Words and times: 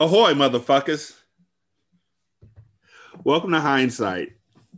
Ahoy, 0.00 0.32
motherfuckers. 0.32 1.14
Welcome 3.22 3.52
to 3.52 3.60
Hindsight. 3.60 4.32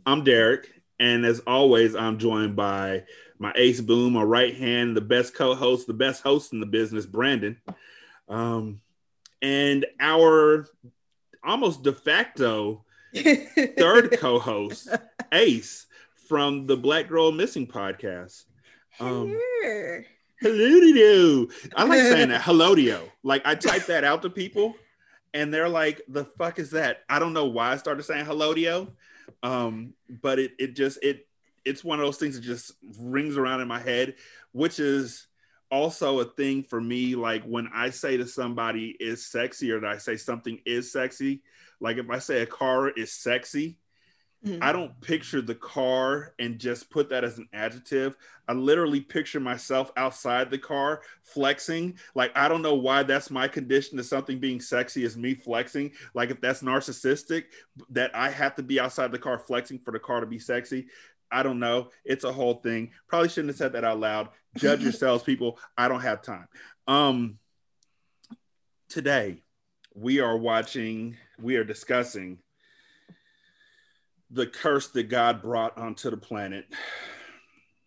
I'm 0.05 0.23
Derek, 0.23 0.69
and 0.99 1.25
as 1.25 1.39
always, 1.47 1.95
I'm 1.95 2.19
joined 2.19 2.55
by 2.55 3.03
my 3.39 3.51
ace 3.55 3.81
boom, 3.81 4.13
my 4.13 4.21
right 4.21 4.55
hand, 4.55 4.95
the 4.95 5.01
best 5.01 5.33
co-host, 5.33 5.87
the 5.87 5.93
best 5.95 6.21
host 6.21 6.53
in 6.53 6.59
the 6.59 6.67
business, 6.67 7.07
Brandon. 7.07 7.57
Um, 8.29 8.79
and 9.41 9.87
our 9.99 10.67
almost 11.43 11.81
de 11.81 11.93
facto 11.93 12.85
third 13.15 14.19
co-host, 14.19 14.89
Ace, 15.31 15.87
from 16.27 16.67
the 16.67 16.77
Black 16.77 17.07
Girl 17.07 17.31
Missing 17.31 17.65
podcast. 17.65 18.45
Um, 18.99 19.35
Hello. 19.63 20.01
hello 20.41 21.47
I 21.75 21.83
like 21.85 22.01
saying 22.01 22.29
that. 22.29 22.41
Hello 22.43 22.75
Like 23.23 23.41
I 23.45 23.55
type 23.55 23.87
that 23.87 24.03
out 24.03 24.21
to 24.21 24.29
people 24.29 24.75
and 25.33 25.53
they're 25.53 25.69
like, 25.69 26.01
the 26.07 26.25
fuck 26.25 26.59
is 26.59 26.71
that? 26.71 27.03
I 27.09 27.19
don't 27.19 27.33
know 27.33 27.45
why 27.45 27.71
I 27.71 27.77
started 27.77 28.03
saying 28.03 28.25
hello 28.25 28.53
Dio. 28.53 28.93
Um, 29.43 29.93
but 30.21 30.39
it 30.39 30.51
it 30.57 30.75
just 30.75 30.99
it 31.03 31.27
it's 31.65 31.83
one 31.83 31.99
of 31.99 32.05
those 32.05 32.17
things 32.17 32.35
that 32.35 32.41
just 32.41 32.71
rings 32.99 33.37
around 33.37 33.61
in 33.61 33.67
my 33.67 33.79
head, 33.79 34.15
which 34.53 34.79
is 34.79 35.27
also 35.69 36.19
a 36.19 36.25
thing 36.25 36.63
for 36.63 36.79
me. 36.79 37.15
Like 37.15 37.43
when 37.43 37.69
I 37.73 37.89
say 37.89 38.17
to 38.17 38.25
somebody 38.25 38.95
is 38.99 39.25
sexy 39.25 39.71
or 39.71 39.81
that 39.81 39.91
I 39.91 39.97
say 39.97 40.15
something 40.15 40.59
is 40.65 40.91
sexy, 40.91 41.41
like 41.79 41.97
if 41.97 42.09
I 42.09 42.19
say 42.19 42.41
a 42.41 42.45
car 42.45 42.89
is 42.89 43.11
sexy, 43.11 43.77
Mhm. 44.45 44.59
I 44.61 44.71
don't 44.71 44.99
picture 45.01 45.41
the 45.41 45.55
car 45.55 46.33
and 46.39 46.59
just 46.59 46.89
put 46.89 47.09
that 47.09 47.23
as 47.23 47.37
an 47.37 47.49
adjective. 47.53 48.15
I 48.47 48.53
literally 48.53 49.01
picture 49.01 49.39
myself 49.39 49.91
outside 49.97 50.51
the 50.51 50.57
car 50.59 51.01
flexing. 51.23 51.97
Like, 52.13 52.31
I 52.37 52.47
don't 52.47 52.61
know 52.61 52.75
why 52.75 53.03
that's 53.03 53.31
my 53.31 53.47
condition 53.47 53.97
to 53.97 54.03
something 54.03 54.39
being 54.39 54.61
sexy 54.61 55.03
is 55.03 55.17
me 55.17 55.33
flexing. 55.33 55.91
Like, 56.13 56.29
if 56.29 56.39
that's 56.39 56.61
narcissistic, 56.61 57.45
that 57.89 58.15
I 58.15 58.29
have 58.29 58.55
to 58.55 58.63
be 58.63 58.79
outside 58.79 59.11
the 59.11 59.19
car 59.19 59.39
flexing 59.39 59.79
for 59.79 59.91
the 59.91 59.99
car 59.99 60.19
to 60.19 60.27
be 60.27 60.39
sexy. 60.39 60.87
I 61.31 61.43
don't 61.43 61.59
know. 61.59 61.89
It's 62.05 62.23
a 62.23 62.31
whole 62.31 62.55
thing. 62.55 62.91
Probably 63.07 63.29
shouldn't 63.29 63.49
have 63.49 63.57
said 63.57 63.73
that 63.73 63.83
out 63.83 63.99
loud. 63.99 64.29
Judge 64.55 64.81
yourselves, 64.83 65.23
people. 65.23 65.59
I 65.77 65.87
don't 65.87 66.01
have 66.01 66.21
time. 66.21 66.47
Um, 66.87 67.39
today, 68.87 69.43
we 69.93 70.19
are 70.19 70.37
watching, 70.37 71.17
we 71.39 71.55
are 71.55 71.63
discussing 71.63 72.37
the 74.29 74.47
curse 74.47 74.87
that 74.89 75.03
God 75.03 75.41
brought 75.41 75.77
onto 75.77 76.09
the 76.09 76.17
planet. 76.17 76.65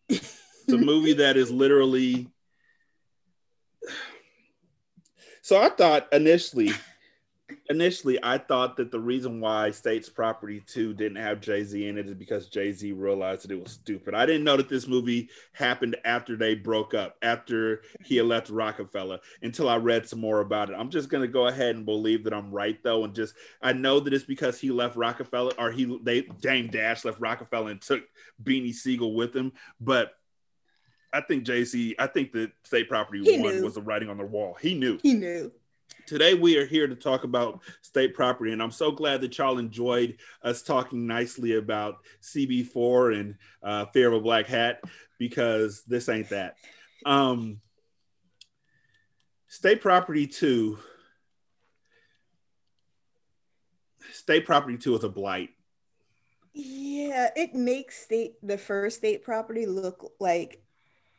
It's 0.65 0.81
a 0.81 0.87
movie 0.87 1.15
that 1.15 1.37
is 1.37 1.51
literally. 1.51 2.28
So 5.43 5.61
I 5.61 5.69
thought 5.69 6.06
initially, 6.12 6.71
initially 7.69 8.19
I 8.22 8.38
thought 8.38 8.77
that 8.77 8.91
the 8.91 9.00
reason 9.00 9.41
why 9.41 9.71
States 9.71 10.09
Property 10.09 10.62
2 10.66 10.94
didn't 10.94 11.16
have 11.16 11.41
Jay-Z 11.41 11.87
in 11.87 11.99
it 11.99 12.06
is 12.06 12.15
because 12.15 12.49
Jay-Z 12.49 12.93
realized 12.93 13.44
that 13.44 13.50
it 13.50 13.62
was 13.62 13.72
stupid. 13.72 14.15
I 14.15 14.27
didn't 14.27 14.44
know 14.44 14.56
that 14.56 14.69
this 14.69 14.87
movie 14.87 15.28
happened 15.53 15.97
after 16.05 16.37
they 16.37 16.55
broke 16.55 16.94
up, 16.94 17.16
after 17.22 17.83
he 18.05 18.16
had 18.16 18.27
left 18.27 18.50
Roc-A-Fella, 18.50 19.21
until 19.43 19.69
I 19.69 19.77
read 19.77 20.09
some 20.09 20.21
more 20.21 20.41
about 20.41 20.71
it. 20.71 20.77
I'm 20.78 20.91
just 20.91 21.09
gonna 21.09 21.28
go 21.28 21.47
ahead 21.47 21.77
and 21.77 21.84
believe 21.84 22.25
that 22.25 22.34
I'm 22.34 22.50
right 22.50 22.83
though, 22.83 23.05
and 23.05 23.15
just 23.15 23.34
I 23.62 23.72
know 23.72 24.00
that 24.00 24.12
it's 24.15 24.25
because 24.25 24.59
he 24.60 24.71
left 24.71 24.97
Roc-A-Fella 24.97 25.53
or 25.59 25.71
he 25.71 25.99
they 26.03 26.22
Dame 26.22 26.69
Dash 26.69 27.05
left 27.05 27.21
Rockefeller 27.21 27.71
and 27.71 27.81
took 27.81 28.03
Beanie 28.43 28.75
Sigel 28.75 29.15
with 29.15 29.34
him, 29.34 29.53
but 29.81 30.12
I 31.12 31.21
think 31.21 31.44
Jay 31.44 31.65
Z. 31.65 31.97
I 31.99 32.06
think 32.06 32.33
that 32.33 32.53
State 32.65 32.89
Property 32.89 33.21
He 33.25 33.41
One 33.41 33.56
knew. 33.56 33.65
was 33.65 33.75
the 33.75 33.83
writing 33.83 34.09
on 34.09 34.16
the 34.16 34.25
wall. 34.25 34.56
He 34.60 34.75
knew. 34.75 34.99
He 35.03 35.15
knew. 35.15 35.50
Today 36.06 36.34
we 36.34 36.56
are 36.56 36.66
here 36.66 36.87
to 36.87 36.94
talk 36.94 37.25
about 37.25 37.61
state 37.83 38.15
property, 38.15 38.53
and 38.53 38.62
I'm 38.62 38.71
so 38.71 38.91
glad 38.91 39.21
that 39.21 39.37
y'all 39.38 39.59
enjoyed 39.59 40.19
us 40.43 40.62
talking 40.62 41.06
nicely 41.06 41.56
about 41.56 41.99
CB4 42.22 43.19
and 43.19 43.34
uh, 43.62 43.87
Fear 43.87 44.09
of 44.09 44.15
a 44.15 44.21
Black 44.21 44.47
Hat 44.47 44.83
because 45.19 45.83
this 45.84 46.09
ain't 46.09 46.28
that. 46.31 46.56
Um, 47.05 47.60
state 49.49 49.81
property 49.81 50.27
two. 50.27 50.78
State 54.12 54.44
property 54.44 54.77
two 54.77 54.97
is 54.97 55.05
a 55.05 55.09
blight. 55.09 55.50
Yeah, 56.53 57.31
it 57.37 57.55
makes 57.55 58.03
state 58.03 58.34
the 58.43 58.59
first 58.59 58.99
state 58.99 59.22
property 59.22 59.66
look 59.66 60.12
like 60.19 60.62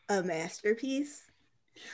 a 0.10 0.22
masterpiece. 0.22 1.31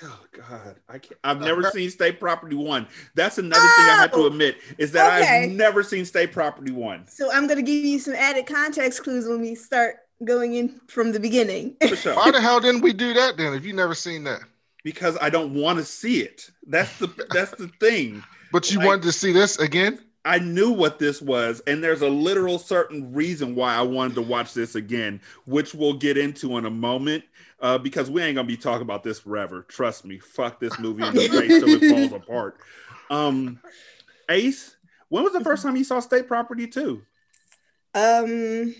Oh 0.03 0.19
God, 0.31 0.75
I 0.89 0.99
can't, 0.99 1.19
I've 1.23 1.39
never 1.39 1.63
seen 1.71 1.89
State 1.89 2.19
Property 2.19 2.55
One. 2.55 2.87
That's 3.15 3.37
another 3.37 3.61
thing 3.61 3.85
I 3.85 3.97
have 4.01 4.11
to 4.11 4.17
Oh, 4.17 4.25
admit 4.27 4.57
is 4.77 4.91
that 4.91 5.21
okay. 5.21 5.43
I've 5.45 5.51
never 5.51 5.81
seen 5.83 6.05
State 6.05 6.31
Property 6.31 6.71
One. 6.71 7.07
So 7.07 7.31
I'm 7.31 7.47
gonna 7.47 7.61
give 7.61 7.83
you 7.83 7.99
some 7.99 8.13
added 8.15 8.45
context 8.45 9.03
clues 9.03 9.27
when 9.27 9.41
we 9.41 9.55
start 9.55 9.97
going 10.25 10.55
in 10.55 10.79
from 10.87 11.11
the 11.11 11.19
beginning. 11.19 11.75
For 11.87 11.95
sure. 11.95 12.15
Why 12.15 12.31
the 12.31 12.41
hell 12.41 12.59
didn't 12.59 12.81
we 12.81 12.93
do 12.93 13.13
that 13.13 13.37
then? 13.37 13.53
If 13.53 13.65
you 13.65 13.73
never 13.73 13.95
seen 13.95 14.23
that, 14.25 14.41
because 14.83 15.17
I 15.21 15.29
don't 15.29 15.53
want 15.53 15.79
to 15.79 15.85
see 15.85 16.21
it. 16.21 16.49
That's 16.67 16.97
the 16.99 17.07
that's 17.31 17.51
the 17.51 17.69
thing. 17.79 18.23
but 18.51 18.71
you 18.71 18.79
Like- 18.79 18.87
wanted 18.87 19.03
to 19.03 19.11
see 19.11 19.31
this 19.31 19.57
again? 19.59 19.99
I 20.27 20.39
knew 20.39 20.71
what 20.71 20.99
this 20.99 21.21
was, 21.21 21.61
and 21.67 21.81
there's 21.81 22.01
a 22.01 22.09
literal 22.09 22.59
certain 22.59 23.13
reason 23.13 23.55
why 23.55 23.73
I 23.73 23.81
wanted 23.81 24.15
to 24.15 24.21
watch 24.21 24.53
this 24.53 24.75
again, 24.75 25.21
which 25.45 25.73
we'll 25.73 25.93
get 25.93 26.17
into 26.17 26.57
in 26.57 26.65
a 26.65 26.69
moment. 26.69 27.23
Uh, 27.59 27.77
because 27.77 28.11
we 28.11 28.21
ain't 28.21 28.35
gonna 28.35 28.47
be 28.47 28.57
talking 28.57 28.83
about 28.83 29.03
this 29.03 29.19
forever. 29.19 29.63
Trust 29.63 30.05
me. 30.05 30.19
Fuck 30.19 30.59
this 30.59 30.77
movie 30.77 31.03
in 31.03 31.13
the 31.15 31.27
face 31.29 31.63
till 31.63 31.69
it 31.69 31.89
falls 31.89 32.21
apart. 32.21 32.59
Um, 33.09 33.59
Ace, 34.29 34.75
when 35.09 35.23
was 35.23 35.33
the 35.33 35.43
first 35.43 35.63
time 35.63 35.75
you 35.75 35.83
saw 35.83 35.99
State 35.99 36.27
Property 36.27 36.67
Two? 36.67 37.01
Um, 37.95 38.75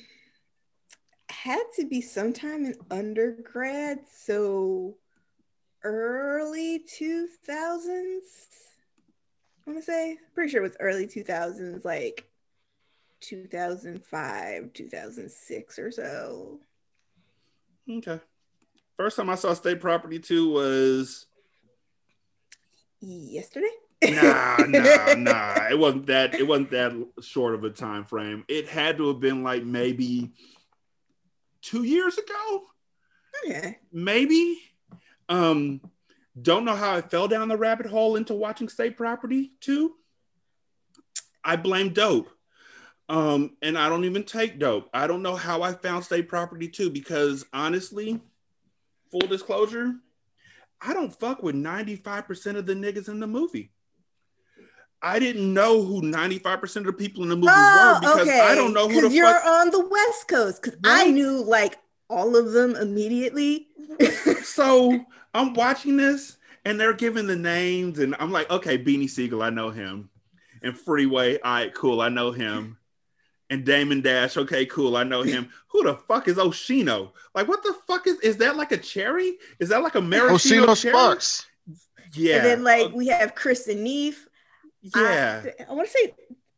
had 1.30 1.64
to 1.78 1.88
be 1.88 2.02
sometime 2.02 2.66
in 2.66 2.76
undergrad, 2.92 4.00
so 4.14 4.96
early 5.84 6.84
two 6.88 7.28
thousands. 7.46 8.26
I 9.68 9.72
want 9.72 9.84
to 9.84 9.86
say, 9.92 10.18
pretty 10.34 10.50
sure 10.50 10.62
it 10.62 10.68
was 10.68 10.78
early 10.80 11.08
two 11.08 11.24
thousands, 11.24 11.84
like 11.84 12.26
two 13.20 13.48
thousand 13.48 14.06
five, 14.06 14.72
two 14.74 14.88
thousand 14.88 15.30
six 15.30 15.78
or 15.78 15.92
so. 15.92 16.62
Okay. 17.90 18.20
First 18.96 19.18
time 19.18 19.30
I 19.30 19.36
saw 19.36 19.54
State 19.54 19.82
Property 19.82 20.20
Two 20.20 20.52
was 20.52 21.26
Yesterday. 23.02 23.68
nah, 24.04 24.58
nah, 24.68 25.14
nah. 25.16 25.68
It 25.70 25.78
wasn't 25.78 26.08
that. 26.08 26.34
It 26.36 26.48
wasn't 26.48 26.72
that 26.72 26.94
short 27.22 27.54
of 27.54 27.64
a 27.66 27.70
time 27.70 28.06
frame. 28.06 28.46
It 28.48 28.70
had 28.70 28.98
to 28.98 29.10
have 29.10 29.20
been 29.20 29.44
like 29.44 29.64
maybe 29.64 30.32
two 31.62 31.84
years 31.84 32.18
ago, 32.18 32.64
Okay. 33.46 33.80
maybe. 33.92 34.60
Um, 35.30 35.82
don't 36.42 36.66
know 36.66 36.76
how 36.76 36.96
I 36.96 37.02
fell 37.02 37.28
down 37.28 37.48
the 37.48 37.58
rabbit 37.58 37.88
hole 37.88 38.16
into 38.16 38.34
watching 38.34 38.70
State 38.70 38.98
Property 38.98 39.52
Two. 39.62 39.96
I 41.44 41.56
blame 41.56 41.94
dope. 41.94 42.30
Um, 43.10 43.56
and 43.62 43.78
I 43.78 43.88
don't 43.88 44.04
even 44.04 44.24
take 44.24 44.60
dope. 44.60 44.90
I 44.94 45.08
don't 45.08 45.24
know 45.24 45.36
how 45.36 45.62
I 45.62 45.72
found 45.74 46.04
State 46.04 46.28
Property 46.28 46.68
Two 46.68 46.90
because 46.90 47.46
honestly, 47.54 48.20
full 49.12 49.22
disclosure, 49.22 49.96
I 50.82 50.94
don't 50.94 51.18
fuck 51.18 51.42
with 51.42 51.56
95% 51.56 52.58
of 52.58 52.66
the 52.66 52.74
niggas 52.74 53.08
in 53.08 53.20
the 53.20 53.28
movie. 53.28 53.72
I 55.02 55.20
didn't 55.20 55.54
know 55.54 55.84
who 55.84 56.02
95% 56.02 56.78
of 56.78 56.84
the 56.86 56.94
people 56.94 57.24
in 57.24 57.30
the 57.30 57.36
movie 57.36 57.48
were 57.48 58.00
because 58.00 58.28
I 58.28 58.56
don't 58.56 58.74
know 58.74 58.90
who 58.90 59.08
the 59.08 59.16
you're 59.16 59.32
fuck. 59.32 59.46
on 59.46 59.70
the 59.70 59.88
West 59.88 60.28
Coast. 60.28 60.62
Because 60.62 60.78
I 60.84 61.12
knew 61.12 61.44
like 61.44 61.78
all 62.10 62.36
of 62.36 62.52
them 62.52 62.76
immediately. 62.76 63.68
so 64.44 65.06
I'm 65.34 65.54
watching 65.54 65.98
this 65.98 66.38
and 66.66 66.80
they're 66.80 66.94
giving 66.94 67.28
the 67.28 67.36
names, 67.36 68.00
and 68.00 68.14
I'm 68.20 68.34
like, 68.34 68.50
okay, 68.50 68.78
Beanie 68.78 69.10
Sigel, 69.10 69.42
I 69.42 69.50
know 69.50 69.70
him. 69.70 70.10
And 70.62 70.78
Freeway, 70.78 71.40
all 71.40 71.54
right, 71.54 71.74
cool, 71.74 72.02
I 72.02 72.10
know 72.10 72.32
him. 72.32 72.78
And 73.50 73.64
Damon 73.64 74.02
Dash, 74.02 74.36
okay, 74.36 74.66
cool, 74.66 74.98
I 74.98 75.04
know 75.06 75.22
him. 75.22 75.50
Who 75.70 75.84
the 75.84 75.96
fuck 75.96 76.28
is 76.28 76.36
Oschino? 76.36 77.12
Like, 77.34 77.48
what 77.48 77.64
the 77.64 77.74
fuck 77.88 78.06
is 78.06 78.20
is 78.20 78.38
that 78.38 78.58
like 78.58 78.74
a 78.74 78.78
cherry? 78.78 79.38
Is 79.60 79.70
that 79.70 79.82
like 79.82 79.96
a 79.96 80.02
maraschino 80.02 80.66
Oschino 80.66 80.82
cherry? 80.82 80.94
Sparks. 80.94 81.46
Yeah. 82.14 82.38
And 82.38 82.46
then 82.46 82.64
like 82.64 82.92
we 82.92 83.08
have 83.08 83.36
Chris 83.36 83.70
and 83.70 83.84
Neef. 83.84 84.28
yeah. 84.82 85.44
I, 85.60 85.64
I 85.70 85.74
want 85.74 85.88
to 85.88 85.94
say 85.94 86.14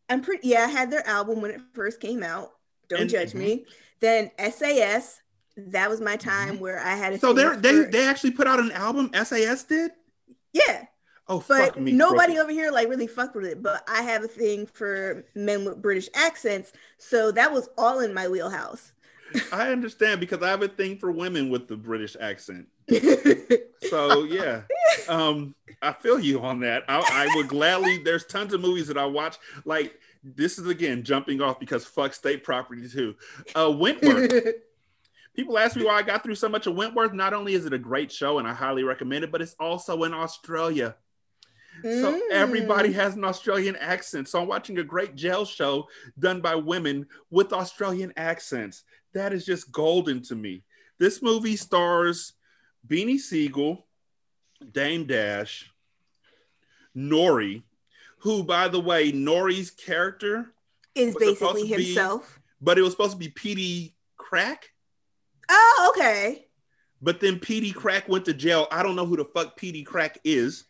I'm 0.10 0.22
pretty 0.22 0.48
yeah, 0.48 0.62
I 0.64 0.68
had 0.70 0.90
their 0.90 1.06
album 1.08 1.42
when 1.42 1.52
it 1.52 1.62
first 1.74 2.00
came 2.00 2.24
out. 2.24 2.50
Don't 2.88 3.02
And- 3.02 3.10
judge 3.10 3.36
me. 3.36 3.58
Mm-hmm. 3.58 3.72
Then 4.00 4.32
SAS, 4.52 5.22
that 5.68 5.90
was 5.90 6.02
my 6.02 6.16
time 6.16 6.60
where 6.60 6.80
I 6.80 6.96
had 6.96 7.14
a 7.14 7.20
so 7.20 7.34
they 7.34 7.56
they 7.58 7.84
they 7.86 8.08
actually 8.08 8.32
put 8.32 8.48
out 8.48 8.60
an 8.60 8.72
album. 8.72 9.12
SAS 9.24 9.64
did. 9.64 9.92
yeah, 10.54 10.86
Oh 11.28 11.44
but 11.48 11.74
fuck 11.74 11.80
me. 11.80 11.92
nobody 11.92 12.34
crooked. 12.34 12.42
over 12.44 12.52
here 12.52 12.72
like 12.72 12.90
really 12.90 13.08
fucked 13.08 13.36
with 13.36 13.46
it. 13.46 13.62
But 13.62 13.88
I 13.90 14.02
have 14.02 14.24
a 14.24 14.28
thing 14.28 14.66
for 14.66 15.26
men 15.36 15.66
with 15.66 15.82
British 15.82 16.10
accents, 16.16 16.74
so 16.98 17.32
that 17.34 17.52
was 17.54 17.70
all 17.78 18.00
in 18.00 18.14
my 18.14 18.28
wheelhouse. 18.28 18.94
I 19.52 19.72
understand 19.72 20.20
because 20.20 20.42
I 20.42 20.50
have 20.50 20.64
a 20.64 20.68
thing 20.68 20.98
for 20.98 21.12
women 21.12 21.50
with 21.50 21.68
the 21.68 21.78
British 21.78 22.16
accent, 22.20 22.68
So 23.90 24.24
yeah, 24.24 24.62
um, 25.08 25.54
I 25.82 25.94
feel 25.94 26.20
you 26.20 26.42
on 26.42 26.60
that. 26.62 26.84
I, 26.88 27.00
I 27.30 27.36
would 27.36 27.48
gladly. 27.48 28.00
There's 28.00 28.26
tons 28.26 28.54
of 28.54 28.62
movies 28.62 28.88
that 28.88 28.98
I 28.98 29.06
watch. 29.06 29.38
Like 29.66 30.00
this 30.24 30.58
is 30.58 30.68
again 30.68 31.04
jumping 31.04 31.42
off 31.42 31.60
because 31.60 31.86
fuck 31.86 32.14
state 32.14 32.44
property 32.44 32.90
too. 32.90 33.16
Uh, 33.56 33.72
Wentworth. 33.72 34.34
People 35.40 35.58
ask 35.58 35.78
me 35.78 35.86
why 35.86 35.94
I 35.94 36.02
got 36.02 36.22
through 36.22 36.36
so 36.36 36.50
much 36.50 36.68
of 36.68 36.76
Wentworth. 36.76 37.14
Not 37.14 37.34
only 37.34 37.54
is 37.54 37.66
it 37.66 37.72
a 37.72 37.78
great 37.78 38.12
show 38.12 38.40
and 38.40 38.48
I 38.48 38.52
highly 38.54 38.84
recommend 38.84 39.24
it, 39.24 39.32
but 39.32 39.42
it's 39.42 39.56
also 39.58 40.04
in 40.04 40.14
Australia. 40.14 40.98
So 41.82 42.12
Mm. 42.14 42.20
everybody 42.32 42.92
has 42.92 43.16
an 43.16 43.24
Australian 43.24 43.78
accent. 43.78 44.28
So 44.28 44.42
I'm 44.42 44.50
watching 44.50 44.80
a 44.80 44.84
great 44.84 45.16
jail 45.16 45.46
show 45.46 45.88
done 46.20 46.42
by 46.42 46.56
women 46.56 47.08
with 47.30 47.54
Australian 47.54 48.12
accents. 48.18 48.84
That 49.14 49.32
is 49.32 49.46
just 49.46 49.72
golden 49.72 50.22
to 50.24 50.36
me. 50.36 50.66
This 50.98 51.22
movie 51.22 51.56
stars 51.56 52.34
Beanie 52.86 53.18
Sigel, 53.18 53.88
Dame 54.74 55.06
Dash, 55.06 55.72
Nori, 56.94 57.64
who, 58.18 58.44
by 58.44 58.68
the 58.68 58.80
way, 58.82 59.14
Nori's 59.14 59.72
character, 59.72 60.54
is 60.96 61.16
basically 61.16 61.70
to 61.70 61.78
be- 61.78 61.84
himself. 61.86 62.42
but 62.60 62.78
it 62.78 62.82
was 62.82 62.92
supposed 62.92 63.14
to 63.14 63.18
be 63.18 63.30
Peedi 63.30 63.94
Crakk. 64.20 64.64
Oh, 65.50 65.94
okay. 65.96 66.48
But 67.02 67.20
then 67.20 67.40
Peedi 67.40 67.74
Crakk 67.74 68.08
went 68.08 68.26
to 68.26 68.34
jail. 68.34 68.68
I 68.72 68.84
don't 68.84 68.96
know 68.96 69.06
who 69.06 69.18
the 69.18 69.26
fuck 69.26 69.60
Peedi 69.60 69.86
Crakk 69.86 70.18
is. 70.24 70.66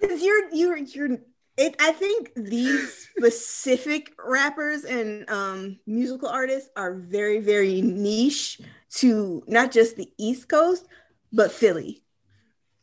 Because 0.00 0.22
you're 0.22 0.52
you're 0.52 0.76
you're 0.76 1.18
it 1.56 1.74
I 1.80 1.92
think 1.92 2.32
these 2.36 3.08
specific 3.16 4.12
rappers 4.24 4.84
and 4.84 5.28
um 5.30 5.78
musical 5.86 6.28
artists 6.28 6.70
are 6.76 6.94
very, 6.94 7.40
very 7.40 7.80
niche 7.80 8.60
to 8.96 9.42
not 9.46 9.72
just 9.72 9.96
the 9.96 10.10
East 10.18 10.48
Coast, 10.48 10.86
but 11.32 11.52
Philly. 11.52 12.02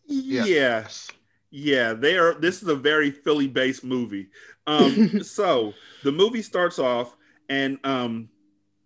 Yeah. 0.06 0.45
Yes. 0.45 1.09
Yeah, 1.51 1.94
they 1.94 2.18
are. 2.18 2.33
This 2.33 2.62
is 2.62 2.68
a 2.68 2.75
very 2.75 3.12
Philly 3.12 3.47
based 3.47 3.83
movie. 3.83 4.27
Um, 4.68 5.19
so 5.24 5.74
the 6.03 6.12
movie 6.12 6.42
starts 6.42 6.80
off, 6.80 7.15
and 7.47 7.80
um, 7.86 8.27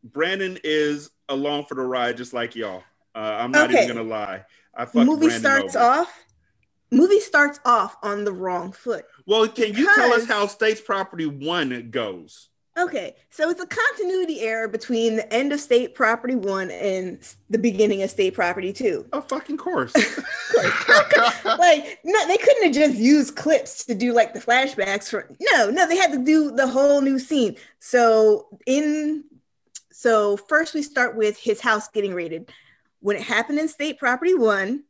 Brandon 0.03 0.59
is 0.63 1.09
along 1.30 1.66
for 1.66 1.76
the 1.76 1.81
ride, 1.81 2.18
just 2.18 2.34
like 2.34 2.56
y'all. 2.56 2.84
Uh, 3.16 3.20
I'm 3.20 3.52
not 3.52 3.70
Okay. 3.70 3.84
even 3.84 3.96
gonna 3.96 4.08
lie. 4.10 4.44
I 4.76 4.86
The 4.86 4.92
fucked 4.92 5.06
movie 5.06 5.28
Brandon 5.28 5.40
starts 5.40 5.76
over. 5.76 5.86
off 5.86 6.24
movie 6.92 7.20
starts 7.20 7.60
off 7.66 7.98
on 8.02 8.24
the 8.24 8.31
wrong 8.34 8.72
foot. 8.72 9.06
Well, 9.26 9.48
can 9.48 9.74
you 9.76 9.88
tell 9.96 10.12
us 10.14 10.26
how 10.26 10.48
States 10.48 10.81
Property 10.81 11.26
One 11.28 11.90
goes? 11.92 12.50
Okay, 12.78 13.16
so 13.30 13.50
it's 13.50 13.62
a 13.62 13.68
continuity 13.68 14.40
error 14.40 14.68
between 14.70 15.18
the 15.18 15.34
end 15.34 15.52
of 15.52 15.60
State 15.60 15.96
Property 15.96 16.36
1 16.36 16.72
and 16.72 17.20
the 17.50 17.58
beginning 17.58 18.04
of 18.04 18.10
State 18.10 18.34
Property 18.36 18.72
2. 18.72 19.06
Oh, 19.12 19.20
fucking 19.22 19.58
course. 19.58 19.94
like 21.46 22.00
no 22.04 22.28
they 22.28 22.38
couldn't 22.38 22.64
have 22.64 22.74
just 22.74 22.96
used 22.96 23.36
clips 23.36 23.86
to 23.86 23.96
do 23.96 24.14
like 24.14 24.34
the 24.34 24.40
flashbacks 24.40 25.10
for 25.10 25.30
no 25.40 25.70
no 25.70 25.88
they 25.88 25.96
had 25.96 26.12
to 26.12 26.18
do 26.20 26.52
the 26.52 26.68
whole 26.68 27.02
new 27.02 27.18
scene 27.18 27.56
so 27.80 28.48
in 28.66 29.24
so 30.00 30.38
first 30.38 30.74
we 30.74 30.81
start 30.81 31.18
with 31.18 31.38
his 31.38 31.60
house 31.60 31.88
getting 31.90 32.13
raided 32.13 32.50
when 33.01 33.16
it 33.18 33.22
happened 33.24 33.60
in 33.60 33.68
state 33.68 33.98
property 34.00 34.34
one 34.34 34.84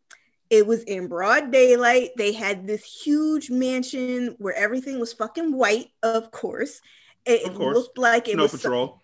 it 0.49 0.65
was 0.65 0.83
in 0.83 1.07
broad 1.07 1.51
daylight 1.51 2.09
they 2.17 2.31
had 2.31 2.67
this 2.67 2.83
huge 2.83 3.49
mansion 3.49 4.35
where 4.37 4.53
everything 4.55 4.99
was 4.99 5.11
fucking 5.13 5.51
white 5.51 5.87
of 6.03 6.29
course 6.31 6.81
it, 7.25 7.45
Of 7.47 7.55
course. 7.55 7.75
looked 7.75 7.97
like 7.97 8.27
it 8.27 8.33
Snow 8.33 8.43
was 8.43 8.51
Patrol. 8.53 9.01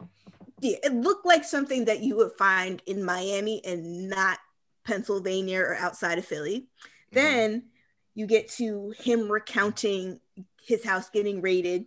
yeah, 0.62 0.78
it 0.84 0.94
looked 0.94 1.26
like 1.26 1.44
something 1.44 1.86
that 1.86 2.02
you 2.02 2.16
would 2.18 2.32
find 2.38 2.82
in 2.86 3.04
Miami 3.04 3.64
and 3.66 4.10
not 4.10 4.40
Pennsylvania 4.86 5.60
or 5.60 5.76
outside 5.76 6.18
of 6.18 6.26
Philly. 6.26 6.68
Then 7.12 7.64
you 8.14 8.26
get 8.26 8.48
to 8.52 8.94
him 8.98 9.30
recounting 9.32 10.20
his 10.64 10.84
house 10.84 11.10
getting 11.10 11.42
raided 11.42 11.86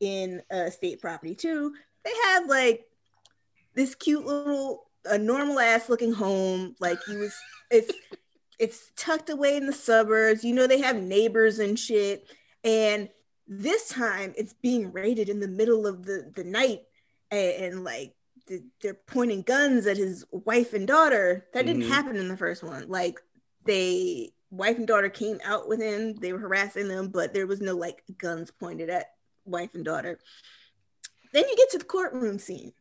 in 0.00 0.42
uh, 0.50 0.68
state 0.70 1.00
property 1.00 1.34
too. 1.34 1.72
They 2.04 2.12
have 2.26 2.46
like 2.46 2.84
this 3.80 3.94
cute 3.94 4.24
little, 4.26 4.84
a 5.06 5.16
normal 5.18 5.58
ass 5.58 5.88
looking 5.88 6.12
home. 6.12 6.76
Like 6.80 6.98
he 7.06 7.16
was, 7.16 7.34
it's 7.70 7.92
it's 8.58 8.92
tucked 8.94 9.30
away 9.30 9.56
in 9.56 9.66
the 9.66 9.72
suburbs. 9.72 10.44
You 10.44 10.54
know 10.54 10.66
they 10.66 10.80
have 10.82 10.96
neighbors 11.02 11.58
and 11.58 11.78
shit. 11.78 12.26
And 12.62 13.08
this 13.48 13.88
time 13.88 14.34
it's 14.36 14.52
being 14.52 14.92
raided 14.92 15.28
in 15.28 15.40
the 15.40 15.48
middle 15.48 15.86
of 15.86 16.04
the 16.04 16.30
the 16.34 16.44
night 16.44 16.82
and, 17.30 17.64
and 17.64 17.84
like 17.84 18.14
th- 18.46 18.62
they're 18.82 18.94
pointing 19.06 19.42
guns 19.42 19.86
at 19.86 19.96
his 19.96 20.24
wife 20.30 20.74
and 20.74 20.86
daughter. 20.86 21.46
That 21.54 21.64
didn't 21.66 21.84
Mhm. 21.84 21.88
happen 21.88 22.16
in 22.16 22.28
the 22.28 22.36
first 22.36 22.62
one. 22.62 22.88
Like 22.88 23.18
they 23.64 24.32
wife 24.50 24.76
and 24.76 24.86
daughter 24.86 25.08
came 25.08 25.38
out 25.44 25.68
with 25.68 25.80
him. 25.80 26.14
They 26.16 26.32
were 26.34 26.38
harassing 26.38 26.88
them, 26.88 27.08
but 27.08 27.32
there 27.32 27.46
was 27.46 27.60
no 27.60 27.74
like 27.76 28.02
guns 28.18 28.50
pointed 28.50 28.90
at 28.90 29.06
wife 29.46 29.74
and 29.74 29.84
daughter. 29.84 30.18
Then 31.32 31.48
you 31.48 31.56
get 31.56 31.70
to 31.70 31.78
the 31.78 31.84
courtroom 31.84 32.38
scene. 32.38 32.72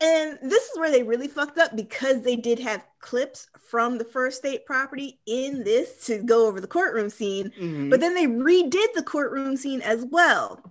And 0.00 0.38
this 0.42 0.64
is 0.64 0.78
where 0.78 0.90
they 0.90 1.02
really 1.02 1.28
fucked 1.28 1.58
up 1.58 1.74
because 1.74 2.20
they 2.20 2.36
did 2.36 2.58
have 2.58 2.84
clips 3.00 3.48
from 3.58 3.96
the 3.96 4.04
first 4.04 4.38
state 4.38 4.66
property 4.66 5.20
in 5.26 5.64
this 5.64 6.04
to 6.06 6.22
go 6.22 6.46
over 6.46 6.60
the 6.60 6.66
courtroom 6.66 7.08
scene. 7.08 7.50
Mhm. 7.58 7.88
But 7.90 8.00
then 8.00 8.14
they 8.14 8.26
redid 8.26 8.92
the 8.94 9.02
courtroom 9.02 9.56
scene 9.56 9.80
as 9.80 10.04
well. 10.04 10.62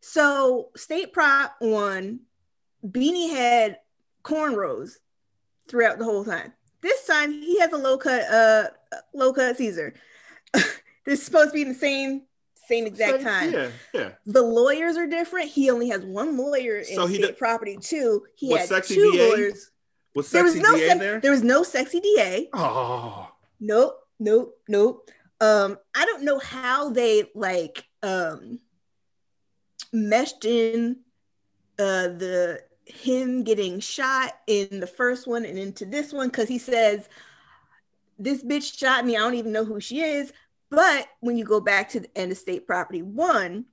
So 0.00 0.70
state 0.76 1.14
prop 1.14 1.56
one, 1.60 2.20
Beanie 2.86 3.30
had 3.30 3.78
cornrows 4.22 4.98
throughout 5.66 5.98
the 5.98 6.04
whole 6.04 6.24
time. 6.24 6.52
This 6.82 7.06
time 7.06 7.32
he 7.32 7.58
has 7.60 7.72
a 7.72 7.78
low 7.78 7.96
cut, 7.96 8.22
uh, 8.24 8.68
low 9.14 9.32
cut 9.32 9.56
Caesar. 9.56 9.94
this 10.52 11.20
is 11.20 11.22
supposed 11.22 11.50
to 11.50 11.54
be 11.54 11.62
in 11.62 11.68
the 11.68 11.74
same 11.74 12.26
same 12.66 12.86
exact 12.86 13.22
So, 13.22 13.28
time. 13.28 13.52
Yeah, 13.52 13.68
yeah. 13.92 14.10
The 14.26 14.42
lawyers 14.42 14.96
are 14.96 15.06
different. 15.06 15.50
He 15.50 15.70
only 15.70 15.88
has 15.90 16.02
one 16.04 16.36
lawyer 16.36 16.78
in 16.78 16.84
So 16.96 17.06
he 17.06 17.16
state 17.16 17.28
d- 17.28 17.38
property 17.38 17.76
too. 17.76 18.24
He 18.36 18.52
had 18.52 18.68
two 18.84 19.12
DA? 19.12 19.28
lawyers. 19.28 19.70
Was 20.14 20.30
There 20.30 20.44
was 20.44 20.52
Sexy 20.54 20.62
no 20.68 20.76
DA 20.76 20.86
sex- 20.88 21.00
there? 21.00 21.20
there 21.20 21.30
was 21.32 21.42
no 21.42 21.62
sexy 21.62 22.00
DA. 22.00 22.48
Oh, 22.52 23.28
Nope, 23.60 23.98
nope, 24.20 24.54
nope. 24.68 25.10
Um, 25.40 25.78
I 25.94 26.04
don't 26.04 26.22
know 26.24 26.38
how 26.38 26.90
they 26.90 27.24
like 27.34 27.84
um 28.02 28.60
meshed 29.92 30.44
in 30.44 30.96
uh 31.78 32.08
the 32.08 32.60
him 32.86 33.42
getting 33.44 33.80
shot 33.80 34.32
in 34.46 34.80
the 34.80 34.86
first 34.86 35.26
one 35.26 35.44
and 35.44 35.58
into 35.58 35.84
this 35.86 36.12
one 36.12 36.28
because 36.28 36.48
he 36.48 36.58
says 36.58 37.08
this 38.18 38.44
bitch 38.44 38.78
shot 38.78 39.04
me. 39.04 39.16
I 39.16 39.20
don't 39.20 39.34
even 39.34 39.52
know 39.52 39.64
who 39.64 39.80
she 39.80 40.00
is. 40.00 40.32
But 40.70 41.08
when 41.20 41.36
you 41.36 41.44
go 41.44 41.60
back 41.60 41.90
to 41.90 42.00
the 42.00 42.18
end 42.18 42.32
of 42.32 42.38
state 42.38 42.66
property 42.66 43.02
one, 43.02 43.66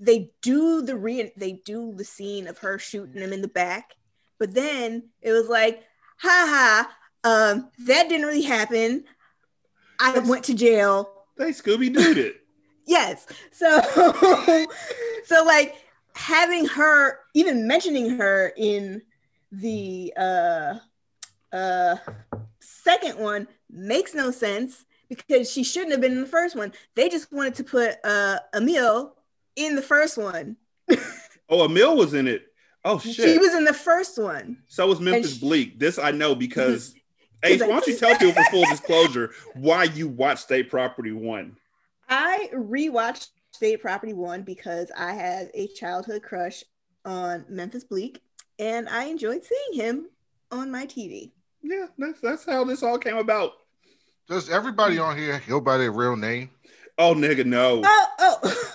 they 0.00 0.32
do 0.42 0.82
the 0.82 0.96
re 0.96 1.32
they 1.36 1.52
do 1.52 1.94
the 1.94 2.04
scene 2.04 2.46
of 2.46 2.58
her 2.58 2.78
shooting 2.78 3.20
him 3.20 3.32
in 3.32 3.42
the 3.42 3.48
back. 3.48 3.94
But 4.38 4.54
then 4.54 5.10
it 5.22 5.32
was 5.32 5.48
like, 5.48 5.82
ha 6.18 6.46
ha, 6.48 6.96
um, 7.24 7.70
that 7.86 8.08
didn't 8.08 8.26
really 8.26 8.42
happen. 8.42 9.04
I 10.00 10.18
went 10.18 10.44
to 10.44 10.54
jail. 10.54 11.26
they 11.36 11.50
Scooby 11.50 11.94
Dooed 11.94 12.16
it. 12.16 12.40
Yes. 12.86 13.26
So 13.50 13.80
so 15.24 15.42
like 15.46 15.76
having 16.14 16.66
her 16.66 17.20
even 17.32 17.66
mentioning 17.66 18.18
her 18.18 18.52
in 18.58 19.00
the 19.50 20.12
uh 20.18 20.74
uh 21.50 21.96
second 22.60 23.18
one 23.18 23.48
makes 23.70 24.12
no 24.12 24.30
sense 24.30 24.84
because 25.16 25.50
she 25.50 25.64
shouldn't 25.64 25.92
have 25.92 26.00
been 26.00 26.12
in 26.12 26.20
the 26.20 26.26
first 26.26 26.56
one. 26.56 26.72
They 26.94 27.08
just 27.08 27.32
wanted 27.32 27.54
to 27.56 27.64
put 27.64 27.96
uh 28.04 28.38
Amil 28.54 29.12
in 29.56 29.76
the 29.76 29.82
first 29.82 30.18
one. 30.18 30.56
Oh, 31.50 31.68
Amil 31.68 31.94
was 31.96 32.14
in 32.14 32.26
it. 32.26 32.46
Oh 32.86 32.98
She 32.98 33.12
shit. 33.12 33.38
was 33.38 33.54
in 33.54 33.64
the 33.64 33.74
first 33.74 34.16
one. 34.18 34.56
so 34.66 34.86
was 34.86 34.98
Memphis 34.98 35.34
she- 35.34 35.40
Bleek. 35.40 35.78
This 35.78 35.98
I 35.98 36.10
know 36.10 36.34
because. 36.34 36.94
Ace, 37.42 37.60
why 37.60 37.66
don't 37.68 37.86
you 37.86 37.96
tell 37.98 38.16
people 38.16 38.32
for 38.32 38.44
full 38.50 38.64
disclosure 38.70 39.30
why 39.54 39.84
you 39.84 40.08
watched 40.08 40.44
State 40.44 40.70
Property 40.70 41.12
One? 41.12 41.56
I 42.08 42.48
rewatched 42.54 43.28
State 43.52 43.82
Property 43.82 44.14
One 44.14 44.40
because 44.42 44.90
I 44.96 45.12
had 45.12 45.50
a 45.52 45.66
childhood 45.68 46.22
crush 46.22 46.64
on 47.04 47.44
Memphis 47.50 47.84
Bleek, 47.84 48.22
and 48.58 48.88
I 48.88 49.04
enjoyed 49.04 49.42
seeing 49.44 49.78
him 49.84 50.06
on 50.50 50.70
my 50.70 50.86
TV. 50.86 51.32
Yeah, 51.62 51.86
that's 51.98 52.20
that's 52.20 52.46
how 52.46 52.64
this 52.64 52.82
all 52.82 52.98
came 52.98 53.18
about. 53.18 53.52
Does 54.28 54.48
everybody 54.48 54.98
on 54.98 55.16
here 55.18 55.42
go 55.46 55.60
by 55.60 55.76
their 55.76 55.92
real 55.92 56.16
name? 56.16 56.50
Oh 56.96 57.14
nigga, 57.14 57.44
no. 57.44 57.82
Oh, 57.84 58.06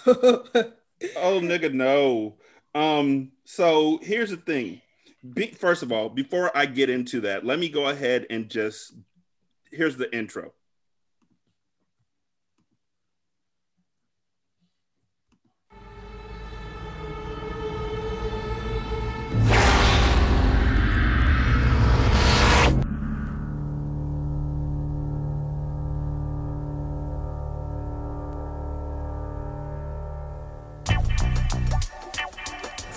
oh. 0.06 0.72
Oh 1.15 1.39
nigga, 1.39 1.74
no. 1.74 2.36
Um, 2.75 3.32
so 3.46 4.00
here's 4.01 4.32
the 4.32 4.38
thing. 4.38 4.82
Be, 5.34 5.48
first 5.48 5.82
of 5.82 5.94
all, 5.94 6.10
before 6.10 6.56
I 6.56 6.65
get 6.65 6.89
into 6.89 7.22
that, 7.22 7.46
let 7.46 7.58
me 7.58 7.70
go 7.70 7.88
ahead 7.88 8.27
and 8.29 8.50
just 8.50 8.94
here's 9.72 9.96
the 9.96 10.13
intro. 10.13 10.51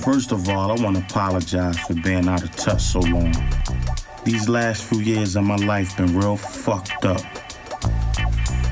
First 0.04 0.32
of 0.32 0.48
all, 0.48 0.72
I 0.76 0.82
want 0.82 0.96
to 0.96 1.04
apologize 1.04 1.78
for 1.78 1.94
being 1.94 2.26
out 2.26 2.42
of 2.42 2.50
touch 2.56 2.82
so 2.82 2.98
long. 2.98 3.32
These 4.24 4.48
last 4.48 4.82
few 4.82 4.98
years 4.98 5.36
of 5.36 5.44
my 5.44 5.54
life 5.54 5.96
been 5.96 6.18
real 6.18 6.36
fucked 6.36 7.04
up. 7.04 7.22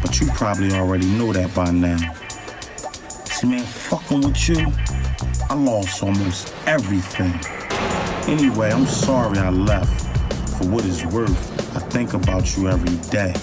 But 0.03 0.19
you 0.19 0.27
probably 0.35 0.73
already 0.73 1.07
know 1.07 1.33
that 1.33 1.55
by 1.55 1.71
now. 1.71 1.99
See, 3.27 3.47
man, 3.47 3.63
fucking 3.63 4.23
with 4.23 4.49
you, 4.49 4.73
I 5.49 5.55
lost 5.55 6.03
almost 6.03 6.53
everything. 6.67 7.39
Anyway, 8.29 8.73
I'm 8.73 8.87
sorry 8.87 9.39
I 9.39 9.51
left. 9.51 10.19
For 10.59 10.67
what 10.67 10.85
it's 10.85 11.05
worth, 11.07 11.77
I 11.77 11.81
think 11.91 12.15
about 12.15 12.57
you 12.57 12.69
every 12.69 12.97
day. 13.09 13.35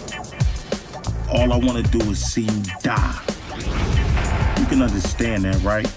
All 1.31 1.53
I 1.53 1.57
want 1.57 1.85
to 1.85 1.97
do 1.97 2.11
is 2.11 2.19
see 2.19 2.41
you 2.41 2.63
die. 2.81 3.17
You 4.59 4.65
can 4.65 4.81
understand 4.81 5.45
that, 5.45 5.63
right? 5.63 5.89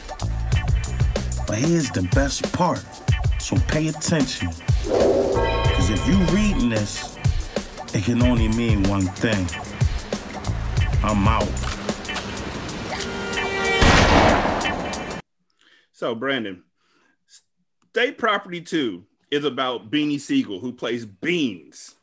But 1.50 1.59
here's 1.59 1.90
the 1.90 2.02
best 2.14 2.52
part. 2.52 2.78
So 3.40 3.57
pay 3.66 3.88
attention. 3.88 4.50
Because 4.85 5.90
if 5.90 6.07
you 6.07 6.16
reading 6.33 6.69
this, 6.69 7.19
it 7.92 8.04
can 8.04 8.23
only 8.23 8.47
mean 8.47 8.85
one 8.85 9.07
thing. 9.07 9.49
I'm 11.02 11.26
out. 11.26 11.49
So, 15.90 16.14
Brandon, 16.14 16.62
State 17.88 18.16
Property 18.16 18.61
2 18.61 19.04
is 19.33 19.45
about 19.45 19.90
Beanie 19.90 20.21
Sigel, 20.21 20.61
who 20.61 20.73
plays 20.73 21.04
Beans. 21.04 21.97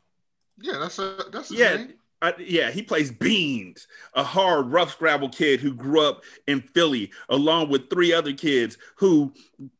Yeah, 0.59 0.77
that's 0.77 0.99
a 0.99 1.23
that's 1.31 1.51
a 1.51 1.55
Yeah, 1.55 1.75
name. 1.77 1.93
Yeah, 2.39 2.71
he 2.71 2.81
plays 2.81 3.11
Beans, 3.11 3.87
a 4.13 4.23
hard, 4.23 4.71
rough 4.71 4.91
scrabble 4.91 5.29
kid 5.29 5.59
who 5.59 5.73
grew 5.73 6.01
up 6.01 6.23
in 6.47 6.61
Philly, 6.61 7.11
along 7.29 7.69
with 7.69 7.89
three 7.89 8.11
other 8.11 8.33
kids 8.33 8.77
who 8.95 9.33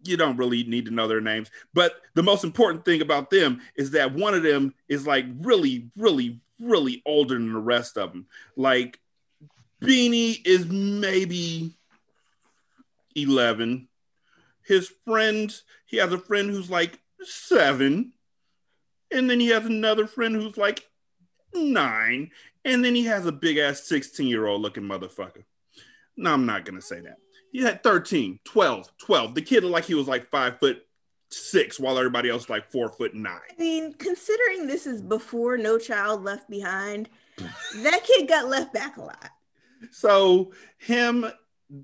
you 0.03 0.17
don't 0.17 0.38
really 0.38 0.63
need 0.63 0.86
to 0.86 0.91
know 0.91 1.08
their 1.08 1.22
names. 1.22 1.50
But 1.74 1.94
the 2.13 2.24
most 2.24 2.44
important 2.44 2.86
thing 2.86 3.01
about 3.01 3.29
them 3.29 3.62
is 3.75 3.91
that 3.91 4.13
one 4.13 4.34
of 4.34 4.44
them 4.44 4.74
is 4.88 5.08
like 5.08 5.25
really, 5.41 5.89
really, 5.98 6.39
really 6.62 7.01
older 7.06 7.36
than 7.36 7.53
the 7.53 7.60
rest 7.60 7.98
of 7.98 8.12
them. 8.12 8.27
Like 8.56 9.00
Beanie 9.82 10.46
is 10.46 10.67
maybe 10.67 11.75
11. 13.15 13.88
His 14.63 14.91
friends, 15.06 15.63
he 15.86 15.98
has 15.98 16.13
a 16.13 16.20
friend 16.20 16.50
who's 16.50 16.70
like 16.70 17.00
seven. 17.24 18.13
And 19.10 19.29
then 19.29 19.39
he 19.39 19.48
has 19.48 19.65
another 19.65 20.06
friend 20.06 20.36
who's 20.36 20.58
like 20.58 20.87
nine, 21.58 22.32
and 22.66 22.84
then 22.84 22.96
he 22.96 23.06
has 23.06 23.26
a 23.26 23.32
big 23.32 23.58
ass 23.58 23.84
16 23.84 24.28
year 24.28 24.46
old 24.46 24.62
looking 24.62 24.84
motherfucker. 24.84 25.44
No, 26.16 26.34
I'm 26.34 26.46
not 26.46 26.66
gonna 26.66 26.82
say 26.82 27.00
that. 27.02 27.18
He 27.52 27.62
had 27.62 27.84
13, 27.84 28.40
12, 28.44 28.90
12. 28.98 29.36
The 29.36 29.42
kid 29.42 29.64
looked 29.64 29.74
like 29.74 29.86
he 29.86 29.94
was 29.96 30.08
like 30.08 30.30
five 30.30 30.60
foot 30.60 30.84
six, 31.30 31.80
while 31.80 31.98
everybody 31.98 32.30
else 32.30 32.44
was 32.44 32.50
like 32.50 32.72
four 32.72 32.90
foot 32.90 33.14
nine. 33.14 33.40
I 33.52 33.60
mean, 33.60 33.94
considering 33.94 34.68
this 34.68 34.88
is 34.88 35.02
before 35.02 35.58
No 35.58 35.78
Child 35.78 36.24
Left 36.24 36.50
Behind, 36.50 37.10
that 37.38 38.04
kid 38.04 38.28
got 38.28 38.48
left 38.48 38.74
back 38.74 38.98
a 38.98 39.02
lot. 39.02 39.30
So 39.92 40.54
him, 40.78 41.26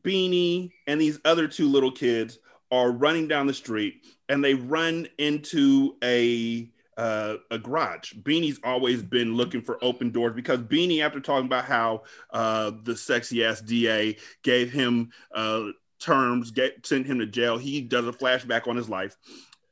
Beanie, 0.01 0.71
and 0.87 0.99
these 0.99 1.19
other 1.25 1.47
two 1.47 1.67
little 1.67 1.91
kids 1.91 2.39
are 2.71 2.91
running 2.91 3.27
down 3.27 3.47
the 3.47 3.53
street, 3.53 4.05
and 4.29 4.43
they 4.43 4.53
run 4.55 5.07
into 5.17 5.95
a 6.03 6.69
uh, 6.97 7.35
a 7.51 7.57
garage. 7.57 8.13
Beanie's 8.13 8.59
always 8.63 9.01
been 9.01 9.35
looking 9.35 9.61
for 9.61 9.83
open 9.83 10.11
doors 10.11 10.33
because 10.33 10.59
Beanie, 10.59 11.03
after 11.03 11.19
talking 11.19 11.45
about 11.45 11.65
how 11.65 12.03
uh, 12.31 12.71
the 12.83 12.95
sexy 12.95 13.43
ass 13.43 13.61
DA 13.61 14.17
gave 14.43 14.71
him 14.71 15.11
uh, 15.33 15.67
terms, 15.99 16.51
get, 16.51 16.85
sent 16.85 17.05
him 17.05 17.19
to 17.19 17.25
jail, 17.25 17.57
he 17.57 17.81
does 17.81 18.07
a 18.07 18.11
flashback 18.11 18.67
on 18.67 18.75
his 18.75 18.89
life. 18.89 19.15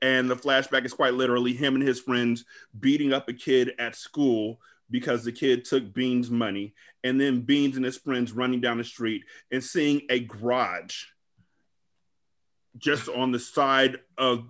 And 0.02 0.30
the 0.30 0.36
flashback 0.36 0.86
is 0.86 0.94
quite 0.94 1.14
literally 1.14 1.54
him 1.54 1.76
and 1.76 1.84
his 1.84 2.00
friends 2.00 2.46
beating 2.80 3.14
up 3.14 3.30
a 3.30 3.34
kid 3.34 3.74
at 3.78 3.96
school 3.96 4.60
because 4.90 5.24
the 5.24 5.32
kid 5.32 5.64
took 5.64 5.94
Bean's 5.94 6.30
money. 6.30 6.74
And 7.04 7.20
then 7.20 7.42
Beans 7.42 7.76
and 7.76 7.86
his 7.86 7.98
friends 7.98 8.32
running 8.32 8.62
down 8.62 8.78
the 8.78 8.84
street 8.84 9.24
and 9.52 9.64
seeing 9.64 10.02
a 10.10 10.20
garage 10.20 11.06
just 12.78 13.10
on 13.10 13.32
the 13.32 13.40
side 13.40 14.00
of 14.18 14.50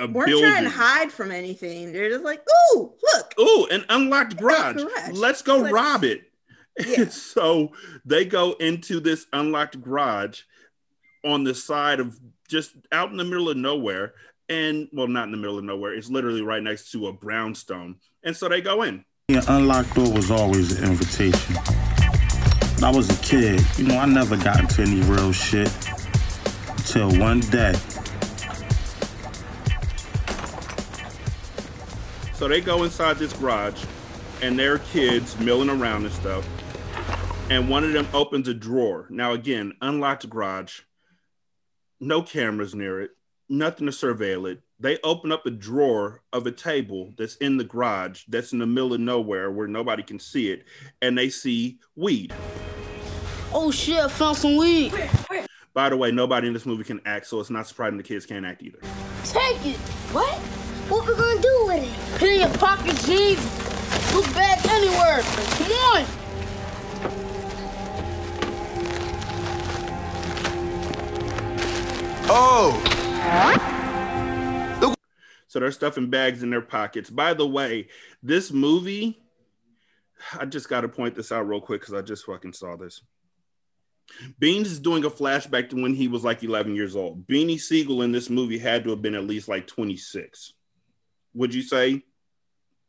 a 0.00 0.06
We're 0.06 0.26
building. 0.26 0.48
trying 0.50 0.64
to 0.64 0.70
hide 0.70 1.12
from 1.12 1.30
anything. 1.30 1.92
They're 1.92 2.08
just 2.10 2.24
like, 2.24 2.42
ooh, 2.74 2.92
look. 3.14 3.34
Ooh, 3.38 3.66
an 3.70 3.84
unlocked 3.88 4.36
garage. 4.36 4.76
garage. 4.76 5.10
Let's 5.12 5.42
go 5.42 5.58
Let's- 5.58 5.72
rob 5.72 6.04
it. 6.04 6.22
Yeah. 6.86 7.04
so 7.08 7.72
they 8.04 8.24
go 8.24 8.52
into 8.54 9.00
this 9.00 9.26
unlocked 9.32 9.80
garage 9.82 10.42
on 11.24 11.44
the 11.44 11.54
side 11.54 12.00
of 12.00 12.18
just 12.48 12.72
out 12.92 13.10
in 13.10 13.16
the 13.16 13.24
middle 13.24 13.48
of 13.50 13.56
nowhere. 13.56 14.14
And 14.48 14.88
well, 14.92 15.06
not 15.06 15.24
in 15.26 15.30
the 15.30 15.36
middle 15.36 15.58
of 15.58 15.64
nowhere. 15.64 15.94
It's 15.94 16.10
literally 16.10 16.42
right 16.42 16.62
next 16.62 16.90
to 16.92 17.06
a 17.06 17.12
brownstone. 17.12 17.96
And 18.24 18.36
so 18.36 18.48
they 18.48 18.60
go 18.60 18.82
in. 18.82 19.04
An 19.28 19.42
unlocked 19.46 19.94
door 19.94 20.12
was 20.12 20.30
always 20.30 20.76
an 20.80 20.90
invitation. 20.90 21.54
When 21.54 22.84
I 22.84 22.90
was 22.90 23.08
a 23.10 23.22
kid, 23.22 23.60
you 23.76 23.84
know, 23.84 23.96
I 23.98 24.06
never 24.06 24.36
got 24.36 24.58
into 24.58 24.82
any 24.82 25.02
real 25.02 25.30
shit 25.32 25.70
until 26.68 27.16
one 27.20 27.40
day. 27.40 27.74
So 32.40 32.48
they 32.48 32.62
go 32.62 32.84
inside 32.84 33.18
this 33.18 33.34
garage 33.34 33.84
and 34.40 34.58
their 34.58 34.78
kids 34.78 35.38
milling 35.40 35.68
around 35.68 36.06
and 36.06 36.14
stuff. 36.14 36.48
And 37.50 37.68
one 37.68 37.84
of 37.84 37.92
them 37.92 38.08
opens 38.14 38.48
a 38.48 38.54
drawer. 38.54 39.06
Now, 39.10 39.32
again, 39.32 39.74
unlocked 39.82 40.26
garage, 40.30 40.80
no 42.00 42.22
cameras 42.22 42.74
near 42.74 43.02
it, 43.02 43.10
nothing 43.50 43.84
to 43.88 43.92
surveil 43.92 44.50
it. 44.50 44.62
They 44.78 44.96
open 45.04 45.32
up 45.32 45.44
a 45.44 45.50
drawer 45.50 46.22
of 46.32 46.46
a 46.46 46.50
table 46.50 47.12
that's 47.18 47.36
in 47.36 47.58
the 47.58 47.64
garage, 47.64 48.22
that's 48.26 48.54
in 48.54 48.58
the 48.58 48.66
middle 48.66 48.94
of 48.94 49.00
nowhere 49.00 49.50
where 49.50 49.68
nobody 49.68 50.02
can 50.02 50.18
see 50.18 50.50
it, 50.50 50.64
and 51.02 51.18
they 51.18 51.28
see 51.28 51.78
weed. 51.94 52.32
Oh 53.52 53.70
shit, 53.70 53.98
I 53.98 54.08
found 54.08 54.38
some 54.38 54.56
weed. 54.56 54.94
By 55.74 55.90
the 55.90 55.96
way, 55.98 56.10
nobody 56.10 56.46
in 56.46 56.54
this 56.54 56.64
movie 56.64 56.84
can 56.84 57.02
act, 57.04 57.26
so 57.26 57.38
it's 57.38 57.50
not 57.50 57.68
surprising 57.68 57.98
the 57.98 58.02
kids 58.02 58.24
can't 58.24 58.46
act 58.46 58.62
either. 58.62 58.78
Take 59.24 59.66
it. 59.66 59.76
What? 60.14 60.40
What 60.90 61.06
we 61.06 61.14
gonna 61.14 61.40
do 61.40 61.64
with 61.68 61.84
it? 61.84 62.18
Put 62.18 62.28
it 62.28 62.32
in 62.34 62.40
your 62.40 62.58
pocket, 62.58 62.96
G. 63.06 63.36
Look 64.12 64.26
bag 64.34 64.58
anywhere. 64.66 65.22
Come 65.22 65.70
on. 65.70 66.04
Oh, 72.32 72.80
So 75.46 75.60
they're 75.60 75.70
stuffing 75.70 76.10
bags 76.10 76.42
in 76.42 76.50
their 76.50 76.60
pockets. 76.60 77.08
By 77.08 77.34
the 77.34 77.46
way, 77.46 77.86
this 78.20 78.50
movie, 78.50 79.20
I 80.38 80.44
just 80.44 80.68
got 80.68 80.80
to 80.80 80.88
point 80.88 81.14
this 81.14 81.30
out 81.30 81.46
real 81.48 81.60
quick 81.60 81.82
because 81.82 81.94
I 81.94 82.02
just 82.02 82.24
fucking 82.26 82.52
saw 82.52 82.74
this. 82.76 83.00
Beans 84.40 84.72
is 84.72 84.80
doing 84.80 85.04
a 85.04 85.10
flashback 85.10 85.70
to 85.70 85.80
when 85.80 85.94
he 85.94 86.08
was 86.08 86.24
like 86.24 86.42
11 86.42 86.74
years 86.74 86.96
old. 86.96 87.28
Beanie 87.28 87.60
Sigel 87.60 88.02
in 88.02 88.10
this 88.10 88.28
movie 88.28 88.58
had 88.58 88.82
to 88.82 88.90
have 88.90 89.02
been 89.02 89.14
at 89.14 89.24
least 89.24 89.48
like 89.48 89.68
26. 89.68 90.54
Would 91.34 91.54
you 91.54 91.62
say, 91.62 92.02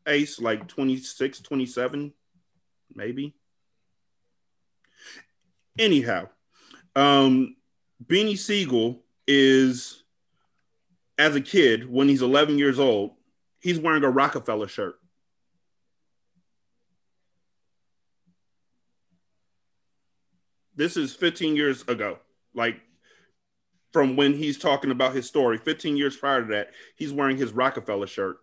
Ace, 0.08 0.40
like 0.40 0.68
26, 0.68 1.42
27? 1.42 2.14
Maybe. 2.94 3.34
Anyhow, 5.78 6.30
um, 6.96 7.56
Beanie 8.06 8.38
Sigel 8.38 9.04
is 9.28 10.02
as 11.22 11.36
a 11.36 11.42
kid, 11.42 11.88
when 11.88 12.10
he's 12.10 12.24
11 12.24 12.58
years 12.58 12.80
old, 12.80 13.12
he's 13.60 13.80
wearing 13.80 14.04
a 14.04 14.10
Roc-A-Fella 14.10 14.68
shirt. 14.68 14.96
This 20.76 20.98
is 20.98 21.14
15 21.14 21.56
years 21.56 21.84
ago. 21.88 22.18
Like 22.56 22.82
from 23.92 24.16
when 24.16 24.34
he's 24.34 24.58
talking 24.58 24.92
about 24.92 25.14
his 25.14 25.28
story, 25.28 25.58
15 25.58 25.98
years 25.98 26.16
prior 26.16 26.42
to 26.42 26.48
that, 26.54 26.72
he's 26.96 27.12
wearing 27.12 27.38
his 27.38 27.52
Roc-A-Fella 27.52 28.08
shirt. 28.08 28.38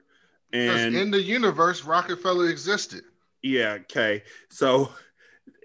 And 0.53 0.95
in 0.97 1.11
the 1.11 1.21
universe, 1.21 1.85
Roc-A-Fella 1.85 2.47
existed. 2.49 3.03
yeah, 3.43 3.79
okay. 3.83 4.23
So 4.51 4.91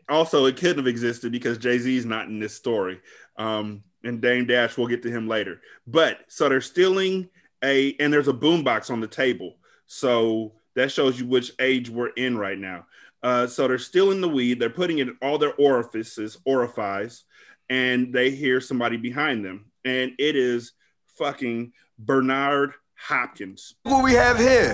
also 0.10 0.46
it 0.46 0.58
couldn't 0.58 0.78
have 0.78 0.88
existed 0.88 1.32
because 1.32 1.58
Jay-Z's 1.58 2.06
not 2.06 2.28
in 2.28 2.40
this 2.40 2.54
story. 2.54 3.00
Um, 3.38 3.84
and 4.04 4.22
Dame 4.22 4.46
Dash, 4.46 4.78
we'll 4.78 4.88
get 4.88 5.02
to 5.04 5.12
him 5.12 5.28
later. 5.28 5.62
But 5.88 6.20
so 6.28 6.50
they're 6.50 6.62
stealing 6.62 7.30
a 7.64 7.96
and 8.00 8.12
there's 8.12 8.28
a 8.28 8.34
boombox 8.34 8.92
on 8.92 9.00
the 9.00 9.08
table. 9.08 9.56
So 9.86 10.54
that 10.76 10.92
shows 10.92 11.20
you 11.20 11.26
which 11.26 11.52
age 11.60 11.90
we're 11.90 12.10
in 12.10 12.38
right 12.38 12.58
now. 12.58 12.86
Uh, 13.22 13.48
so 13.48 13.68
they're 13.68 13.78
stealing 13.78 14.20
the 14.20 14.28
weed, 14.28 14.60
they're 14.60 14.70
putting 14.70 14.98
it 14.98 15.08
in 15.08 15.18
all 15.22 15.38
their 15.38 15.54
orifices, 15.54 16.38
orifice, 16.46 17.24
and 17.70 18.14
they 18.14 18.30
hear 18.30 18.60
somebody 18.60 18.98
behind 18.98 19.46
them. 19.46 19.72
And 19.86 20.14
it 20.18 20.36
is 20.36 20.74
fucking 21.18 21.74
Bernard 22.00 22.74
Hopkins. 22.96 23.76
what 23.84 24.04
we 24.04 24.14
have 24.14 24.38
here? 24.38 24.72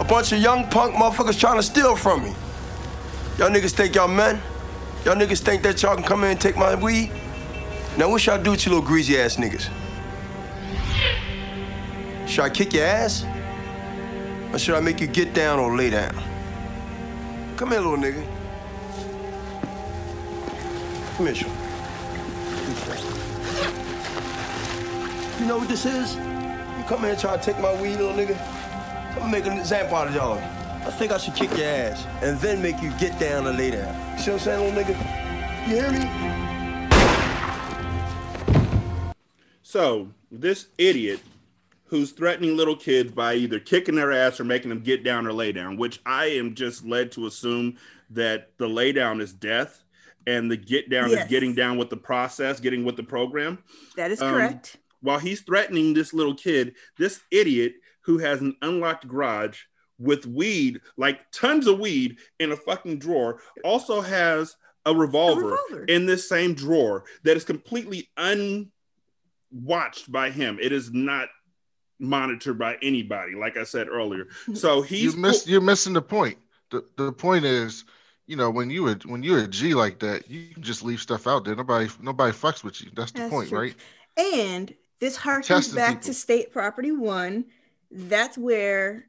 A 0.00 0.04
bunch 0.04 0.32
of 0.32 0.38
young 0.38 0.68
punk 0.70 0.94
motherfuckers 0.94 1.38
trying 1.38 1.56
to 1.56 1.62
steal 1.62 1.96
from 1.96 2.22
me. 2.22 2.34
Y'all 3.36 3.50
niggas 3.50 3.72
think 3.72 3.94
y'all 3.94 4.08
men? 4.08 4.40
Y'all 5.04 5.14
niggas 5.14 5.40
think 5.40 5.62
that 5.62 5.82
y'all 5.82 5.94
can 5.94 6.04
come 6.04 6.24
in 6.24 6.30
and 6.30 6.40
take 6.40 6.56
my 6.56 6.74
weed? 6.74 7.12
Now 7.96 8.08
what 8.10 8.24
y'all 8.26 8.42
do 8.42 8.52
with 8.52 8.64
you 8.64 8.72
little 8.72 8.86
greasy 8.86 9.18
ass 9.18 9.36
niggas? 9.36 9.68
Should 12.26 12.44
I 12.44 12.50
kick 12.50 12.72
your 12.72 12.84
ass? 12.84 13.24
Or 14.52 14.58
should 14.58 14.74
I 14.74 14.80
make 14.80 15.00
you 15.00 15.06
get 15.06 15.34
down 15.34 15.58
or 15.58 15.76
lay 15.76 15.90
down? 15.90 16.14
Come 17.56 17.70
here, 17.70 17.80
little 17.80 17.96
nigga. 17.96 18.24
Come 21.16 21.26
here, 21.26 21.67
You 25.38 25.46
know 25.46 25.58
what 25.58 25.68
this 25.68 25.86
is? 25.86 26.16
You 26.16 26.84
come 26.88 27.00
here 27.00 27.10
and 27.10 27.18
try 27.18 27.36
to 27.36 27.42
take 27.42 27.58
my 27.60 27.72
weed, 27.80 27.96
little 27.96 28.12
nigga. 28.12 28.36
I'm 29.12 29.18
gonna 29.20 29.30
make 29.32 29.46
an 29.46 29.58
example 29.58 29.96
out 29.96 30.08
of 30.08 30.14
y'all. 30.14 30.38
I 30.38 30.90
think 30.92 31.12
I 31.12 31.18
should 31.18 31.34
kick 31.34 31.50
your 31.56 31.66
ass 31.66 32.04
and 32.22 32.38
then 32.40 32.60
make 32.62 32.80
you 32.82 32.90
get 32.98 33.18
down 33.20 33.46
or 33.46 33.52
lay 33.52 33.70
down. 33.70 33.94
You 34.16 34.22
see 34.22 34.30
what 34.32 34.40
I'm 34.40 34.44
saying, 34.44 34.74
little 34.76 34.94
nigga? 34.94 35.68
You 35.68 35.76
hear 35.76 35.90
me? 35.92 36.08
So 39.62 40.08
this 40.30 40.68
idiot 40.78 41.20
who's 41.84 42.10
threatening 42.12 42.56
little 42.56 42.76
kids 42.76 43.12
by 43.12 43.34
either 43.34 43.58
kicking 43.60 43.94
their 43.94 44.12
ass 44.12 44.40
or 44.40 44.44
making 44.44 44.70
them 44.70 44.80
get 44.80 45.04
down 45.04 45.26
or 45.26 45.32
lay 45.32 45.52
down, 45.52 45.76
which 45.76 46.00
I 46.04 46.26
am 46.26 46.54
just 46.54 46.84
led 46.84 47.12
to 47.12 47.26
assume 47.26 47.76
that 48.10 48.50
the 48.58 48.68
lay 48.68 48.92
down 48.92 49.20
is 49.20 49.32
death 49.32 49.84
and 50.26 50.50
the 50.50 50.56
get 50.56 50.90
down 50.90 51.10
Yes. 51.10 51.22
is 51.24 51.28
getting 51.30 51.54
down 51.54 51.78
with 51.78 51.90
the 51.90 51.96
process, 51.96 52.60
getting 52.60 52.84
with 52.84 52.96
the 52.96 53.02
program. 53.02 53.58
That 53.96 54.10
is 54.10 54.20
Um, 54.20 54.34
correct. 54.34 54.76
While 55.00 55.18
he's 55.18 55.42
threatening 55.42 55.94
this 55.94 56.12
little 56.12 56.34
kid, 56.34 56.74
this 56.98 57.20
idiot 57.30 57.74
who 58.02 58.18
has 58.18 58.40
an 58.40 58.56
unlocked 58.62 59.06
garage 59.06 59.60
with 59.98 60.26
weed, 60.26 60.80
like 60.96 61.20
tons 61.32 61.66
of 61.66 61.78
weed 61.78 62.18
in 62.38 62.52
a 62.52 62.56
fucking 62.56 62.98
drawer, 62.98 63.40
also 63.64 64.00
has 64.00 64.56
a 64.86 64.94
revolver, 64.94 65.58
revolver. 65.70 65.84
in 65.84 66.06
this 66.06 66.28
same 66.28 66.54
drawer 66.54 67.04
that 67.24 67.36
is 67.36 67.44
completely 67.44 68.08
unwatched 68.16 70.10
by 70.10 70.30
him. 70.30 70.58
It 70.60 70.72
is 70.72 70.92
not 70.92 71.28
monitored 71.98 72.58
by 72.58 72.76
anybody, 72.80 73.34
like 73.34 73.56
I 73.56 73.64
said 73.64 73.88
earlier. 73.88 74.24
Mm-hmm. 74.24 74.54
So 74.54 74.82
he's 74.82 75.14
you 75.14 75.20
miss, 75.20 75.46
you're 75.46 75.60
missing 75.60 75.92
the 75.92 76.02
point. 76.02 76.38
The 76.70 76.84
the 76.96 77.12
point 77.12 77.44
is, 77.44 77.84
you 78.26 78.36
know, 78.36 78.50
when 78.50 78.70
you 78.70 78.88
a, 78.88 78.94
when 79.06 79.22
you're 79.22 79.40
a 79.40 79.48
G 79.48 79.74
like 79.74 79.98
that, 80.00 80.30
you 80.30 80.54
can 80.54 80.62
just 80.62 80.84
leave 80.84 81.00
stuff 81.00 81.26
out 81.26 81.44
there. 81.44 81.56
Nobody 81.56 81.88
nobody 82.00 82.32
fucks 82.32 82.62
with 82.62 82.80
you. 82.82 82.90
That's 82.94 83.12
the 83.12 83.20
That's 83.20 83.30
point, 83.30 83.48
true. 83.48 83.60
right? 83.60 83.74
And 84.16 84.74
this 85.00 85.16
harkens 85.16 85.74
back 85.74 85.96
people. 85.96 86.06
to 86.06 86.14
state 86.14 86.52
property 86.52 86.92
one. 86.92 87.46
That's 87.90 88.36
where 88.36 89.06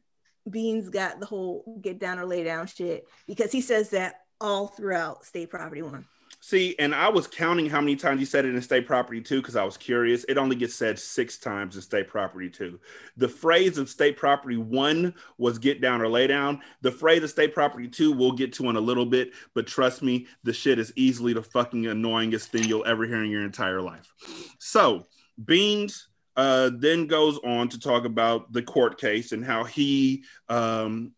Beans 0.49 0.89
got 0.89 1.19
the 1.19 1.25
whole 1.25 1.80
get 1.82 1.99
down 1.99 2.19
or 2.19 2.25
lay 2.25 2.43
down 2.43 2.67
shit 2.67 3.06
because 3.28 3.52
he 3.52 3.62
says 3.62 3.89
that 3.89 4.21
all 4.39 4.67
throughout 4.67 5.25
state 5.25 5.49
property 5.49 5.82
one. 5.82 6.06
See, 6.41 6.73
and 6.80 6.95
I 6.95 7.10
was 7.10 7.28
counting 7.28 7.69
how 7.69 7.82
many 7.82 7.97
times 7.97 8.21
he 8.21 8.25
said 8.25 8.45
it 8.45 8.56
in 8.56 8.62
state 8.62 8.88
property 8.88 9.19
two 9.19 9.41
because 9.41 9.58
I 9.58 9.65
was 9.65 9.75
curious. 9.75 10.23
It 10.30 10.38
only 10.38 10.56
gets 10.56 10.73
said 10.73 10.97
six 10.97 11.38
times 11.38 11.75
in 11.75 11.82
state 11.82 12.08
property 12.08 12.49
two. 12.49 12.80
The 13.17 13.28
phrase 13.28 13.78
of 13.78 13.89
state 13.89 14.15
property 14.15 14.56
one 14.56 15.13
was 15.38 15.60
get 15.60 15.82
down 15.82 16.02
or 16.02 16.08
lay 16.08 16.28
down. 16.28 16.62
The 16.82 16.91
phrase 16.91 17.23
of 17.23 17.30
state 17.30 17.54
property 17.54 17.89
two 17.89 18.13
we'll 18.13 18.32
get 18.32 18.54
to 18.54 18.69
in 18.69 18.78
a 18.78 18.82
little 18.82 19.06
bit, 19.06 19.34
but 19.54 19.67
trust 19.67 20.02
me, 20.02 20.28
the 20.43 20.54
shit 20.54 20.80
is 20.80 20.93
easily 20.95 21.34
the 21.34 21.43
fucking 21.43 21.84
annoyingest 21.84 22.45
thing 22.45 22.63
you'll 22.63 22.86
ever 22.86 23.06
hear 23.06 23.21
in 23.21 23.30
your 23.30 23.43
entire 23.43 23.82
life. 23.82 24.13
So, 24.60 25.08
Beans 25.43 26.08
uh, 26.36 26.71
then 26.73 27.08
goes 27.08 27.38
on 27.43 27.69
to 27.69 27.80
talk 27.80 28.06
about 28.06 28.52
the 28.52 28.62
court 28.62 28.99
case 28.99 29.32
and 29.32 29.43
how 29.43 29.63
he, 29.63 30.23
um, 30.47 31.13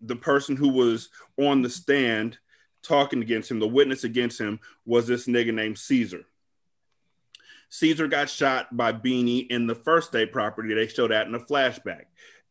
the 0.00 0.16
person 0.16 0.56
who 0.56 0.68
was 0.68 1.08
on 1.36 1.62
the 1.62 1.70
stand, 1.70 2.38
talking 2.82 3.22
against 3.22 3.50
him, 3.50 3.58
the 3.58 3.68
witness 3.68 4.04
against 4.04 4.40
him 4.40 4.60
was 4.86 5.06
this 5.06 5.26
nigga 5.26 5.52
named 5.52 5.78
Caesar. 5.78 6.24
Caesar 7.68 8.08
got 8.08 8.28
shot 8.28 8.74
by 8.76 8.92
Beanie 8.92 9.46
in 9.48 9.66
the 9.66 9.74
first 9.74 10.08
state 10.08 10.32
property. 10.32 10.74
They 10.74 10.86
show 10.88 11.06
that 11.08 11.26
in 11.26 11.34
a 11.34 11.40
flashback. 11.40 12.04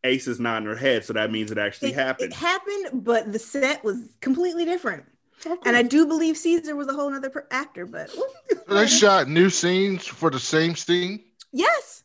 Ace 0.03 0.27
is 0.27 0.39
nodding 0.39 0.69
her 0.69 0.75
head, 0.77 1.03
so 1.03 1.13
that 1.13 1.29
means 1.31 1.51
it 1.51 1.57
actually 1.57 1.89
It, 1.89 1.95
happened. 1.95 2.31
it 2.31 2.35
happened, 2.37 3.03
but 3.03 3.31
the 3.33 3.39
set 3.39 3.83
was 3.83 3.97
completely 4.21 4.63
different. 4.63 5.03
And 5.65 5.75
I 5.75 5.83
do 5.83 6.05
believe 6.05 6.37
Caesar 6.37 6.75
was 6.75 6.87
a 6.87 6.93
whole 6.93 7.13
other 7.13 7.29
per- 7.29 7.47
actor, 7.51 7.85
but 7.85 8.13
they 8.67 8.87
shot 8.87 9.27
new 9.27 9.49
scenes 9.49 10.05
for 10.05 10.29
the 10.29 10.39
same 10.39 10.75
scene. 10.75 11.23
yes, 11.51 12.03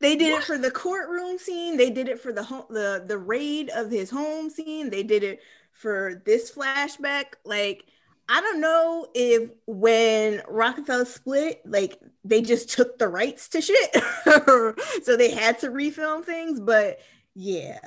they 0.00 0.16
did 0.16 0.38
it 0.38 0.44
for 0.44 0.58
the 0.58 0.70
courtroom 0.70 1.38
scene. 1.38 1.76
They 1.76 1.90
did 1.90 2.08
it 2.08 2.20
for 2.20 2.32
the 2.32 2.42
home, 2.42 2.66
the 2.70 3.04
the 3.06 3.18
raid 3.18 3.70
of 3.70 3.90
his 3.90 4.10
home 4.10 4.50
scene. 4.50 4.90
They 4.90 5.02
did 5.02 5.22
it 5.22 5.40
for 5.72 6.22
this 6.24 6.50
flashback. 6.50 7.34
Like 7.44 7.84
I 8.28 8.40
don't 8.40 8.60
know 8.60 9.08
if 9.14 9.50
when 9.66 10.42
Roc-A-Fella 10.48 11.06
split, 11.06 11.60
like 11.64 12.00
they 12.24 12.42
just 12.42 12.70
took 12.70 12.98
the 12.98 13.08
rights 13.08 13.48
to 13.50 13.60
shit, 13.60 13.96
so 15.04 15.16
they 15.16 15.30
had 15.30 15.58
to 15.60 15.68
refilm 15.68 16.24
things. 16.24 16.60
But 16.60 16.98
yeah, 17.34 17.78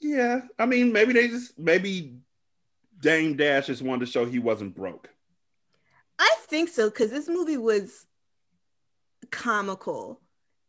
yeah, 0.00 0.42
I 0.58 0.66
mean, 0.66 0.92
maybe 0.92 1.12
they 1.12 1.28
just 1.28 1.58
maybe 1.58 2.16
Dame 3.02 3.36
Dash 3.36 3.66
just 3.66 3.82
wanted 3.82 4.06
to 4.06 4.12
show 4.12 4.24
he 4.24 4.38
wasn't 4.38 4.74
broke. 4.74 5.10
I 6.18 6.34
think 6.46 6.68
so 6.68 6.88
because 6.88 7.10
this 7.10 7.28
movie 7.28 7.56
was 7.56 8.06
comical, 9.30 10.20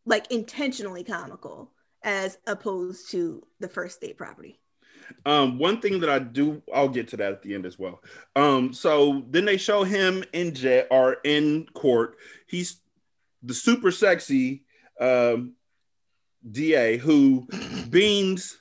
like 0.05 0.31
intentionally 0.31 1.03
comical, 1.03 1.71
as 2.03 2.39
opposed 2.47 3.11
to 3.11 3.43
the 3.59 3.69
first 3.69 3.97
state 3.97 4.17
property. 4.17 4.59
Um, 5.25 5.59
one 5.59 5.79
thing 5.79 5.99
that 5.99 6.09
I 6.09 6.17
do, 6.19 6.63
I'll 6.73 6.89
get 6.89 7.09
to 7.09 7.17
that 7.17 7.33
at 7.33 7.43
the 7.43 7.53
end 7.53 7.67
as 7.67 7.77
well. 7.77 8.01
Um, 8.35 8.73
so 8.73 9.23
then 9.29 9.45
they 9.45 9.57
show 9.57 9.83
him 9.83 10.23
in 10.33 10.55
jet 10.55 10.87
or 10.89 11.17
in 11.23 11.67
court. 11.73 12.17
He's 12.47 12.81
the 13.43 13.53
super 13.53 13.91
sexy 13.91 14.63
um, 14.99 15.53
DA 16.49 16.97
who 16.97 17.47
Beans 17.89 18.57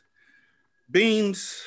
Beans 0.90 1.62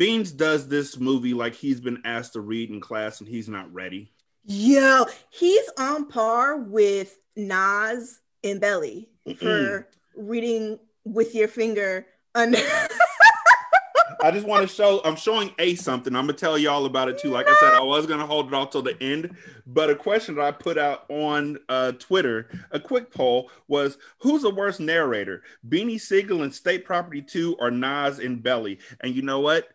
Beans 0.00 0.32
does 0.32 0.66
this 0.66 0.98
movie 0.98 1.34
like 1.34 1.54
he's 1.54 1.78
been 1.78 2.00
asked 2.06 2.32
to 2.32 2.40
read 2.40 2.70
in 2.70 2.80
class 2.80 3.20
and 3.20 3.28
he's 3.28 3.50
not 3.50 3.70
ready. 3.70 4.10
Yo, 4.46 5.04
he's 5.28 5.68
on 5.78 6.06
par 6.06 6.56
with 6.56 7.18
Nas 7.36 8.20
and 8.42 8.62
Belly 8.62 9.10
for 9.38 9.86
reading 10.16 10.78
with 11.04 11.34
your 11.34 11.48
finger 11.48 12.06
under. 12.34 12.58
I 14.22 14.30
just 14.30 14.46
want 14.46 14.66
to 14.66 14.74
show. 14.74 15.02
I'm 15.04 15.16
showing 15.16 15.54
a 15.58 15.74
something. 15.74 16.16
I'm 16.16 16.24
gonna 16.24 16.32
tell 16.32 16.56
you 16.56 16.70
all 16.70 16.86
about 16.86 17.10
it 17.10 17.18
too. 17.18 17.28
Like 17.28 17.46
I 17.46 17.54
said, 17.60 17.74
I 17.74 17.82
was 17.82 18.06
gonna 18.06 18.26
hold 18.26 18.48
it 18.48 18.54
off 18.54 18.70
till 18.70 18.80
the 18.80 19.00
end, 19.02 19.36
but 19.66 19.90
a 19.90 19.94
question 19.94 20.36
that 20.36 20.44
I 20.44 20.50
put 20.50 20.78
out 20.78 21.04
on 21.10 21.58
uh, 21.68 21.92
Twitter, 21.92 22.48
a 22.70 22.80
quick 22.80 23.12
poll 23.12 23.50
was: 23.68 23.98
Who's 24.20 24.42
the 24.42 24.54
worst 24.54 24.80
narrator, 24.80 25.42
Beanie 25.68 26.00
Sigel 26.00 26.42
in 26.42 26.52
State 26.52 26.86
Property 26.86 27.20
Two 27.20 27.54
or 27.58 27.70
Nas 27.70 28.18
in 28.18 28.40
Belly? 28.40 28.78
And 29.00 29.14
you 29.14 29.20
know 29.20 29.40
what? 29.40 29.68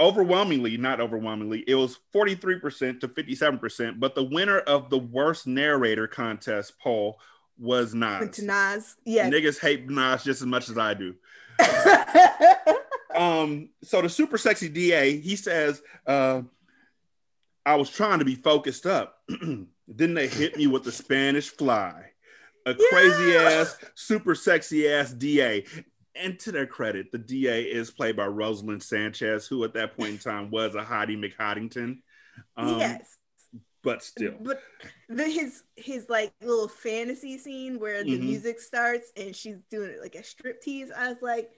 Overwhelmingly, 0.00 0.76
not 0.76 1.00
overwhelmingly, 1.00 1.64
it 1.66 1.74
was 1.74 1.98
43% 2.14 3.00
to 3.00 3.08
57%. 3.08 4.00
But 4.00 4.14
the 4.14 4.24
winner 4.24 4.58
of 4.60 4.90
the 4.90 4.98
worst 4.98 5.46
narrator 5.46 6.06
contest 6.06 6.78
poll 6.78 7.18
was 7.58 7.94
Nas. 7.94 8.36
to 8.36 8.44
Nas, 8.44 8.96
yeah. 9.04 9.28
Niggas 9.28 9.60
hate 9.60 9.88
Nas 9.88 10.24
just 10.24 10.40
as 10.40 10.46
much 10.46 10.68
as 10.68 10.78
I 10.78 10.94
do. 10.94 11.14
um 13.14 13.68
so 13.82 14.00
the 14.00 14.08
super 14.08 14.38
sexy 14.38 14.68
da 14.68 15.20
he 15.20 15.36
says 15.36 15.82
uh 16.06 16.40
i 17.66 17.74
was 17.74 17.90
trying 17.90 18.18
to 18.18 18.24
be 18.24 18.34
focused 18.34 18.86
up 18.86 19.22
then 19.88 20.14
they 20.14 20.26
hit 20.26 20.56
me 20.56 20.66
with 20.66 20.82
the 20.84 20.92
spanish 20.92 21.50
fly 21.50 22.10
a 22.64 22.74
crazy 22.74 23.36
ass 23.36 23.76
super 23.94 24.34
sexy 24.34 24.88
ass 24.88 25.12
da 25.12 25.64
and 26.14 26.38
to 26.38 26.52
their 26.52 26.66
credit 26.66 27.10
the 27.12 27.18
da 27.18 27.62
is 27.62 27.90
played 27.90 28.16
by 28.16 28.26
roselyn 28.26 28.82
sanchez 28.82 29.46
who 29.46 29.64
at 29.64 29.74
that 29.74 29.96
point 29.96 30.10
in 30.10 30.18
time 30.18 30.50
was 30.50 30.74
a 30.74 30.82
hottie 30.82 31.16
mchoddington 31.18 31.98
um, 32.56 32.78
yes. 32.78 33.16
but 33.82 34.02
still 34.02 34.34
But 34.40 34.60
the 35.08 35.24
his 35.24 35.62
his 35.76 36.08
like 36.08 36.32
little 36.40 36.68
fantasy 36.68 37.36
scene 37.38 37.78
where 37.78 38.02
the 38.04 38.18
Mhm. 38.18 38.20
music 38.20 38.60
starts 38.60 39.12
and 39.16 39.34
she's 39.36 39.56
doing 39.70 39.90
it 39.90 40.00
like 40.00 40.14
a 40.14 40.22
strip 40.24 40.62
tease, 40.62 40.90
I 40.90 41.08
was 41.08 41.20
like, 41.20 41.50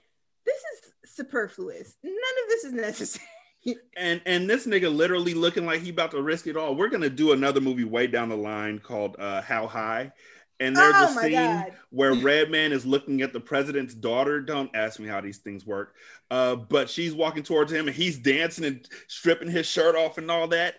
this 0.45 0.57
is 0.73 1.13
superfluous. 1.15 1.97
None 2.03 2.13
of 2.13 2.49
this 2.49 2.63
is 2.65 2.73
necessary. 2.73 3.25
and 3.97 4.21
and 4.25 4.49
this 4.49 4.67
nigga 4.67 4.93
literally 4.93 5.33
looking 5.33 5.65
like 5.65 5.81
he 5.81 5.89
about 5.89 6.11
to 6.11 6.21
risk 6.21 6.45
it 6.47 6.57
all. 6.57 6.75
We're 6.75 6.89
gonna 6.89 7.09
do 7.09 7.31
another 7.31 7.61
movie 7.61 7.83
way 7.85 8.05
down 8.07 8.29
the 8.29 8.37
line 8.37 8.79
called 8.79 9.15
uh, 9.17 9.41
How 9.41 9.65
High, 9.67 10.11
and 10.59 10.75
there's 10.75 10.95
Oh 10.97 11.05
a 11.05 11.21
scene 11.21 11.31
God. 11.31 11.73
where 11.89 12.13
Redman 12.13 12.71
is 12.71 12.85
looking 12.85 13.21
at 13.21 13.33
the 13.33 13.39
president's 13.39 13.93
daughter. 13.93 14.39
Don't 14.39 14.73
ask 14.75 14.99
me 14.99 15.07
how 15.07 15.21
these 15.21 15.39
things 15.39 15.65
work, 15.65 15.95
uh, 16.31 16.55
but 16.55 16.89
she's 16.89 17.13
walking 17.13 17.43
towards 17.43 17.71
him 17.71 17.87
and 17.87 17.95
he's 17.95 18.17
dancing 18.17 18.65
and 18.65 18.87
stripping 19.07 19.49
his 19.49 19.65
shirt 19.67 19.95
off 19.95 20.17
and 20.17 20.29
all 20.31 20.47
that. 20.49 20.75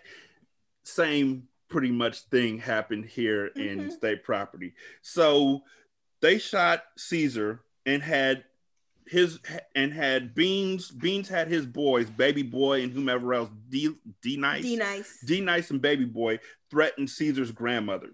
Same 0.83 1.47
pretty 1.69 1.91
much 1.91 2.21
thing 2.21 2.57
happened 2.57 3.05
here 3.05 3.47
in 3.47 3.79
Mhm. 3.79 3.91
state 3.91 4.23
property. 4.23 4.73
So 5.01 5.63
they 6.21 6.39
shot 6.39 6.83
Caesar 6.97 7.61
and 7.85 8.01
had 8.01 8.45
his 9.05 9.39
and 9.75 9.93
had 9.93 10.33
Beans. 10.33 10.91
Beans 10.91 11.29
had 11.29 11.47
his 11.47 11.65
boys, 11.65 12.09
Baby 12.09 12.43
Boy 12.43 12.81
and 12.83 12.91
whomever 12.91 13.33
else. 13.33 13.49
D 13.69 13.95
D 14.21 14.35
Nice, 14.37 14.63
Be 14.63 14.75
nice. 14.75 15.19
D 15.25 15.39
Nice 15.41 15.71
and 15.71 15.81
Baby 15.81 16.05
Boy 16.05 16.39
threatened 16.69 17.09
Caesar's 17.09 17.51
grandmother. 17.51 18.09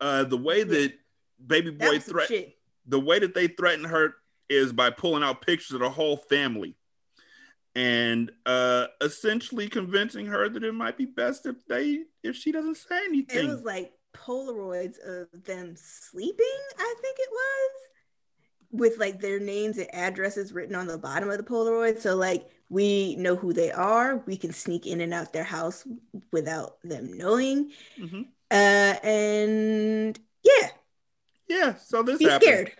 Uh, 0.00 0.24
the 0.24 0.36
way 0.36 0.62
that 0.62 0.92
baby 1.46 1.70
boy 1.70 1.92
was 1.94 2.04
some 2.04 2.14
threat 2.14 2.48
the 2.86 3.00
way 3.00 3.18
that 3.18 3.34
they 3.34 3.46
threaten 3.46 3.84
her 3.84 4.14
is 4.48 4.72
by 4.72 4.90
pulling 4.90 5.22
out 5.22 5.42
pictures 5.42 5.72
of 5.72 5.80
the 5.80 5.90
whole 5.90 6.16
family 6.16 6.74
and 7.76 8.32
uh 8.46 8.86
essentially 9.00 9.68
convincing 9.68 10.26
her 10.26 10.48
that 10.48 10.64
it 10.64 10.72
might 10.72 10.96
be 10.96 11.04
best 11.04 11.46
if 11.46 11.64
they 11.66 12.02
if 12.22 12.34
she 12.34 12.50
doesn't 12.50 12.76
say 12.76 12.98
anything. 13.04 13.48
It 13.48 13.52
was 13.52 13.62
like 13.62 13.92
Polaroids 14.12 14.98
of 15.06 15.28
them 15.44 15.74
sleeping, 15.76 16.60
I 16.78 16.94
think 17.00 17.16
it 17.20 17.28
was, 17.30 17.70
with 18.72 18.98
like 18.98 19.20
their 19.20 19.38
names 19.38 19.78
and 19.78 19.92
addresses 19.94 20.52
written 20.52 20.74
on 20.74 20.88
the 20.88 20.98
bottom 20.98 21.30
of 21.30 21.36
the 21.38 21.44
Polaroid. 21.44 22.00
So 22.00 22.16
like 22.16 22.48
we 22.70 23.14
know 23.16 23.36
who 23.36 23.52
they 23.52 23.70
are. 23.70 24.16
We 24.26 24.36
can 24.36 24.52
sneak 24.52 24.86
in 24.86 25.00
and 25.00 25.14
out 25.14 25.32
their 25.32 25.44
house 25.44 25.86
without 26.32 26.78
them 26.82 27.16
knowing. 27.16 27.70
Mhm. 27.98 28.26
Uh, 28.50 28.96
and 29.04 30.18
yeah, 30.42 30.68
yeah 31.48 31.74
so 31.74 32.02
this 32.02 32.18
be 32.18 32.24
happened 32.24 32.42
scared. 32.42 32.72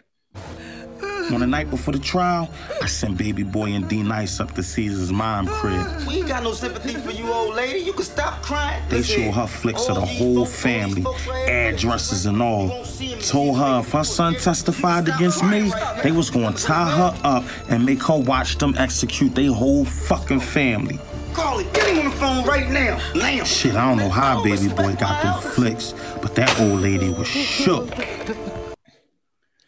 On 1.33 1.39
the 1.39 1.47
night 1.47 1.71
before 1.71 1.93
the 1.93 2.01
trial, 2.01 2.51
I 2.83 2.87
sent 2.87 3.17
Baby 3.17 3.45
Boy 3.45 3.67
and 3.73 3.89
D 3.89 4.03
Nice 4.03 4.41
up 4.41 4.53
to 4.55 4.65
Caesar's 4.65 5.13
mom 5.13 5.47
crib. 5.47 5.87
We 6.09 6.19
ain't 6.19 6.29
got 6.29 6.43
no 6.43 6.53
sympathy 6.53 6.95
for 6.95 7.13
you, 7.13 7.33
old 7.33 7.55
lady. 7.55 7.79
You 7.79 7.93
can 7.93 8.03
stop 8.03 8.43
crying. 8.43 8.83
They 8.89 9.03
show 9.03 9.31
her 9.31 9.47
flicks 9.47 9.89
of 9.89 9.95
the 9.95 10.05
whole 10.05 10.45
family, 10.45 11.05
addresses 11.47 12.27
and 12.27 12.43
all. 12.43 12.85
Told 13.21 13.59
her 13.59 13.79
if 13.79 13.93
her 13.93 14.03
son 14.03 14.35
testified 14.35 15.09
against 15.09 15.45
me, 15.45 15.71
they 16.03 16.11
was 16.11 16.31
gonna 16.31 16.57
tie 16.57 16.91
her 16.91 17.17
up 17.23 17.45
and 17.69 17.87
make 17.87 18.03
her 18.03 18.19
watch 18.19 18.59
them 18.59 18.75
execute 18.77 19.35
their 19.37 19.53
whole 19.53 19.85
fucking 19.85 20.41
family. 20.41 20.99
Call 21.35 21.61
it. 21.61 21.73
Get 21.73 21.89
him 21.89 21.99
on 22.01 22.05
the 22.07 22.11
phone 22.17 22.45
right 22.45 22.69
now. 22.71 22.99
Now. 23.15 23.45
Shit, 23.45 23.75
I 23.75 23.89
don't 23.89 23.99
know 23.99 24.09
how 24.11 24.43
Baby 24.43 24.69
Boy 24.69 24.95
got 24.97 25.23
them 25.23 25.53
flicks, 25.53 25.95
but 26.21 26.35
that 26.35 26.59
old 26.61 26.81
lady 26.81 27.11
was 27.11 27.27
shook. 27.29 27.89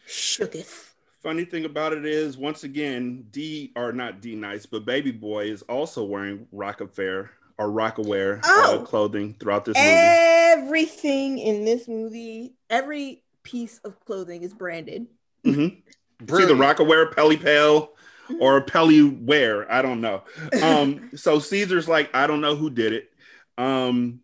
Shooketh. 0.06 0.90
funny 1.22 1.44
thing 1.44 1.64
about 1.64 1.92
it 1.92 2.04
is 2.04 2.36
once 2.36 2.64
again 2.64 3.24
d 3.30 3.72
or 3.76 3.92
not 3.92 4.20
d 4.20 4.34
nice 4.34 4.66
but 4.66 4.84
baby 4.84 5.12
boy 5.12 5.44
is 5.44 5.62
also 5.62 6.02
wearing 6.04 6.46
rockafare 6.52 7.28
or 7.58 7.68
rocawear 7.68 8.38
uh, 8.44 8.48
Oh. 8.48 8.82
clothing 8.84 9.34
throughout 9.38 9.64
this 9.64 9.76
movie 9.76 9.88
Everything 9.88 11.38
in 11.38 11.64
this 11.64 11.86
movie, 11.88 12.54
every 12.68 13.22
piece 13.42 13.78
of 13.84 13.98
clothing 14.04 14.42
is 14.42 14.52
branded. 14.52 15.06
Mhm. 15.46 15.82
It's 16.20 16.32
either 16.32 16.54
Rocawear, 16.54 17.14
Pelle 17.14 17.36
Pelle, 17.36 17.91
or 18.40 18.60
Pelly 18.62 19.02
Wear. 19.02 19.70
I 19.70 19.82
don't 19.82 20.00
know. 20.00 20.22
Um, 20.62 21.10
so 21.14 21.38
Caesar's 21.38 21.88
like, 21.88 22.14
I 22.14 22.26
don't 22.26 22.40
know 22.40 22.56
who 22.56 22.70
did 22.70 22.92
it. 22.92 23.10
Um, 23.58 24.20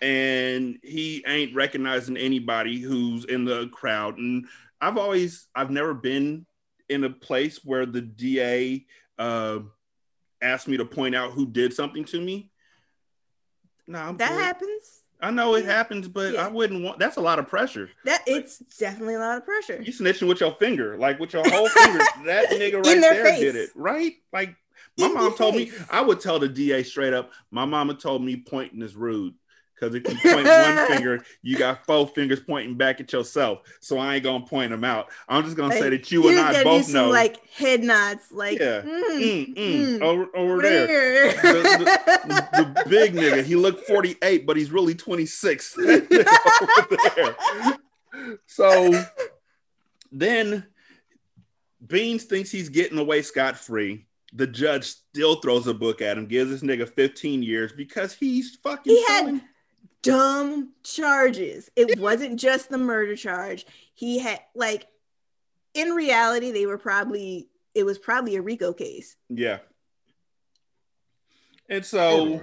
and 0.00 0.78
he 0.82 1.24
ain't 1.26 1.54
recognizing 1.54 2.16
anybody 2.16 2.80
who's 2.80 3.24
in 3.24 3.44
the 3.44 3.68
crowd. 3.68 4.18
And 4.18 4.46
I've 4.80 4.98
always, 4.98 5.46
I've 5.54 5.70
never 5.70 5.94
been 5.94 6.44
in 6.88 7.04
a 7.04 7.10
place 7.10 7.64
where 7.64 7.86
the 7.86 8.00
DA 8.00 8.84
uh, 9.18 9.60
asked 10.42 10.66
me 10.66 10.76
to 10.76 10.84
point 10.84 11.14
out 11.14 11.32
who 11.32 11.46
did 11.46 11.72
something 11.72 12.04
to 12.06 12.20
me. 12.20 12.50
No, 13.86 13.98
I'm 14.00 14.16
That 14.16 14.30
good. 14.30 14.42
happens. 14.42 15.01
I 15.22 15.30
know 15.30 15.54
it 15.54 15.64
happens, 15.64 16.08
but 16.08 16.34
Yeah. 16.34 16.46
I 16.46 16.48
wouldn't 16.48 16.82
want. 16.82 16.98
That's 16.98 17.16
a 17.16 17.20
lot 17.20 17.38
of 17.38 17.46
pressure. 17.48 17.88
That 18.04 18.22
it's 18.26 18.58
definitely 18.78 19.14
a 19.14 19.20
lot 19.20 19.38
of 19.38 19.44
pressure. 19.44 19.80
You 19.80 19.92
snitching 19.92 20.28
with 20.28 20.40
your 20.40 20.52
finger, 20.56 20.98
like 20.98 21.18
with 21.20 21.32
your 21.32 21.48
whole 21.48 21.68
finger. 21.68 22.00
That 22.26 22.50
nigga 22.50 22.84
right 22.84 23.00
there 23.00 23.24
face. 23.24 23.40
did 23.40 23.56
it, 23.56 23.70
right? 23.74 24.14
Like 24.32 24.56
my 24.98 25.06
In 25.06 25.14
mom 25.14 25.34
told 25.36 25.54
me. 25.54 25.70
I 25.90 26.00
would 26.00 26.20
tell 26.20 26.38
the 26.38 26.48
DA 26.48 26.82
straight 26.82 27.14
up. 27.14 27.30
My 27.50 27.64
mama 27.64 27.94
told 27.94 28.22
me 28.22 28.36
pointing 28.36 28.82
is 28.82 28.94
rude 28.94 29.34
because 29.82 29.94
if 29.96 30.08
you 30.24 30.32
point 30.32 30.46
one 30.46 30.86
finger, 30.86 31.24
you 31.42 31.56
got 31.58 31.84
four 31.84 32.06
fingers 32.06 32.40
pointing 32.40 32.76
back 32.76 33.00
at 33.00 33.12
yourself. 33.12 33.62
So 33.80 33.98
I 33.98 34.14
ain't 34.14 34.24
gonna 34.24 34.44
point 34.46 34.70
them 34.70 34.84
out. 34.84 35.10
I'm 35.28 35.42
just 35.44 35.56
gonna 35.56 35.74
say 35.74 35.90
that 35.90 36.10
you 36.12 36.28
and 36.28 36.38
I 36.38 36.62
both 36.62 36.84
some, 36.84 36.94
know. 36.94 37.10
like 37.10 37.44
head 37.48 37.82
nods, 37.82 38.30
like 38.30 38.58
Yeah. 38.60 38.82
mm, 38.82 39.02
Mm, 39.12 39.54
mm, 39.54 39.98
mm, 39.98 40.00
over, 40.02 40.26
over 40.36 40.62
there. 40.62 40.86
where? 40.86 41.32
The, 41.32 42.48
the 42.74 42.84
big 42.88 43.14
nigga, 43.14 43.42
he 43.42 43.56
looked 43.56 43.86
48, 43.86 44.46
but 44.46 44.56
he's 44.56 44.70
really 44.70 44.94
26. 44.94 45.74
That 45.74 46.08
nigga 46.10 47.34
over 47.52 47.76
there. 48.16 48.38
So 48.46 49.04
then 50.12 50.66
Beans 51.86 52.24
thinks 52.24 52.50
he's 52.50 52.68
getting 52.68 52.98
away 52.98 53.22
scot 53.22 53.56
free. 53.56 54.06
The 54.34 54.46
judge 54.46 54.84
still 54.84 55.36
throws 55.36 55.66
a 55.66 55.74
book 55.74 56.00
at 56.00 56.16
him, 56.16 56.26
gives 56.26 56.50
this 56.50 56.62
nigga 56.62 56.88
15 56.88 57.42
years 57.42 57.70
because 57.72 58.14
he's 58.14 58.56
fucking 58.62 58.90
He 58.94 59.02
had 59.06 59.24
selling- 59.26 59.42
dumb 60.02 60.70
charges. 60.82 61.70
It 61.76 61.98
wasn't 61.98 62.38
just 62.38 62.68
the 62.68 62.78
murder 62.78 63.16
charge. 63.16 63.66
He 63.94 64.18
had 64.18 64.40
like 64.54 64.86
in 65.74 65.90
reality, 65.90 66.50
they 66.50 66.66
were 66.66 66.78
probably 66.78 67.48
it 67.74 67.84
was 67.84 67.98
probably 67.98 68.36
a 68.36 68.42
RICO 68.42 68.72
case. 68.72 69.16
Yeah. 69.28 69.58
And 71.68 71.84
so 71.84 72.42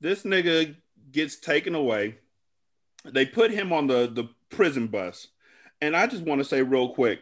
this 0.00 0.22
nigga 0.22 0.74
gets 1.10 1.36
taken 1.36 1.74
away. 1.74 2.18
They 3.04 3.26
put 3.26 3.50
him 3.50 3.72
on 3.72 3.86
the, 3.86 4.10
the 4.10 4.28
prison 4.48 4.86
bus. 4.86 5.28
And 5.82 5.94
I 5.96 6.06
just 6.06 6.22
want 6.22 6.38
to 6.38 6.44
say 6.44 6.62
real 6.62 6.90
quick, 6.90 7.20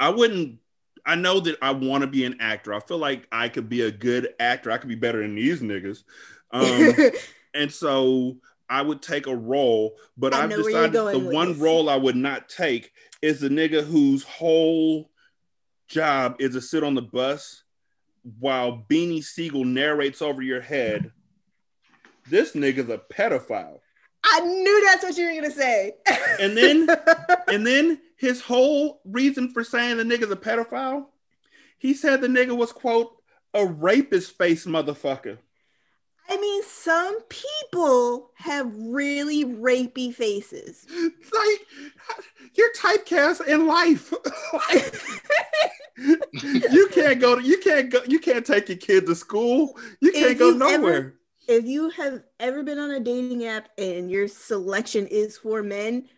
I 0.00 0.08
wouldn't 0.08 0.60
I 1.06 1.16
know 1.16 1.40
that 1.40 1.58
I 1.60 1.72
want 1.72 2.02
to 2.02 2.06
be 2.06 2.24
an 2.24 2.36
actor. 2.40 2.72
I 2.72 2.80
feel 2.80 2.98
like 2.98 3.26
I 3.30 3.48
could 3.48 3.68
be 3.68 3.82
a 3.82 3.90
good 3.90 4.28
actor. 4.40 4.70
I 4.70 4.78
could 4.78 4.88
be 4.88 4.94
better 4.94 5.20
than 5.20 5.34
these 5.34 5.60
niggas. 5.60 6.02
Um, 6.50 6.94
and 7.54 7.72
so 7.72 8.36
I 8.68 8.82
would 8.82 9.02
take 9.02 9.26
a 9.26 9.36
role, 9.36 9.96
but 10.16 10.34
I 10.34 10.44
I've 10.44 10.50
know 10.50 10.62
where 10.62 10.70
you're 10.70 10.88
decided 10.88 11.22
the 11.22 11.34
one 11.34 11.52
this. 11.52 11.58
role 11.58 11.88
I 11.88 11.96
would 11.96 12.16
not 12.16 12.48
take 12.48 12.92
is 13.22 13.40
the 13.40 13.48
nigga 13.48 13.84
whose 13.84 14.22
whole 14.24 15.10
job 15.88 16.36
is 16.40 16.54
to 16.54 16.60
sit 16.60 16.82
on 16.82 16.94
the 16.94 17.02
bus 17.02 17.62
while 18.38 18.84
Beanie 18.88 19.22
Sigel 19.22 19.64
narrates 19.64 20.22
over 20.22 20.42
your 20.42 20.60
head. 20.60 21.12
This 22.28 22.52
nigga's 22.52 22.88
a 22.88 22.98
pedophile. 23.12 23.80
I 24.24 24.40
knew 24.40 24.86
that's 24.86 25.04
what 25.04 25.16
you 25.18 25.26
were 25.26 25.34
gonna 25.34 25.50
say. 25.50 25.92
And 26.40 26.56
then 26.56 26.88
and 27.48 27.66
then 27.66 28.00
his 28.16 28.40
whole 28.40 29.00
reason 29.04 29.50
for 29.50 29.62
saying 29.62 29.98
the 29.98 30.04
nigga's 30.04 30.30
a 30.30 30.36
pedophile, 30.36 31.06
he 31.78 31.92
said 31.92 32.20
the 32.22 32.28
nigga 32.28 32.56
was 32.56 32.72
quote 32.72 33.14
a 33.52 33.64
rapist 33.64 34.36
face 34.38 34.64
motherfucker. 34.64 35.38
I 36.28 36.36
mean, 36.40 36.62
some 36.64 37.20
people 37.28 38.30
have 38.34 38.72
really 38.76 39.44
rapey 39.44 40.12
faces. 40.14 40.86
like 40.90 41.66
you're 42.54 42.72
typecast 42.72 43.46
in 43.46 43.66
life. 43.66 44.12
you 45.98 46.88
can't 46.92 47.20
go 47.20 47.36
to 47.36 47.42
you 47.42 47.58
can't 47.58 47.90
go 47.90 48.00
you 48.06 48.18
can't 48.18 48.44
take 48.44 48.68
your 48.68 48.78
kid 48.78 49.06
to 49.06 49.14
school. 49.14 49.78
You 50.00 50.12
can't 50.12 50.32
If 50.32 50.38
go 50.38 50.48
you've 50.50 50.62
ever- 50.62 50.78
nowhere. 50.78 51.14
if 51.46 51.64
you 51.66 51.90
have 51.90 52.22
ever 52.40 52.62
been 52.62 52.78
on 52.78 52.90
a 52.90 53.00
dating 53.00 53.44
app 53.44 53.68
and 53.78 54.10
your 54.10 54.26
selection 54.28 55.06
is 55.06 55.36
for 55.36 55.62
men, 55.62 56.08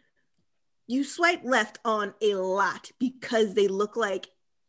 you 0.87 1.05
swipe 1.05 1.43
left 1.45 1.79
on 1.85 2.15
a 2.23 2.35
lot 2.37 2.91
because 2.99 3.55
they 3.55 3.69
look 3.69 3.97
like 3.97 4.29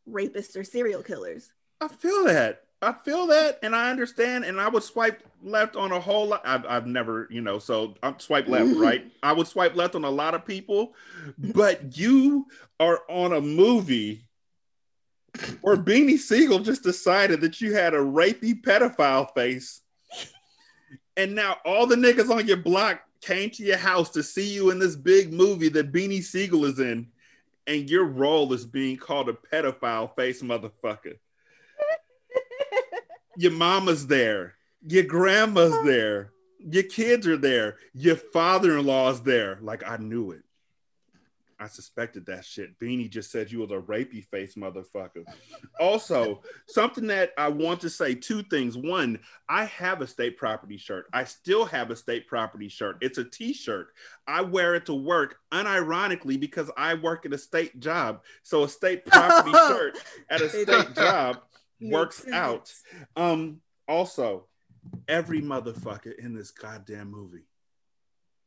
rapists 0.09 0.55
or 0.57 0.63
serial 0.63 1.03
killers. 1.03 1.51
I 1.79 1.87
feel 1.89 2.23
that. 2.25 2.63
I 2.81 2.93
feel 2.93 3.27
that, 3.27 3.59
and 3.63 3.75
I 3.75 3.89
understand. 3.89 4.45
And 4.45 4.61
I 4.61 4.67
would 4.69 4.83
swipe 4.83 5.23
left 5.43 5.75
on 5.75 5.91
a 5.91 5.99
whole 5.99 6.27
lot. 6.27 6.41
I've, 6.45 6.65
I've 6.65 6.87
never, 6.87 7.27
you 7.31 7.41
know, 7.41 7.59
so 7.59 7.95
I'm 8.03 8.19
swipe 8.19 8.47
left, 8.47 8.69
mm. 8.69 8.79
right? 8.79 9.05
I 9.23 9.33
would 9.33 9.47
swipe 9.47 9.75
left 9.75 9.95
on 9.95 10.03
a 10.03 10.09
lot 10.09 10.35
of 10.35 10.45
people, 10.45 10.93
but 11.37 11.97
you 11.97 12.47
are 12.79 13.01
on 13.09 13.33
a 13.33 13.41
movie 13.41 14.23
where 15.61 15.77
Beanie 15.77 16.17
Sigel 16.17 16.59
just 16.59 16.83
decided 16.83 17.41
that 17.41 17.61
you 17.61 17.73
had 17.73 17.93
a 17.93 17.99
rapey 17.99 18.59
pedophile 18.59 19.33
face, 19.33 19.81
and 21.15 21.35
now 21.35 21.57
all 21.65 21.87
the 21.87 21.95
niggas 21.95 22.29
on 22.29 22.47
your 22.47 22.57
block 22.57 23.01
came 23.21 23.49
to 23.51 23.63
your 23.63 23.77
house 23.77 24.09
to 24.11 24.23
see 24.23 24.53
you 24.53 24.69
in 24.69 24.79
this 24.79 24.95
big 24.95 25.33
movie 25.33 25.69
that 25.69 25.91
Beanie 25.91 26.23
Sigel 26.23 26.65
is 26.65 26.79
in, 26.79 27.07
and 27.65 27.89
your 27.89 28.05
role 28.05 28.51
is 28.53 28.65
being 28.65 28.97
called 28.97 29.29
a 29.29 29.33
pedophile 29.33 30.15
face 30.15 30.41
motherfucker 30.41 31.17
your 33.37 33.51
mama's 33.51 34.07
there, 34.07 34.55
your 34.81 35.03
grandma's 35.03 35.77
there, 35.85 36.31
your 36.59 36.83
kids 36.83 37.27
are 37.27 37.37
there, 37.37 37.77
your 37.93 38.15
father-in-law's 38.15 39.21
there. 39.21 39.59
Like 39.61 39.87
I 39.87 39.97
knew 39.97 40.31
it. 40.31 40.41
I 41.59 41.67
suspected 41.67 42.27
that 42.27 42.45
shit. 42.45 42.77
Beanie 42.79 43.09
just 43.09 43.31
said 43.31 43.51
you 43.51 43.59
was 43.59 43.71
a 43.71 43.81
rapey 43.81 44.23
face 44.23 44.53
motherfucker. 44.53 45.25
Also, 45.79 46.41
something 46.67 47.07
that 47.07 47.31
I 47.35 47.47
want 47.49 47.81
to 47.81 47.89
say 47.89 48.13
two 48.13 48.43
things. 48.43 48.77
One, 48.77 49.19
I 49.49 49.65
have 49.65 50.01
a 50.01 50.07
state 50.07 50.37
property 50.37 50.77
shirt. 50.77 51.07
I 51.13 51.23
still 51.23 51.65
have 51.65 51.89
a 51.89 51.95
state 51.95 52.27
property 52.27 52.69
shirt. 52.69 52.97
It's 53.01 53.17
a 53.17 53.23
t-shirt. 53.23 53.87
I 54.27 54.41
wear 54.41 54.75
it 54.75 54.85
to 54.85 54.93
work 54.93 55.37
unironically 55.51 56.39
because 56.39 56.69
I 56.77 56.93
work 56.93 57.25
at 57.25 57.33
a 57.33 57.39
state 57.39 57.79
job. 57.79 58.21
So 58.43 58.63
a 58.63 58.69
state 58.69 59.05
property 59.05 59.51
shirt 59.67 59.97
at 60.29 60.41
a 60.41 60.49
state 60.49 60.93
job 60.93 61.39
works 61.81 62.25
Makes 62.25 62.35
out. 62.37 62.73
Um, 63.15 63.61
also, 63.87 64.47
every 65.07 65.41
motherfucker 65.41 66.17
in 66.17 66.33
this 66.33 66.51
goddamn 66.51 67.11
movie 67.11 67.43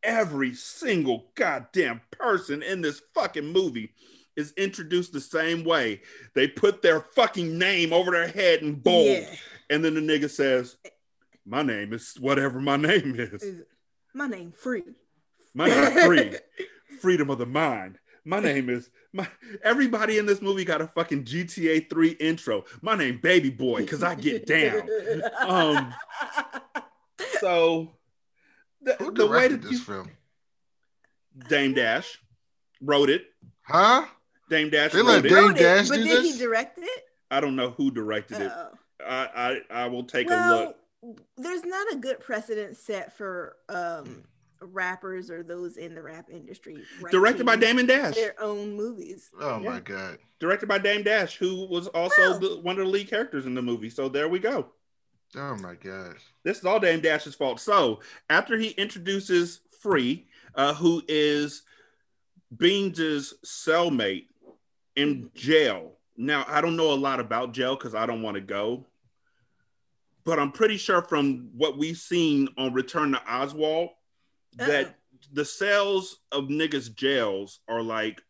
every 0.02 0.54
single 0.54 1.26
goddamn 1.34 2.00
person 2.10 2.62
in 2.62 2.80
this 2.80 3.02
fucking 3.14 3.44
movie 3.52 3.92
is 4.34 4.52
introduced 4.56 5.12
the 5.12 5.20
same 5.20 5.62
way. 5.62 6.00
They 6.34 6.48
put 6.48 6.80
their 6.80 7.00
fucking 7.00 7.58
name 7.58 7.92
over 7.92 8.10
their 8.10 8.28
head 8.28 8.62
in 8.62 8.76
bold, 8.76 9.06
Yeah. 9.08 9.34
and 9.68 9.84
then 9.84 9.92
the 9.92 10.00
nigga 10.00 10.30
says, 10.30 10.78
"My 11.44 11.60
name 11.62 11.92
is 11.92 12.14
whatever 12.18 12.60
my 12.62 12.76
name 12.78 13.14
is. 13.20 13.42
Is- 13.42 13.66
My 14.14 14.26
name 14.26 14.52
free. 14.52 14.84
My 15.52 15.68
name 15.68 16.06
free, 16.06 16.32
freedom 17.02 17.28
of 17.28 17.36
the 17.36 17.44
mind. 17.44 17.98
My 18.24 18.40
name 18.40 18.70
is 18.70 18.88
my." 19.12 19.28
Everybody 19.62 20.18
in 20.18 20.26
this 20.26 20.42
movie 20.42 20.64
got 20.64 20.80
a 20.80 20.86
fucking 20.88 21.24
GTA 21.24 21.88
Three 21.90 22.10
intro. 22.10 22.64
My 22.82 22.94
name 22.94 23.18
Baby 23.22 23.50
Boy 23.50 23.80
because 23.80 24.02
I 24.02 24.14
get 24.14 24.46
down. 24.46 24.88
Um, 25.40 25.94
so 27.40 27.92
the, 28.82 28.94
Who 28.94 29.12
the 29.12 29.26
way 29.26 29.48
directed 29.48 29.62
that 29.62 29.68
this 29.68 29.72
you 29.72 29.78
film? 29.78 30.10
Dame 31.48 31.74
Dash 31.74 32.18
wrote 32.80 33.10
it. 33.10 33.26
Huh? 33.62 34.06
Dame 34.48 34.70
Dash 34.70 34.92
They 34.92 34.98
wrote 34.98 35.06
let 35.06 35.24
it. 35.24 35.28
Dame 35.28 35.38
Wrote 35.38 35.56
it, 35.56 35.62
Dash 35.62 35.88
but 35.88 35.96
do 35.96 36.04
did 36.04 36.24
he 36.24 36.38
direct 36.38 36.78
it? 36.78 37.04
I 37.30 37.40
don't 37.40 37.56
know 37.56 37.70
who 37.70 37.90
directed 37.90 38.40
it. 38.42 38.52
Oh. 38.54 38.68
I, 39.06 39.60
I 39.70 39.82
I 39.84 39.86
will 39.86 40.04
take 40.04 40.28
a 40.30 40.74
look. 41.02 41.16
there's 41.36 41.64
not 41.64 41.92
a 41.92 41.96
good 41.96 42.20
precedent 42.20 42.76
set 42.76 43.16
for 43.16 43.56
um 43.68 44.24
rappers 44.62 45.30
or 45.30 45.42
those 45.42 45.76
in 45.76 45.94
the 45.94 46.02
rap 46.02 46.28
industry. 46.30 46.82
Directed 47.10 47.46
by 47.46 47.56
Damon 47.56 47.86
Dash. 47.86 48.14
Their 48.14 48.34
own 48.40 48.74
movies. 48.74 49.30
Oh 49.40 49.58
Yeah. 49.60 49.70
my 49.70 49.80
god. 49.80 50.18
Directed 50.38 50.68
by 50.68 50.78
Dame 50.78 51.02
Dash, 51.02 51.36
who 51.36 51.66
was 51.66 51.86
also 51.88 52.20
Well- 52.22 52.38
the, 52.38 52.60
one 52.60 52.78
of 52.78 52.84
the 52.84 52.90
lead 52.90 53.08
characters 53.08 53.46
in 53.46 53.54
the 53.54 53.62
movie. 53.62 53.90
So 53.90 54.08
there 54.08 54.28
we 54.28 54.38
go. 54.38 54.72
Oh 55.36 55.56
my 55.56 55.74
gosh. 55.74 56.20
This 56.42 56.58
is 56.58 56.64
all 56.64 56.80
Dame 56.80 57.00
Dash's 57.00 57.34
fault. 57.34 57.60
So 57.60 58.00
after 58.28 58.58
he 58.58 58.70
introduces 58.70 59.60
Free, 59.80 60.26
uh, 60.54 60.74
who 60.74 61.02
is 61.08 61.62
Beans's 62.56 63.34
cellmate 63.44 64.26
in 64.96 65.30
jail. 65.34 65.92
Now 66.16 66.44
I 66.48 66.60
don't 66.60 66.76
know 66.76 66.92
a 66.92 66.94
lot 66.94 67.20
about 67.20 67.52
jail 67.52 67.76
because 67.76 67.94
I 67.94 68.04
don't 68.06 68.22
want 68.22 68.34
to 68.34 68.40
go, 68.42 68.86
but 70.24 70.38
I'm 70.38 70.52
pretty 70.52 70.76
sure 70.76 71.00
from 71.00 71.50
what 71.56 71.78
we've 71.78 71.96
seen 71.96 72.48
on 72.58 72.74
Return 72.74 73.12
to 73.12 73.22
Oswald 73.32 73.90
that 74.56 74.86
Uh-oh. 74.86 74.94
the 75.32 75.44
cells 75.44 76.20
of 76.32 76.44
niggas' 76.44 76.94
jails 76.94 77.60
are 77.68 77.82
like 77.82 78.22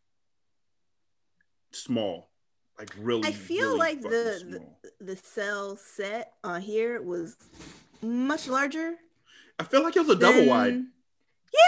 small, 1.71 2.29
like 2.77 2.93
really. 2.99 3.27
I 3.27 3.31
feel 3.31 3.67
really 3.69 3.79
like 3.79 4.01
the, 4.01 4.61
the 4.99 5.05
the 5.05 5.15
cell 5.17 5.75
set 5.77 6.33
on 6.43 6.61
here 6.61 7.01
was 7.01 7.35
much 8.01 8.47
larger. 8.47 8.95
I 9.59 9.63
feel 9.63 9.83
like 9.83 9.95
it 9.95 9.99
was 9.99 10.09
a 10.09 10.15
double 10.19 10.45
wide. 10.47 10.81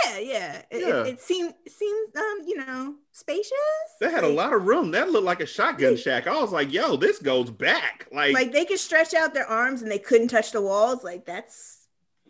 Yeah, 0.06 0.18
yeah. 0.20 0.62
It, 0.72 0.82
Yeah. 0.88 1.02
it, 1.02 1.08
it 1.08 1.22
seemed 1.22 1.54
it 1.66 1.72
seemed 1.72 2.16
um 2.16 2.38
you 2.48 2.58
know 2.58 2.96
spacious. 3.12 3.52
They 4.00 4.10
had 4.10 4.24
a 4.24 4.30
lot 4.30 4.54
of 4.54 4.66
room. 4.66 4.92
That 4.92 5.12
looked 5.12 5.26
like 5.26 5.42
a 5.42 5.46
shotgun 5.46 5.98
shack. 5.98 6.26
I 6.26 6.40
was 6.42 6.52
like, 6.52 6.72
yo, 6.72 6.96
this 6.96 7.20
goes 7.20 7.50
back. 7.52 8.08
Like, 8.12 8.34
Like 8.34 8.52
they 8.54 8.66
could 8.66 8.80
stretch 8.80 9.14
out 9.14 9.34
their 9.34 9.46
arms 9.48 9.82
and 9.82 9.92
they 9.92 10.00
couldn't 10.00 10.30
touch 10.30 10.52
the 10.52 10.62
walls. 10.62 11.04
Like 11.04 11.26
that's 11.26 11.83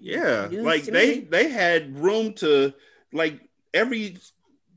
yeah. 0.04 0.50
Like 0.52 0.84
they 0.84 1.20
me. 1.20 1.28
they 1.30 1.50
had 1.50 1.98
room 1.98 2.34
to 2.36 2.74
like 3.14 3.40
every 3.74 4.18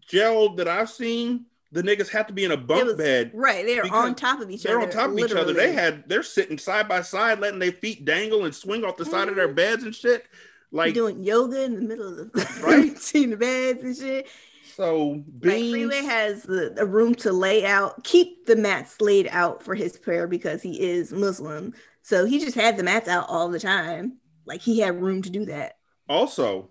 jail 0.07 0.55
that 0.57 0.69
I've 0.69 0.89
seen, 0.91 1.47
the 1.73 1.83
niggas 1.83 2.09
have 2.11 2.29
to 2.29 2.33
be 2.33 2.45
in 2.45 2.53
a 2.53 2.57
bunk 2.57 2.85
was 2.85 2.95
bed. 2.97 3.33
right. 3.35 3.67
They're 3.67 3.93
on 3.93 4.15
top 4.15 4.41
of 4.41 4.51
each 4.51 4.65
other. 4.65 4.75
They're 4.77 4.83
on 4.87 4.91
top 4.91 5.11
of 5.11 5.19
each 5.19 5.33
other. 5.33 5.53
They 5.53 5.73
had 5.73 6.09
they're 6.09 6.23
sitting 6.23 6.59
side 6.59 6.89
by 6.89 7.03
side, 7.03 7.41
letting 7.41 7.59
their 7.59 7.73
feet 7.73 8.05
dangle 8.05 8.45
and 8.45 8.55
swing 8.55 8.85
off 8.85 8.97
the 8.97 9.05
side 9.05 9.29
of 9.29 9.35
their 9.37 9.49
Mhm. 9.49 9.55
beds 9.57 9.83
and 9.83 9.95
shit. 9.95 10.25
Like 10.73 10.95
doing 10.95 11.23
yoga 11.23 11.63
in 11.65 11.75
the 11.75 11.81
middle 11.83 12.09
of 12.09 12.17
the 12.33 12.61
Right. 12.63 12.95
between 12.95 13.31
the 13.31 13.37
beds 13.37 13.83
and 13.83 13.97
shit. 13.97 14.29
so 14.75 15.23
Like. 15.43 15.71
Freeway 15.71 16.03
has 16.05 16.43
the, 16.43 16.71
the 16.75 16.85
room 16.87 17.15
to 17.17 17.33
lay 17.33 17.65
out, 17.65 18.05
keep 18.05 18.47
the 18.47 18.57
mats 18.57 19.01
laid 19.01 19.29
out 19.31 19.63
for 19.63 19.75
his 19.75 19.97
prayer 19.99 20.27
because 20.27 20.63
he 20.63 20.81
is 20.81 21.13
Muslim. 21.13 21.73
So 22.03 22.25
he 22.27 22.39
just 22.39 22.55
had 22.57 22.77
the 22.77 22.83
mats 22.85 23.09
out 23.09 23.27
all 23.29 23.49
the 23.49 23.59
time. 23.61 24.19
Like 24.47 24.63
he 24.63 24.81
had 24.81 25.01
room 25.03 25.23
to 25.23 25.31
do 25.31 25.45
that. 25.47 25.77
Also, 26.09 26.71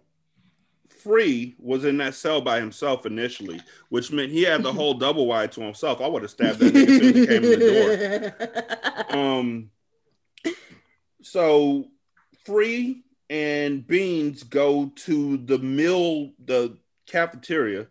Free 1.06 1.56
was 1.60 1.86
in 1.86 1.98
that 1.98 2.16
cell 2.16 2.42
by 2.42 2.60
himself 2.60 3.06
initially, 3.06 3.62
which 3.90 4.12
meant 4.12 4.32
he 4.32 4.44
had 4.44 4.64
the 4.64 4.74
whole 4.74 4.96
double 4.96 5.28
wide 5.28 5.52
to 5.52 5.62
himself. 5.62 6.02
I 6.02 6.08
would 6.08 6.24
have 6.24 6.32
stabbed 6.32 6.60
that 6.60 6.74
nigga 6.74 6.88
as 6.88 6.98
soon 6.98 7.10
as 7.10 7.16
he 7.16 7.28
came 7.28 7.44
in 7.44 7.60
the 7.60 8.36
door. 9.08 9.16
Um, 9.16 9.70
so 11.22 11.86
Free 12.44 13.04
and 13.30 13.86
Beans 13.86 14.44
go 14.44 14.92
to 14.96 15.38
the 15.38 15.60
mill, 15.60 16.32
the 16.44 16.78
cafeteria, 17.08 17.88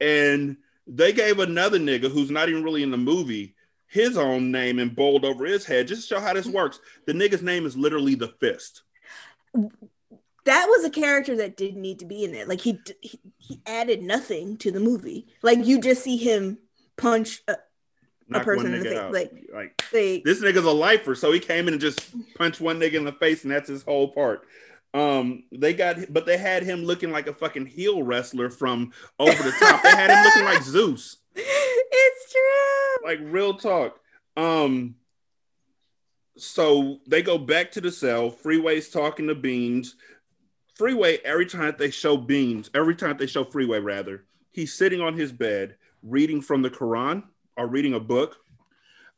and 0.00 0.56
they 0.86 1.12
gave 1.12 1.38
another 1.38 1.78
nigga 1.78 2.10
who's 2.10 2.30
not 2.30 2.48
even 2.48 2.64
really 2.64 2.82
in 2.82 2.90
the 2.90 2.96
movie 2.96 3.54
his 3.86 4.16
own 4.16 4.52
name 4.52 4.78
in 4.78 4.88
bold 4.88 5.24
over 5.24 5.44
his 5.44 5.64
head 5.64 5.88
just 5.88 6.02
to 6.02 6.14
show 6.14 6.20
how 6.20 6.32
this 6.32 6.46
works. 6.46 6.78
The 7.06 7.12
nigga's 7.12 7.42
name 7.42 7.66
is 7.66 7.76
literally 7.76 8.14
the 8.14 8.28
fist. 8.40 8.82
That 9.54 10.66
was 10.68 10.84
a 10.84 10.90
character 10.90 11.36
that 11.36 11.56
didn't 11.56 11.80
need 11.82 11.98
to 12.00 12.06
be 12.06 12.24
in 12.24 12.34
it. 12.34 12.48
Like 12.48 12.60
he 12.60 12.78
he, 13.02 13.20
he 13.38 13.60
added 13.66 14.02
nothing 14.02 14.56
to 14.58 14.70
the 14.70 14.80
movie. 14.80 15.26
Like 15.42 15.64
you 15.64 15.80
just 15.80 16.02
see 16.02 16.16
him 16.16 16.58
punch 16.96 17.42
a, 17.48 17.56
Knock 18.28 18.44
person 18.44 18.72
in 18.74 18.82
the 18.82 18.88
face, 18.90 18.98
like- 19.12 19.32
like 19.52 19.82
like 19.92 20.24
this 20.24 20.40
nigga's 20.40 20.64
a 20.64 20.70
lifer, 20.70 21.14
so 21.16 21.32
he 21.32 21.40
came 21.40 21.66
in 21.66 21.74
and 21.74 21.80
just 21.80 22.14
punched 22.36 22.60
one 22.60 22.78
nigga 22.78 22.94
in 22.94 23.04
the 23.04 23.12
face, 23.12 23.42
and 23.42 23.50
that's 23.52 23.68
his 23.68 23.82
whole 23.82 24.08
part. 24.12 24.42
Um, 24.94 25.44
they 25.52 25.74
got, 25.74 26.12
but 26.12 26.26
they 26.26 26.36
had 26.36 26.62
him 26.62 26.84
looking 26.84 27.10
like 27.10 27.26
a 27.26 27.32
fucking 27.34 27.66
heel 27.66 28.02
wrestler 28.02 28.50
from 28.50 28.92
over 29.18 29.40
the 29.42 29.52
top. 29.52 29.82
they 29.82 29.90
had 29.90 30.10
him 30.10 30.24
looking 30.24 30.44
like 30.44 30.62
Zeus, 30.64 31.16
it's 31.34 32.32
true. 32.32 33.04
like 33.08 33.18
real 33.22 33.54
talk. 33.54 33.98
Um, 34.36 34.94
so 36.40 36.98
they 37.06 37.22
go 37.22 37.38
back 37.38 37.70
to 37.72 37.80
the 37.80 37.92
cell. 37.92 38.30
Freeway's 38.30 38.88
talking 38.88 39.26
to 39.28 39.34
Beans. 39.34 39.96
Freeway, 40.74 41.18
every 41.24 41.46
time 41.46 41.74
they 41.78 41.90
show 41.90 42.16
Beans, 42.16 42.70
every 42.74 42.94
time 42.94 43.16
they 43.18 43.26
show 43.26 43.44
Freeway, 43.44 43.78
rather, 43.78 44.24
he's 44.50 44.72
sitting 44.72 45.00
on 45.00 45.14
his 45.14 45.32
bed 45.32 45.76
reading 46.02 46.40
from 46.40 46.62
the 46.62 46.70
Quran 46.70 47.24
or 47.56 47.66
reading 47.66 47.94
a 47.94 48.00
book. 48.00 48.38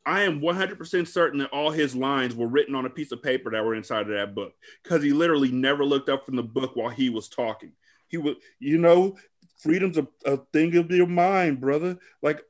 I 0.05 0.23
am 0.23 0.41
100% 0.41 1.07
certain 1.07 1.39
that 1.39 1.51
all 1.51 1.71
his 1.71 1.95
lines 1.95 2.35
were 2.35 2.47
written 2.47 2.75
on 2.75 2.85
a 2.85 2.89
piece 2.89 3.13
of 3.13 3.23
paper 3.23 3.49
that 3.51 3.63
were 3.63 3.75
inside 3.75 4.01
of 4.01 4.09
that 4.09 4.35
book 4.35 4.53
because 4.83 5.01
he 5.01 5.13
literally 5.13 5.51
never 5.51 5.85
looked 5.85 6.09
up 6.09 6.25
from 6.25 6.35
the 6.35 6.43
book 6.43 6.75
while 6.75 6.89
he 6.89 7.09
was 7.09 7.29
talking. 7.29 7.71
He 8.09 8.17
would, 8.17 8.35
you 8.59 8.77
know, 8.77 9.15
freedom's 9.59 9.97
a, 9.97 10.05
a 10.25 10.37
thing 10.51 10.75
of 10.75 10.91
your 10.91 11.07
mind, 11.07 11.61
brother. 11.61 11.97
Like, 12.21 12.43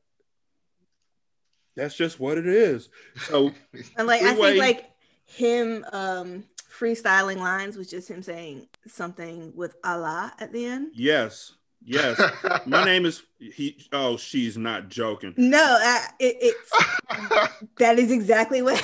that's 1.76 1.96
just 1.96 2.20
what 2.20 2.38
it 2.38 2.48
is. 2.48 2.90
So, 3.28 3.52
And 3.98 4.08
like 4.08 4.22
I 4.22 4.34
think 4.36 4.58
like 4.60 4.90
him 5.26 5.86
um 5.92 6.44
freestyling 6.78 7.38
lines 7.38 7.78
was 7.78 7.90
just 7.90 8.10
him 8.10 8.22
saying 8.24 8.68
something 8.88 9.54
with 9.56 9.76
Allah 9.84 10.34
at 10.40 10.52
the 10.52 10.66
end. 10.66 10.92
yes, 10.94 11.54
yes. 11.84 12.20
My 12.66 12.84
name 12.84 13.06
is 13.06 13.24
he. 13.40 13.88
Oh, 13.92 14.18
she's 14.18 14.58
not 14.58 14.90
joking, 14.90 15.34
No, 15.38 15.64
I, 15.80 16.08
it, 16.20 16.38
it's 16.42 17.68
that 17.78 18.00
is 18.00 18.12
exactly 18.12 18.62
what. 18.62 18.82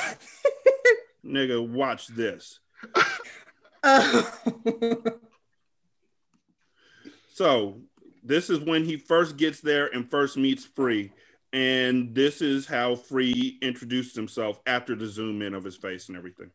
nigga. 1.26 1.68
Watch 1.68 2.08
this. 2.08 2.60
Oh. 3.84 4.32
So 7.34 7.80
this 8.24 8.50
is 8.50 8.60
when 8.60 8.84
he 8.84 8.98
first 8.98 9.38
gets 9.38 9.62
there 9.62 9.88
and 9.88 10.10
first 10.10 10.36
meets 10.38 10.66
Free, 10.66 11.12
and 11.52 12.14
this 12.14 12.42
is 12.42 12.66
how 12.68 12.96
Free 12.96 13.58
introduced 13.62 14.16
himself 14.16 14.60
after 14.66 14.96
the 14.96 15.08
zoom 15.08 15.42
in 15.42 15.54
of 15.54 15.64
his 15.64 15.76
face 15.76 16.08
and 16.08 16.18
everything. 16.18 16.52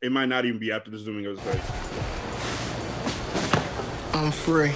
It 0.00 0.12
might 0.12 0.26
not 0.26 0.44
even 0.44 0.58
be 0.58 0.72
after 0.72 0.90
the 0.90 0.98
zooming 0.98 1.26
of 1.26 1.38
his 1.38 1.54
face. 1.54 1.70
I'm 4.14 4.30
free. 4.30 4.72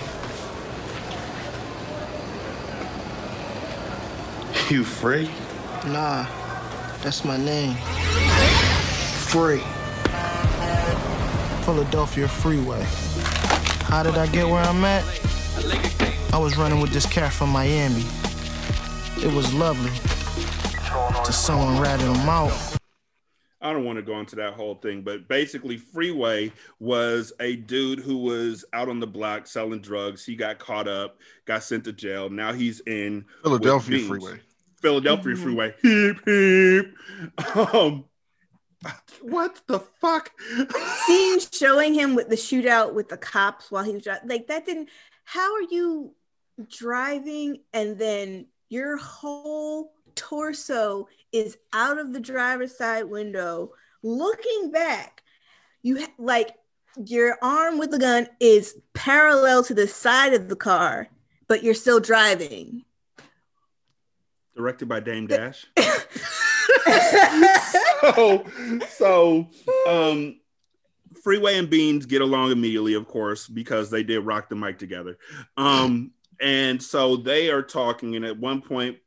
You 4.71 4.85
free? 4.85 5.31
Nah, 5.87 6.27
that's 7.03 7.25
my 7.25 7.37
name. 7.37 7.75
Free. 9.29 9.63
Philadelphia 11.65 12.29
Freeway. 12.29 12.83
How 13.85 14.03
did 14.03 14.17
I 14.17 14.27
get 14.29 14.47
where 14.49 14.63
I'm 14.63 14.85
at? 14.85 15.05
I 16.33 16.39
was 16.39 16.57
running 16.57 16.81
with 16.81 16.93
this 16.93 17.07
cat 17.07 17.33
from 17.33 17.51
Miami. 17.51 18.05
It 19.23 19.33
was 19.33 19.53
lovely. 19.55 19.91
to 21.25 21.33
someone 21.33 21.81
ratted 21.81 22.07
him 22.07 22.29
out. 22.29 22.53
I 23.61 23.73
don't 23.73 23.85
want 23.85 23.97
to 23.97 24.03
go 24.03 24.19
into 24.19 24.35
that 24.37 24.55
whole 24.55 24.75
thing, 24.75 25.03
but 25.03 25.29
basically, 25.29 25.77
Freeway 25.77 26.53
was 26.81 27.33
a 27.39 27.55
dude 27.55 28.01
who 28.01 28.19
was 28.19 28.65
out 28.73 28.89
on 28.89 28.99
the 28.99 29.07
block 29.07 29.47
selling 29.47 29.81
drugs. 29.81 30.25
He 30.25 30.35
got 30.35 30.59
caught 30.59 30.89
up, 30.89 31.19
got 31.45 31.63
sent 31.63 31.85
to 31.85 31.93
jail. 31.93 32.29
Now 32.29 32.53
he's 32.53 32.81
in 32.81 33.25
Philadelphia 33.45 34.01
Freeway. 34.01 34.41
Philadelphia 34.81 35.35
Mhm. 35.37 35.43
Freeway. 35.43 35.75
Heep 35.83 36.17
heep. 36.27 37.57
Um, 37.75 38.05
What 39.21 39.61
the 39.69 39.79
fuck? 39.79 40.33
Scene 41.07 41.39
showing 41.53 41.95
him 41.95 42.17
with 42.17 42.29
the 42.29 42.35
shootout 42.35 42.93
with 42.95 43.09
the 43.09 43.17
cops 43.17 43.71
while 43.71 43.85
he 43.85 43.93
was 43.93 44.03
dri- 44.03 44.17
like 44.27 44.49
that 44.49 44.67
didn't. 44.67 44.89
How 45.25 45.55
are 45.55 45.63
you 45.71 46.17
driving 46.69 47.59
and 47.73 47.97
then 47.97 48.47
your 48.73 48.97
whole 48.97 49.93
torso 50.15 51.07
is 51.31 51.59
out 51.75 51.99
of 51.99 52.15
the 52.15 52.21
driver's 52.21 52.75
side 52.77 53.05
window, 53.05 53.71
looking 54.03 54.71
back? 54.71 55.23
You 55.83 56.01
ha- 56.01 56.15
like 56.19 56.55
your 56.97 57.37
arm 57.43 57.79
with 57.79 57.91
the 57.91 57.99
gun 57.99 58.29
is 58.41 58.81
parallel 58.95 59.63
to 59.65 59.75
the 59.75 59.87
side 59.87 60.33
of 60.33 60.49
the 60.49 60.57
car, 60.57 61.09
but 61.49 61.63
you're 61.63 61.75
still 61.75 62.01
driving. 62.01 62.85
Directed 64.57 64.89
by 64.89 65.01
Dame 65.01 65.27
Dash. 65.27 65.67
so, 68.01 68.47
so 68.89 69.49
um, 69.87 70.41
Freeway 71.23 71.59
and 71.59 71.69
Beans 71.69 72.07
get 72.07 72.23
along 72.23 72.53
immediately, 72.53 72.95
of 72.95 73.07
course, 73.07 73.47
because 73.49 73.91
they 73.91 74.03
did 74.03 74.21
rock 74.21 74.49
the 74.49 74.57
mic 74.57 74.79
together. 74.79 75.19
Um, 75.59 76.13
and 76.43 76.83
so 76.83 77.17
they 77.17 77.51
are 77.51 77.63
talking, 77.63 78.17
and 78.17 78.25
at 78.25 78.37
one 78.37 78.61
point, 78.61 78.99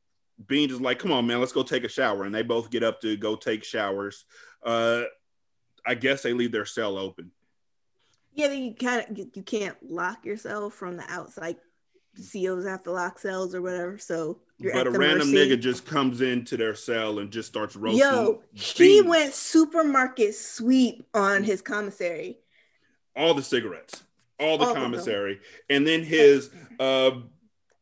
Beans 0.47 0.71
is 0.71 0.81
like, 0.81 0.99
"Come 0.99 1.11
on, 1.11 1.27
man, 1.27 1.39
let's 1.39 1.51
go 1.51 1.63
take 1.63 1.83
a 1.83 1.89
shower." 1.89 2.23
And 2.23 2.33
they 2.33 2.41
both 2.41 2.71
get 2.71 2.81
up 2.81 3.01
to 3.01 3.17
go 3.17 3.35
take 3.35 3.63
showers. 3.63 4.25
Uh, 4.63 5.03
I 5.85 5.95
guess 5.95 6.23
they 6.23 6.33
leave 6.33 6.51
their 6.51 6.65
cell 6.65 6.97
open. 6.97 7.31
Yeah, 8.33 8.51
you 8.51 8.73
kind 8.73 9.05
of 9.09 9.17
you 9.17 9.43
can't 9.43 9.77
lock 9.83 10.25
yourself 10.25 10.73
from 10.73 10.97
the 10.97 11.03
outside. 11.09 11.57
COs 12.31 12.65
have 12.65 12.83
to 12.83 12.91
lock 12.91 13.19
cells 13.19 13.53
or 13.53 13.61
whatever, 13.61 13.97
so 13.97 14.39
you're 14.57 14.71
but 14.71 14.87
a 14.87 14.91
random 14.91 15.31
mercy. 15.31 15.49
nigga 15.49 15.59
just 15.59 15.85
comes 15.85 16.21
into 16.21 16.55
their 16.55 16.73
cell 16.73 17.19
and 17.19 17.29
just 17.29 17.49
starts 17.49 17.75
roasting. 17.75 17.99
Yo, 17.99 18.41
he 18.53 19.01
went 19.01 19.33
supermarket 19.33 20.33
sweep 20.33 21.05
on 21.13 21.43
his 21.43 21.61
commissary. 21.61 22.39
all 23.17 23.33
the 23.33 23.43
cigarettes, 23.43 24.04
all 24.39 24.57
the 24.57 24.65
All 24.65 24.69
of 24.71 24.75
them. 24.75 24.83
commissary, 24.83 25.39
and 25.69 25.85
then 25.87 26.03
his 26.03 26.49
uh 26.79 27.11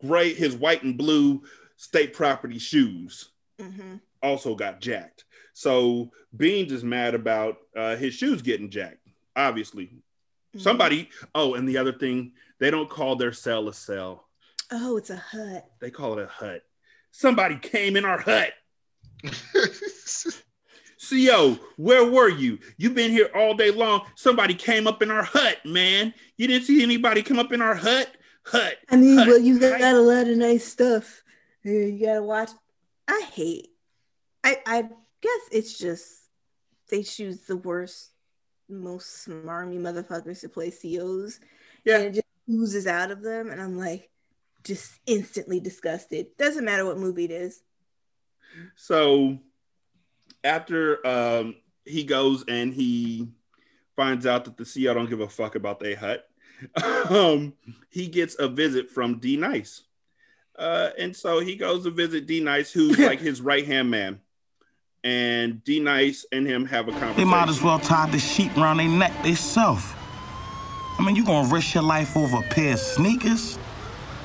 gray, 0.05 0.33
his 0.33 0.55
white 0.55 0.83
and 0.83 0.97
blue 0.97 1.43
state 1.77 2.13
property 2.13 2.59
shoes 2.59 3.29
hmm 3.59 3.95
also 4.21 4.55
got 4.55 4.79
jacked. 4.79 5.25
So 5.53 6.11
Beans 6.35 6.71
is 6.71 6.83
mad 6.83 7.13
about 7.13 7.57
uh, 7.75 7.95
his 7.97 8.13
shoes 8.13 8.41
getting 8.41 8.69
jacked. 8.69 9.07
Obviously, 9.35 9.85
Mm-hmm. 10.55 10.59
somebody. 10.63 11.09
Oh, 11.33 11.55
and 11.55 11.67
the 11.67 11.77
other 11.77 11.91
thing, 11.93 12.33
they 12.59 12.69
don't 12.69 12.89
call 12.89 13.15
their 13.15 13.33
cell 13.33 13.67
a 13.67 13.73
cell; 13.73 14.27
Oh, 14.71 14.97
it's 14.97 15.09
a 15.09 15.15
hut. 15.17 15.65
they 15.81 15.89
call 15.89 16.17
it 16.19 16.23
a 16.23 16.27
hut. 16.27 16.61
Somebody 17.11 17.57
came 17.57 17.95
in 17.95 18.05
our 18.05 18.19
hut. 18.19 18.53
CO, 21.09 21.57
where 21.77 22.09
were 22.09 22.29
you? 22.29 22.59
You've 22.77 22.95
been 22.95 23.11
here 23.11 23.29
all 23.35 23.53
day 23.53 23.71
long. 23.71 24.05
Somebody 24.15 24.53
came 24.53 24.87
up 24.87 25.01
in 25.01 25.11
our 25.11 25.23
hut, 25.23 25.57
man. 25.65 26.13
You 26.37 26.47
didn't 26.47 26.65
see 26.65 26.81
anybody 26.83 27.21
come 27.21 27.39
up 27.39 27.51
in 27.51 27.61
our 27.61 27.75
hut? 27.75 28.09
Hut. 28.45 28.77
I 28.89 28.97
mean, 28.97 29.17
hut, 29.17 29.27
well, 29.27 29.39
you 29.39 29.59
got 29.59 29.81
a 29.81 29.99
lot 29.99 30.27
of 30.27 30.37
nice 30.37 30.65
stuff. 30.65 31.23
You 31.63 31.97
gotta 32.03 32.23
watch. 32.23 32.49
I 33.07 33.25
hate. 33.33 33.69
I 34.43 34.57
I 34.65 34.81
guess 34.81 35.41
it's 35.51 35.77
just 35.77 36.05
they 36.89 37.03
choose 37.03 37.41
the 37.41 37.57
worst, 37.57 38.11
most 38.69 39.27
smarmy 39.27 39.79
motherfuckers 39.79 40.41
to 40.41 40.49
play 40.49 40.71
COs. 40.71 41.39
Yeah. 41.85 41.97
and 41.97 42.05
it 42.05 42.13
just 42.13 42.25
oozes 42.49 42.87
out 42.87 43.11
of 43.11 43.21
them, 43.21 43.49
and 43.49 43.61
I'm 43.61 43.77
like, 43.77 44.09
just 44.63 44.91
instantly 45.05 45.59
disgusted. 45.59 46.27
Doesn't 46.37 46.65
matter 46.65 46.85
what 46.85 46.97
movie 46.97 47.25
it 47.25 47.31
is. 47.31 47.61
So 48.75 49.39
after 50.43 51.05
um, 51.05 51.55
he 51.85 52.03
goes 52.03 52.43
and 52.47 52.73
he 52.73 53.27
finds 53.95 54.25
out 54.25 54.45
that 54.45 54.57
the 54.57 54.65
CO 54.65 54.93
don't 54.93 55.09
give 55.09 55.19
a 55.21 55.29
fuck 55.29 55.55
about 55.55 55.79
their 55.79 55.95
hut, 55.95 56.29
um, 57.09 57.53
he 57.89 58.07
gets 58.07 58.35
a 58.39 58.47
visit 58.47 58.89
from 58.89 59.19
D 59.19 59.37
Nice. 59.37 59.83
Uh, 60.57 60.89
and 60.99 61.15
so 61.15 61.39
he 61.39 61.55
goes 61.55 61.83
to 61.83 61.91
visit 61.91 62.25
D 62.25 62.39
Nice, 62.39 62.71
who's 62.71 62.97
like 62.99 63.19
his 63.19 63.41
right 63.41 63.65
hand 63.65 63.89
man. 63.89 64.21
And 65.03 65.63
D 65.63 65.79
Nice 65.79 66.25
and 66.31 66.47
him 66.47 66.65
have 66.65 66.87
a 66.87 66.91
conversation. 66.91 67.17
They 67.17 67.25
might 67.25 67.49
as 67.49 67.61
well 67.61 67.79
tie 67.79 68.09
the 68.09 68.19
sheet 68.19 68.55
around 68.57 68.77
their 68.77 68.87
neck 68.87 69.23
themselves. 69.23 69.85
I 70.97 71.03
mean, 71.05 71.15
you 71.15 71.25
gonna 71.25 71.49
risk 71.53 71.73
your 71.73 71.83
life 71.83 72.15
over 72.15 72.37
a 72.37 72.41
pair 72.43 72.73
of 72.73 72.79
sneakers? 72.79 73.57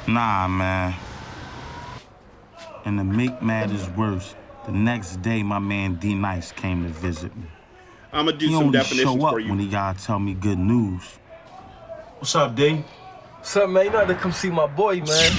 Nah, 0.06 0.46
man. 0.48 0.94
And 2.84 2.98
to 2.98 3.04
make 3.04 3.42
matters 3.42 3.88
worse, 3.90 4.34
the 4.68 4.74
next 4.74 5.22
day 5.22 5.42
my 5.42 5.58
man 5.58 5.94
D 5.94 6.14
Nice 6.14 6.52
came 6.52 6.82
to 6.82 6.90
visit 6.90 7.34
me. 7.34 7.46
I'm 8.12 8.26
gonna 8.26 8.36
do 8.36 8.48
he 8.48 8.52
some 8.52 8.64
only 8.64 8.78
definitions 8.78 9.18
show 9.18 9.26
up 9.26 9.32
for 9.32 9.40
you. 9.40 9.48
when 9.48 9.58
he 9.58 9.66
gotta 9.66 10.04
tell 10.04 10.18
me 10.18 10.34
good 10.34 10.58
news. 10.58 11.18
What's 12.18 12.34
up, 12.34 12.54
D? 12.54 12.84
What's 13.38 13.56
up, 13.56 13.70
man? 13.70 13.86
You 13.86 13.92
know 13.92 13.98
how 14.00 14.04
to 14.04 14.14
come 14.14 14.30
see 14.30 14.50
my 14.50 14.66
boy, 14.66 15.00
man. 15.00 15.32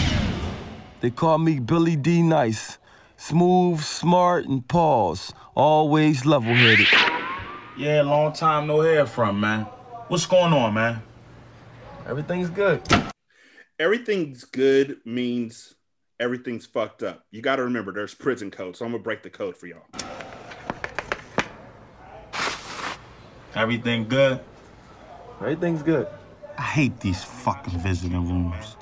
They 1.01 1.11
call 1.11 1.37
me 1.37 1.59
Billy 1.59 1.95
D 1.95 2.23
Nice. 2.23 2.79
Smooth, 3.17 3.81
smart, 3.81 4.45
and 4.47 4.67
pause. 4.67 5.31
Always 5.53 6.25
level 6.25 6.55
headed. 6.55 6.87
Yeah, 7.77 8.01
long 8.01 8.33
time 8.33 8.65
no 8.65 8.81
hear 8.81 9.05
from, 9.05 9.39
man. 9.39 9.65
What's 10.07 10.25
going 10.25 10.53
on, 10.53 10.73
man? 10.73 11.03
Everything's 12.07 12.49
good. 12.49 12.81
Everything's 13.77 14.43
good 14.43 14.97
means 15.05 15.75
everything's 16.19 16.65
fucked 16.65 17.03
up. 17.03 17.25
You 17.31 17.41
got 17.41 17.57
to 17.57 17.63
remember 17.63 17.91
there's 17.91 18.13
prison 18.13 18.51
code, 18.51 18.75
so 18.75 18.85
I'm 18.85 18.91
gonna 18.91 19.03
break 19.03 19.23
the 19.23 19.29
code 19.29 19.55
for 19.55 19.67
y'all. 19.67 19.85
Everything 23.55 24.07
good? 24.07 24.39
Everything's 25.41 25.81
good. 25.81 26.07
I 26.57 26.63
hate 26.63 26.99
these 26.99 27.23
fucking 27.23 27.79
visiting 27.79 28.27
rooms. 28.27 28.75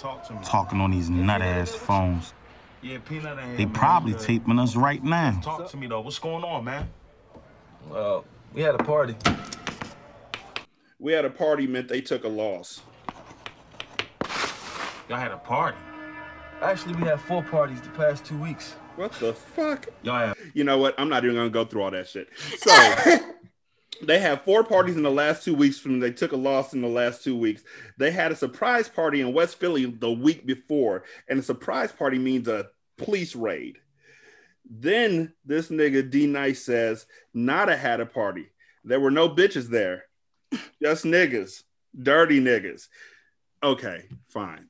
Talking 0.43 0.82
on 0.82 0.91
these 0.91 1.10
nut 1.10 1.41
ass 1.41 1.73
phones. 1.73 2.34
Yeah, 2.82 2.97
Peanut 3.00 3.38
and 3.39 3.58
They 3.58 3.65
probably 3.65 4.13
taping 4.13 4.60
us 4.60 4.76
right 4.76 5.04
now. 5.04 5.39
Talk 5.43 5.69
to 5.69 5.78
me 5.78 5.88
though. 5.88 6.02
What's 6.02 6.19
going 6.19 6.43
on, 6.43 6.63
man? 6.63 6.89
Uh, 7.91 8.21
we 8.54 8.62
had 8.62 8.76
a 8.76 8.84
party. 8.84 9.15
We 11.00 11.13
had 11.13 11.25
a 11.25 11.29
party 11.29 11.67
meant 11.67 11.88
they 11.88 12.02
took 12.02 12.23
a 12.23 12.27
loss. 12.27 12.81
Y'all 15.08 15.17
had 15.17 15.31
a 15.31 15.38
party. 15.38 15.77
Actually, 16.62 16.96
we 16.96 17.04
had 17.04 17.22
four 17.22 17.44
parties 17.44 17.80
the 17.82 17.90
past 17.90 18.26
two 18.26 18.38
weeks. 18.38 18.76
What 18.96 19.12
the 19.14 19.34
fuck? 19.34 19.88
Y'all 20.02 20.18
have 20.18 20.38
You 20.56 20.64
know 20.64 20.80
what? 20.80 20.96
I'm 20.98 21.08
not 21.08 21.24
even 21.24 21.36
gonna 21.36 21.52
go 21.52 21.66
through 21.66 21.84
all 21.84 21.92
that 21.92 22.08
shit. 22.08 22.30
So 22.58 23.18
they 24.02 24.18
had 24.18 24.42
four 24.42 24.64
parties 24.64 24.96
in 24.96 25.04
the 25.04 25.12
last 25.12 25.44
two 25.44 25.54
weeks 25.54 25.78
from 25.78 26.00
they 26.00 26.12
took 26.12 26.32
a 26.32 26.38
loss 26.38 26.74
in 26.74 26.82
the 26.82 26.88
last 26.88 27.24
two 27.24 27.38
weeks. 27.38 27.64
They 27.98 28.10
had 28.10 28.32
a 28.32 28.36
surprise 28.36 28.90
party 28.90 29.22
in 29.22 29.34
West 29.34 29.60
Philly 29.60 29.86
the 29.86 30.12
week 30.12 30.48
before, 30.48 31.04
and 31.28 31.40
a 31.40 31.44
surprise 31.44 31.92
party 31.92 32.18
means 32.18 32.48
a 32.48 32.70
police 32.98 33.36
raid. 33.36 33.78
Then 34.68 35.34
this 35.46 35.70
nigga 35.70 36.10
D 36.10 36.26
Nice 36.26 36.64
says, 36.64 37.06
Nada 37.36 37.78
had 37.78 38.02
a 38.02 38.06
party. 38.06 38.48
There 38.84 39.00
were 39.00 39.12
no 39.12 39.30
bitches 39.30 39.68
there, 39.68 40.06
just 40.82 41.06
niggas, 41.06 41.64
dirty 42.02 42.40
niggas. 42.40 42.88
Okay, 43.62 44.06
fine. 44.30 44.68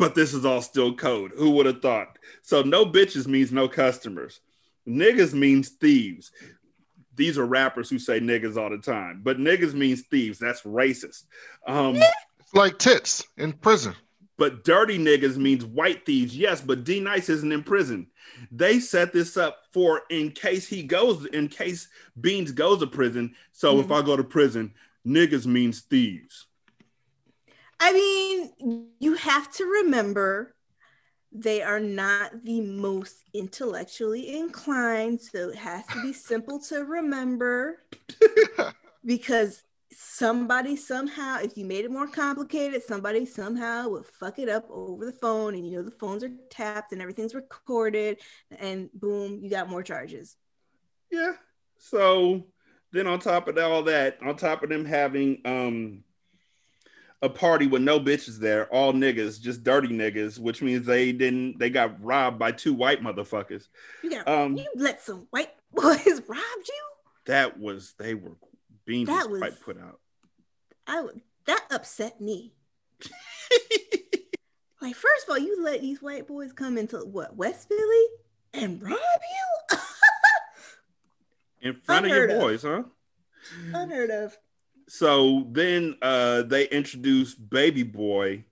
But 0.00 0.14
this 0.14 0.32
is 0.34 0.44
all 0.46 0.62
still 0.62 0.94
code. 0.94 1.32
Who 1.36 1.50
would 1.50 1.66
have 1.66 1.82
thought? 1.82 2.18
So 2.42 2.62
no 2.62 2.86
bitches 2.86 3.26
means 3.26 3.52
no 3.52 3.68
customers. 3.68 4.40
Niggas 4.88 5.34
means 5.34 5.68
thieves. 5.68 6.32
These 7.16 7.36
are 7.38 7.44
rappers 7.44 7.90
who 7.90 7.98
say 7.98 8.18
niggas 8.18 8.56
all 8.56 8.70
the 8.70 8.78
time, 8.78 9.20
but 9.22 9.36
niggas 9.38 9.74
means 9.74 10.00
thieves. 10.02 10.38
That's 10.38 10.62
racist. 10.62 11.24
Um, 11.66 11.96
It's 11.96 12.54
like 12.54 12.78
tits 12.78 13.22
in 13.36 13.52
prison. 13.52 13.94
but 14.38 14.64
dirty 14.64 14.98
niggas 14.98 15.36
means 15.36 15.66
white 15.66 16.06
thieves. 16.06 16.34
Yes, 16.34 16.62
but 16.62 16.82
D 16.84 16.98
Nice 16.98 17.28
isn't 17.28 17.52
in 17.52 17.62
prison. 17.62 18.06
They 18.50 18.80
set 18.80 19.12
this 19.12 19.36
up 19.36 19.64
for 19.70 20.02
in 20.08 20.30
case 20.30 20.66
he 20.66 20.82
goes, 20.82 21.26
in 21.26 21.48
case 21.48 21.88
Beans 22.22 22.52
goes 22.52 22.78
to 22.78 22.86
prison. 22.86 23.34
So 23.52 23.80
if 23.80 23.92
I 23.92 24.00
go 24.00 24.16
to 24.16 24.24
prison, 24.24 24.72
niggas 25.06 25.44
means 25.44 25.80
thieves. 25.82 26.46
I 27.80 27.92
mean, 27.92 28.90
you 29.00 29.14
have 29.14 29.50
to 29.54 29.64
remember 29.64 30.54
they 31.32 31.62
are 31.62 31.80
not 31.80 32.44
the 32.44 32.60
most 32.60 33.22
intellectually 33.32 34.36
inclined, 34.36 35.20
so 35.20 35.48
it 35.48 35.56
has 35.56 35.86
to 35.86 36.02
be 36.02 36.12
simple 36.12 36.60
to 36.60 36.84
remember 36.84 37.82
because 39.04 39.62
somebody 39.92 40.76
somehow, 40.76 41.38
if 41.40 41.56
you 41.56 41.64
made 41.64 41.84
it 41.84 41.90
more 41.90 42.08
complicated, 42.08 42.82
somebody 42.82 43.24
somehow 43.24 43.88
would 43.88 44.06
fuck 44.06 44.38
it 44.38 44.48
up 44.48 44.66
over 44.70 45.06
the 45.06 45.12
phone, 45.12 45.54
and 45.54 45.66
you 45.66 45.76
know 45.76 45.82
the 45.82 45.90
phones 45.90 46.22
are 46.24 46.32
tapped 46.50 46.92
and 46.92 47.00
everything's 47.00 47.34
recorded, 47.34 48.18
and 48.58 48.90
boom, 48.92 49.38
you 49.42 49.48
got 49.48 49.70
more 49.70 49.82
charges. 49.82 50.36
Yeah. 51.10 51.32
So 51.78 52.44
then 52.92 53.06
on 53.06 53.20
top 53.20 53.48
of 53.48 53.56
all 53.56 53.84
that, 53.84 54.18
on 54.22 54.36
top 54.36 54.62
of 54.62 54.68
them 54.68 54.84
having 54.84 55.40
um 55.44 56.04
a 57.22 57.28
party 57.28 57.66
with 57.66 57.82
no 57.82 58.00
bitches 58.00 58.38
there, 58.38 58.66
all 58.68 58.92
niggas, 58.92 59.40
just 59.40 59.62
dirty 59.62 59.88
niggas, 59.88 60.38
which 60.38 60.62
means 60.62 60.86
they 60.86 61.12
didn't 61.12 61.58
they 61.58 61.70
got 61.70 62.02
robbed 62.02 62.38
by 62.38 62.52
two 62.52 62.72
white 62.74 63.02
motherfuckers. 63.02 63.64
You 64.02 64.10
got 64.10 64.28
Um 64.28 64.56
you 64.56 64.66
let 64.76 65.02
some 65.02 65.26
white 65.30 65.52
boys 65.72 66.22
rob 66.26 66.38
you. 66.38 66.82
that 67.26 67.58
was 67.58 67.94
they 67.98 68.14
were 68.14 68.36
Beans 68.86 69.08
That 69.08 69.30
was 69.30 69.40
quite 69.40 69.60
put 69.60 69.78
out. 69.78 70.00
I 70.86 71.06
that 71.46 71.64
upset 71.70 72.20
me. 72.20 72.52
like, 74.80 74.94
first 74.94 75.24
of 75.24 75.30
all, 75.30 75.38
you 75.38 75.62
let 75.62 75.80
these 75.80 76.02
white 76.02 76.26
boys 76.26 76.52
come 76.52 76.76
into 76.78 76.98
what 76.98 77.36
West 77.36 77.68
Philly 77.68 78.04
and 78.52 78.82
rob 78.82 78.92
you? 78.92 79.78
In 81.68 81.74
front 81.84 82.06
of 82.06 82.10
your 82.10 82.24
Unheard 82.24 82.30
of. 82.30 82.40
boys, 82.40 82.62
huh? 82.62 82.82
Unheard 83.74 84.10
of. 84.10 84.36
So 85.00 85.46
then 85.52 85.96
uh 86.02 86.42
they 86.42 86.68
introduced 86.68 87.48
Baby 87.48 87.84
Boy, 87.84 88.44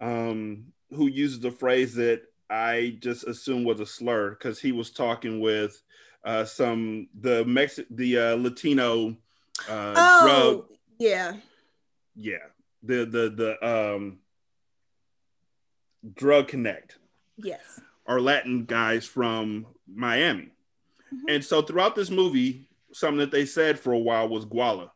um, 0.00 0.72
who 0.88 1.08
uses 1.08 1.40
the 1.40 1.50
phrase 1.50 1.94
that 1.96 2.22
I 2.48 2.96
just 3.00 3.24
assumed 3.24 3.66
was 3.66 3.80
a 3.80 3.86
slur 3.86 4.30
because 4.30 4.58
he 4.58 4.72
was 4.72 4.90
talking 4.90 5.40
with 5.40 5.82
uh 6.24 6.46
some 6.46 7.08
the 7.20 7.44
Mex 7.44 7.78
the 7.90 8.18
uh 8.18 8.36
Latino 8.36 9.14
uh 9.68 9.92
drug 9.92 10.56
Oh, 10.56 10.68
yeah. 10.98 11.34
yeah 12.16 12.46
the 12.82 13.04
the 13.04 13.28
the 13.28 13.66
um 13.94 14.20
drug 16.14 16.48
connect 16.48 16.96
Yes. 17.36 17.78
are 18.06 18.20
latin 18.20 18.64
guys 18.64 19.04
from 19.06 19.66
miami 19.86 20.50
Mm-hmm. 21.14 21.28
and 21.28 21.44
so 21.44 21.60
throughout 21.62 21.94
this 21.94 22.10
movie 22.10 22.66
something 22.92 23.18
that 23.18 23.30
they 23.30 23.44
said 23.46 23.78
for 23.78 23.92
a 23.92 23.98
while 23.98 24.28
was 24.28 24.44
guala 24.46 24.90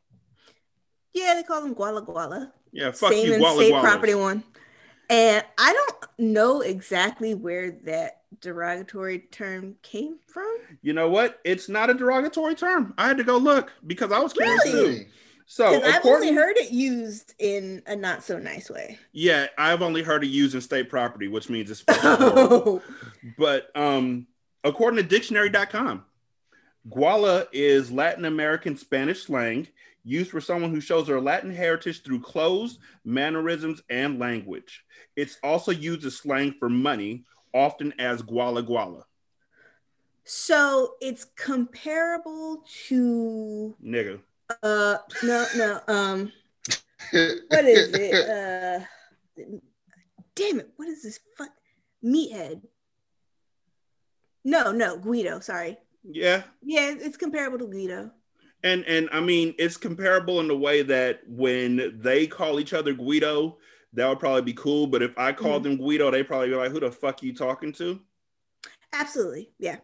Yeah, 1.15 1.35
they 1.35 1.43
call 1.43 1.63
them 1.63 1.75
Guala 1.75 2.05
Guala. 2.07 2.51
yeah 2.73 2.91
fuck 2.91 3.13
Same 3.13 3.27
you 3.27 3.33
guala 3.39 3.57
state 3.57 3.73
gualas. 3.73 3.81
property 3.83 4.15
one. 4.15 4.43
And 5.11 5.43
I 5.57 5.73
don't 5.73 6.31
know 6.35 6.61
exactly 6.61 7.35
where 7.35 7.71
that 7.85 8.21
derogatory 8.41 9.21
term 9.31 9.75
came 9.83 10.19
from. 10.27 10.55
you 10.83 10.93
know 10.93 11.09
what 11.09 11.41
it's 11.45 11.69
not 11.69 11.89
a 11.89 11.95
derogatory 11.95 12.55
term 12.55 12.93
i 12.99 13.09
had 13.09 13.17
to 13.17 13.25
go 13.25 13.39
look 13.39 13.73
because 13.87 14.13
i 14.13 14.19
was 14.19 14.35
curious 14.35 14.61
Really? 14.67 14.99
too 14.99 15.07
so 15.47 15.83
I've 15.83 16.05
only 16.05 16.35
heard 16.35 16.59
it 16.59 16.71
used 16.71 17.33
in 17.39 17.83
a 17.87 17.97
not 17.97 18.23
so 18.23 18.39
nice 18.39 18.69
way. 18.69 18.99
yeah 19.13 19.47
i've 19.57 19.81
only 19.81 20.03
heard 20.03 20.23
it 20.25 20.29
used 20.29 20.55
in 20.55 20.61
state 20.61 20.91
property 20.91 21.27
which 21.27 21.49
means 21.49 21.71
it's 21.71 21.83
but 23.39 23.71
um 23.75 24.27
according 24.63 24.99
to 25.03 25.09
dictionary.com 25.09 26.05
guala 26.89 27.47
is 27.53 27.91
latin 27.91 28.25
american 28.27 28.77
spanish 28.77 29.23
slang 29.25 29.67
used 30.09 30.31
for 30.31 30.41
someone 30.41 30.71
who 30.71 30.81
shows 30.81 31.07
their 31.07 31.21
latin 31.21 31.51
heritage 31.51 32.03
through 32.03 32.21
clothes 32.21 32.79
mannerisms 33.05 33.83
and 33.91 34.19
language 34.19 34.85
it's 35.17 35.37
also 35.43 35.71
used 35.71 36.05
as 36.07 36.17
slang 36.17 36.55
for 36.59 36.69
money 36.69 37.25
often 37.53 37.93
as 37.99 38.23
guala 38.23 38.63
guala 38.67 39.03
So 40.25 40.95
it's 41.01 41.25
comparable 41.37 42.65
to 42.89 43.75
nigga 43.85 44.21
uh 44.63 44.97
no 45.25 45.47
no 45.57 45.81
um 45.89 46.33
what 47.49 47.65
is 47.65 47.93
it? 47.93 48.15
Uh 48.37 48.81
damn 50.35 50.61
it, 50.61 50.71
what 50.77 50.89
is 50.89 51.03
this 51.03 51.19
fuck 51.37 51.51
meathead? 52.05 52.63
No, 54.45 54.73
no, 54.73 54.97
Guido, 54.99 55.41
sorry. 55.41 55.77
yeah 56.05 56.43
Yeah, 56.63 56.95
it's 56.99 57.17
comparable 57.17 57.59
to 57.59 57.67
Guido. 57.67 58.11
And 58.65 58.85
and 58.87 59.09
i 59.13 59.21
mean 59.21 59.55
it's 59.59 59.77
comparable 59.77 60.41
in 60.41 60.49
the 60.49 60.57
way 60.57 60.83
that 60.83 61.21
when 61.29 61.99
they 62.01 62.27
call 62.27 62.59
each 62.59 62.73
other 62.73 62.93
guido 62.93 63.57
that 63.93 64.09
would 64.09 64.19
probably 64.19 64.43
be 64.43 64.53
cool 64.55 64.87
but 64.87 65.03
if 65.03 65.17
i 65.17 65.33
called 65.33 65.63
mm-hmm. 65.63 65.77
them 65.77 65.79
guido 65.79 66.11
they 66.11 66.23
probably 66.23 66.49
be 66.49 66.55
like 66.55 66.71
who 66.71 66.81
the 66.81 66.91
fuck 66.91 67.23
you 67.23 67.35
talking 67.35 67.73
to 67.73 68.01
Absolutely. 68.93 69.51
Yeah. 69.59 69.77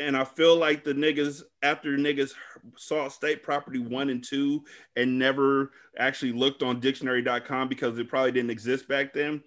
and 0.00 0.16
I 0.16 0.24
feel 0.24 0.56
like 0.56 0.84
the 0.84 0.94
niggas 0.94 1.42
after 1.62 1.96
niggas 1.96 2.34
saw 2.76 3.08
state 3.08 3.42
property 3.42 3.78
one 3.78 4.10
and 4.10 4.22
two 4.22 4.64
and 4.96 5.18
never 5.18 5.72
actually 5.98 6.32
looked 6.32 6.62
on 6.62 6.80
dictionary.com 6.80 7.68
because 7.68 7.98
it 7.98 8.08
probably 8.08 8.32
didn't 8.32 8.50
exist 8.50 8.88
back 8.88 9.12
then. 9.12 9.42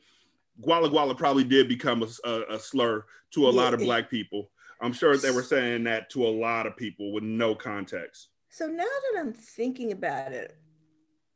Guala 0.61 0.89
Guala 0.89 1.17
probably 1.17 1.43
did 1.43 1.67
become 1.67 2.03
a, 2.03 2.29
a- 2.29 2.55
a 2.55 2.59
slur 2.59 3.05
to 3.31 3.47
a 3.47 3.51
lot 3.51 3.73
of 3.73 3.79
black 3.81 4.09
people. 4.09 4.49
I'm 4.81 4.93
sure 4.93 5.17
they 5.17 5.31
were 5.31 5.43
saying 5.43 5.85
that 5.85 6.09
to 6.11 6.25
a 6.25 6.29
lot 6.29 6.67
of 6.67 6.77
people 6.77 7.11
with 7.11 7.23
no 7.23 7.55
context. 7.55 8.29
So 8.55 8.67
now 8.67 8.85
that 8.85 9.19
I'm 9.19 9.33
thinking 9.33 9.91
about 9.91 10.31
it, 10.31 10.55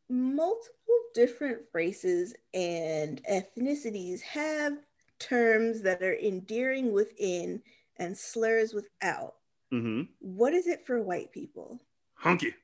multiple 0.09 0.95
different 1.13 1.63
races 1.73 2.33
and 2.53 3.21
ethnicities 3.29 4.21
have 4.21 4.77
terms 5.19 5.81
that 5.81 6.01
are 6.01 6.15
endearing 6.15 6.93
within 6.93 7.61
and 7.97 8.17
slurs 8.17 8.73
without. 8.73 9.33
hmm 9.69 10.03
What 10.19 10.53
is 10.53 10.65
it 10.65 10.87
for 10.87 11.01
white 11.01 11.33
people? 11.33 11.81
Hunky, 12.13 12.55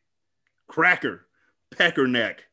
cracker, 0.68 1.28
pecker 1.72 2.08
neck, 2.08 2.46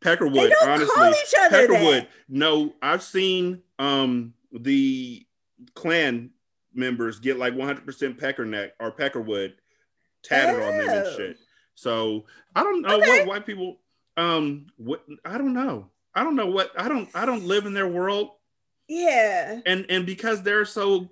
peckerwood. 0.00 0.34
They 0.34 0.50
don't 0.50 0.68
honestly, 0.68 0.94
call 0.94 1.12
each 1.12 1.34
other 1.40 1.66
peckerwood. 1.66 2.02
that. 2.02 2.08
No, 2.28 2.72
I've 2.80 3.02
seen 3.02 3.62
um 3.80 4.32
the 4.52 5.26
clan 5.74 6.30
members 6.72 7.18
get 7.18 7.36
like 7.36 7.54
100% 7.54 8.16
pecker 8.16 8.44
neck 8.44 8.74
or 8.78 8.92
peckerwood 8.92 9.54
tatted 10.22 10.54
on 10.62 10.78
them 10.78 10.88
and 10.94 11.04
Oh. 11.04 11.16
shit. 11.16 11.38
So 11.78 12.24
I 12.56 12.64
don't 12.64 12.82
know 12.82 12.98
Okay. 12.98 13.08
what 13.08 13.26
white 13.28 13.46
people 13.46 13.78
um 14.16 14.66
what 14.78 15.04
I 15.24 15.38
don't 15.38 15.54
know. 15.54 15.88
I 16.12 16.24
don't 16.24 16.34
know 16.34 16.48
what 16.48 16.72
I 16.76 16.88
don't 16.88 17.08
I 17.14 17.24
don't 17.24 17.44
live 17.44 17.66
in 17.66 17.72
their 17.72 17.86
world 17.86 18.30
Yeah. 18.88 19.60
and 19.64 19.86
and 19.88 20.04
because 20.04 20.42
they're 20.42 20.64
so 20.64 21.08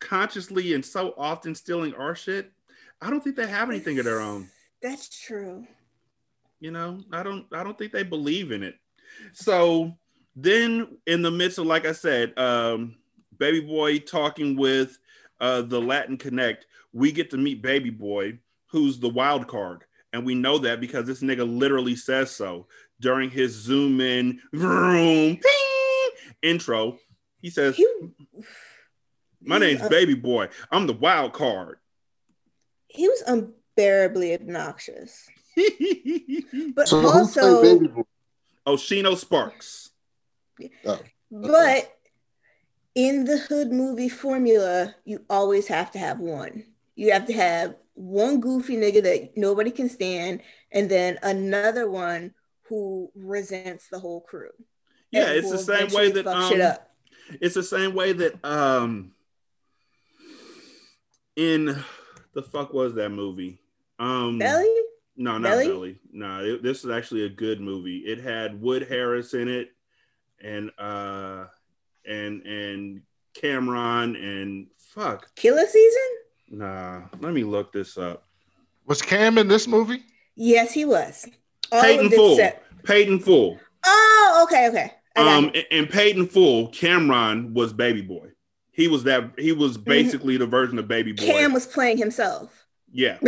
consciously 0.00 0.74
and 0.74 0.84
so 0.84 1.14
often 1.16 1.54
stealing 1.54 1.94
our 1.94 2.16
shit, 2.16 2.50
I 3.00 3.10
don't 3.10 3.22
think 3.22 3.36
they 3.36 3.46
have 3.46 3.70
anything 3.70 4.00
of 4.00 4.04
their 4.04 4.20
own 4.20 4.48
That's 4.82 5.08
true. 5.08 5.64
you 6.58 6.72
know 6.72 7.00
i 7.12 7.22
don't 7.22 7.46
i 7.52 7.62
don't 7.62 7.78
think 7.78 7.92
they 7.92 8.02
believe 8.02 8.50
in 8.50 8.64
it 8.64 8.74
so 9.32 9.96
then 10.34 10.98
in 11.06 11.22
the 11.22 11.30
midst 11.30 11.58
of 11.58 11.66
like 11.66 11.86
i 11.86 11.92
said 11.92 12.36
um 12.36 12.96
baby 13.38 13.60
boy 13.60 13.98
talking 14.00 14.56
with 14.56 14.98
uh 15.40 15.62
the 15.62 15.80
latin 15.80 16.16
connect 16.16 16.66
we 16.92 17.12
get 17.12 17.30
to 17.30 17.36
meet 17.36 17.62
baby 17.62 17.90
boy 17.90 18.36
who's 18.66 18.98
the 18.98 19.08
wild 19.08 19.46
card 19.46 19.84
and 20.12 20.24
we 20.24 20.34
know 20.34 20.58
that 20.58 20.80
because 20.80 21.06
this 21.06 21.22
nigga 21.22 21.46
literally 21.58 21.96
says 21.96 22.30
so 22.30 22.66
during 23.00 23.30
his 23.30 23.52
zoom 23.52 24.00
in 24.00 24.40
vroom, 24.52 25.36
ping, 25.36 26.10
intro 26.42 26.98
he 27.40 27.50
says 27.50 27.76
He, 27.76 27.86
my 29.40 29.58
name's 29.58 29.86
baby 29.88 30.14
boy 30.14 30.48
i'm 30.70 30.86
the 30.86 30.92
wild 30.92 31.32
card 31.32 31.78
he 32.88 33.06
was 33.06 33.22
unbearably 33.26 34.34
obnoxious. 34.34 35.28
But 36.74 36.88
So 36.88 37.06
also, 37.06 37.60
played 37.60 37.78
Baby 37.80 37.92
Boy? 37.92 38.02
Oh, 38.66 38.74
Oschino 38.74 39.16
sparks 39.16 39.90
Oh, 40.84 41.00
but 41.30 41.96
in 42.94 43.24
the 43.24 43.38
hood 43.38 43.70
movie 43.70 44.08
formula, 44.08 44.94
you 45.04 45.24
always 45.30 45.68
have 45.68 45.92
to 45.92 45.98
have 45.98 46.18
one. 46.18 46.64
You 46.96 47.12
have 47.12 47.26
to 47.26 47.32
have 47.32 47.76
one 47.98 48.40
goofy 48.40 48.76
nigga 48.76 49.02
that 49.02 49.30
nobody 49.36 49.70
can 49.70 49.88
stand, 49.88 50.40
and 50.70 50.88
then 50.88 51.18
another 51.22 51.90
one 51.90 52.32
who 52.68 53.10
resents 53.14 53.88
the 53.88 53.98
whole 53.98 54.20
crew. 54.20 54.50
yeah 55.10 55.28
it's 55.30 55.50
the 55.50 55.58
same 55.58 55.88
way 55.92 56.10
that 56.10 56.26
um, 56.26 56.60
up. 56.60 56.90
it's 57.40 57.54
the 57.54 57.62
same 57.62 57.94
way 57.94 58.12
that 58.12 58.44
um 58.44 59.12
in 61.34 61.82
the 62.34 62.42
fuck 62.42 62.72
was 62.72 62.94
that 62.94 63.08
movie 63.08 63.58
um 63.98 64.38
Belly? 64.38 64.68
no 65.16 65.38
not 65.38 65.50
Belly? 65.50 65.66
belly, 65.66 65.98
no 66.12 66.44
it, 66.44 66.62
this 66.62 66.84
is 66.84 66.90
actually 66.90 67.24
a 67.24 67.28
good 67.28 67.60
movie 67.60 67.98
it 67.98 68.20
had 68.20 68.60
wood 68.60 68.86
harris 68.86 69.32
in 69.34 69.48
it 69.48 69.70
and 70.42 70.70
uh 70.78 71.46
and 72.06 72.42
and 72.42 73.02
Cam'ron 73.34 74.16
and 74.16 74.66
fuck 74.76 75.34
Killer 75.36 75.66
season? 75.66 76.17
Nah 76.50 77.02
let 77.20 77.32
me 77.32 77.44
look 77.44 77.72
this 77.72 77.98
up 77.98 78.24
Was 78.86 79.02
Cam 79.02 79.38
in 79.38 79.48
this 79.48 79.66
movie? 79.68 80.02
Yes, 80.36 80.72
he 80.72 80.84
was. 80.84 81.26
All 81.72 81.82
paid 81.82 82.00
in 82.00 82.10
full 82.10 82.32
except- 82.32 82.84
paid 82.84 83.08
in 83.08 83.18
full 83.20 83.58
Oh, 83.84 84.46
okay, 84.48 84.68
okay. 84.68 84.92
Um 85.16 85.46
it. 85.54 85.66
and, 85.70 85.82
and 85.84 85.90
paid 85.90 86.16
in 86.16 86.26
full 86.26 86.68
Cam'ron 86.70 87.52
was 87.52 87.72
baby 87.72 88.02
boy 88.02 88.28
he 88.72 88.86
was 88.88 89.02
that 89.04 89.30
he 89.38 89.52
was 89.52 89.76
basically 89.76 90.36
the 90.36 90.46
version 90.46 90.78
of 90.78 90.86
baby 90.88 91.12
boy 91.12 91.22
Mm-hmm. 91.24 91.32
Cam 91.32 91.52
was 91.52 91.66
playing 91.66 91.98
himself. 91.98 92.66
yeah 92.92 93.18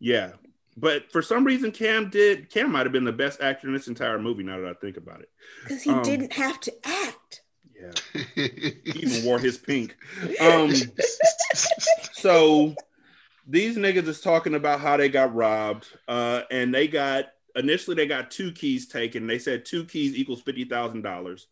Yeah. 0.00 0.32
But 0.76 1.10
for 1.10 1.22
some 1.22 1.42
reason, 1.42 1.72
Cam 1.72 2.08
did. 2.08 2.50
Cam 2.50 2.70
might 2.70 2.86
have 2.86 2.92
been 2.92 3.02
the 3.04 3.10
best 3.10 3.40
actor 3.40 3.66
in 3.66 3.72
this 3.74 3.88
entire 3.88 4.16
movie. 4.16 4.44
Now 4.44 4.60
that 4.60 4.68
I 4.70 4.74
think 4.74 4.96
about 4.96 5.20
it, 5.20 5.28
Because 5.64 5.82
he 5.82 5.90
Um, 5.90 6.02
didn't 6.02 6.32
have 6.34 6.60
to 6.60 6.72
act. 6.84 7.42
Yeah, 7.80 8.22
he 8.34 9.00
even 9.00 9.24
wore 9.24 9.38
his 9.38 9.58
pink. 9.58 9.96
Um, 10.40 10.72
so 12.12 12.74
these 13.46 13.76
niggas 13.76 14.06
is 14.06 14.20
talking 14.20 14.54
about 14.54 14.80
how 14.80 14.96
they 14.96 15.08
got 15.08 15.34
robbed, 15.34 15.86
uh, 16.06 16.42
and 16.50 16.74
they 16.74 16.86
got 16.86 17.26
initially 17.56 17.96
they 17.96 18.06
got 18.06 18.30
two 18.30 18.52
keys 18.52 18.86
taken. 18.86 19.26
They 19.26 19.38
said 19.38 19.64
two 19.64 19.84
keys 19.84 20.14
equals 20.14 20.42
fifty 20.42 20.64
thousand 20.64 21.02
dollars. 21.02 21.46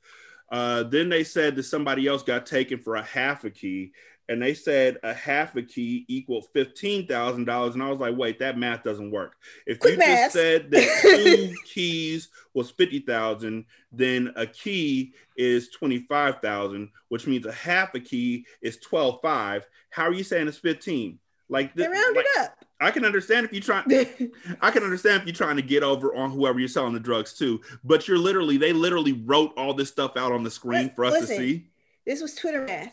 Uh, 0.50 0.84
then 0.84 1.08
they 1.08 1.24
said 1.24 1.56
that 1.56 1.64
somebody 1.64 2.06
else 2.06 2.22
got 2.22 2.46
taken 2.46 2.78
for 2.78 2.96
a 2.96 3.02
half 3.02 3.44
a 3.44 3.50
key, 3.50 3.92
and 4.28 4.42
they 4.42 4.54
said 4.54 4.98
a 5.02 5.14
half 5.14 5.54
a 5.56 5.62
key 5.62 6.04
equaled 6.08 6.46
fifteen 6.52 7.06
thousand 7.06 7.44
dollars. 7.44 7.74
And 7.74 7.82
I 7.82 7.90
was 7.90 8.00
like, 8.00 8.16
wait, 8.16 8.38
that 8.40 8.58
math 8.58 8.82
doesn't 8.82 9.10
work. 9.10 9.36
If 9.66 9.78
Quick 9.78 9.94
you 9.94 9.98
math. 9.98 10.32
just 10.32 10.34
said 10.34 10.70
that 10.70 10.98
two 11.02 11.54
keys 11.64 12.28
was 12.54 12.70
fifty 12.70 13.00
thousand, 13.00 13.66
then 13.92 14.32
a 14.36 14.46
key 14.46 15.14
is 15.36 15.68
twenty 15.70 16.00
five 16.08 16.40
thousand, 16.40 16.90
which 17.08 17.26
means 17.26 17.46
a 17.46 17.52
half 17.52 17.94
a 17.94 18.00
key 18.00 18.46
is 18.62 18.78
twelve 18.78 19.20
five. 19.22 19.66
How 19.90 20.04
are 20.04 20.12
you 20.12 20.24
saying 20.24 20.48
it's 20.48 20.58
fifteen? 20.58 21.18
Like 21.48 21.74
They 21.74 21.86
rounded 21.86 22.16
like, 22.16 22.26
up. 22.40 22.64
I 22.80 22.90
can 22.90 23.04
understand 23.04 23.46
if 23.46 23.52
you 23.52 23.60
try. 23.60 23.82
I 24.60 24.70
can 24.70 24.82
understand 24.82 25.20
if 25.22 25.26
you're 25.26 25.34
trying 25.34 25.56
to 25.56 25.62
get 25.62 25.82
over 25.82 26.14
on 26.14 26.30
whoever 26.30 26.58
you're 26.58 26.68
selling 26.68 26.92
the 26.92 27.00
drugs 27.00 27.32
to, 27.38 27.60
but 27.84 28.08
you're 28.08 28.18
literally 28.18 28.56
they 28.56 28.72
literally 28.72 29.12
wrote 29.12 29.52
all 29.56 29.72
this 29.72 29.88
stuff 29.88 30.16
out 30.16 30.32
on 30.32 30.42
the 30.42 30.50
screen 30.50 30.90
for 30.94 31.04
us 31.04 31.12
Listen. 31.12 31.28
to 31.28 31.36
see. 31.36 31.66
This 32.04 32.20
was 32.20 32.34
Twitter 32.34 32.64
math. 32.64 32.92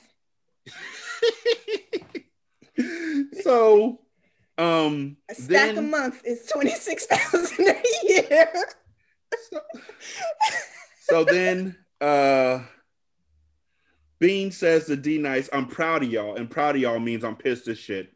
So, 3.44 4.00
um, 4.58 5.18
A 5.30 5.36
stack 5.36 5.72
a 5.72 5.76
then 5.76 5.90
month 5.90 6.22
is 6.26 6.46
twenty 6.48 6.72
six 6.72 7.06
thousand 7.06 7.68
a 7.68 7.84
year. 8.04 8.52
so 11.02 11.24
then 11.24 11.76
uh 12.02 12.64
Bean 14.20 14.52
says 14.52 14.86
to 14.86 14.96
D 14.96 15.18
Nice, 15.18 15.50
I'm 15.52 15.68
proud 15.68 16.04
of 16.04 16.12
y'all, 16.12 16.36
and 16.36 16.50
proud 16.50 16.76
of 16.76 16.82
y'all 16.82 17.00
means 17.00 17.24
I'm 17.24 17.36
pissed 17.36 17.68
as 17.68 17.78
shit. 17.78 18.14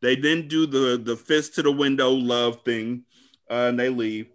They 0.00 0.14
then 0.14 0.46
do 0.46 0.66
the 0.66 1.00
the 1.02 1.16
fist 1.16 1.54
to 1.56 1.62
the 1.62 1.72
window 1.72 2.10
love 2.10 2.62
thing, 2.64 3.04
uh, 3.50 3.68
and 3.68 3.80
they 3.80 3.88
leave. 3.88 4.28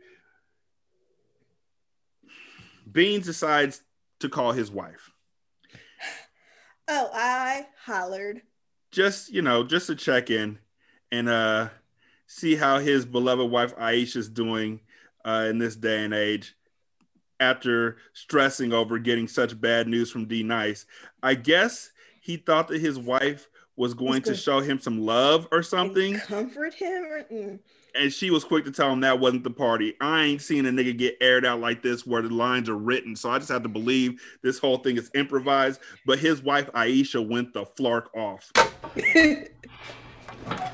Beans 2.92 3.26
decides 3.26 3.82
to 4.20 4.30
call 4.30 4.52
his 4.52 4.70
wife. 4.70 5.13
Oh, 6.88 7.10
I 7.14 7.68
hollered. 7.86 8.42
just 8.92 9.32
you 9.32 9.42
know 9.42 9.64
just 9.64 9.88
to 9.88 9.96
check 9.96 10.30
in 10.30 10.60
and 11.12 11.28
uh 11.30 11.70
see 12.28 12.56
how 12.56 12.80
his 12.80 13.06
beloved 13.06 13.50
wife 13.50 13.76
aisha's 13.78 14.30
doing 14.30 14.80
uh 15.26 15.48
in 15.50 15.58
this 15.58 15.76
day 15.76 16.04
and 16.04 16.14
age 16.14 16.56
after 17.40 17.98
stressing 18.14 18.72
over 18.74 19.00
getting 19.00 19.28
such 19.28 19.60
bad 19.60 19.88
news 19.88 20.12
from 20.12 20.26
d 20.26 20.44
nice 20.44 20.86
i 21.24 21.34
guess 21.34 21.92
he 22.22 22.38
thought 22.38 22.68
that 22.68 22.80
his 22.82 23.00
wife 23.00 23.50
was 23.76 23.94
going 23.94 24.22
to 24.22 24.36
show 24.36 24.60
him 24.60 24.80
some 24.80 25.04
love 25.06 25.48
or 25.52 25.64
something 25.64 26.20
Comfort 26.20 26.74
him. 26.76 27.04
Or, 27.06 27.24
mm. 27.32 27.60
And 27.96 28.12
she 28.12 28.32
was 28.32 28.44
quick 28.44 28.66
to 28.66 28.72
tell 28.72 28.92
him 28.92 29.02
that 29.02 29.20
wasn't 29.20 29.44
the 29.44 29.50
party 29.50 29.96
i 30.02 30.24
ain't 30.24 30.42
seen 30.42 30.66
a 30.66 30.70
nigga 30.70 30.98
get 30.98 31.18
aired 31.22 31.46
out 31.46 31.60
like 31.60 31.82
this 31.82 32.06
where 32.06 32.22
the 32.22 32.30
lines 32.30 32.70
are 32.70 32.78
written 32.78 33.16
so 33.16 33.30
i 33.30 33.38
just 33.38 33.52
have 33.52 33.64
to 33.64 33.70
believe 33.70 34.22
this 34.42 34.58
whole 34.60 34.78
thing 34.78 34.98
is 34.98 35.10
improvised 35.14 35.80
but 36.06 36.20
his 36.20 36.42
wife 36.42 36.70
aisha 36.74 37.26
went 37.28 37.54
the 37.54 37.64
flark 37.66 38.06
off 38.16 38.52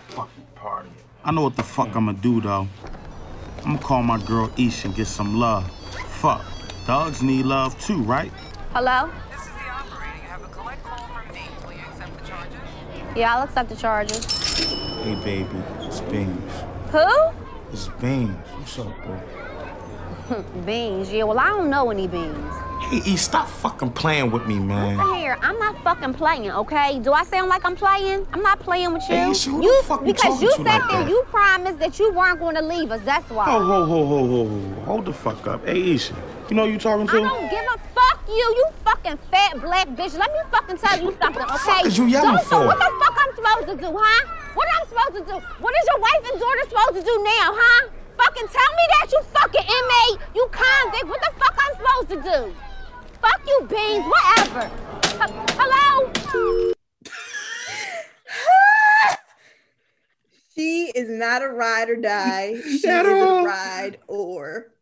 fucking 0.10 0.46
party. 0.56 0.90
I 1.24 1.32
know 1.32 1.44
what 1.44 1.56
the 1.56 1.64
fuck 1.64 1.96
I'ma 1.96 2.14
do 2.14 2.42
though. 2.42 2.68
I'ma 3.66 3.78
call 3.80 4.04
my 4.04 4.18
girl 4.24 4.52
Isha 4.58 4.88
and 4.88 4.96
get 4.96 5.08
some 5.08 5.40
love. 5.40 5.70
Fuck. 6.22 6.46
Dogs 6.86 7.22
need 7.22 7.46
love 7.46 7.80
too, 7.80 8.02
right? 8.04 8.32
Hello? 8.74 9.10
This 9.32 9.42
is 9.42 9.48
the 9.48 9.70
operator. 9.70 10.16
You 10.16 10.22
have 10.24 10.44
a 10.44 10.48
collect 10.48 10.84
call 10.84 11.08
from 11.08 11.34
me. 11.34 11.42
Will 11.66 11.74
you 11.74 11.80
accept 11.80 12.22
the 12.22 12.28
charges? 12.28 12.60
Yeah, 13.16 13.36
I'll 13.36 13.44
accept 13.44 13.70
the 13.70 13.76
charges. 13.76 14.26
Hey 15.04 15.16
baby, 15.24 15.64
it's 15.82 16.02
Beans. 16.02 16.49
Who? 16.92 17.08
It's 17.72 17.88
Beans. 18.02 18.36
What's 18.58 18.80
up, 18.80 18.94
bro? 19.04 20.44
beans. 20.66 21.12
Yeah, 21.12 21.24
well, 21.24 21.40
I 21.40 21.48
don't 21.50 21.70
know 21.70 21.92
any 21.92 22.08
beans. 22.08 22.54
Hey 22.82 23.02
E, 23.06 23.18
stop 23.18 23.48
fucking 23.48 23.92
playing 23.92 24.32
with 24.32 24.48
me, 24.48 24.58
man. 24.58 24.98
Listen 24.98 25.16
here, 25.16 25.38
I'm 25.42 25.60
not 25.60 25.78
fucking 25.84 26.16
playing, 26.16 26.50
okay? 26.50 27.00
Do 27.00 27.14
I 27.14 27.24
sound 27.24 27.50
like 27.50 27.64
I'm 27.66 27.76
playing? 27.76 28.26
I'm 28.34 28.42
not 28.42 28.60
playing 28.60 28.94
with 28.94 29.04
you. 29.10 29.16
Hey, 29.16 29.30
Isha, 29.30 29.50
who 29.52 29.58
the 29.58 29.64
you 29.66 29.82
fuck 29.84 30.04
because 30.04 30.42
you 30.42 30.52
sat 30.52 30.66
like 30.66 30.90
there, 30.90 31.02
that? 31.02 31.10
you 31.10 31.24
promised 31.30 31.80
that 31.80 32.00
you 32.00 32.12
weren't 32.12 32.40
going 32.40 32.56
to 32.56 32.62
leave 32.62 32.90
us. 32.92 33.02
That's 33.06 33.30
why. 33.30 33.46
Ho, 33.46 33.64
ho, 33.64 33.86
ho, 33.86 34.06
ho, 34.06 34.28
ho, 34.28 34.48
ho. 34.48 34.82
Hold 34.86 35.06
the 35.06 35.14
fuck 35.14 35.46
up. 35.46 35.68
Hey 35.68 35.92
Isha, 35.92 36.16
you 36.50 36.56
know 36.56 36.66
who 36.66 36.72
you 36.72 36.80
talking 36.80 37.06
to? 37.06 37.14
I 37.14 37.20
don't 37.20 37.50
give 37.50 37.66
a 37.66 37.78
fuck 37.94 38.28
you, 38.28 38.34
you 38.36 38.68
fucking 38.84 39.20
fat 39.30 39.62
black 39.62 39.88
bitch. 39.90 40.18
Let 40.18 40.32
me 40.32 40.40
fucking 40.52 40.78
tell 40.78 41.00
you 41.00 41.16
something, 41.22 41.44
okay? 41.44 41.58
fuck 41.58 41.86
is 41.86 41.98
you 41.98 42.06
yelling 42.08 42.38
so, 42.40 42.44
so 42.44 42.60
for? 42.62 42.68
what 42.68 42.78
the 42.78 43.06
fuck 43.06 43.18
I'm 43.20 43.36
supposed 43.36 43.68
to 43.68 43.88
do, 43.88 43.98
huh? 44.00 44.39
What 44.60 44.68
am 44.68 44.76
I'm 44.82 44.88
supposed 44.92 45.16
to 45.16 45.24
do? 45.32 45.40
What 45.64 45.74
is 45.80 45.86
your 45.88 46.00
wife 46.04 46.24
and 46.28 46.36
daughter 46.36 46.64
supposed 46.68 46.96
to 47.00 47.04
do 47.08 47.16
now, 47.24 47.56
huh? 47.56 47.88
Fucking 48.18 48.48
tell 48.52 48.72
me 48.76 48.84
that, 48.92 49.08
you 49.14 49.22
fucking 49.32 49.64
inmate, 49.64 50.20
you 50.36 50.44
convict. 50.52 51.08
What 51.08 51.22
the 51.24 51.32
fuck 51.40 51.56
I'm 51.64 51.74
supposed 51.80 52.10
to 52.12 52.20
do? 52.28 52.54
Fuck 53.22 53.40
you, 53.48 53.58
beans, 53.72 54.04
whatever. 54.04 54.68
H- 55.24 55.32
Hello? 55.58 56.74
She 60.56 60.92
is 60.94 61.08
not 61.10 61.42
a 61.42 61.48
ride 61.48 61.90
or 61.90 61.96
die. 61.96 62.60
She 62.82 62.86
At 62.90 63.06
is 63.06 63.24
all. 63.24 63.40
a 63.40 63.44
ride 63.46 63.98
or. 64.08 64.74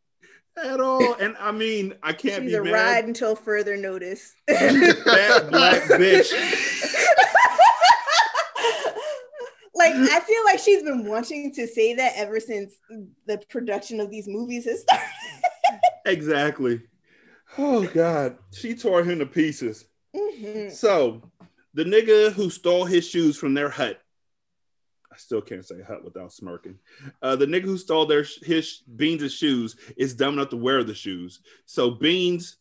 at 0.64 0.80
all. 0.80 1.14
And 1.20 1.36
I 1.40 1.52
mean, 1.52 1.94
I 2.02 2.14
can't 2.14 2.42
She's 2.42 2.52
be 2.54 2.56
a 2.58 2.64
mad. 2.64 2.72
ride 2.74 3.06
until 3.06 3.36
further 3.36 3.78
notice. 3.78 4.34
Fat 4.50 5.52
black 5.52 5.84
bitch. 6.02 6.34
Like 9.78 9.94
I 9.94 10.20
feel 10.20 10.44
like 10.46 10.60
she's 10.60 10.84
been 10.84 11.06
wanting 11.06 11.54
to 11.56 11.68
say 11.68 11.94
that 11.96 12.14
ever 12.16 12.40
since 12.40 12.74
the 13.26 13.38
production 13.50 14.00
of 14.00 14.10
these 14.10 14.28
movies 14.28 14.66
has 14.66 14.82
started. 14.82 15.08
Exactly. 16.06 16.82
Oh 17.58 17.86
God, 17.88 18.38
she 18.54 18.76
tore 18.76 19.04
him 19.04 19.20
to 19.20 19.26
pieces. 19.26 19.86
Mhm. 20.16 20.72
So, 20.72 21.22
the 21.74 21.84
nigga 21.84 22.32
who 22.32 22.50
stole 22.50 22.86
his 22.86 23.08
shoes 23.08 23.38
from 23.38 23.54
their 23.54 23.70
hut. 23.70 24.00
I 25.12 25.18
still 25.18 25.42
can't 25.42 25.66
say 25.66 25.82
hut 25.82 26.04
without 26.04 26.32
smirking. 26.32 26.78
Uh, 27.22 27.36
the 27.36 27.46
nigga 27.48 27.64
who 27.64 27.78
stole 27.78 28.06
their 28.06 28.26
his 28.44 28.84
Beans' 28.96 29.34
shoes 29.34 29.76
is 29.98 30.14
dumb 30.14 30.36
enough 30.36 30.50
to 30.50 30.58
wear 30.58 30.84
the 30.84 30.94
shoes. 30.94 31.42
So 31.66 31.90
Beans 31.92 32.57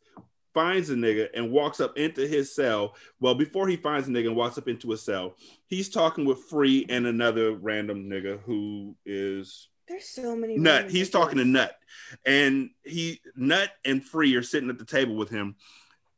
finds 0.57 0.89
a 0.89 0.95
nigga 0.95 1.29
and 1.35 1.53
walks 1.53 1.81
up 1.81 1.99
into 1.99 2.27
his 2.27 2.55
cell. 2.55 2.95
Well, 3.21 3.35
before 3.35 3.69
he 3.69 3.77
finds 3.77 4.09
a 4.09 4.11
nigga 4.11 4.29
and 4.29 4.37
walks 4.37 4.57
up 4.57 4.69
into 4.69 4.93
a 4.93 4.97
cell, 4.97 5.37
he's 5.67 5.91
talking 5.91 6.25
with 6.25 6.45
Free 6.45 6.87
and 6.89 7.07
another 7.07 7.53
random 7.53 8.09
nigga 8.09 8.41
who 8.41 8.97
is 9.05 9.69
There's 9.87 10.09
so 10.09 10.35
many. 10.35 10.57
Nut. 10.57 10.91
He's 10.91 11.11
talking 11.11 11.37
to 11.37 11.45
Nut, 11.45 11.79
and 12.25 12.71
he 12.83 13.21
Nut 13.37 13.71
and 13.85 14.03
Free 14.03 14.35
are 14.35 14.43
sitting 14.43 14.71
at 14.71 14.79
the 14.79 14.87
table 14.87 15.15
with 15.15 15.29
him. 15.29 15.57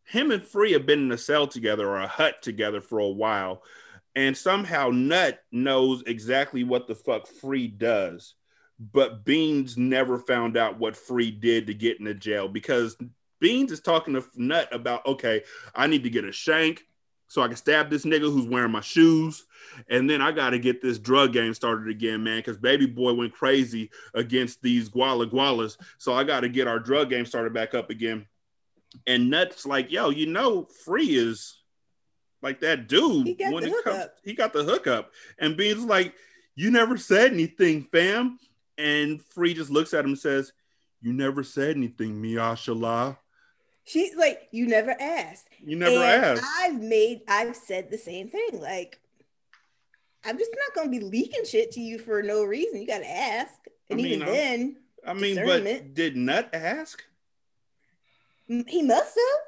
Him 0.04 0.30
and 0.30 0.44
Free 0.44 0.70
have 0.72 0.86
been 0.86 1.00
in 1.00 1.10
a 1.10 1.18
cell 1.18 1.48
together 1.48 1.88
or 1.88 1.98
a 1.98 2.06
hut 2.06 2.40
together 2.40 2.80
for 2.80 3.00
a 3.00 3.08
while, 3.08 3.64
and 4.14 4.36
somehow 4.36 4.90
Nut 4.90 5.40
knows 5.50 6.04
exactly 6.06 6.62
what 6.62 6.86
the 6.86 6.94
fuck 6.94 7.26
Free 7.26 7.66
does, 7.66 8.34
but 8.78 9.24
Beans 9.24 9.76
never 9.76 10.16
found 10.16 10.56
out 10.56 10.78
what 10.78 10.96
Free 10.96 11.32
did 11.32 11.66
to 11.66 11.74
get 11.74 11.98
into 11.98 12.14
jail 12.14 12.46
because 12.46 12.96
Beans 13.40 13.72
is 13.72 13.80
talking 13.80 14.14
to 14.14 14.24
Nut 14.34 14.68
about 14.72 15.06
okay, 15.06 15.42
I 15.74 15.86
need 15.86 16.04
to 16.04 16.10
get 16.10 16.24
a 16.24 16.32
shank. 16.32 16.84
So 17.30 17.42
I 17.42 17.46
can 17.46 17.56
stab 17.56 17.90
this 17.90 18.06
nigga 18.06 18.20
who's 18.20 18.46
wearing 18.46 18.72
my 18.72 18.80
shoes. 18.80 19.44
And 19.90 20.08
then 20.08 20.22
I 20.22 20.32
got 20.32 20.50
to 20.50 20.58
get 20.58 20.80
this 20.80 20.98
drug 20.98 21.34
game 21.34 21.52
started 21.52 21.88
again, 21.88 22.24
man, 22.24 22.38
because 22.38 22.56
baby 22.56 22.86
boy 22.86 23.12
went 23.12 23.34
crazy 23.34 23.90
against 24.14 24.62
these 24.62 24.88
guala 24.88 25.30
gualas. 25.30 25.76
So 25.98 26.14
I 26.14 26.24
got 26.24 26.40
to 26.40 26.48
get 26.48 26.66
our 26.66 26.78
drug 26.78 27.10
game 27.10 27.26
started 27.26 27.52
back 27.52 27.74
up 27.74 27.90
again. 27.90 28.26
And 29.06 29.28
Nuts 29.28 29.66
like, 29.66 29.92
yo, 29.92 30.08
you 30.08 30.26
know, 30.26 30.64
Free 30.86 31.14
is 31.14 31.60
like 32.40 32.60
that 32.60 32.88
dude. 32.88 33.26
He 33.26 33.34
got 33.34 33.52
when 33.52 33.64
the 33.64 33.68
it 33.68 33.84
comes, 33.84 33.96
hookup. 33.96 34.14
he 34.24 34.32
got 34.32 34.52
the 34.54 34.64
hookup. 34.64 35.12
And 35.38 35.54
Beans 35.54 35.80
is 35.80 35.84
like, 35.84 36.14
you 36.54 36.70
never 36.70 36.96
said 36.96 37.32
anything, 37.32 37.86
fam. 37.92 38.38
And 38.78 39.22
Free 39.22 39.52
just 39.52 39.70
looks 39.70 39.92
at 39.92 40.04
him 40.04 40.12
and 40.12 40.18
says, 40.18 40.52
you 41.02 41.12
never 41.12 41.44
said 41.44 41.76
anything, 41.76 42.22
Miashala. 42.22 43.18
She's 43.88 44.14
like, 44.14 44.48
you 44.50 44.66
never 44.66 44.94
asked. 45.00 45.48
You 45.64 45.76
never 45.76 45.96
And 45.96 46.38
asked. 46.38 46.44
I've 46.60 46.80
made, 46.80 47.22
I've 47.26 47.56
said 47.56 47.90
the 47.90 47.96
same 47.98 48.28
thing. 48.28 48.60
Like, 48.60 49.00
I'm 50.24 50.36
just 50.38 50.50
not 50.54 50.74
gonna 50.74 50.90
be 50.90 51.00
leaking 51.00 51.44
shit 51.46 51.72
to 51.72 51.80
you 51.80 51.98
for 51.98 52.22
no 52.22 52.44
reason. 52.44 52.80
You 52.80 52.86
gotta 52.86 53.08
ask, 53.10 53.54
and 53.88 53.98
I 53.98 54.02
mean, 54.02 54.06
even 54.12 54.22
I'm- 54.22 54.32
then, 54.32 54.76
I 55.06 55.12
mean, 55.14 55.36
but 55.44 55.94
did 55.94 56.16
Nut 56.16 56.50
ask? 56.52 57.02
he 58.46 58.82
must 58.82 59.16
have 59.16 59.40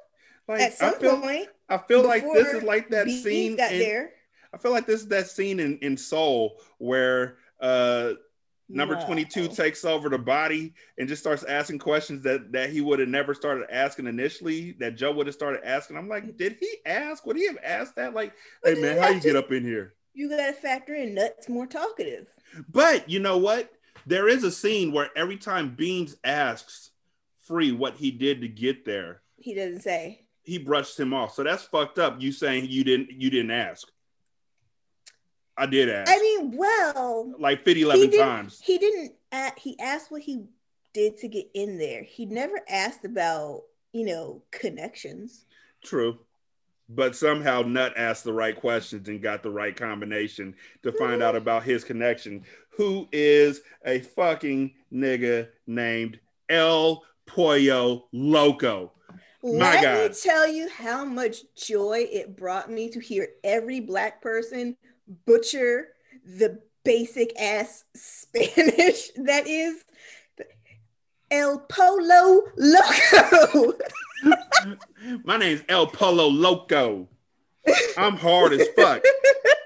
Like, 0.49 0.61
at 0.63 0.73
some 0.75 0.95
I 0.95 0.99
feel, 0.99 1.21
point. 1.21 1.49
I 1.69 1.79
feel 1.79 2.03
like 2.03 2.23
this 2.33 2.49
is 2.49 2.63
like 2.63 2.91
that 2.91 3.07
Beans 3.07 3.23
scene. 3.23 3.57
got 3.57 3.73
in- 3.73 3.79
there. 3.79 4.13
I 4.53 4.59
feel 4.59 4.73
like 4.73 4.87
this 4.87 5.01
is 5.03 5.09
that 5.09 5.29
scene 5.29 5.61
in, 5.61 5.79
in 5.79 5.97
Soul 5.97 6.61
where 6.79 7.37
uh 7.61 8.15
number 8.73 8.95
No. 8.97 9.05
22 9.07 9.49
takes 9.49 9.85
over 9.85 10.09
the 10.09 10.19
body 10.19 10.73
and 10.99 11.09
just 11.09 11.21
starts 11.23 11.43
asking 11.45 11.79
questions 11.81 12.23
that 12.25 12.53
that 12.53 12.71
he 12.71 12.81
would 12.81 12.99
have 13.01 13.09
never 13.09 13.35
started 13.35 13.67
asking 13.71 14.07
initially, 14.07 14.73
that 14.81 14.97
Joe 14.97 15.13
would 15.13 15.27
have 15.27 15.35
started 15.35 15.61
asking. 15.67 15.97
I'm 15.97 16.09
like, 16.09 16.37
did 16.37 16.57
he 16.61 16.69
ask? 16.87 17.27
Would 17.27 17.37
he 17.37 17.47
have 17.47 17.59
asked 17.65 17.97
that? 17.97 18.15
Like, 18.15 18.33
But 18.63 18.75
hey 18.75 18.81
man, 18.81 18.99
how 18.99 19.09
you 19.09 19.21
to- 19.21 19.27
get 19.27 19.37
up 19.37 19.51
in 19.53 19.65
here? 19.65 19.95
You 20.15 20.29
gotta 20.29 20.53
factor 20.53 20.95
in 20.95 21.15
nuts 21.15 21.49
more 21.49 21.67
talkative. 21.67 22.27
But 22.69 23.09
you 23.09 23.21
know 23.21 23.39
what? 23.39 23.71
There 24.07 24.29
is 24.29 24.45
a 24.45 24.51
scene 24.51 24.93
where 24.93 25.11
every 25.17 25.37
time 25.37 25.75
Beans 25.75 26.17
asks 26.25 26.91
Free 27.43 27.73
what 27.73 27.97
he 27.97 28.11
did 28.13 28.41
to 28.43 28.49
get 28.49 28.85
there, 28.85 29.23
He 29.37 29.55
doesn't 29.55 29.81
say. 29.81 30.27
he 30.43 30.57
brushed 30.59 30.99
him 30.99 31.13
off. 31.13 31.35
So 31.35 31.43
that's 31.43 31.65
fucked 31.65 31.99
up. 31.99 32.21
You 32.21 32.31
saying 32.33 32.67
you 32.69 32.85
didn't 32.85 33.11
you 33.11 33.29
didn't 33.31 33.51
ask. 33.51 33.89
I 35.61 35.67
did 35.67 35.91
ask. 35.91 36.11
I 36.11 36.19
mean, 36.19 36.57
well, 36.57 37.35
like 37.39 37.65
50, 37.65 37.83
11 37.83 38.11
didn't, 38.11 38.27
times. 38.27 38.61
He 38.65 38.79
didn't. 38.79 39.13
he 39.59 39.79
asked 39.79 40.11
what 40.11 40.23
he 40.23 40.45
did 40.95 41.19
to 41.19 41.29
get 41.29 41.51
in 41.53 41.77
there. 41.77 42.03
He 42.03 42.25
never 42.25 42.61
asked 42.67 43.05
about 43.05 43.65
you 43.93 44.07
know 44.07 44.43
connections. 44.51 45.45
True. 45.85 46.19
But 46.89 47.15
somehow 47.15 47.63
Nut 47.63 47.93
asked 47.97 48.25
the 48.25 48.33
right 48.33 48.57
questions 48.57 49.09
and 49.09 49.23
got 49.23 49.43
the 49.43 49.51
right 49.51 49.77
combination 49.77 50.55
to 50.83 50.91
find 50.93 51.23
out 51.23 51.35
mm-hmm. 51.35 51.43
about 51.43 51.63
his 51.63 51.85
connection, 51.85 52.43
who 52.71 53.07
is 53.13 53.61
a 53.85 54.01
fucking 54.01 54.73
nigga 54.93 55.49
named 55.67 56.19
El 56.49 57.05
Pollo 57.27 58.09
Loco. 58.13 58.93
My 59.43 59.81
Let 59.81 60.11
me 60.11 60.17
tell 60.21 60.49
you 60.49 60.69
how 60.69 61.05
much 61.05 61.43
joy 61.55 62.09
it 62.11 62.37
brought 62.37 62.71
me 62.71 62.91
to 62.91 62.99
hear 62.99 63.29
every 63.45 63.81
black 63.81 64.21
person 64.21 64.77
butcher 65.27 65.89
the 66.25 66.61
basic 66.85 67.39
ass 67.39 67.85
Spanish 67.95 69.11
that 69.17 69.47
is 69.47 69.85
El 71.31 71.61
Polo 71.61 72.43
Loco. 72.57 73.75
My 75.25 75.37
name's 75.37 75.63
El 75.69 75.87
Polo 75.87 76.29
Loco. 76.29 77.09
I'm 77.97 78.17
hard 78.17 78.53
as 78.53 78.67
fuck. 78.75 79.03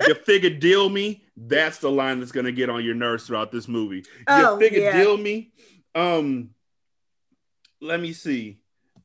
You 0.07 0.15
figure 0.27 0.51
deal 0.51 0.89
me. 0.89 1.23
That's 1.37 1.79
the 1.79 1.91
line 1.91 2.21
that's 2.21 2.33
gonna 2.33 2.53
get 2.53 2.69
on 2.69 2.85
your 2.85 2.95
nerves 2.95 3.27
throughout 3.27 3.51
this 3.51 3.67
movie. 3.67 4.05
Oh, 4.27 4.55
you 4.55 4.61
figure 4.61 4.83
yeah. 4.83 4.97
deal 4.97 5.17
me. 5.17 5.53
Um, 5.95 6.51
let 7.81 8.01
me 8.01 8.13
see. 8.13 8.59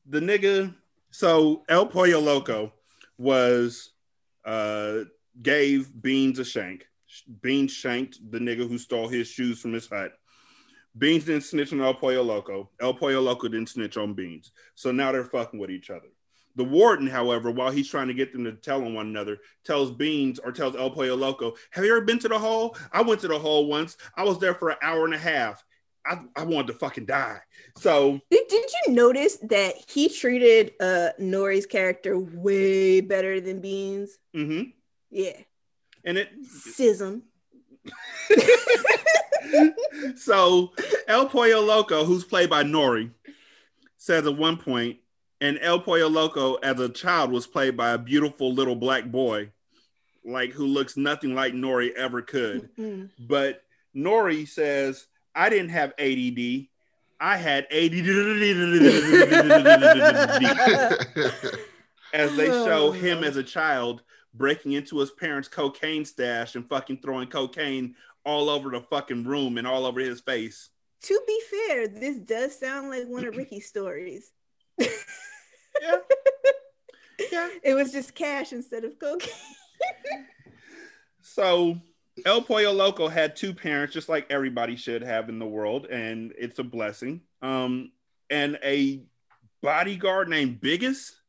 The 0.06 0.20
nigga. 0.20 0.74
So 1.12 1.64
El 1.68 1.86
Pollo 1.86 2.20
Loco 2.20 2.72
was 3.18 3.90
uh 4.44 5.04
gave 5.42 5.90
Beans 6.00 6.38
a 6.38 6.44
shank. 6.44 6.86
Beans 7.42 7.72
shanked 7.72 8.18
the 8.30 8.38
nigga 8.38 8.68
who 8.68 8.78
stole 8.78 9.08
his 9.08 9.28
shoes 9.28 9.60
from 9.60 9.72
his 9.72 9.88
hut. 9.88 10.12
Beans 10.96 11.24
didn't 11.24 11.44
snitch 11.44 11.72
on 11.72 11.80
El 11.80 11.94
Pollo 11.94 12.22
Loco. 12.22 12.70
El 12.80 12.94
Pollo 12.94 13.20
Loco 13.20 13.48
didn't 13.48 13.68
snitch 13.68 13.96
on 13.96 14.14
Beans. 14.14 14.52
So 14.74 14.90
now 14.90 15.12
they're 15.12 15.24
fucking 15.24 15.58
with 15.58 15.70
each 15.70 15.90
other. 15.90 16.08
The 16.56 16.64
warden, 16.64 17.06
however, 17.06 17.50
while 17.50 17.70
he's 17.70 17.88
trying 17.88 18.08
to 18.08 18.14
get 18.14 18.32
them 18.32 18.44
to 18.44 18.52
tell 18.52 18.84
on 18.84 18.94
one 18.94 19.06
another, 19.06 19.38
tells 19.64 19.92
Beans 19.92 20.40
or 20.40 20.50
tells 20.50 20.74
El 20.74 20.90
Pollo 20.90 21.14
Loco, 21.14 21.54
Have 21.70 21.84
you 21.84 21.96
ever 21.96 22.04
been 22.04 22.18
to 22.20 22.28
the 22.28 22.38
hole? 22.38 22.76
I 22.92 23.02
went 23.02 23.20
to 23.20 23.28
the 23.28 23.38
hole 23.38 23.66
once. 23.66 23.96
I 24.16 24.24
was 24.24 24.38
there 24.40 24.54
for 24.54 24.70
an 24.70 24.76
hour 24.82 25.04
and 25.04 25.14
a 25.14 25.18
half. 25.18 25.64
I, 26.04 26.18
I 26.34 26.44
wanted 26.44 26.68
to 26.68 26.72
fucking 26.74 27.06
die. 27.06 27.38
So 27.76 28.18
Did, 28.30 28.48
did 28.48 28.64
you 28.86 28.94
notice 28.94 29.36
that 29.48 29.74
he 29.88 30.08
treated 30.08 30.72
uh 30.80 31.10
Nori's 31.20 31.66
character 31.66 32.18
way 32.18 33.00
better 33.00 33.40
than 33.40 33.60
Beans? 33.60 34.18
Mm-hmm. 34.34 34.70
Yeah. 35.10 35.36
And 36.04 36.18
it 36.18 36.30
Sism. 36.44 37.22
so 40.16 40.72
El 41.08 41.26
Pollo 41.26 41.60
Loco, 41.60 42.04
who's 42.04 42.24
played 42.24 42.50
by 42.50 42.62
Nori, 42.62 43.10
says 43.96 44.26
at 44.26 44.36
one 44.36 44.56
point, 44.56 44.98
and 45.40 45.58
El 45.60 45.80
Pollo 45.80 46.08
Loco 46.08 46.54
as 46.56 46.78
a 46.80 46.88
child 46.88 47.32
was 47.32 47.46
played 47.46 47.76
by 47.76 47.90
a 47.90 47.98
beautiful 47.98 48.52
little 48.52 48.76
black 48.76 49.06
boy, 49.06 49.50
like 50.24 50.52
who 50.52 50.66
looks 50.66 50.96
nothing 50.96 51.34
like 51.34 51.52
Nori 51.54 51.92
ever 51.92 52.22
could. 52.22 52.70
Mm. 52.76 53.10
But 53.18 53.62
Nori 53.94 54.46
says, 54.46 55.06
I 55.34 55.48
didn't 55.48 55.70
have 55.70 55.92
ADD. 55.98 56.68
I 57.22 57.36
had 57.36 57.66
ADD. 57.70 58.06
as 62.12 62.34
they 62.36 62.46
show 62.46 62.90
him 62.92 63.22
as 63.22 63.36
a 63.36 63.42
child 63.42 64.02
breaking 64.34 64.72
into 64.72 64.98
his 64.98 65.10
parents' 65.10 65.48
cocaine 65.48 66.04
stash 66.04 66.54
and 66.54 66.68
fucking 66.68 66.98
throwing 67.02 67.28
cocaine 67.28 67.94
all 68.24 68.48
over 68.48 68.70
the 68.70 68.80
fucking 68.80 69.24
room 69.24 69.58
and 69.58 69.66
all 69.66 69.86
over 69.86 70.00
his 70.00 70.20
face. 70.20 70.70
To 71.02 71.20
be 71.26 71.40
fair, 71.50 71.88
this 71.88 72.18
does 72.18 72.58
sound 72.58 72.90
like 72.90 73.06
one 73.06 73.24
of 73.24 73.36
Ricky's 73.36 73.66
stories. 73.66 74.32
yeah. 74.78 75.96
Yeah. 77.32 77.48
It 77.62 77.74
was 77.74 77.92
just 77.92 78.14
cash 78.14 78.52
instead 78.52 78.84
of 78.84 78.98
cocaine. 78.98 79.30
So 81.22 81.78
El 82.26 82.42
Pollo 82.42 82.72
Loco 82.72 83.06
had 83.08 83.36
two 83.36 83.54
parents, 83.54 83.94
just 83.94 84.08
like 84.08 84.26
everybody 84.30 84.74
should 84.74 85.02
have 85.02 85.28
in 85.28 85.38
the 85.38 85.46
world, 85.46 85.86
and 85.86 86.32
it's 86.36 86.58
a 86.58 86.64
blessing. 86.64 87.20
Um, 87.40 87.92
and 88.28 88.58
a 88.64 89.04
bodyguard 89.62 90.28
named 90.28 90.60
Biggest. 90.60 91.19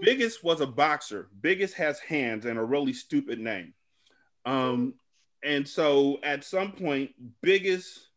Biggest 0.00 0.44
was 0.44 0.60
a 0.60 0.66
boxer. 0.66 1.28
Biggest 1.40 1.74
has 1.74 1.98
hands 1.98 2.44
and 2.44 2.58
a 2.58 2.64
really 2.64 2.92
stupid 2.92 3.38
name. 3.38 3.72
Um, 4.44 4.94
and 5.42 5.66
so 5.66 6.18
at 6.22 6.44
some 6.44 6.72
point, 6.72 7.12
Biggest 7.42 8.08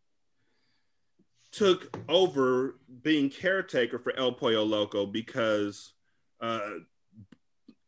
took 1.52 1.98
over 2.10 2.80
being 3.02 3.30
caretaker 3.30 4.00
for 4.00 4.16
El 4.18 4.34
Pollo 4.34 4.64
Loco 4.64 5.06
because 5.06 5.94
uh, 6.42 6.70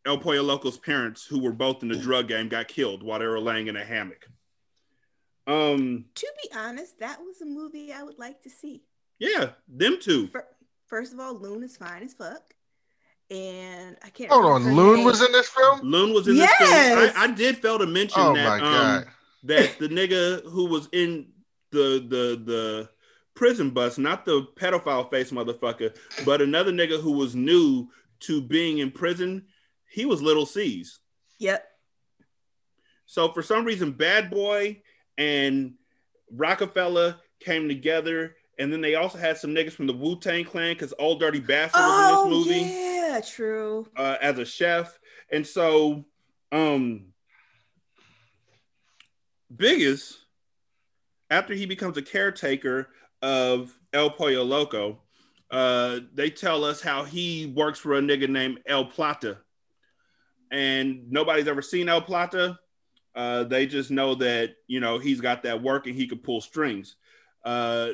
El 0.05 0.17
Pollo 0.17 0.41
Loco's 0.41 0.77
parents, 0.77 1.25
who 1.25 1.39
were 1.39 1.51
both 1.51 1.83
in 1.83 1.89
the 1.89 1.97
drug 1.97 2.27
game, 2.27 2.49
got 2.49 2.67
killed 2.67 3.03
while 3.03 3.19
they 3.19 3.27
were 3.27 3.39
laying 3.39 3.67
in 3.67 3.75
a 3.75 3.83
hammock. 3.83 4.25
Um, 5.47 6.05
to 6.15 6.27
be 6.43 6.49
honest, 6.55 6.99
that 6.99 7.19
was 7.19 7.41
a 7.41 7.45
movie 7.45 7.91
I 7.91 8.03
would 8.03 8.19
like 8.19 8.41
to 8.43 8.49
see. 8.49 8.83
yeah, 9.19 9.51
them 9.67 9.97
two. 9.99 10.29
First 10.87 11.13
of 11.13 11.19
all, 11.19 11.35
Loon 11.35 11.63
is 11.63 11.77
fine 11.77 12.03
as 12.03 12.13
fuck. 12.13 12.53
And 13.31 13.95
I 14.03 14.09
can't 14.09 14.31
Hold 14.31 14.45
on, 14.45 14.75
Loon 14.75 14.95
name. 14.97 15.05
was 15.05 15.21
in 15.23 15.31
this 15.31 15.47
film. 15.49 15.81
Loon 15.83 16.13
was 16.13 16.27
in 16.27 16.35
Yes! 16.35 16.51
this 16.59 16.69
film. 16.69 17.11
I, 17.15 17.23
I 17.25 17.27
did 17.31 17.57
fail 17.57 17.77
to 17.77 17.85
mention 17.85 18.21
Oh 18.21 18.33
that 18.33 18.43
my 18.43 18.55
um, 18.55 18.61
God. 19.03 19.07
that 19.43 19.77
the 19.79 19.87
nigga 19.87 20.43
who 20.49 20.65
was 20.65 20.89
in 20.91 21.27
the 21.71 21.99
the 22.07 22.41
the 22.43 22.89
prison 23.35 23.69
bus, 23.69 23.97
not 23.99 24.25
the 24.25 24.47
pedophile 24.55 25.09
face 25.11 25.31
motherfucker, 25.31 25.95
but 26.25 26.41
another 26.41 26.71
nigga 26.71 26.99
who 26.99 27.11
was 27.11 27.35
new 27.35 27.87
to 28.21 28.41
being 28.41 28.79
in 28.79 28.89
prison, 28.91 29.45
he 29.89 30.05
was 30.05 30.21
Lil' 30.23 30.45
Cease. 30.47 30.97
Yep. 31.37 31.63
So 33.05 33.31
for 33.31 33.41
some 33.43 33.63
reason, 33.63 33.91
Bad 33.91 34.29
Boy 34.29 34.81
and 35.17 35.75
Roc-A-Fella 36.31 37.19
came 37.39 37.67
together, 37.67 38.35
and 38.57 38.73
then 38.73 38.81
they 38.81 38.95
also 38.95 39.17
had 39.17 39.37
some 39.37 39.51
niggas 39.51 39.71
from 39.71 39.87
the 39.87 39.93
Wu 39.93 40.19
Tang 40.19 40.43
Clan 40.45 40.73
because 40.73 40.93
Old 40.99 41.19
Dirty 41.19 41.39
Bastard 41.39 41.79
was 41.81 41.91
Oh 41.93 42.25
in 42.25 42.31
this 42.31 42.37
movie 42.47 42.59
yeah, 42.69 42.98
true. 43.23 43.87
uh, 43.95 44.17
as 44.21 44.37
a 44.39 44.45
chef, 44.45 44.99
and 45.31 45.45
so 45.45 46.05
um, 46.51 47.05
Biggest 49.55 50.17
after 51.29 51.53
he 51.53 51.65
becomes 51.65 51.97
a 51.97 52.01
caretaker 52.01 52.89
of 53.21 53.77
El 53.93 54.11
Pollo 54.11 54.43
Loco, 54.43 54.99
uh, 55.51 55.99
they 56.13 56.29
tell 56.29 56.63
us 56.63 56.81
how 56.81 57.03
he 57.03 57.47
works 57.55 57.79
for 57.79 57.95
a 57.95 58.01
nigga 58.01 58.29
named 58.29 58.59
El 58.67 58.85
Plata, 58.85 59.39
and 60.51 61.11
nobody's 61.11 61.47
ever 61.47 61.61
seen 61.61 61.89
El 61.89 62.01
Plata. 62.01 62.59
Uh, 63.15 63.43
they 63.43 63.65
just 63.65 63.89
know 63.89 64.15
that 64.15 64.55
you 64.67 64.79
know 64.79 64.99
he's 64.99 65.21
got 65.21 65.43
that 65.43 65.61
work 65.61 65.87
and 65.87 65.95
he 65.95 66.07
can 66.07 66.19
pull 66.19 66.41
strings. 66.41 66.95
Uh, 67.43 67.89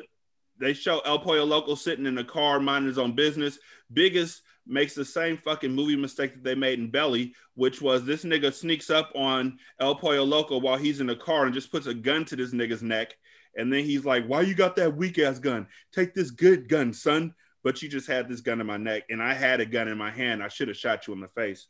they 0.58 0.74
show 0.74 1.00
El 1.00 1.18
Pollo 1.18 1.44
Loco 1.44 1.74
sitting 1.74 2.06
in 2.06 2.14
the 2.14 2.24
car 2.24 2.60
minding 2.60 2.88
his 2.88 2.98
own 2.98 3.14
business. 3.14 3.58
Biggest 3.92 4.42
makes 4.66 4.94
the 4.94 5.04
same 5.04 5.36
fucking 5.36 5.72
movie 5.72 5.96
mistake 5.96 6.34
that 6.34 6.44
they 6.44 6.54
made 6.54 6.78
in 6.78 6.90
Belly, 6.90 7.34
which 7.54 7.80
was 7.80 8.04
this 8.04 8.24
nigga 8.24 8.52
sneaks 8.52 8.90
up 8.90 9.12
on 9.14 9.58
El 9.80 9.94
Pollo 9.94 10.24
Loco 10.24 10.58
while 10.58 10.76
he's 10.76 11.00
in 11.00 11.06
the 11.06 11.16
car 11.16 11.46
and 11.46 11.54
just 11.54 11.70
puts 11.70 11.86
a 11.86 11.94
gun 11.94 12.24
to 12.26 12.36
this 12.36 12.52
nigga's 12.52 12.82
neck. 12.82 13.14
And 13.56 13.72
then 13.72 13.84
he's 13.84 14.04
like, 14.04 14.26
Why 14.26 14.42
you 14.42 14.54
got 14.54 14.76
that 14.76 14.96
weak 14.96 15.18
ass 15.18 15.38
gun? 15.38 15.66
Take 15.92 16.14
this 16.14 16.30
good 16.30 16.68
gun, 16.68 16.92
son. 16.92 17.34
But 17.64 17.82
you 17.82 17.88
just 17.88 18.06
had 18.06 18.28
this 18.28 18.42
gun 18.42 18.60
in 18.60 18.66
my 18.66 18.76
neck, 18.76 19.04
and 19.10 19.20
I 19.20 19.34
had 19.34 19.60
a 19.60 19.66
gun 19.66 19.88
in 19.88 19.98
my 19.98 20.10
hand. 20.10 20.40
I 20.40 20.46
should 20.46 20.68
have 20.68 20.76
shot 20.76 21.08
you 21.08 21.14
in 21.14 21.20
the 21.20 21.28
face. 21.28 21.66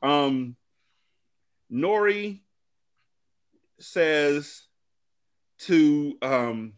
Um, 0.00 0.56
Nori 1.72 2.42
says 3.80 4.62
to 5.58 6.16
um 6.22 6.74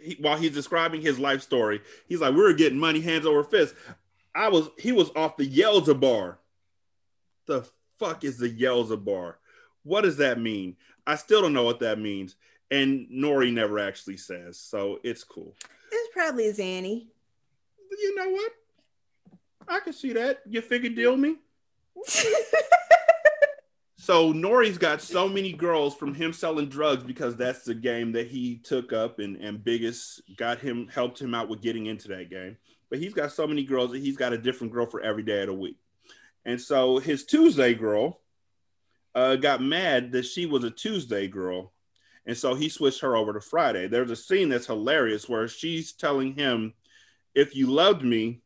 he, 0.00 0.16
while 0.20 0.36
he's 0.36 0.52
describing 0.54 1.00
his 1.00 1.18
life 1.18 1.42
story, 1.42 1.80
he's 2.06 2.20
like, 2.20 2.34
"We 2.34 2.42
were 2.42 2.52
getting 2.52 2.78
money 2.78 3.00
hands 3.00 3.26
over 3.26 3.44
fist." 3.44 3.74
I 4.34 4.48
was 4.48 4.70
he 4.78 4.92
was 4.92 5.10
off 5.16 5.36
the 5.36 5.48
Yelza 5.48 5.98
bar. 5.98 6.38
The 7.46 7.68
fuck 7.98 8.24
is 8.24 8.38
the 8.38 8.50
Yelza 8.50 9.02
bar? 9.02 9.38
What 9.82 10.02
does 10.02 10.18
that 10.18 10.38
mean? 10.38 10.76
I 11.06 11.16
still 11.16 11.40
don't 11.42 11.54
know 11.54 11.64
what 11.64 11.80
that 11.80 11.98
means, 11.98 12.36
and 12.70 13.08
Nori 13.10 13.52
never 13.52 13.78
actually 13.78 14.18
says, 14.18 14.58
so 14.58 15.00
it's 15.02 15.24
cool. 15.24 15.54
It's 15.90 16.12
probably 16.12 16.52
Zanny. 16.52 17.06
You 17.90 18.14
know 18.16 18.28
what? 18.30 18.52
I 19.66 19.80
can 19.80 19.92
see 19.92 20.12
that. 20.12 20.40
You 20.48 20.60
figure 20.60 20.90
deal 20.90 21.16
me. 21.16 21.36
So 24.08 24.32
Nori's 24.32 24.78
got 24.78 25.02
so 25.02 25.28
many 25.28 25.52
girls 25.52 25.94
from 25.94 26.14
him 26.14 26.32
selling 26.32 26.70
drugs 26.70 27.04
because 27.04 27.36
that's 27.36 27.64
the 27.64 27.74
game 27.74 28.12
that 28.12 28.26
he 28.26 28.56
took 28.56 28.90
up 28.90 29.18
and, 29.18 29.36
and 29.36 29.62
Biggest 29.62 30.22
got 30.38 30.58
him 30.60 30.88
helped 30.88 31.20
him 31.20 31.34
out 31.34 31.50
with 31.50 31.60
getting 31.60 31.84
into 31.84 32.08
that 32.08 32.30
game. 32.30 32.56
but 32.88 32.98
he's 32.98 33.12
got 33.12 33.32
so 33.32 33.46
many 33.46 33.64
girls 33.64 33.90
that 33.90 33.98
he's 33.98 34.16
got 34.16 34.32
a 34.32 34.38
different 34.38 34.72
girl 34.72 34.86
for 34.86 35.02
every 35.02 35.22
day 35.22 35.42
of 35.42 35.48
the 35.48 35.52
week. 35.52 35.76
And 36.46 36.58
so 36.58 36.96
his 36.96 37.26
Tuesday 37.26 37.74
girl 37.74 38.22
uh, 39.14 39.36
got 39.36 39.60
mad 39.60 40.12
that 40.12 40.24
she 40.24 40.46
was 40.46 40.64
a 40.64 40.70
Tuesday 40.70 41.28
girl. 41.28 41.74
And 42.24 42.34
so 42.34 42.54
he 42.54 42.70
switched 42.70 43.02
her 43.02 43.14
over 43.14 43.34
to 43.34 43.42
Friday. 43.42 43.88
There's 43.88 44.10
a 44.10 44.16
scene 44.16 44.48
that's 44.48 44.64
hilarious 44.64 45.28
where 45.28 45.48
she's 45.48 45.92
telling 45.92 46.32
him, 46.32 46.72
If 47.34 47.54
you 47.54 47.66
loved 47.66 48.02
me, 48.02 48.40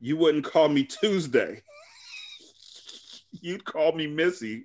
you 0.00 0.16
wouldn't 0.16 0.46
call 0.46 0.70
me 0.70 0.82
Tuesday. 0.84 1.62
You'd 3.32 3.66
call 3.66 3.92
me 3.92 4.06
Missy. 4.06 4.64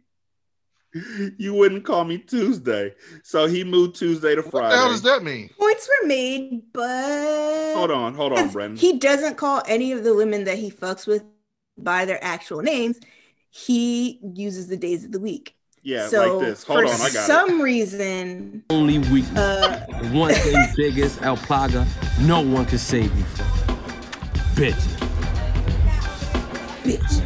You 1.37 1.53
wouldn't 1.53 1.85
call 1.85 2.03
me 2.03 2.17
Tuesday. 2.17 2.93
So 3.23 3.47
he 3.47 3.63
moved 3.63 3.95
Tuesday 3.95 4.35
to 4.35 4.41
Friday. 4.43 4.67
What 4.67 4.69
the 4.71 4.77
hell 4.77 4.89
does 4.91 5.01
that 5.03 5.23
mean? 5.23 5.49
Points 5.59 5.87
were 6.01 6.07
made, 6.07 6.63
but 6.73 7.73
Hold 7.75 7.91
on, 7.91 8.13
hold 8.15 8.33
on, 8.33 8.49
Brandon. 8.49 8.77
he 8.77 8.97
doesn't 8.97 9.37
call 9.37 9.61
any 9.67 9.91
of 9.91 10.03
the 10.03 10.15
women 10.15 10.45
that 10.45 10.57
he 10.57 10.71
fucks 10.71 11.05
with 11.05 11.23
by 11.77 12.05
their 12.05 12.21
actual 12.23 12.61
names. 12.61 12.99
He 13.51 14.19
uses 14.35 14.67
the 14.67 14.77
days 14.77 15.03
of 15.05 15.11
the 15.11 15.19
week. 15.19 15.55
Yeah, 15.81 16.07
so 16.07 16.37
like 16.37 16.47
this. 16.47 16.63
Hold 16.63 16.79
for 16.81 16.85
on, 16.87 17.01
I 17.01 17.09
got 17.09 17.25
some 17.25 17.61
reason, 17.61 18.63
Only 18.69 18.97
weakness. 18.99 19.37
uh, 19.37 19.85
one 20.11 20.33
thing 20.33 20.67
biggest 20.75 21.17
is 21.17 21.21
El 21.23 21.37
Plaga, 21.37 21.87
no 22.25 22.41
one 22.41 22.65
can 22.65 22.77
save 22.79 23.15
me 23.15 23.21
from. 23.23 23.45
Bitch. 24.55 24.85
bitch. 26.83 27.21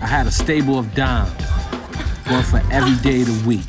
I 0.00 0.06
had 0.06 0.26
a 0.28 0.30
stable 0.30 0.78
of 0.78 0.94
dimes, 0.94 1.32
one 2.30 2.42
for 2.42 2.62
every 2.70 2.94
day 3.02 3.22
of 3.22 3.26
the 3.42 3.48
week. 3.48 3.64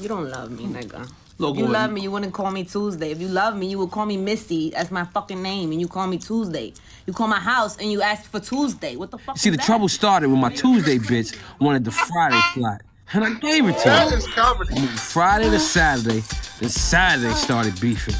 You 0.00 0.08
don't 0.08 0.30
love 0.30 0.50
me, 0.50 0.64
nigga. 0.64 1.10
Look, 1.38 1.56
you 1.56 1.66
love 1.66 1.90
me, 1.92 2.00
you 2.02 2.10
wouldn't 2.10 2.32
call 2.34 2.50
me 2.50 2.64
Tuesday. 2.64 3.10
If 3.10 3.20
you 3.20 3.28
love 3.28 3.56
me, 3.56 3.66
you 3.66 3.78
would 3.78 3.90
call 3.90 4.06
me 4.06 4.16
Missy. 4.16 4.70
That's 4.70 4.90
my 4.90 5.04
fucking 5.04 5.42
name, 5.42 5.72
and 5.72 5.80
you 5.80 5.88
call 5.88 6.06
me 6.06 6.18
Tuesday. 6.18 6.72
You 7.06 7.12
call 7.12 7.28
my 7.28 7.40
house 7.40 7.76
and 7.78 7.90
you 7.90 8.02
ask 8.02 8.30
for 8.30 8.40
Tuesday. 8.40 8.96
What 8.96 9.10
the 9.10 9.18
fuck? 9.18 9.36
See, 9.38 9.48
is 9.48 9.54
the 9.54 9.56
that? 9.58 9.66
trouble 9.66 9.88
started 9.88 10.28
when 10.30 10.40
my 10.40 10.50
Tuesday 10.50 10.98
bitch 10.98 11.36
wanted 11.60 11.84
the 11.84 11.90
Friday 11.90 12.40
slot, 12.54 12.82
and 13.12 13.24
I 13.24 13.34
gave 13.34 13.66
it 13.68 13.78
to 13.78 13.90
her. 13.90 14.16
is 14.16 14.26
comedy. 14.28 14.74
Friday 14.86 15.50
to 15.50 15.58
Saturday, 15.58 16.22
then 16.60 17.22
they 17.22 17.32
started 17.34 17.80
beefing. 17.80 18.14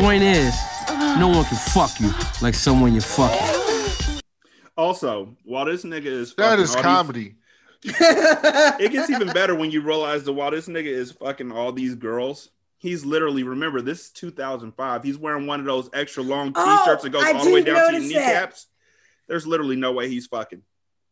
Point 0.00 0.22
is, 0.22 0.54
no 1.18 1.28
one 1.28 1.44
can 1.44 1.56
fuck 1.56 1.98
you 2.00 2.12
like 2.40 2.54
someone 2.54 2.92
you're 2.92 3.02
fucking. 3.02 4.20
Also, 4.76 5.36
while 5.44 5.64
this 5.64 5.82
nigga 5.84 6.06
is 6.06 6.34
That 6.36 6.50
fucking 6.50 6.62
is 6.64 6.70
all 6.70 6.76
these- 6.76 6.82
comedy. 6.84 7.34
it 7.84 8.90
gets 8.92 9.08
even 9.10 9.28
better 9.28 9.54
when 9.54 9.70
you 9.70 9.80
realize 9.80 10.24
that 10.24 10.32
while 10.32 10.50
this 10.50 10.66
nigga 10.66 10.86
is 10.86 11.12
fucking 11.12 11.52
all 11.52 11.70
these 11.72 11.94
girls, 11.94 12.50
he's 12.78 13.04
literally 13.04 13.42
remember 13.44 13.80
this 13.80 14.06
is 14.06 14.10
2005. 14.10 15.04
He's 15.04 15.16
wearing 15.16 15.46
one 15.46 15.60
of 15.60 15.66
those 15.66 15.88
extra 15.92 16.22
long 16.24 16.52
Oh, 16.56 16.82
t-shirts 16.84 17.04
that 17.04 17.10
goes 17.10 17.22
I 17.22 17.32
all 17.32 17.44
the 17.44 17.52
way 17.52 17.62
down 17.62 17.76
to 17.76 17.82
your 17.82 17.92
notice 17.92 18.12
that. 18.12 18.18
kneecaps. 18.26 18.66
There's 19.28 19.46
literally 19.46 19.76
no 19.76 19.92
way 19.92 20.08
he's 20.08 20.26
fucking. 20.26 20.62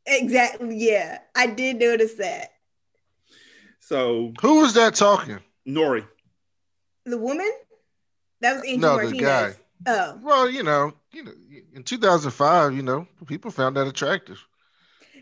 Exactly. 0.06 0.76
Yeah, 0.76 1.18
I 1.36 1.46
did 1.46 1.76
notice 1.78 2.14
that. 2.14 2.50
So 3.80 4.32
Who 4.42 4.60
was 4.60 4.74
that 4.74 4.94
talking? 4.96 5.38
Nori, 5.66 6.06
The 7.04 7.18
woman 7.18 7.50
that 8.40 8.54
was 8.54 8.64
Angel 8.64 8.96
No, 8.98 9.08
the 9.08 9.16
guy. 9.16 9.54
Oh 9.86 10.18
Well, 10.22 10.48
you 10.50 10.62
know, 10.62 10.92
you 11.12 11.24
know, 11.24 11.32
in 11.74 11.82
2005, 11.82 12.74
you 12.74 12.82
know, 12.82 13.06
people 13.26 13.50
found 13.50 13.76
that 13.76 13.86
attractive. 13.86 14.44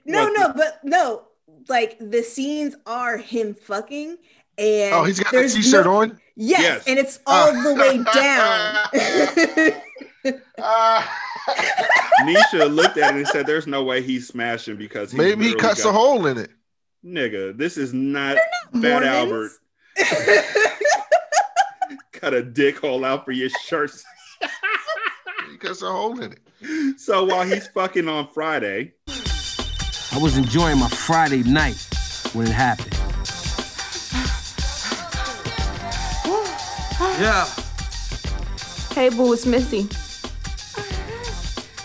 no, 0.05 0.25
What 0.25 0.33
no, 0.39 0.53
but 0.55 0.81
no. 0.85 1.23
Like 1.69 1.99
the 1.99 2.23
scenes 2.23 2.75
are 2.87 3.17
him 3.17 3.55
fucking, 3.55 4.17
and 4.59 4.95
Oh, 4.95 5.05
he's 5.05 5.19
got 5.21 5.31
the 5.33 5.39
there's 5.39 5.55
t-shirt 5.55 5.87
no- 5.87 5.97
on. 6.03 6.21
Yes, 6.37 6.61
Yes. 6.63 6.85
and 6.89 6.99
it's 6.99 7.21
all 7.27 7.53
the 7.53 7.75
way 7.75 8.03
down. 8.13 9.81
Ah. 10.59 11.21
Nisha 12.23 12.75
looked 12.75 12.97
at 12.97 13.15
it 13.15 13.19
and 13.19 13.29
said, 13.29 13.47
"There's 13.47 13.67
no 13.67 13.85
way 13.85 14.01
he's 14.03 14.27
smashing 14.29 14.77
because 14.77 15.11
he's 15.13 15.19
Maybe 15.19 15.49
he 15.49 15.55
cuts 15.55 15.83
got- 15.83 15.91
a 15.91 15.93
hole 15.93 16.27
in 16.27 16.39
it. 16.39 16.51
Nigga, 17.05 17.55
this 17.57 17.77
is 17.77 17.93
not 17.93 18.37
Fat 18.37 18.43
Mormons. 18.73 19.07
Albert. 19.07 19.51
Cut 22.13 22.35
a 22.35 22.43
dick 22.43 22.79
hole 22.79 23.05
out 23.05 23.25
for 23.25 23.33
your 23.33 23.51
shirts. 23.65 24.05
He 25.51 25.57
cuts 25.59 25.83
a 25.83 25.91
hole 25.93 26.19
in 26.21 26.33
it. 26.33 26.99
So 26.99 27.25
while 27.25 27.45
he's 27.47 27.67
fucking 27.69 28.09
on 28.09 28.29
Friday, 28.33 28.95
I 29.09 30.19
was 30.19 30.37
enjoying 30.37 30.79
my 30.79 30.89
Friday 30.89 31.43
night 31.43 31.77
when 32.33 32.47
it 32.47 32.53
happened. 32.53 32.91
Yeah. 37.21 37.47
Hey, 38.95 39.09
boo, 39.09 39.33
it's 39.33 39.47
Missy. 39.47 39.83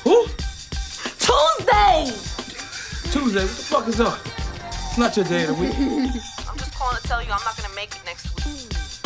Who? 0.03 0.25
Tuesday. 1.19 2.11
Tuesday. 3.11 3.41
What 3.41 3.49
the 3.49 3.55
fuck 3.63 3.87
is 3.87 3.99
up? 3.99 4.19
It's 4.87 4.97
not 4.97 5.15
your 5.15 5.25
day 5.25 5.43
of 5.43 5.49
the 5.49 5.53
week. 5.63 5.73
I'm 6.49 6.57
just 6.57 6.73
calling 6.73 6.97
to 6.97 7.03
tell 7.03 7.21
you 7.21 7.31
I'm 7.31 7.43
not 7.43 7.55
gonna 7.57 7.68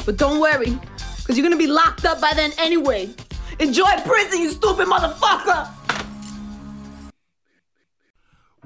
But 0.05 0.17
don't 0.17 0.39
worry, 0.39 0.77
because 1.17 1.37
you're 1.37 1.43
gonna 1.43 1.55
be 1.55 1.67
locked 1.67 2.05
up 2.05 2.19
by 2.19 2.33
then 2.35 2.51
anyway. 2.57 3.09
Enjoy 3.59 3.89
prison, 4.05 4.41
you 4.41 4.51
stupid 4.51 4.87
motherfucker! 4.87 5.69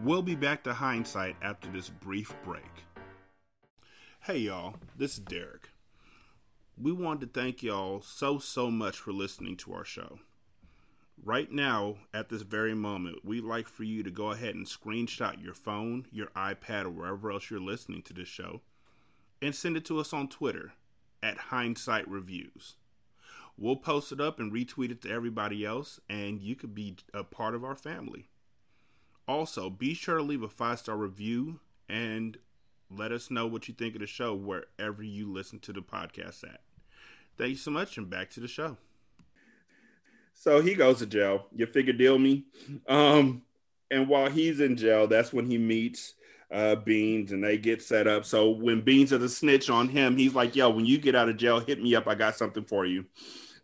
We'll 0.01 0.21
be 0.21 0.35
back 0.35 0.63
to 0.63 0.73
hindsight 0.73 1.35
after 1.41 1.69
this 1.69 1.89
brief 1.89 2.33
break. 2.43 2.85
Hey, 4.21 4.39
y'all, 4.39 4.75
this 4.95 5.13
is 5.13 5.19
Derek. 5.19 5.69
We 6.79 6.91
wanted 6.91 7.33
to 7.33 7.39
thank 7.39 7.63
y'all 7.63 8.01
so, 8.01 8.39
so 8.39 8.69
much 8.71 8.97
for 8.97 9.11
listening 9.11 9.57
to 9.57 9.73
our 9.73 9.85
show. 9.85 10.19
Right 11.23 11.51
now, 11.51 11.97
at 12.13 12.29
this 12.29 12.43
very 12.43 12.75
moment, 12.75 13.25
we'd 13.25 13.43
like 13.43 13.67
for 13.67 13.83
you 13.83 14.03
to 14.03 14.11
go 14.11 14.31
ahead 14.31 14.53
and 14.53 14.67
screenshot 14.67 15.43
your 15.43 15.55
phone, 15.55 16.05
your 16.11 16.27
iPad, 16.35 16.85
or 16.85 16.91
wherever 16.91 17.31
else 17.31 17.49
you're 17.49 17.59
listening 17.59 18.03
to 18.03 18.13
this 18.13 18.27
show 18.27 18.61
and 19.41 19.53
send 19.53 19.77
it 19.77 19.85
to 19.85 19.99
us 19.99 20.13
on 20.13 20.27
Twitter 20.27 20.73
at 21.21 21.37
Hindsight 21.37 22.07
Revues. 22.07 22.75
We'll 23.57 23.75
post 23.75 24.11
it 24.11 24.21
up 24.21 24.39
and 24.39 24.51
retweet 24.51 24.91
it 24.91 25.01
to 25.01 25.11
everybody 25.11 25.65
else, 25.65 25.99
and 26.09 26.41
you 26.41 26.55
could 26.55 26.75
be 26.75 26.97
a 27.13 27.23
part 27.23 27.55
of 27.55 27.63
our 27.63 27.75
family. 27.75 28.29
Also, 29.27 29.69
be 29.69 29.93
sure 29.93 30.17
to 30.17 30.23
leave 30.23 30.43
a 30.43 30.49
five 30.49 30.79
star 30.79 30.95
review 30.95 31.59
and 31.89 32.37
let 32.89 33.11
us 33.11 33.31
know 33.31 33.47
what 33.47 33.67
you 33.67 33.73
think 33.73 33.95
of 33.95 34.01
the 34.01 34.07
show 34.07 34.33
wherever 34.33 35.03
you 35.03 35.31
listen 35.31 35.59
to 35.59 35.73
the 35.73 35.81
podcast 35.81 36.43
at. 36.43 36.61
Thank 37.37 37.49
you 37.51 37.55
so 37.55 37.71
much, 37.71 37.97
and 37.97 38.09
back 38.09 38.29
to 38.31 38.39
the 38.39 38.47
show. 38.47 38.77
So 40.33 40.61
he 40.61 40.75
goes 40.75 40.99
to 40.99 41.07
jail. 41.07 41.47
You 41.55 41.65
figure 41.65 41.93
deal 41.93 42.19
me. 42.19 42.45
Um, 42.87 43.41
and 43.89 44.07
while 44.07 44.29
he's 44.29 44.59
in 44.59 44.77
jail, 44.77 45.07
that's 45.07 45.33
when 45.33 45.47
he 45.47 45.57
meets 45.57 46.13
uh, 46.51 46.75
Beans 46.75 47.31
and 47.31 47.43
they 47.43 47.57
get 47.57 47.81
set 47.81 48.07
up. 48.07 48.25
So 48.25 48.51
when 48.51 48.81
Beans 48.81 49.11
is 49.11 49.21
a 49.21 49.29
snitch 49.29 49.69
on 49.69 49.89
him, 49.89 50.17
he's 50.17 50.33
like, 50.33 50.55
"Yo, 50.55 50.69
when 50.69 50.85
you 50.85 50.97
get 50.97 51.15
out 51.15 51.29
of 51.29 51.37
jail, 51.37 51.59
hit 51.59 51.81
me 51.81 51.95
up. 51.95 52.07
I 52.07 52.15
got 52.15 52.35
something 52.35 52.63
for 52.63 52.85
you." 52.85 53.05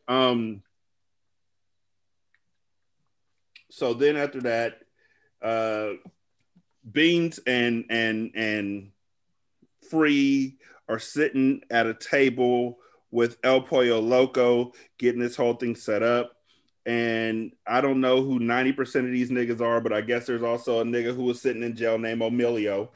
Um. 0.08 0.64
So 3.70 3.94
then 3.94 4.18
after 4.18 4.42
that, 4.42 4.82
uh, 5.42 5.94
Beans 6.90 7.40
and 7.48 7.86
and 7.90 8.32
and 8.36 8.92
Free 9.90 10.58
are 10.90 11.00
sitting 11.00 11.62
at 11.70 11.88
a 11.88 11.94
table 11.94 12.80
with 13.12 13.38
El 13.44 13.62
Pollo 13.62 14.00
Loco, 14.00 14.74
getting 14.98 15.22
this 15.22 15.36
whole 15.36 15.54
thing 15.54 15.76
set 15.76 16.04
up. 16.04 16.33
And 16.86 17.54
I 17.66 17.82
don't 17.82 18.02
know 18.02 18.22
who 18.22 18.40
90% 18.40 19.06
of 19.06 19.12
these 19.12 19.30
niggas 19.30 19.62
are, 19.62 19.80
but 19.80 19.94
I 19.94 20.02
guess 20.02 20.26
there's 20.26 20.44
also 20.44 20.82
a 20.82 20.84
nigga 20.84 21.16
who 21.16 21.24
was 21.24 21.42
sitting 21.42 21.64
in 21.64 21.76
jail 21.76 21.98
named 21.98 22.22
Emilio. 22.22 22.92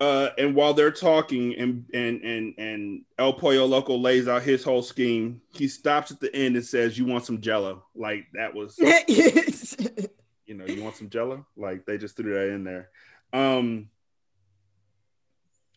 Uh, 0.00 0.30
and 0.38 0.54
while 0.54 0.72
they're 0.72 0.90
talking 0.90 1.54
and 1.56 1.84
and 1.92 2.22
and 2.22 2.54
and 2.56 3.02
El 3.18 3.34
Pollo 3.34 3.66
Loco 3.66 3.98
lays 3.98 4.28
out 4.28 4.42
his 4.42 4.64
whole 4.64 4.82
scheme, 4.82 5.42
he 5.52 5.68
stops 5.68 6.10
at 6.10 6.20
the 6.20 6.34
end 6.34 6.56
and 6.56 6.64
says, 6.64 6.96
"You 6.96 7.04
want 7.04 7.26
some 7.26 7.42
Jello?" 7.42 7.84
Like 7.94 8.24
that 8.32 8.54
was, 8.54 8.78
you 8.78 10.54
know, 10.54 10.64
you 10.64 10.82
want 10.82 10.96
some 10.96 11.10
Jello? 11.10 11.44
Like 11.54 11.84
they 11.84 11.98
just 11.98 12.16
threw 12.16 12.32
that 12.32 12.48
in 12.48 12.64
there. 12.64 12.88
Um, 13.34 13.90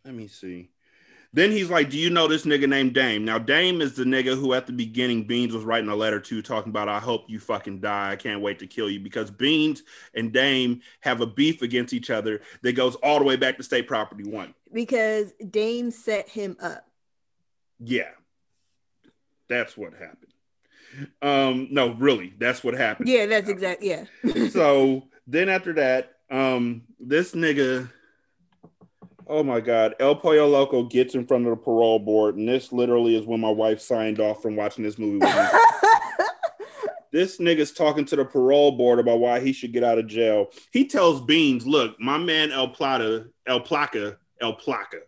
let 0.05 0.13
me 0.13 0.27
see. 0.27 0.69
Then 1.33 1.51
he's 1.51 1.69
like, 1.69 1.89
Do 1.89 1.97
you 1.97 2.09
know 2.09 2.27
this 2.27 2.45
nigga 2.45 2.69
named 2.69 2.93
Dame? 2.93 3.25
Now, 3.25 3.39
Dame 3.39 3.81
is 3.81 3.95
the 3.95 4.03
nigga 4.03 4.39
who 4.39 4.53
at 4.53 4.67
the 4.67 4.73
beginning 4.73 5.23
Beans 5.23 5.53
was 5.53 5.63
writing 5.63 5.89
a 5.89 5.95
letter 5.95 6.19
to 6.19 6.41
talking 6.41 6.69
about, 6.69 6.87
I 6.89 6.99
hope 6.99 7.25
you 7.27 7.39
fucking 7.39 7.79
die. 7.79 8.11
I 8.11 8.15
can't 8.15 8.41
wait 8.41 8.59
to 8.59 8.67
kill 8.67 8.89
you 8.89 8.99
because 8.99 9.31
Beans 9.31 9.83
and 10.13 10.31
Dame 10.31 10.81
have 11.01 11.21
a 11.21 11.25
beef 11.25 11.61
against 11.63 11.93
each 11.93 12.09
other 12.11 12.41
that 12.61 12.73
goes 12.73 12.95
all 12.97 13.17
the 13.19 13.25
way 13.25 13.35
back 13.35 13.57
to 13.57 13.63
state 13.63 13.87
property 13.87 14.23
one. 14.23 14.53
because 14.71 15.33
Dame 15.49 15.89
set 15.91 16.29
him 16.29 16.55
up. 16.61 16.87
Yeah. 17.79 18.11
That's 19.49 19.75
what 19.75 19.93
happened. 19.93 20.33
Um, 21.21 21.67
no, 21.71 21.93
really, 21.93 22.33
that's 22.37 22.63
what 22.63 22.75
happened. 22.75 23.09
Yeah, 23.09 23.25
that's 23.25 23.49
exactly 23.49 23.89
yeah. 23.89 24.05
so 24.49 25.03
then 25.25 25.49
after 25.49 25.73
that, 25.73 26.17
um, 26.29 26.83
this 26.99 27.33
nigga, 27.33 27.89
oh 29.27 29.43
my 29.43 29.59
god, 29.59 29.95
El 29.99 30.15
Pollo 30.15 30.47
Loco 30.47 30.83
gets 30.83 31.15
in 31.15 31.25
front 31.25 31.45
of 31.45 31.51
the 31.51 31.63
parole 31.63 31.99
board, 31.99 32.35
and 32.35 32.47
this 32.47 32.71
literally 32.71 33.15
is 33.15 33.25
when 33.25 33.39
my 33.39 33.49
wife 33.49 33.81
signed 33.81 34.19
off 34.19 34.41
from 34.41 34.55
watching 34.55 34.83
this 34.83 34.97
movie. 34.97 35.19
With 35.19 35.35
me. 35.35 36.25
this 37.11 37.37
nigga's 37.37 37.71
talking 37.71 38.05
to 38.05 38.15
the 38.15 38.25
parole 38.25 38.71
board 38.71 38.99
about 38.99 39.19
why 39.19 39.39
he 39.39 39.53
should 39.53 39.73
get 39.73 39.83
out 39.83 39.97
of 39.97 40.07
jail. 40.07 40.47
He 40.71 40.87
tells 40.87 41.21
Beans, 41.21 41.65
"Look, 41.65 41.99
my 41.99 42.17
man 42.17 42.51
El 42.51 42.69
Plata, 42.69 43.27
El 43.45 43.61
Placa, 43.61 44.17
El 44.41 44.55
Placa, 44.55 45.01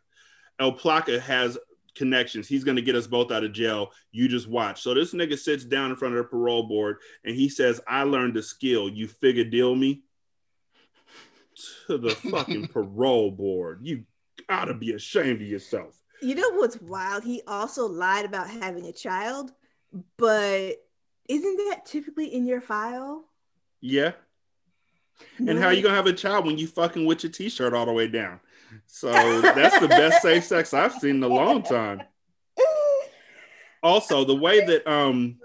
El 0.59 0.74
Placa 0.74 1.20
has." 1.20 1.57
Connections. 1.95 2.45
He's 2.45 2.66
going 2.66 2.76
to 2.76 2.82
get 2.82 2.97
us 2.97 3.07
both 3.07 3.32
out 3.32 3.45
of 3.45 3.53
jail. 3.53 3.93
You 4.11 4.28
just 4.28 4.49
watch. 4.49 4.82
So 4.82 4.93
this 4.93 5.13
nigga 5.13 5.39
sits 5.39 5.63
down 5.63 5.91
in 5.91 5.95
front 5.95 6.13
of 6.13 6.18
the 6.18 6.28
parole 6.28 6.68
board 6.68 6.97
and 7.24 7.34
he 7.34 7.47
says, 7.47 7.80
I 7.88 8.03
learned 8.03 8.36
a 8.36 8.43
skill. 8.43 8.89
You 8.89 9.07
figure 9.07 9.45
deal 9.45 9.74
me 9.74 10.01
to 11.88 11.97
the 11.97 12.12
fucking 12.12 12.68
parole 12.74 13.32
board. 13.32 13.80
You 13.84 14.03
gotta 14.47 14.74
be 14.74 14.93
ashamed 14.93 15.41
of 15.41 15.47
yourself. 15.47 16.01
You 16.22 16.36
know 16.36 16.51
what's 16.51 16.82
wild? 16.82 17.24
He 17.24 17.41
also 17.47 17.88
lied 17.88 18.26
about 18.26 18.49
having 18.49 18.86
a 18.86 18.93
child, 18.93 19.51
but 20.18 20.76
isn't 21.28 21.58
that 21.70 21.86
typically 21.86 22.34
in 22.34 22.45
your 22.45 22.62
file? 22.62 23.26
Yeah. 23.82 24.12
And 25.38 25.58
how 25.58 25.70
you 25.70 25.82
gonna 25.82 25.95
have 25.95 26.08
a 26.08 26.14
child 26.14 26.45
when 26.45 26.58
you 26.58 26.68
fucking 26.68 27.06
with 27.06 27.24
your 27.24 27.32
t-shirt 27.32 27.74
all 27.74 27.86
the 27.86 27.93
way 27.93 28.08
down? 28.08 28.39
So 28.86 29.12
that's 29.41 29.80
the 29.80 29.88
best 29.88 30.22
safe 30.22 30.43
sex 30.43 30.74
I've 30.74 30.93
seen 30.93 31.18
in 31.18 31.24
a 31.24 31.28
long 31.28 31.64
time. 31.64 32.01
Also, 33.86 34.25
the 34.25 34.36
way 34.36 34.65
that 34.65 34.88
um 34.88 35.38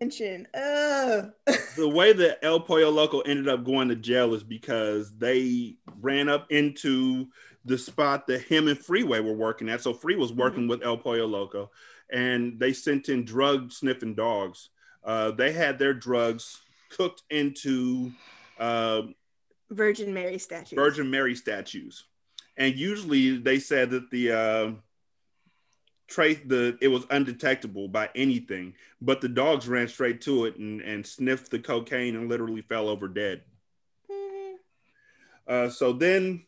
Mention. 0.00 0.48
Uh. 0.54 1.28
the 1.76 1.88
way 1.88 2.14
that 2.14 2.38
El 2.42 2.58
Pollo 2.58 2.88
Loco 2.88 3.20
ended 3.20 3.50
up 3.50 3.64
going 3.64 3.90
to 3.90 3.96
jail 3.96 4.32
is 4.32 4.42
because 4.42 5.12
they 5.18 5.76
ran 6.00 6.30
up 6.30 6.50
into 6.50 7.28
the 7.66 7.76
spot 7.76 8.26
that 8.28 8.40
him 8.44 8.68
and 8.68 8.78
Freeway 8.78 9.20
were 9.20 9.34
working 9.34 9.68
at. 9.68 9.82
So 9.82 9.92
Free 9.92 10.16
was 10.16 10.32
working 10.32 10.68
with 10.68 10.82
El 10.82 10.96
Pollo 10.96 11.26
Loco, 11.26 11.70
and 12.10 12.58
they 12.58 12.72
sent 12.72 13.10
in 13.10 13.26
drug 13.26 13.70
sniffing 13.70 14.14
dogs. 14.14 14.70
Uh, 15.04 15.32
they 15.32 15.52
had 15.52 15.78
their 15.78 15.92
drugs 15.92 16.62
cooked 16.88 17.24
into 17.28 18.10
uh, 18.58 19.02
Virgin 19.70 20.14
Mary 20.14 20.38
statues. 20.38 20.76
Virgin 20.76 21.10
Mary 21.10 21.34
statues, 21.34 22.04
and 22.56 22.74
usually 22.74 23.36
they 23.36 23.58
said 23.58 23.90
that 23.90 24.10
the 24.10 24.32
uh, 24.32 24.70
trace 26.12 26.38
the 26.46 26.76
it 26.80 26.88
was 26.88 27.04
undetectable 27.10 27.88
by 27.88 28.10
anything, 28.14 28.74
but 29.00 29.20
the 29.20 29.28
dogs 29.28 29.66
ran 29.68 29.88
straight 29.88 30.20
to 30.22 30.44
it 30.44 30.56
and, 30.56 30.80
and 30.80 31.06
sniffed 31.06 31.50
the 31.50 31.58
cocaine 31.58 32.16
and 32.16 32.28
literally 32.28 32.62
fell 32.62 32.88
over 32.88 33.08
dead. 33.08 33.42
Uh, 35.46 35.68
so 35.68 35.92
then 35.92 36.44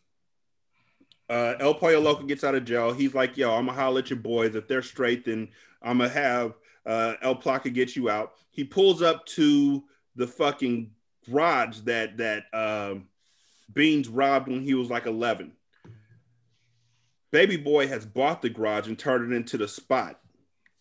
uh, 1.29 1.55
El 1.59 1.75
Pollo 1.75 2.01
Loco 2.01 2.25
gets 2.25 2.45
out 2.45 2.55
of 2.55 2.65
jail. 2.65 2.93
He's 2.93 3.15
like, 3.15 3.37
yo, 3.37 3.53
I'm 3.55 3.67
gonna 3.67 3.79
holler 3.79 4.01
at 4.01 4.11
your 4.11 4.19
boys. 4.19 4.55
If 4.55 4.69
they're 4.69 4.83
straight, 4.83 5.25
then 5.25 5.49
I'm 5.83 5.99
gonna 5.99 6.11
have 6.11 6.55
uh, 6.87 7.15
El 7.23 7.37
Placa 7.37 7.73
get 7.73 7.97
you 7.97 8.11
out. 8.11 8.35
He 8.51 8.65
pulls 8.65 9.03
up 9.03 9.27
to 9.27 9.83
the 10.17 10.27
fucking 10.27 10.91
garage 11.29 11.81
that 11.81 12.19
that 12.19 12.45
uh, 12.53 12.97
Beans 13.73 14.09
robbed 14.09 14.49
when 14.49 14.63
he 14.63 14.75
was 14.75 14.91
like 14.91 15.07
11. 15.07 15.53
Baby 17.35 17.57
Boy 17.57 17.89
has 17.89 18.07
bought 18.07 18.43
the 18.43 18.49
garage 18.49 18.87
and 18.87 18.97
turned 18.97 19.33
it 19.33 19.35
into 19.35 19.59
the 19.59 19.67
spot. 19.67 20.21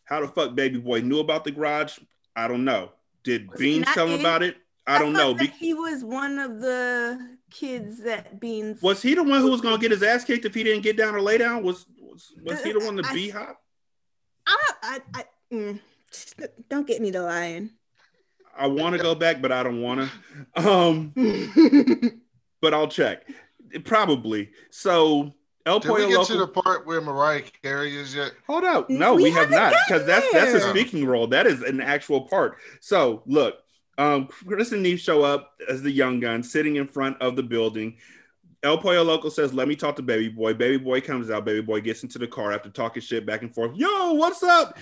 How 0.05 0.21
the 0.21 0.27
fuck 0.27 0.53
Baby 0.53 0.77
Boy 0.77 1.01
knew 1.01 1.17
about 1.17 1.43
the 1.45 1.49
garage? 1.49 1.97
I 2.35 2.47
don't 2.47 2.63
know. 2.63 2.91
Did 3.23 3.49
Was 3.49 3.59
Beans 3.59 3.87
tell 3.91 4.05
him 4.05 4.13
in- 4.13 4.19
about 4.19 4.43
it? 4.43 4.57
I 4.85 4.99
don't 4.99 5.13
know. 5.13 5.33
Be- 5.33 5.47
he 5.47 5.73
was 5.73 6.03
one 6.03 6.37
of 6.37 6.59
the 6.59 7.37
kids 7.49 8.03
that 8.03 8.39
Beans. 8.39 8.83
was 8.83 9.01
he 9.01 9.15
the 9.15 9.23
one 9.23 9.41
who 9.41 9.49
was 9.49 9.61
gonna 9.61 9.79
get 9.79 9.89
his 9.89 10.03
ass 10.03 10.25
kicked 10.25 10.45
if 10.45 10.53
he 10.53 10.63
didn't 10.63 10.83
get 10.83 10.95
down 10.95 11.15
or 11.15 11.21
lay 11.21 11.39
down? 11.39 11.63
Was 11.63 11.87
was, 11.99 12.31
was 12.43 12.61
he 12.63 12.71
the 12.71 12.81
one 12.81 12.97
to 12.97 13.03
I- 13.09 13.13
be 13.13 13.29
hop? 13.29 13.59
I, 14.45 14.71
I, 14.83 14.99
I, 15.15 15.23
mm, 15.51 15.79
don't 16.69 16.85
get 16.85 17.01
me 17.01 17.09
to 17.11 17.21
lying. 17.21 17.71
I 18.55 18.67
want 18.67 18.95
to 18.95 19.01
go 19.01 19.15
back, 19.15 19.41
but 19.41 19.51
I 19.51 19.63
don't 19.63 19.81
want 19.81 20.07
to. 20.55 20.69
Um, 20.69 22.21
but 22.61 22.75
I'll 22.75 22.89
check. 22.89 23.23
Probably. 23.85 24.51
So 24.69 25.33
El 25.65 25.79
Did 25.79 25.91
we 25.91 26.01
Pollo 26.03 26.17
get 26.17 26.27
to 26.27 26.37
the 26.37 26.47
part 26.47 26.85
where 26.85 26.99
Mariah 26.99 27.43
Carey 27.61 27.95
is 27.95 28.13
yet? 28.13 28.33
Hold 28.47 28.65
up. 28.65 28.89
No, 28.89 29.15
we, 29.15 29.31
have 29.31 29.49
not 29.49 29.73
because 29.87 30.05
that's 30.05 30.29
that's 30.33 30.53
a 30.53 30.69
speaking 30.69 31.05
role. 31.05 31.27
That 31.27 31.47
is 31.47 31.61
an 31.61 31.79
actual 31.79 32.21
part. 32.21 32.57
So 32.81 33.23
look, 33.25 33.59
um, 33.97 34.27
Chris 34.45 34.73
and 34.73 34.83
Neef 34.83 34.99
show 34.99 35.23
up 35.23 35.53
as 35.69 35.81
the 35.81 35.91
young 35.91 36.19
gun 36.19 36.43
sitting 36.43 36.75
in 36.75 36.87
front 36.87 37.21
of 37.21 37.35
the 37.37 37.43
building. 37.43 37.97
El 38.63 38.77
Pollo 38.77 39.03
Loco 39.03 39.29
says, 39.29 39.53
"Let 39.53 39.69
me 39.69 39.75
talk 39.75 39.95
to 39.97 40.01
Baby 40.01 40.29
Boy." 40.29 40.53
Baby 40.53 40.77
Boy 40.77 40.99
comes 40.99 41.29
out. 41.29 41.45
Baby 41.45 41.61
Boy 41.61 41.79
gets 41.79 42.03
into 42.03 42.17
the 42.17 42.27
car 42.27 42.51
after 42.51 42.69
talking 42.69 43.01
shit 43.01 43.25
back 43.25 43.41
and 43.41 43.53
forth. 43.53 43.75
Yo, 43.75 44.13
what's 44.13 44.43
up? 44.43 44.77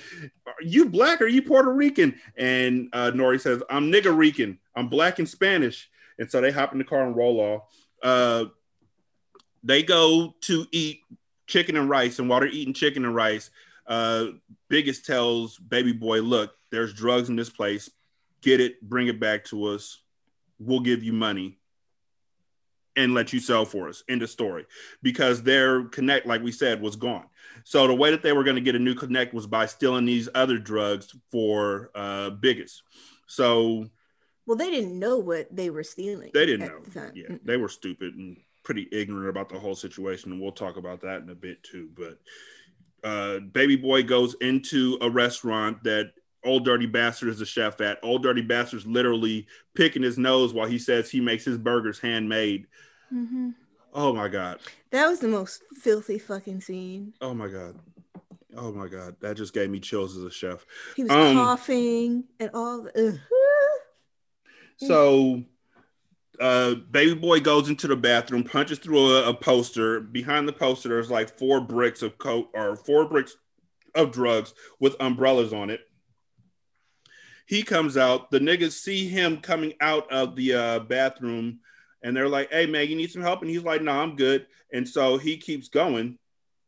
Are 0.48 0.54
you 0.62 0.86
black 0.86 1.22
or 1.22 1.28
you 1.28 1.44
Puerto 1.44 1.72
Rican? 1.72 2.20
And 2.38 2.90
uh, 2.94 3.12
Nori 3.12 3.40
says, 3.40 3.62
"I'm 3.70 3.92
nigga 3.92 4.16
Rican. 4.16 4.60
I'm 4.76 4.88
black 4.88 5.20
and 5.20 5.30
Spanish." 5.30 5.90
And 6.18 6.30
so 6.30 6.42
they 6.42 6.52
hop 6.52 6.72
in 6.74 6.78
the 6.78 6.84
car 6.84 7.06
and 7.06 7.16
roll 7.16 7.40
off. 7.40 7.64
Uh, 8.04 8.46
they 9.64 9.84
go 9.84 10.36
to 10.42 10.66
eat 10.72 11.02
chicken 11.48 11.78
and 11.78 11.90
rice, 11.90 12.20
and 12.20 12.30
while 12.30 12.40
they're 12.40 12.50
eating 12.50 12.74
chicken 12.74 13.06
and 13.06 13.16
rice, 13.16 13.50
uh, 13.88 14.28
Biggest 14.70 15.06
tells 15.06 15.58
Baby 15.58 15.92
Boy, 15.92 16.22
"Look, 16.22 16.56
there's 16.72 16.94
drugs 16.94 17.30
in 17.30 17.36
this 17.36 17.50
place. 17.50 17.90
Get 18.42 18.60
it, 18.60 18.82
bring 18.82 19.08
it 19.08 19.20
back 19.20 19.46
to 19.46 19.66
us. 19.66 20.00
We'll 20.60 20.80
give 20.80 21.04
you 21.04 21.14
money." 21.14 21.58
and 22.98 23.14
let 23.14 23.32
you 23.32 23.40
sell 23.40 23.64
for 23.64 23.88
us. 23.88 24.04
End 24.10 24.22
of 24.22 24.30
story. 24.30 24.66
Because 25.02 25.42
their 25.44 25.86
connect, 25.86 26.26
like 26.28 26.44
we 26.44 26.52
said, 26.52 26.82
was 26.82 26.98
gone. 26.98 27.24
So 27.64 27.88
the 27.88 27.94
way 27.96 28.12
that 28.12 28.22
they 28.22 28.34
were 28.34 28.44
going 28.44 28.58
to 28.58 28.62
get 28.62 28.76
a 28.76 28.80
new 28.80 28.96
connect 28.96 29.34
was 29.34 29.48
by 29.48 29.66
stealing 29.66 30.04
these 30.04 30.28
other 30.36 30.58
drugs 30.58 31.16
for 31.32 31.90
uh 31.96 32.32
biggest. 32.32 32.84
So 33.28 33.90
Well, 34.46 34.58
they 34.58 34.70
didn't 34.70 35.00
know 35.00 35.18
what 35.20 35.56
they 35.56 35.70
were 35.70 35.84
stealing. 35.86 36.32
they 36.34 36.46
didn't 36.46 36.68
know. 36.68 36.82
the. 36.84 37.12
Yeah, 37.16 37.38
they 37.46 37.56
were 37.56 37.70
stupid 37.70 38.14
and 38.16 38.36
pretty 38.64 38.88
ignorant 38.92 39.30
about 39.30 39.50
the 39.50 39.60
whole 39.60 39.76
situation, 39.76 40.32
and 40.32 40.42
we'll 40.42 40.52
talk 40.52 40.78
about 40.78 41.02
that 41.02 41.22
in 41.22 41.30
a 41.30 41.36
bit 41.36 41.64
too. 41.64 41.90
But 41.96 42.20
uh, 43.04 43.40
Baby 43.40 43.76
Boy 43.76 44.04
goes 44.04 44.36
into 44.42 44.98
a 45.02 45.10
restaurant 45.10 45.84
that 45.84 46.12
Old 46.44 46.66
Dirty 46.66 46.86
Bastard 46.86 47.30
is 47.30 47.40
the 47.40 47.46
chef 47.46 47.82
at. 47.82 48.00
Old 48.04 48.24
Dirty 48.24 48.42
Bastard's 48.42 48.86
literally 48.86 49.48
picking 49.76 50.04
his 50.04 50.18
nose 50.18 50.54
while 50.54 50.68
he 50.68 50.78
says 50.80 51.10
he 51.10 51.20
makes 51.22 51.46
his 51.46 51.58
burgers 51.58 52.00
handmade. 52.00 52.68
Mhm. 53.14 53.56
Oh 53.94 54.14
my 54.14 54.28
god! 54.28 54.60
That 54.92 55.08
was 55.08 55.20
the 55.20 55.28
most 55.28 55.64
filthy 55.74 56.18
fucking 56.18 56.62
scene. 56.62 57.14
Oh 57.20 57.34
my 57.34 57.48
god! 57.48 57.78
Oh 58.56 58.72
my 58.72 58.88
god! 58.88 59.16
That 59.20 59.36
just 59.36 59.54
gave 59.54 59.70
me 59.70 59.80
chills 59.80 60.16
as 60.16 60.24
a 60.24 60.32
chef. 60.32 60.66
He 60.96 61.04
was 61.04 61.12
Um, 61.12 61.36
coughing 61.36 62.24
and 62.40 62.52
all. 62.54 62.84
The. 62.84 63.20
So, 64.78 65.44
uh, 66.42 66.76
baby 66.76 67.14
boy 67.14 67.40
goes 67.40 67.70
into 67.70 67.88
the 67.88 67.96
bathroom, 67.96 68.44
punches 68.44 68.80
through 68.80 69.16
a, 69.16 69.30
a 69.30 69.34
poster. 69.34 70.00
Behind 70.02 70.48
the 70.48 70.54
poster, 70.54 70.90
there's 70.90 71.12
like 71.12 71.38
four 71.38 71.62
bricks 71.62 72.02
of 72.02 72.18
coat 72.18 72.50
or 72.54 72.76
four 72.76 73.08
bricks 73.08 73.38
of 73.96 74.12
drugs 74.12 74.54
with 74.80 74.96
umbrellas 75.00 75.54
on 75.54 75.70
it. 75.70 75.82
He 77.46 77.64
comes 77.64 77.96
out. 77.96 78.32
The 78.32 78.40
niggas 78.40 78.72
see 78.72 79.08
him 79.08 79.38
coming 79.38 79.74
out 79.82 80.12
of 80.12 80.36
the 80.36 80.54
uh, 80.54 80.80
bathroom, 80.80 81.60
and 82.02 82.16
they're 82.16 82.30
like, 82.30 82.52
"Hey 82.52 82.66
man, 82.66 82.88
you 82.88 82.96
need 82.96 83.12
some 83.12 83.22
help?" 83.22 83.42
And 83.42 83.50
he's 83.50 83.64
like, 83.64 83.82
"No, 83.82 83.92
I'm 83.92 84.16
good." 84.16 84.48
And 84.74 84.88
so 84.88 85.18
he 85.18 85.38
keeps 85.38 85.68
going, 85.68 86.18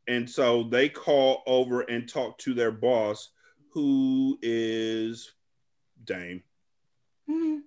and 0.08 0.30
so 0.30 0.64
they 0.64 0.90
call 0.90 1.42
over 1.48 1.82
and 1.82 2.08
talk 2.08 2.38
to 2.40 2.54
their 2.54 2.72
boss, 2.72 3.30
who 3.72 4.38
is 4.42 5.32
Dame. 6.04 6.44
Mhm. 7.30 7.62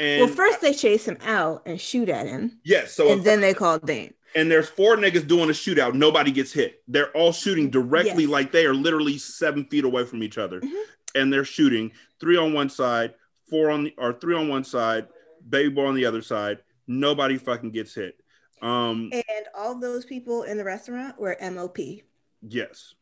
And 0.00 0.20
well, 0.26 0.28
first 0.34 0.60
they 0.60 0.72
chase 0.74 1.06
him 1.06 1.16
out 1.22 1.62
and 1.66 1.80
shoot 1.80 2.08
at 2.08 2.26
him, 2.26 2.58
yes, 2.64 2.92
so 2.92 3.10
and 3.12 3.24
then 3.24 3.40
they 3.40 3.54
call 3.54 3.78
Dame. 3.78 4.12
and 4.34 4.50
there's 4.50 4.68
four 4.68 4.96
niggas 4.96 5.26
doing 5.26 5.48
a 5.48 5.52
shootout. 5.54 5.94
Nobody 5.94 6.30
gets 6.30 6.52
hit. 6.52 6.82
They're 6.86 7.10
all 7.16 7.32
shooting 7.32 7.70
directly, 7.70 8.24
Yes. 8.24 8.30
like 8.30 8.52
they 8.52 8.66
are 8.66 8.74
literally 8.74 9.16
seven 9.18 9.64
feet 9.64 9.84
away 9.84 10.04
from 10.04 10.22
each 10.22 10.36
other, 10.36 10.60
Mhm. 10.60 10.82
and 11.14 11.32
they're 11.32 11.44
shooting 11.46 11.92
three 12.20 12.36
on 12.36 12.52
one 12.52 12.68
side, 12.68 13.14
four 13.48 13.70
on 13.70 13.84
the 13.84 13.94
or 13.96 14.12
three 14.12 14.34
on 14.34 14.48
one 14.48 14.64
side, 14.64 15.08
baby 15.48 15.70
boy 15.70 15.86
on 15.86 15.94
the 15.94 16.04
other 16.04 16.20
side. 16.22 16.58
Nobody 16.86 17.38
fucking 17.38 17.70
gets 17.70 17.94
hit. 17.94 18.20
Um, 18.62 19.10
And 19.12 19.46
all 19.54 19.78
those 19.78 20.04
people 20.04 20.42
in 20.42 20.56
the 20.58 20.64
restaurant 20.64 21.18
were 21.18 21.36
MOP. 21.40 22.02
yes, 22.42 22.94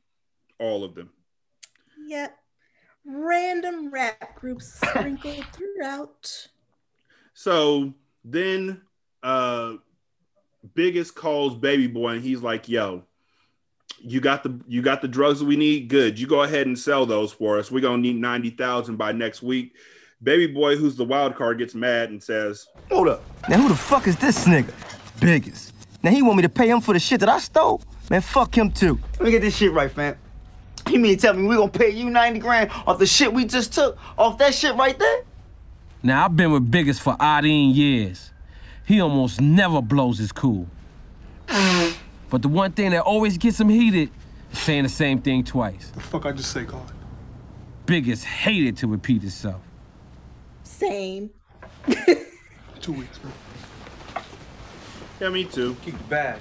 all 0.61 0.85
of 0.85 0.95
them. 0.95 1.11
Yep. 2.07 2.39
Random 3.07 3.91
rap 3.91 4.35
groups 4.37 4.75
sprinkled 4.81 5.45
throughout. 5.53 6.49
So 7.35 7.93
then 8.25 8.81
uh 9.23 9.75
Biggest 10.75 11.15
calls 11.15 11.55
baby 11.55 11.87
boy 11.87 12.15
and 12.15 12.23
he's 12.23 12.41
like, 12.41 12.71
yo, 12.71 13.03
you 14.01 14.21
got 14.21 14.43
the 14.43 14.59
you 14.67 14.81
got 14.81 15.03
the 15.03 15.09
drugs 15.09 15.41
that 15.41 15.45
we 15.45 15.57
need. 15.57 15.89
Good. 15.89 16.19
You 16.19 16.27
go 16.27 16.43
ahead 16.43 16.67
and 16.67 16.79
sell 16.79 17.05
those 17.05 17.33
for 17.33 17.59
us. 17.59 17.71
We're 17.71 17.81
gonna 17.81 17.99
need 17.99 18.17
ninety 18.17 18.49
thousand 18.51 18.97
by 18.97 19.13
next 19.13 19.43
week. 19.43 19.75
Baby 20.23 20.47
boy, 20.47 20.77
who's 20.77 20.97
the 20.97 21.05
wild 21.05 21.37
card, 21.37 21.59
gets 21.59 21.75
mad 21.75 22.09
and 22.09 22.23
says, 22.23 22.67
Hold 22.91 23.09
up. 23.09 23.23
Now 23.49 23.59
who 23.59 23.69
the 23.69 23.75
fuck 23.75 24.07
is 24.07 24.17
this 24.17 24.47
nigga? 24.47 24.73
Biggest. 25.21 25.75
Now 26.03 26.11
he 26.11 26.23
want 26.23 26.37
me 26.37 26.43
to 26.43 26.49
pay 26.49 26.71
him 26.71 26.81
for 26.81 26.95
the 26.95 27.01
shit 27.01 27.21
that 27.21 27.29
I 27.29 27.39
stole? 27.41 27.83
Man, 28.11 28.23
fuck 28.23 28.57
him 28.57 28.71
too. 28.71 28.99
Let 29.15 29.23
me 29.23 29.31
get 29.33 29.43
this 29.43 29.57
shit 29.57 29.73
right, 29.73 29.91
fam. 29.91 30.17
You 30.89 30.99
mean 30.99 31.17
to 31.17 31.21
tell 31.21 31.35
me 31.35 31.47
we 31.47 31.57
gonna 31.57 31.71
pay 31.71 31.91
you 31.91 32.09
90 32.09 32.39
grand 32.41 32.71
off 32.87 32.99
the 32.99 33.07
shit 33.07 33.33
we 33.33 33.45
just 33.45 33.75
took? 33.75 33.99
Off 34.17 34.39
that 34.39 34.55
shit 34.55 34.75
right 34.77 34.99
there? 34.99 35.25
Now, 36.05 36.27
I've 36.27 36.37
been 36.37 36.53
with 36.53 36.71
Biggest 36.71 37.01
for 37.01 37.17
18 37.19 37.75
years. 37.75 38.31
He 38.85 39.01
almost 39.01 39.41
never 39.41 39.81
blows 39.81 40.19
his 40.19 40.33
cool. 40.33 40.69
but 42.29 42.43
the 42.43 42.49
one 42.49 42.73
thing 42.73 42.91
that 42.91 43.01
always 43.01 43.39
gets 43.39 43.59
him 43.59 43.71
heated 43.71 44.11
is 44.53 44.59
saying 44.59 44.83
the 44.83 44.91
same 44.91 45.23
thing 45.23 45.45
twice. 45.45 45.91
The 45.95 46.01
fuck 46.01 46.27
I 46.27 46.33
just 46.33 46.53
say, 46.53 46.65
God? 46.65 46.93
Biggest 47.87 48.23
hated 48.23 48.77
to 48.79 48.87
repeat 48.87 49.23
himself. 49.23 49.63
Same. 50.63 51.31
Two 52.83 52.93
weeks, 52.93 53.19
man. 53.25 53.33
Yeah, 55.23 55.31
me 55.31 55.45
too. 55.45 55.75
Keep 55.87 55.97
the 55.97 56.05
bag. 56.05 56.41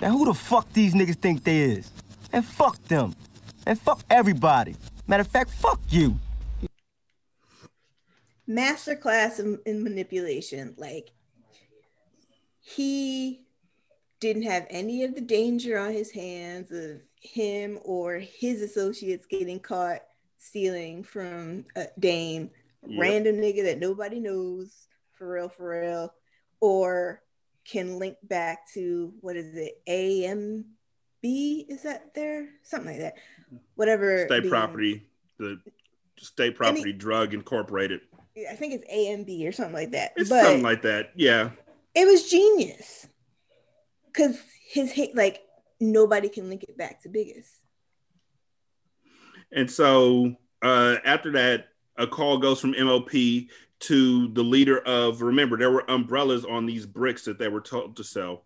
Now 0.00 0.10
who 0.10 0.24
the 0.24 0.34
fuck 0.34 0.72
these 0.72 0.92
niggas 0.92 1.20
think 1.20 1.44
they 1.44 1.60
is? 1.60 1.92
And 2.32 2.44
fuck 2.44 2.82
them. 2.84 3.14
And 3.66 3.78
fuck 3.78 4.00
everybody. 4.08 4.76
Matter 5.08 5.22
of 5.22 5.26
fact, 5.26 5.50
fuck 5.50 5.80
you. 5.90 6.16
Masterclass 8.48 9.40
in, 9.40 9.58
in 9.66 9.82
manipulation. 9.82 10.74
Like 10.78 11.10
he 12.60 13.42
didn't 14.20 14.42
have 14.44 14.66
any 14.70 15.02
of 15.04 15.14
the 15.14 15.20
danger 15.20 15.78
on 15.78 15.92
his 15.92 16.10
hands 16.12 16.70
of 16.70 17.00
him 17.20 17.78
or 17.84 18.18
his 18.18 18.62
associates 18.62 19.26
getting 19.26 19.58
caught 19.60 20.00
stealing 20.38 21.02
from 21.02 21.64
a 21.74 21.86
Dame, 21.98 22.50
Yep. 22.88 23.00
random 23.00 23.36
nigga 23.36 23.64
that 23.64 23.80
nobody 23.80 24.20
knows, 24.20 24.86
for 25.14 25.32
real, 25.32 25.48
for 25.48 25.70
real, 25.70 26.14
or 26.60 27.20
can 27.64 27.98
link 27.98 28.16
back 28.22 28.60
to 28.74 29.12
what 29.22 29.34
is 29.34 29.56
it, 29.56 29.82
AMB? 29.88 30.64
Is 31.68 31.82
that 31.82 32.14
there? 32.14 32.48
Something 32.62 32.92
like 32.92 33.00
that. 33.00 33.14
Whatever. 33.74 34.26
State 34.26 34.44
the- 34.44 34.48
property, 34.48 35.08
the 35.38 35.60
state 36.18 36.56
property 36.56 36.92
drug 36.92 37.34
incorporated. 37.34 38.00
I 38.50 38.54
think 38.54 38.74
it's 38.74 38.84
AMB 38.92 39.48
or 39.48 39.52
something 39.52 39.74
like 39.74 39.92
that. 39.92 40.12
It's 40.16 40.28
but 40.28 40.44
something 40.44 40.62
like 40.62 40.82
that. 40.82 41.12
Yeah. 41.16 41.50
it 41.94 42.06
was 42.06 42.28
genius 42.28 43.06
because 44.06 44.38
his 44.68 44.92
hate, 44.92 45.16
like 45.16 45.40
nobody 45.80 46.28
can 46.28 46.48
link 46.48 46.62
it 46.62 46.76
back 46.76 47.02
to 47.02 47.08
biggest. 47.08 47.50
And 49.52 49.70
so 49.70 50.34
uh, 50.62 50.96
after 51.04 51.32
that, 51.32 51.68
a 51.96 52.06
call 52.06 52.38
goes 52.38 52.60
from 52.60 52.72
MOP 52.72 53.10
to 53.78 54.28
the 54.28 54.42
leader 54.42 54.78
of. 54.80 55.22
Remember, 55.22 55.56
there 55.56 55.70
were 55.70 55.88
umbrellas 55.90 56.44
on 56.44 56.66
these 56.66 56.84
bricks 56.84 57.24
that 57.24 57.38
they 57.38 57.48
were 57.48 57.60
told 57.60 57.96
to 57.96 58.04
sell. 58.04 58.44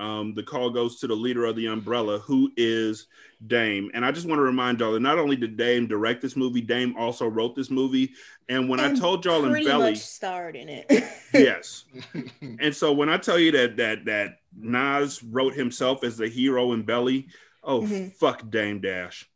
Um, 0.00 0.32
the 0.34 0.42
call 0.42 0.70
goes 0.70 0.98
to 1.00 1.06
the 1.06 1.14
leader 1.14 1.44
of 1.44 1.56
the 1.56 1.66
umbrella, 1.66 2.18
who 2.20 2.50
is 2.56 3.06
Dame. 3.46 3.90
And 3.92 4.02
I 4.04 4.10
just 4.12 4.26
want 4.26 4.38
to 4.38 4.42
remind 4.42 4.80
y'all 4.80 4.92
that 4.92 5.00
not 5.00 5.18
only 5.18 5.36
did 5.36 5.58
Dame 5.58 5.86
direct 5.86 6.22
this 6.22 6.36
movie, 6.36 6.62
Dame 6.62 6.96
also 6.96 7.26
wrote 7.26 7.54
this 7.54 7.70
movie. 7.70 8.12
And 8.48 8.66
when 8.68 8.80
I 8.80 8.94
told 8.94 9.24
y'all 9.26 9.44
in 9.44 9.50
pretty 9.50 9.66
Belly, 9.66 9.90
much 9.90 9.98
starred 9.98 10.56
in 10.56 10.70
it. 10.70 10.86
yes. 11.34 11.84
and 12.60 12.74
so 12.74 12.92
when 12.94 13.10
I 13.10 13.18
tell 13.18 13.38
you 13.38 13.52
that 13.52 13.76
that 13.76 14.06
that 14.06 14.38
Nas 14.58 15.22
wrote 15.22 15.52
himself 15.54 16.02
as 16.02 16.16
the 16.16 16.28
hero 16.28 16.72
in 16.72 16.82
Belly, 16.82 17.28
oh 17.62 17.82
Mhm. 17.82 18.12
fuck 18.14 18.48
Dame 18.50 18.80
Dash. 18.80 19.28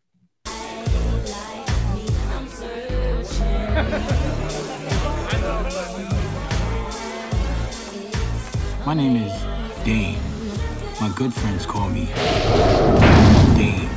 My 8.87 8.93
name 8.95 9.17
is 9.17 9.85
Dame. 9.85 10.34
My 11.01 11.13
good 11.17 11.35
friends 11.35 11.67
call 11.67 11.91
me 11.91 12.07
Dame. 13.57 13.91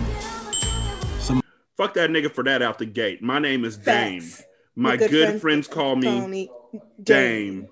Some 1.20 1.42
Fuck 1.78 1.94
that 1.94 2.10
nigga 2.10 2.32
for 2.32 2.44
that 2.44 2.62
out 2.62 2.80
the 2.80 2.86
gate. 2.86 3.22
My 3.22 3.40
name 3.40 3.64
is 3.66 3.78
Dame. 3.78 4.24
My, 4.76 4.92
My 4.92 4.98
good, 4.98 5.12
good 5.12 5.28
friends, 5.28 5.42
friends 5.42 5.68
call 5.68 5.96
me, 5.96 6.20
call 6.20 6.28
me 6.28 6.50
Dame. 7.02 7.68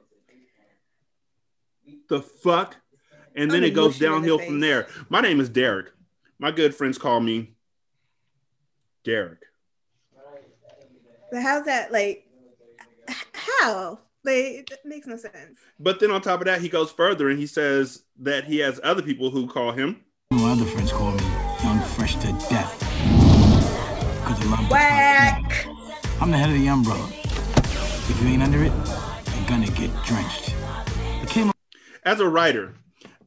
The 2.07 2.21
fuck? 2.21 2.77
And 3.35 3.49
then 3.49 3.63
I'm 3.63 3.63
it 3.65 3.73
goes 3.73 3.99
mushing 3.99 4.07
in 4.07 4.11
the 4.11 4.17
downhill 4.17 4.39
from 4.39 4.59
there. 4.59 4.87
My 5.09 5.21
name 5.21 5.39
is 5.39 5.49
Derek. 5.49 5.91
My 6.39 6.51
good 6.51 6.75
friends 6.75 6.97
call 6.97 7.19
me 7.19 7.55
Derek. 9.03 9.39
But 11.31 11.41
how's 11.41 11.65
that 11.65 11.91
like? 11.91 12.27
How? 13.33 13.99
Like 14.25 14.71
it 14.71 14.79
makes 14.83 15.07
no 15.07 15.17
sense. 15.17 15.59
But 15.79 15.99
then 15.99 16.11
on 16.11 16.21
top 16.21 16.41
of 16.41 16.45
that, 16.45 16.61
he 16.61 16.69
goes 16.69 16.91
further 16.91 17.29
and 17.29 17.37
he 17.37 17.45
says 17.47 18.03
that 18.19 18.45
he 18.45 18.57
has 18.59 18.79
other 18.83 19.01
people 19.01 19.29
who 19.29 19.47
call 19.47 19.71
him 19.71 20.01
my 20.31 20.51
other 20.51 20.65
friends 20.65 20.91
call 20.91 21.11
me 21.11 21.23
Young 21.63 21.79
Fresh 21.81 22.15
to 22.15 22.27
Death. 22.49 22.79
Because 22.79 24.41
I 24.41 24.49
love 24.49 24.67
the 24.67 24.73
Whack. 24.73 25.67
I'm 26.19 26.31
the 26.31 26.37
head 26.37 26.49
of 26.49 26.55
the 26.55 26.67
umbrella. 26.67 27.07
If 28.09 28.21
you 28.21 28.29
ain't 28.29 28.41
under 28.41 28.63
it, 28.63 28.71
you're 29.35 29.47
gonna 29.47 29.69
get 29.71 29.91
drenched. 30.03 30.53
I 31.21 31.25
came 31.27 31.51
as 32.03 32.19
a 32.19 32.27
writer, 32.27 32.73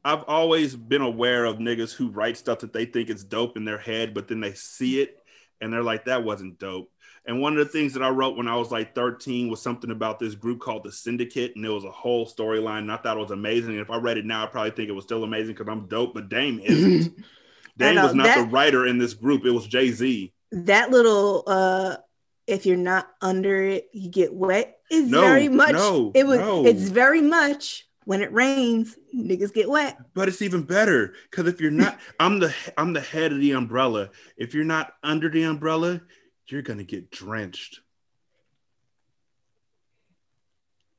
I've 0.05 0.24
always 0.24 0.74
been 0.76 1.03
aware 1.03 1.44
of 1.44 1.59
niggas 1.59 1.94
who 1.94 2.09
write 2.09 2.36
stuff 2.36 2.59
that 2.61 2.72
they 2.72 2.84
think 2.84 3.11
is 3.11 3.24
dope 3.24 3.57
in 3.57 3.64
their 3.64 3.78
head, 3.78 4.12
but 4.12 4.28
then 4.28 4.40
they 4.40 4.55
see 4.55 5.01
it 5.01 5.22
and 5.61 5.72
they're 5.72 5.82
like, 5.82 6.04
that 6.04 6.24
wasn't 6.24 6.59
dope. 6.59 6.90
And 7.26 7.40
one 7.42 7.52
of 7.52 7.59
the 7.59 7.70
things 7.70 7.92
that 7.92 8.02
I 8.02 8.09
wrote 8.09 8.36
when 8.36 8.48
I 8.48 8.56
was 8.56 8.70
like 8.70 8.94
13 8.94 9.50
was 9.50 9.61
something 9.61 9.90
about 9.90 10.18
this 10.18 10.34
group 10.34 10.61
called 10.61 10.84
the 10.84 10.92
Syndicate, 10.92 11.52
and 11.56 11.64
it 11.64 11.68
was 11.68 11.84
a 11.84 11.90
whole 11.90 12.26
storyline. 12.26 12.78
And 12.78 12.92
I 12.92 12.96
thought 12.96 13.18
it 13.18 13.20
was 13.20 13.32
amazing. 13.32 13.72
And 13.72 13.80
if 13.80 13.90
I 13.90 13.98
read 13.98 14.16
it 14.16 14.24
now, 14.24 14.44
I 14.44 14.46
probably 14.46 14.70
think 14.70 14.88
it 14.88 14.92
was 14.92 15.04
still 15.04 15.24
amazing 15.24 15.54
because 15.54 15.70
I'm 15.70 15.86
dope, 15.88 16.14
but 16.14 16.28
Dame 16.30 16.59
isn't. 16.64 17.14
Dame 17.76 17.94
know, 17.96 18.06
was 18.06 18.14
not 18.14 18.36
the 18.36 18.44
writer 18.44 18.86
in 18.86 18.98
this 18.98 19.14
group, 19.14 19.44
it 19.44 19.50
was 19.50 19.66
Jay 19.66 19.90
Z. 19.90 20.32
That 20.52 20.90
little 20.90 21.44
uh 21.46 21.96
if 22.46 22.64
you're 22.64 22.76
not 22.78 23.09
under 23.20 23.62
it, 23.62 23.88
you 23.92 24.11
get 24.11 24.32
wet 24.32 24.78
is 24.90 25.11
No, 25.11 25.20
very 25.20 25.48
much 25.48 25.74
no, 25.74 26.11
it 26.14 26.26
was 26.26 26.38
no. 26.40 26.64
it's 26.66 26.88
very 26.88 27.20
much 27.20 27.86
when 28.09 28.22
it 28.22 28.32
rains, 28.32 28.96
niggas 29.14 29.52
get 29.52 29.68
wet. 29.68 29.98
But 30.14 30.28
it's 30.28 30.40
even 30.40 30.62
better 30.62 31.12
because 31.30 31.46
if 31.46 31.61
you're 31.61 31.70
not, 31.70 32.00
I'm 32.18 32.38
the 32.38 32.54
I'm 32.78 32.94
the 32.94 33.02
head 33.02 33.32
of 33.32 33.38
the 33.38 33.52
umbrella. 33.52 34.09
If 34.38 34.54
you're 34.54 34.64
not 34.64 34.94
under 35.02 35.28
the 35.28 35.42
umbrella, 35.42 36.00
you're 36.46 36.62
gonna 36.62 36.84
get 36.84 37.11
drenched. 37.11 37.80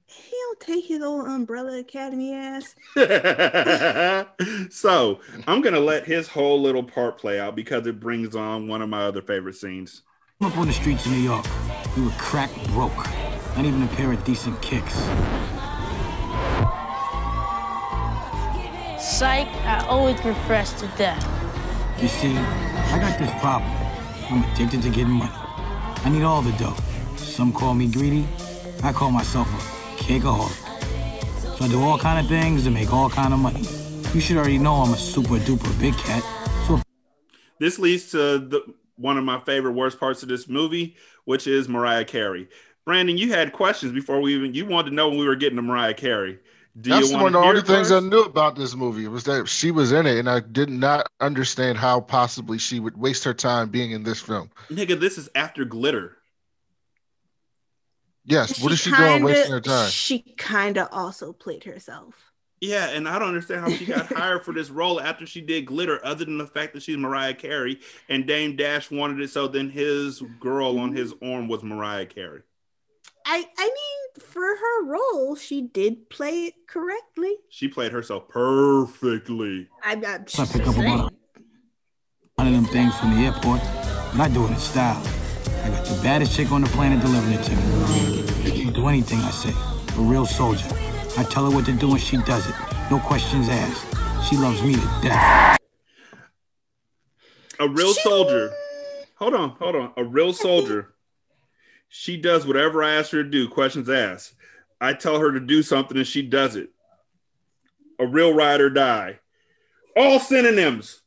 He 0.06 0.30
don't 0.30 0.60
take 0.60 0.86
his 0.86 1.02
old 1.02 1.26
umbrella 1.26 1.80
academy 1.80 2.36
ass. 2.36 2.76
so 4.70 5.20
I'm 5.48 5.62
gonna 5.62 5.80
let 5.80 6.06
his 6.06 6.28
whole 6.28 6.62
little 6.62 6.84
part 6.84 7.18
play 7.18 7.40
out 7.40 7.56
because 7.56 7.88
it 7.88 8.00
brings 8.00 8.36
on 8.36 8.68
one 8.68 8.84
of 8.84 8.90
my 8.90 9.06
other 9.06 9.24
favorite 9.24 9.56
scenes. 9.56 10.04
up 10.44 10.56
on 10.60 10.68
the 10.68 10.74
streets 10.74 11.08
of 11.08 11.14
New 11.14 11.18
York. 11.18 11.48
We 11.98 12.04
were 12.04 12.12
crack 12.20 12.52
broke. 12.68 12.96
Not 13.56 13.66
even 13.66 13.82
a 13.82 13.88
pair 13.88 14.12
of 14.12 14.24
decent 14.24 14.62
kicks. 14.62 14.96
Psych, 19.20 19.50
I 19.66 19.86
always 19.90 20.18
been 20.22 20.34
fresh 20.48 20.72
to 20.80 20.88
death. 20.98 21.22
You 22.02 22.08
see, 22.08 22.38
I 22.38 23.00
got 23.00 23.20
this 23.20 23.30
problem. 23.42 23.70
I'm 24.30 24.50
addicted 24.54 24.82
to 24.84 24.90
getting 24.90 25.12
money. 25.12 25.30
I 25.34 26.10
need 26.10 26.24
all 26.24 26.42
the 26.42 26.54
dough. 26.54 26.78
Some 27.18 27.52
call 27.52 27.74
me 27.74 27.92
greedy. 27.92 28.26
I 28.82 28.94
call 28.94 29.12
myself 29.12 29.46
a 29.50 30.02
cakeaholic. 30.02 30.56
So 31.58 31.66
I 31.66 31.68
do 31.68 31.84
all 31.84 32.00
kind 32.00 32.18
of 32.18 32.30
things 32.30 32.64
to 32.64 32.72
make 32.72 32.94
all 32.94 33.10
kind 33.10 33.34
of 33.34 33.42
money. 33.42 33.66
You 34.14 34.22
should 34.22 34.38
already 34.38 34.58
know 34.58 34.76
I'm 34.76 34.94
a 34.94 34.98
super 34.98 35.36
duper 35.36 35.78
big 35.82 35.96
cat. 35.96 36.24
So 36.66 36.80
This 37.60 37.78
leads 37.78 38.12
to 38.12 38.40
the 38.40 38.74
one 38.96 39.18
of 39.18 39.26
my 39.26 39.42
favorite 39.42 39.74
worst 39.74 40.00
parts 40.00 40.24
of 40.24 40.30
this 40.30 40.48
movie, 40.48 40.96
which 41.26 41.46
is 41.46 41.68
Mariah 41.68 42.06
Carey. 42.06 42.48
Brandon, 42.86 43.18
you 43.18 43.34
had 43.34 43.52
questions 43.52 43.92
before 43.92 44.22
we 44.22 44.34
even 44.34 44.54
you 44.54 44.66
wanted 44.66 44.92
to 44.92 44.96
know 44.96 45.10
when 45.10 45.20
we 45.20 45.28
were 45.28 45.36
getting 45.36 45.58
to 45.58 45.62
Mariah 45.62 45.94
Carey. 45.94 46.40
Do 46.82 46.92
That's 46.92 47.10
you 47.10 47.18
one 47.18 47.28
of 47.28 47.34
the 47.34 47.40
only 47.40 47.60
it 47.60 47.68
things 47.68 47.92
I 47.92 48.00
knew 48.00 48.24
about 48.24 48.56
this 48.56 48.76
movie 48.76 49.08
was 49.08 49.24
that 49.26 49.50
she 49.50 49.72
was 49.72 49.92
in 49.92 50.06
it, 50.06 50.18
and 50.18 50.30
I 50.30 50.40
did 50.40 50.70
not 50.70 51.10
understand 51.20 51.78
how 51.78 52.00
possibly 52.00 52.58
she 52.58 52.80
would 52.80 52.96
waste 52.96 53.24
her 53.24 53.34
time 53.34 53.70
being 53.70 53.92
in 53.92 54.04
this 54.04 54.22
film. 54.22 54.50
Nigga, 54.70 55.00
this 55.00 55.18
is 55.18 55.30
after 55.36 55.66
glitter. 55.66 56.18
Yes, 58.24 58.62
what 58.62 58.72
is 58.72 58.80
she 58.80 58.92
doing 58.92 59.24
wasting 59.24 59.52
her 59.52 59.60
time? 59.60 59.90
She 59.90 60.20
kind 60.38 60.78
of 60.78 60.88
also 60.92 61.34
played 61.34 61.64
herself. 61.64 62.14
Yeah, 62.62 62.90
and 62.90 63.08
I 63.08 63.18
don't 63.18 63.30
understand 63.30 63.62
how 63.62 63.70
she 63.72 63.86
got 63.86 64.06
hired 64.14 64.46
for 64.46 64.54
this 64.54 64.70
role 64.70 65.02
after 65.02 65.26
she 65.26 65.42
did 65.42 65.66
glitter, 65.66 66.00
other 66.06 66.26
than 66.26 66.38
the 66.38 66.48
fact 66.48 66.74
that 66.74 66.84
she's 66.84 66.98
Mariah 66.98 67.34
Carey 67.34 67.80
and 68.08 68.28
Dame 68.28 68.56
Dash 68.56 68.92
wanted 68.92 69.20
it 69.22 69.30
so 69.30 69.48
then 69.48 69.70
his 69.70 70.22
girl 70.40 70.78
on 70.78 70.94
his 70.94 71.14
arm 71.24 71.48
was 71.48 71.64
Mariah 71.64 72.06
Carey. 72.06 72.42
I 73.32 73.46
I 73.60 73.66
mean, 73.66 74.26
for 74.26 74.42
her 74.42 74.86
role, 74.86 75.36
she 75.36 75.62
did 75.62 76.10
play 76.10 76.46
it 76.46 76.56
correctly. 76.68 77.36
She 77.50 77.68
played 77.68 77.92
herself 77.92 78.28
perfectly. 78.28 79.68
I'm, 79.84 80.04
I'm 80.04 80.28
So 80.28 80.42
I 80.42 80.46
just 80.46 80.54
pick 80.54 80.66
up 80.66 80.74
saying. 80.74 80.96
about 81.00 81.14
one 82.36 82.48
of 82.48 82.54
them 82.54 82.66
things 82.66 82.98
from 82.98 83.16
the 83.16 83.28
airport, 83.28 83.62
but 84.14 84.22
I 84.22 84.30
do 84.30 84.46
it 84.46 84.50
in 84.50 84.58
style. 84.58 85.00
I 85.64 85.70
got 85.70 85.86
the 85.86 86.00
baddest 86.02 86.36
chick 86.36 86.52
on 86.52 86.62
the 86.62 86.70
planet 86.70 87.02
delivering 87.02 87.34
it 87.34 87.44
to 87.44 87.56
me. 87.56 88.52
She'll 88.56 88.72
do 88.72 88.88
anything 88.88 89.20
I 89.20 89.30
say. 89.30 89.54
A 89.96 90.02
real 90.02 90.26
soldier. 90.26 90.68
I 91.16 91.24
tell 91.24 91.48
her 91.48 91.56
what 91.56 91.66
to 91.66 91.74
do 91.74 91.92
and 91.92 92.02
she 92.02 92.18
does 92.18 92.50
it. 92.50 92.56
No 92.90 92.98
questions 92.98 93.48
asked. 93.48 94.28
She 94.28 94.38
loves 94.38 94.64
me 94.64 94.74
to 94.74 95.00
death. 95.04 95.60
A 97.60 97.70
real 97.70 97.94
soldier. 97.94 98.52
Hold 99.18 99.36
on, 99.36 99.50
hold 99.60 99.76
on. 99.76 99.92
A 99.98 100.04
real 100.04 100.32
soldier. 100.32 100.96
She 101.90 102.18
does 102.18 102.46
whatever 102.46 102.84
I 102.84 102.94
ask 102.94 103.12
her 103.12 103.24
to 103.24 103.30
do, 103.30 103.50
questions 103.50 103.90
asked. 103.90 104.34
I 104.80 104.94
tell 104.94 105.20
her 105.20 105.32
to 105.32 105.40
do 105.40 105.64
something 105.64 105.98
and 105.98 106.08
she 106.08 106.22
does 106.22 106.56
it. 106.56 106.70
A 108.00 108.06
real 108.06 108.34
ride 108.34 108.62
or 108.62 108.70
die. 108.70 109.20
All 109.98 110.20
synonyms. 110.20 111.02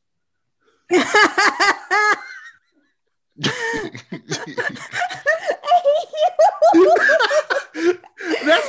That's 0.91 1.07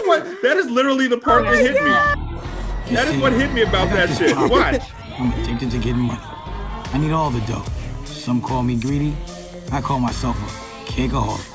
what 0.06 0.24
that 0.42 0.58
is 0.58 0.70
literally 0.70 1.08
the 1.08 1.18
part 1.18 1.46
oh 1.46 1.52
that 1.52 1.60
hit 1.60 1.74
me. 1.74 2.96
That 2.96 3.08
is 3.08 3.18
what 3.20 3.34
hit 3.34 3.52
me 3.52 3.64
about 3.64 3.90
that 3.90 4.16
shit. 4.18 4.38
Watch. 4.50 4.84
I'm 5.18 5.34
addicted 5.42 5.72
to 5.72 5.80
getting 5.80 6.02
money. 6.02 6.22
I 6.22 6.98
need 7.00 7.12
all 7.12 7.32
the 7.32 7.42
dough. 7.42 7.66
Some 8.06 8.42
call 8.42 8.64
me 8.64 8.80
greedy. 8.80 9.14
I 9.72 9.82
call 9.82 10.00
myself 10.00 10.38
a 10.38 10.92
cakeaholic. 10.92 11.53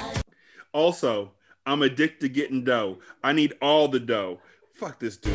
Also, 0.72 1.32
I'm 1.66 1.82
addicted 1.82 2.20
to 2.20 2.28
getting 2.28 2.64
dough. 2.64 2.98
I 3.22 3.32
need 3.32 3.54
all 3.60 3.88
the 3.88 4.00
dough. 4.00 4.40
Fuck 4.74 4.98
this 5.00 5.16
dude. 5.16 5.34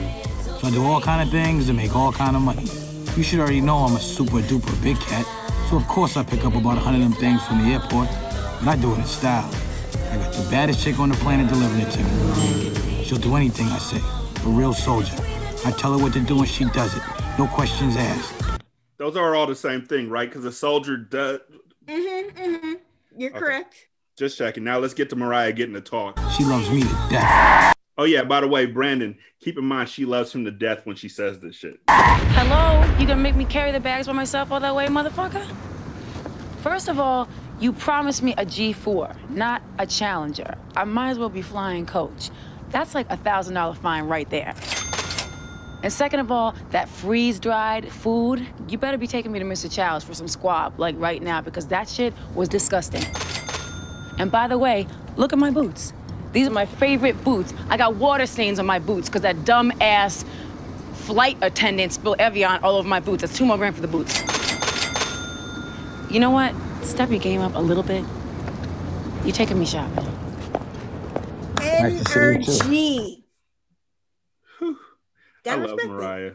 So 0.59 0.67
I 0.67 0.71
do 0.71 0.83
all 0.83 1.01
kind 1.01 1.21
of 1.21 1.29
things 1.29 1.67
to 1.67 1.73
make 1.73 1.95
all 1.95 2.11
kind 2.11 2.35
of 2.35 2.41
money. 2.41 2.63
You 3.17 3.23
should 3.23 3.39
already 3.39 3.61
know 3.61 3.77
I'm 3.77 3.95
a 3.95 3.99
super 3.99 4.39
duper 4.39 4.81
big 4.83 4.97
cat. 4.99 5.25
So 5.69 5.77
of 5.77 5.87
course 5.87 6.17
I 6.17 6.23
pick 6.23 6.45
up 6.45 6.55
about 6.55 6.77
a 6.77 6.79
hundred 6.79 7.03
of 7.03 7.11
them 7.11 7.19
things 7.19 7.45
from 7.45 7.59
the 7.63 7.73
airport, 7.73 8.07
but 8.59 8.67
I 8.67 8.75
do 8.75 8.91
it 8.93 8.99
in 8.99 9.05
style. 9.05 9.49
I 10.11 10.17
got 10.17 10.33
the 10.33 10.47
baddest 10.49 10.83
chick 10.83 10.99
on 10.99 11.09
the 11.09 11.15
planet 11.15 11.47
delivering 11.49 11.81
it 11.81 11.91
to 11.91 12.03
me. 12.03 13.03
She'll 13.03 13.17
do 13.17 13.35
anything 13.35 13.67
I 13.67 13.77
say. 13.79 13.97
A 14.45 14.49
real 14.49 14.73
soldier. 14.73 15.15
I 15.65 15.71
tell 15.71 15.97
her 15.97 16.03
what 16.03 16.13
to 16.13 16.19
do 16.19 16.39
and 16.39 16.47
she 16.47 16.65
does 16.65 16.95
it. 16.95 17.03
No 17.37 17.47
questions 17.47 17.95
asked. 17.95 18.61
Those 18.97 19.17
are 19.17 19.35
all 19.35 19.47
the 19.47 19.55
same 19.55 19.81
thing, 19.85 20.09
right? 20.09 20.29
Because 20.29 20.45
a 20.45 20.51
soldier 20.51 20.97
does. 20.97 21.39
Mm-hmm, 21.87 22.37
mm-hmm. 22.39 22.73
You're 23.17 23.31
Okay. 23.31 23.39
correct. 23.39 23.87
Just 24.15 24.37
checking. 24.37 24.63
Now 24.63 24.77
let's 24.77 24.93
get 24.93 25.09
to 25.09 25.15
Mariah 25.15 25.51
getting 25.53 25.73
to 25.73 25.81
talk. 25.81 26.19
She 26.37 26.43
loves 26.43 26.69
me 26.69 26.81
to 26.81 27.07
death. 27.09 27.73
Oh 27.97 28.03
yeah. 28.03 28.23
By 28.23 28.41
the 28.41 28.47
way, 28.47 28.67
Brandon, 28.67 29.17
keep 29.39 29.57
in 29.57 29.65
mind 29.65 29.89
she 29.89 30.05
loves 30.05 30.33
him 30.33 30.45
to 30.45 30.51
death 30.51 30.85
when 30.85 30.95
she 30.95 31.09
says 31.09 31.39
this 31.39 31.55
shit. 31.55 31.79
Hello? 31.89 32.83
You 32.99 33.07
gonna 33.07 33.21
make 33.21 33.35
me 33.35 33.45
carry 33.45 33.71
the 33.71 33.79
bags 33.79 34.05
by 34.05 34.13
myself 34.13 34.51
all 34.51 34.59
that 34.59 34.75
way, 34.75 34.85
motherfucker? 34.85 35.43
First 36.61 36.89
of 36.89 36.99
all, 36.99 37.27
you 37.59 37.73
promised 37.73 38.21
me 38.21 38.33
a 38.33 38.45
G4, 38.45 39.31
not 39.31 39.63
a 39.79 39.87
Challenger. 39.87 40.57
I 40.75 40.83
might 40.83 41.09
as 41.09 41.19
well 41.19 41.29
be 41.29 41.41
flying 41.41 41.87
coach. 41.87 42.29
That's 42.69 42.93
like 42.93 43.07
a 43.09 43.17
thousand 43.17 43.55
dollar 43.55 43.73
fine 43.73 44.03
right 44.03 44.29
there. 44.29 44.53
And 45.81 45.91
second 45.91 46.19
of 46.19 46.31
all, 46.31 46.55
that 46.69 46.87
freeze 46.87 47.39
dried 47.39 47.91
food, 47.91 48.45
you 48.69 48.77
better 48.77 48.97
be 48.97 49.07
taking 49.07 49.31
me 49.31 49.39
to 49.39 49.45
Mr. 49.45 49.69
Chow's 49.73 50.03
for 50.03 50.13
some 50.13 50.27
squab, 50.27 50.79
like 50.79 50.95
right 50.99 51.21
now, 51.21 51.41
because 51.41 51.67
that 51.67 51.89
shit 51.89 52.13
was 52.35 52.47
disgusting. 52.47 53.03
And 54.17 54.31
by 54.31 54.47
the 54.47 54.57
way, 54.57 54.87
look 55.17 55.33
at 55.33 55.39
my 55.39 55.51
boots. 55.51 55.93
These 56.31 56.47
are 56.47 56.51
my 56.51 56.65
favorite 56.65 57.23
boots. 57.23 57.53
I 57.69 57.77
got 57.77 57.95
water 57.95 58.25
stains 58.25 58.59
on 58.59 58.65
my 58.65 58.79
boots 58.79 59.07
because 59.07 59.21
that 59.21 59.45
dumb 59.45 59.71
ass 59.81 60.25
flight 60.93 61.37
attendant 61.41 61.93
spilled 61.93 62.19
Evian 62.19 62.63
all 62.63 62.75
over 62.75 62.87
my 62.87 62.99
boots. 62.99 63.21
That's 63.21 63.37
two 63.37 63.45
more 63.45 63.57
grand 63.57 63.75
for 63.75 63.81
the 63.81 63.87
boots. 63.87 64.21
You 66.11 66.19
know 66.19 66.31
what? 66.31 66.53
Step 66.83 67.09
your 67.09 67.19
game 67.19 67.41
up 67.41 67.55
a 67.55 67.59
little 67.59 67.83
bit. 67.83 68.03
You're 69.23 69.33
taking 69.33 69.59
me 69.59 69.65
shopping. 69.65 70.07
Nice 71.59 72.03
to 72.03 72.09
see 72.09 72.19
you, 72.19 72.43
too. 72.43 72.61
Energy. 72.65 73.23
I 75.45 75.55
love 75.55 75.71
respect 75.71 75.89
Mariah. 75.89 76.31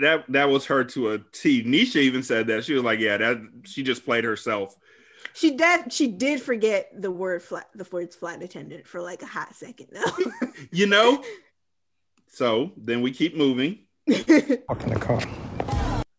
that 0.00 0.24
that 0.28 0.48
was 0.48 0.66
her 0.66 0.84
to 0.84 1.12
a 1.12 1.18
T. 1.32 1.64
Nisha 1.64 1.96
even 1.96 2.22
said 2.22 2.46
that. 2.48 2.64
She 2.64 2.74
was 2.74 2.82
like, 2.84 3.00
"Yeah, 3.00 3.16
that 3.16 3.40
she 3.64 3.82
just 3.82 4.04
played 4.04 4.24
herself." 4.24 4.76
She 5.34 5.56
did. 5.56 5.92
She 5.92 6.08
did 6.08 6.42
forget 6.42 6.90
the 6.94 7.10
word 7.10 7.42
flat. 7.42 7.68
The 7.74 7.86
words 7.90 8.16
flight 8.16 8.42
attendant 8.42 8.86
for 8.86 9.00
like 9.00 9.22
a 9.22 9.26
hot 9.26 9.54
second 9.54 9.88
though. 9.92 10.48
You 10.72 10.86
know. 10.86 11.24
so 12.28 12.72
then 12.76 13.00
we 13.02 13.12
keep 13.12 13.36
moving. 13.36 13.80
Fuck 14.08 14.82
in 14.82 14.90
the 14.90 15.00
car. 15.00 15.20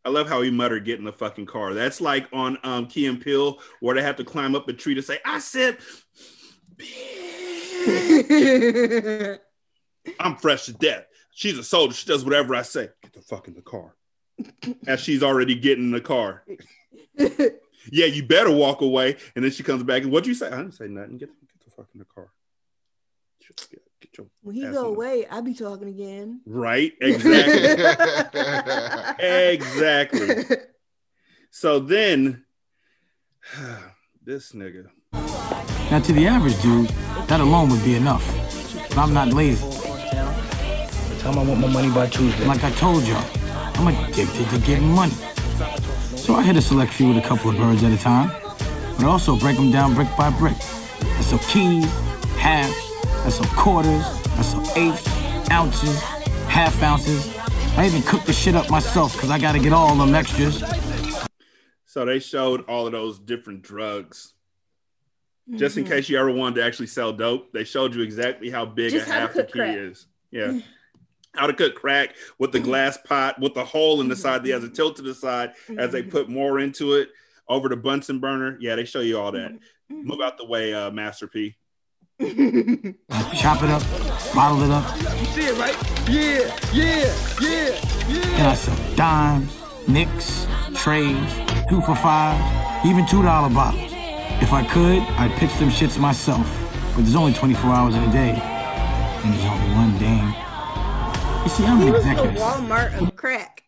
I 0.04 0.10
love 0.10 0.28
how 0.28 0.42
he 0.42 0.50
muttered, 0.50 0.86
"Get 0.86 1.00
in 1.00 1.06
the 1.06 1.14
fucking 1.14 1.46
car." 1.46 1.74
That's 1.74 2.02
like 2.02 2.28
on 2.34 2.58
um, 2.64 2.88
Key 2.88 3.06
and 3.06 3.22
Peele, 3.22 3.60
where 3.82 3.96
they 3.96 4.02
have 4.02 4.16
to 4.18 4.24
climb 4.24 4.56
up 4.56 4.68
a 4.68 4.74
tree 4.74 4.96
to 4.96 5.02
say, 5.02 5.20
"I 5.24 5.40
said." 5.40 5.78
I'm 10.20 10.36
fresh 10.38 10.66
to 10.66 10.74
death. 10.74 11.06
She's 11.34 11.58
a 11.58 11.64
soldier. 11.64 11.94
She 11.94 12.08
does 12.08 12.24
whatever 12.24 12.56
I 12.56 12.64
say. 12.64 12.90
Get 13.04 13.14
the 13.14 13.22
fuck 13.22 13.48
in 13.48 13.54
the 13.54 13.62
car. 13.62 13.96
As 14.88 15.00
she's 15.00 15.24
already 15.24 15.56
getting 15.56 15.86
in 15.86 15.92
the 15.92 16.02
car. 16.02 16.44
yeah, 17.90 18.06
you 18.06 18.24
better 18.24 18.52
walk 18.52 18.82
away. 18.82 19.18
And 19.36 19.44
then 19.44 19.52
she 19.52 19.64
comes 19.64 19.84
back 19.84 20.04
and 20.04 20.12
what'd 20.12 20.28
you 20.28 20.34
say? 20.34 20.48
I 20.48 20.58
didn't 20.58 20.74
say 20.74 20.88
nothing. 20.88 21.18
Get, 21.18 21.30
get 21.30 21.66
the 21.66 21.72
fuck 21.72 21.88
in 21.94 22.00
the 22.00 22.06
car. 22.06 22.32
Get, 23.48 23.82
get 24.00 24.18
your 24.18 24.28
when 24.42 24.56
he 24.56 24.62
go 24.62 24.68
in 24.68 24.74
the- 24.74 24.82
away, 24.82 25.26
I'll 25.28 25.42
be 25.42 25.54
talking 25.54 25.88
again. 25.88 26.42
Right? 26.46 26.94
Exactly. 27.02 27.86
exactly. 29.26 30.58
So 31.50 31.80
then 31.80 32.46
this 34.24 34.52
nigga. 34.54 34.88
Now, 35.92 36.00
to 36.00 36.14
the 36.14 36.26
average 36.28 36.62
dude, 36.62 36.88
that 37.28 37.42
alone 37.42 37.70
would 37.70 37.84
be 37.84 37.96
enough. 37.96 38.26
But 38.90 38.98
I'm 39.00 39.14
not 39.14 39.30
lazy. 39.30 39.62
Tell 41.20 41.34
him 41.34 41.40
I 41.40 41.44
want 41.44 41.60
my 41.60 41.68
money 41.68 41.90
by 41.92 42.08
Tuesday. 42.08 42.46
Like 42.46 42.64
I 42.64 42.72
told 42.72 43.04
y'all, 43.04 43.24
I'm 43.76 43.88
addicted 43.88 44.50
to 44.50 44.60
getting 44.60 44.88
money. 44.90 45.14
So 46.32 46.38
I 46.38 46.44
hit 46.44 46.56
a 46.56 46.62
select 46.62 46.94
few 46.94 47.10
with 47.10 47.18
a 47.18 47.28
couple 47.28 47.50
of 47.50 47.58
birds 47.58 47.84
at 47.84 47.92
a 47.92 47.98
time, 47.98 48.32
but 48.96 49.04
also 49.04 49.36
break 49.36 49.58
them 49.58 49.70
down 49.70 49.94
brick 49.94 50.08
by 50.18 50.30
brick. 50.30 50.56
I 50.56 51.22
sell 51.24 51.40
keys, 51.40 51.84
halves, 52.38 52.74
I 53.26 53.30
sell 53.30 53.48
quarters, 53.58 54.06
I 54.38 54.42
sell 54.42 54.62
eighths, 54.78 55.52
ounces, 55.52 56.02
half 56.48 56.82
ounces. 56.82 57.36
I 57.78 57.86
even 57.86 58.02
cook 58.04 58.24
the 58.24 58.32
shit 58.32 58.56
up 58.56 58.70
myself 58.70 59.12
because 59.12 59.30
I 59.30 59.40
gotta 59.40 59.60
get 59.60 59.74
all 59.74 59.94
them 59.94 60.16
extras. 60.16 60.64
So 61.86 62.06
they 62.06 62.20
showed 62.20 62.62
all 62.70 62.86
of 62.86 62.94
those 62.94 63.20
different 63.20 63.62
drugs. 63.62 64.32
Just 65.58 65.76
in 65.78 65.84
Mhm. 65.84 65.90
case 65.90 66.08
you 66.08 66.18
ever 66.18 66.32
wanted 66.32 66.56
to 66.62 66.64
actually 66.64 66.88
sell 66.88 67.12
dope, 67.12 67.52
they 67.52 67.66
showed 67.66 67.94
you 67.94 68.04
exactly 68.04 68.50
how 68.50 68.66
big 68.66 68.92
Just 68.92 69.10
a 69.10 69.12
half 69.12 69.36
a 69.36 69.44
key 69.44 69.52
crack. 69.52 69.76
is. 69.76 70.08
Yeah. 70.32 70.62
How 71.34 71.48
to 71.48 71.54
cook 71.54 71.76
crack 71.76 72.16
with 72.40 72.52
the 72.52 72.60
mm-hmm. 72.60 72.68
glass 72.68 72.98
pot 73.06 73.40
with 73.40 73.54
the 73.54 73.64
hole 73.64 74.02
in 74.02 74.10
the 74.10 74.16
mm-hmm. 74.16 74.22
side 74.22 74.44
that 74.44 74.52
has 74.52 74.64
a 74.64 74.70
tilt 74.70 74.98
to 74.98 75.02
the 75.02 75.16
side 75.16 75.54
as 75.78 75.92
they 75.92 76.02
mm-hmm. 76.02 76.12
put 76.12 76.30
more 76.30 76.60
into 76.60 76.94
it 76.94 77.10
over 77.48 77.70
the 77.70 77.78
Bunsen 77.78 78.20
burner. 78.20 78.58
Yeah, 78.60 78.76
they 78.76 78.86
show 78.86 79.00
you 79.02 79.20
all 79.20 79.32
that. 79.32 79.58
Move 79.90 80.22
out 80.22 80.38
the 80.38 80.46
way, 80.46 80.74
uh, 80.74 80.92
Master 80.92 81.28
P. 81.28 81.56
chop 82.22 83.64
it 83.64 83.70
up, 83.70 83.82
bottle 84.36 84.62
it 84.62 84.70
up, 84.70 84.96
You 85.20 85.26
see 85.26 85.42
it, 85.42 85.58
right? 85.58 85.76
Yeah, 86.08 86.56
yeah, 86.72 87.16
yeah, 87.42 87.80
yeah. 88.08 88.38
and 88.38 88.48
I 88.48 88.54
sell 88.54 88.96
dimes, 88.96 89.52
nicks, 89.88 90.46
trays, 90.76 91.18
two 91.68 91.82
for 91.82 91.96
five, 91.96 92.38
even 92.86 93.08
two 93.08 93.24
dollar 93.24 93.50
bottles. 93.50 93.92
If 94.42 94.54
I 94.54 94.64
could, 94.66 95.00
I'd 95.18 95.32
pitch 95.40 95.54
them 95.58 95.70
shits 95.70 96.00
myself. 96.00 96.48
But 96.96 97.04
there's 97.04 97.16
only 97.16 97.34
24 97.34 97.72
hours 97.72 97.96
in 97.96 98.04
a 98.04 98.12
day, 98.12 98.32
and 98.32 99.34
there's 99.34 99.46
only 99.46 99.76
one 99.76 99.98
dame. 99.98 100.51
You 101.44 101.50
see, 101.50 101.66
I'm 101.66 101.80
He 101.80 101.88
an 101.88 101.94
was 101.94 102.04
the. 102.04 102.40
Walmart 102.40 103.02
of 103.02 103.16
crack. 103.16 103.64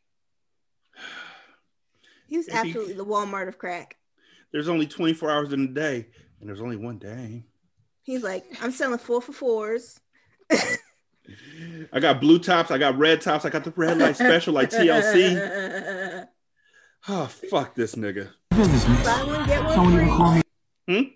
He 2.27 2.37
was 2.37 2.47
absolutely 2.49 2.93
the 2.93 3.05
Walmart 3.05 3.47
of 3.47 3.57
crack. 3.57 3.97
There's 4.51 4.69
only 4.69 4.85
24 4.85 5.31
hours 5.31 5.53
in 5.53 5.63
a 5.63 5.67
day, 5.67 6.07
and 6.39 6.47
there's 6.47 6.61
only 6.61 6.77
one 6.77 6.99
day. 6.99 7.45
He's 8.03 8.21
like, 8.21 8.45
I'm 8.61 8.71
selling 8.71 8.99
four 8.99 9.21
for 9.21 9.33
fours. 9.33 9.99
I 10.51 11.99
got 11.99 12.21
blue 12.21 12.37
tops, 12.37 12.69
I 12.69 12.77
got 12.77 12.97
red 12.97 13.21
tops, 13.21 13.45
I 13.45 13.49
got 13.49 13.63
the 13.63 13.73
red 13.75 13.97
light 13.97 14.17
special 14.17 14.53
like 14.53 14.69
TLC. 14.69 16.27
Oh, 17.07 17.25
fuck 17.25 17.75
this 17.75 17.95
nigga. 17.95 18.29
Businessman. 18.51 19.03
Buy 19.03 19.23
one, 19.23 19.47
get 19.47 19.63
one 19.63 19.73
Someone 19.73 19.93
even 19.93 20.17
free. 20.17 20.41
Hmm? 20.87 21.09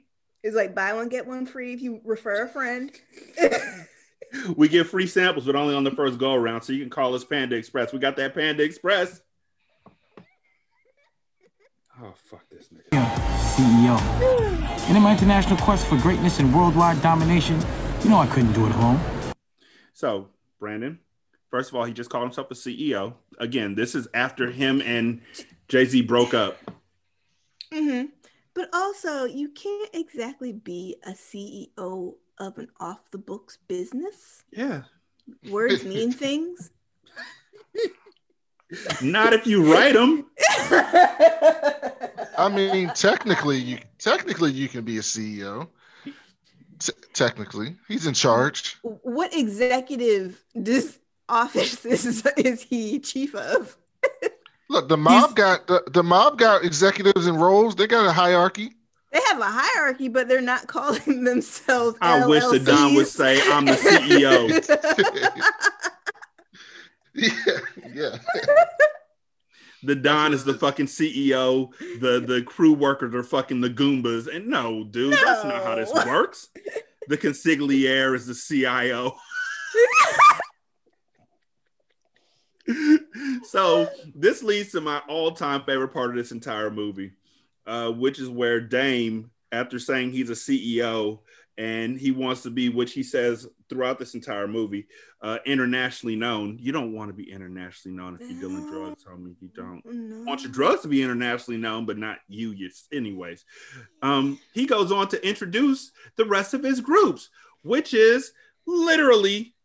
It's 0.43 0.55
like 0.55 0.75
buy 0.75 0.93
one, 0.93 1.09
get 1.09 1.27
one 1.27 1.45
free 1.45 1.73
if 1.73 1.81
you 1.81 2.01
refer 2.03 2.43
a 2.43 2.49
friend. 2.49 2.91
We 4.55 4.67
get 4.67 4.87
free 4.87 5.07
samples, 5.07 5.45
but 5.45 5.55
only 5.55 5.75
on 5.75 5.83
the 5.83 5.91
first 5.91 6.17
go 6.17 6.33
around. 6.33 6.61
So 6.61 6.73
you 6.73 6.81
can 6.81 6.89
call 6.89 7.13
us 7.15 7.23
Panda 7.23 7.55
Express. 7.55 7.93
We 7.93 7.99
got 7.99 8.15
that 8.17 8.33
Panda 8.33 8.63
Express. 8.63 9.21
Oh 12.01 12.13
fuck 12.29 12.43
this 12.49 12.69
nigga. 12.69 13.03
CEO. 13.55 13.99
And 14.87 14.95
in 14.95 15.01
my 15.01 15.11
international 15.11 15.57
quest 15.57 15.87
for 15.87 15.97
greatness 15.97 16.39
and 16.39 16.53
worldwide 16.55 17.01
domination, 17.01 17.59
you 18.03 18.09
know 18.09 18.17
I 18.17 18.27
couldn't 18.27 18.53
do 18.53 18.65
it 18.65 18.75
alone. 18.75 18.99
So, 19.93 20.29
Brandon, 20.59 20.99
first 21.49 21.69
of 21.69 21.75
all, 21.75 21.83
he 21.85 21.93
just 21.93 22.09
called 22.09 22.23
himself 22.23 22.51
a 22.51 22.53
CEO. 22.53 23.15
Again, 23.39 23.73
this 23.73 23.95
is 23.95 24.07
after 24.13 24.51
him 24.51 24.81
and 24.85 25.21
Jay 25.67 25.85
Z 25.85 26.03
broke 26.03 26.33
up. 26.33 26.57
Mm-hmm. 27.73 28.07
But 28.53 28.69
also, 28.73 29.25
you 29.25 29.49
can't 29.49 29.89
exactly 29.93 30.51
be 30.51 30.97
a 31.03 31.11
CEO 31.11 32.15
of 32.39 32.57
an 32.57 32.69
off 32.79 32.99
the 33.11 33.17
books 33.17 33.57
business. 33.67 34.43
Yeah. 34.51 34.83
Words 35.49 35.83
mean 35.85 36.11
things. 36.11 36.71
Not 39.01 39.33
if 39.33 39.47
you 39.47 39.71
write 39.71 39.93
them. 39.93 40.25
I 42.37 42.49
mean, 42.53 42.89
technically, 42.89 43.57
you 43.57 43.79
technically 43.97 44.51
you 44.51 44.67
can 44.67 44.83
be 44.83 44.97
a 44.97 45.01
CEO. 45.01 45.67
T- 46.79 46.93
technically, 47.13 47.75
he's 47.87 48.05
in 48.07 48.13
charge. 48.13 48.77
What 48.81 49.33
executive 49.33 50.43
this 50.53 50.99
office 51.29 51.85
is 51.85 52.25
is 52.37 52.61
he 52.61 52.99
chief 52.99 53.33
of? 53.35 53.77
Look, 54.69 54.89
the 54.89 54.97
mob 54.97 55.35
got 55.35 55.67
the, 55.67 55.83
the 55.91 56.03
mob 56.03 56.37
got 56.37 56.63
executives 56.65 57.25
and 57.25 57.39
roles. 57.39 57.75
They 57.75 57.87
got 57.87 58.05
a 58.05 58.11
hierarchy. 58.11 58.73
They 59.17 59.23
have 59.29 59.39
a 59.39 59.45
hierarchy, 59.45 60.09
but 60.09 60.27
they're 60.27 60.41
not 60.41 60.67
calling 60.73 61.23
themselves. 61.23 61.97
I 62.01 62.25
wish 62.25 62.43
the 62.45 62.59
Don 62.59 62.93
would 62.95 63.07
say, 63.07 63.41
I'm 63.51 63.65
the 63.65 63.71
CEO. 63.71 64.47
yeah, 67.15 67.59
yeah. 67.93 68.17
The 69.83 69.95
Don 69.95 70.33
is 70.33 70.43
the 70.43 70.53
fucking 70.53 70.85
CEO. 70.87 71.71
The 71.99 72.19
the 72.19 72.43
crew 72.43 72.73
workers 72.73 73.15
are 73.15 73.23
fucking 73.23 73.61
the 73.61 73.69
Goombas. 73.69 74.33
And 74.33 74.47
no, 74.47 74.83
dude, 74.83 75.13
that's 75.13 75.43
not 75.43 75.63
how 75.63 75.75
this 75.75 75.91
works. 75.93 76.49
The 77.07 77.17
consigliere 77.17 78.15
is 78.15 78.27
the 78.27 78.35
CIO. 78.35 79.15
so 83.45 83.89
this 84.13 84.43
leads 84.43 84.71
to 84.73 84.81
my 84.81 85.01
all-time 85.07 85.63
favorite 85.63 85.89
part 85.89 86.09
of 86.09 86.15
this 86.17 86.31
entire 86.31 86.69
movie, 86.69 87.13
uh, 87.67 87.91
which 87.91 88.17
is 88.19 88.29
where 88.29 88.59
Dame, 88.59 89.29
after 89.51 89.77
saying 89.77 90.11
he's 90.11 90.29
a 90.29 90.33
CEO 90.33 91.19
and 91.57 91.99
he 91.99 92.11
wants 92.11 92.43
to 92.43 92.49
be, 92.49 92.69
which 92.69 92.93
he 92.93 93.03
says 93.03 93.47
throughout 93.67 93.99
this 93.99 94.13
entire 94.13 94.47
movie, 94.47 94.87
uh, 95.21 95.39
internationally 95.45 96.15
known. 96.15 96.57
You 96.59 96.71
don't 96.71 96.93
want 96.93 97.09
to 97.09 97.13
be 97.13 97.31
internationally 97.31 97.97
known 97.97 98.15
if 98.15 98.21
you're 98.29 98.39
dealing 98.39 98.69
drugs, 98.71 99.03
homie. 99.03 99.35
You 99.41 99.49
don't 99.55 99.81
want 100.25 100.43
your 100.43 100.51
drugs 100.51 100.81
to 100.83 100.87
be 100.87 101.01
internationally 101.01 101.59
known, 101.59 101.85
but 101.85 101.97
not 101.97 102.19
you. 102.27 102.51
Yes, 102.51 102.87
anyways. 102.93 103.43
Um, 104.01 104.39
he 104.53 104.65
goes 104.65 104.91
on 104.91 105.07
to 105.09 105.27
introduce 105.27 105.91
the 106.15 106.25
rest 106.25 106.53
of 106.53 106.63
his 106.63 106.79
groups, 106.79 107.29
which 107.63 107.93
is 107.93 108.31
literally 108.67 109.55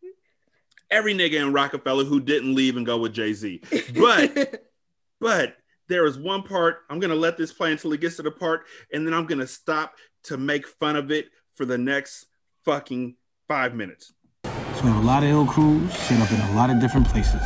every 0.91 1.15
nigga 1.15 1.35
in 1.35 1.53
Roc-A-Fella 1.53 2.05
who 2.05 2.21
didn't 2.21 2.55
leave 2.55 2.77
and 2.77 2.87
go 2.87 2.99
with 2.99 3.13
Jay 3.13 3.33
Z. 3.33 3.63
But 3.95 4.65
but 5.21 5.57
there 5.93 6.07
is 6.07 6.19
one 6.19 6.43
part 6.43 6.79
I'm 6.89 6.99
gonna 7.01 7.15
let 7.15 7.37
this 7.37 7.53
play 7.53 7.71
until 7.71 7.93
it 7.93 8.01
gets 8.01 8.17
to 8.17 8.23
the 8.23 8.31
part, 8.31 8.63
and 8.95 9.07
then 9.07 9.13
I'm 9.13 9.27
gonna 9.27 9.47
stop 9.47 9.93
to 10.25 10.39
make 10.39 10.67
fun 10.67 10.97
of 10.97 11.11
it 11.11 11.27
for 11.55 11.67
the 11.67 11.77
next 11.77 12.29
fucking 12.65 13.17
five 13.47 13.75
minutes. 13.75 14.15
So 14.45 14.87
a 14.87 15.05
lot 15.05 15.23
of 15.23 15.29
ill 15.29 15.45
crews 15.47 15.93
set 15.93 16.19
up 16.23 16.33
in 16.33 16.41
a 16.41 16.53
lot 16.55 16.71
of 16.71 16.81
different 16.81 17.07
places. 17.09 17.43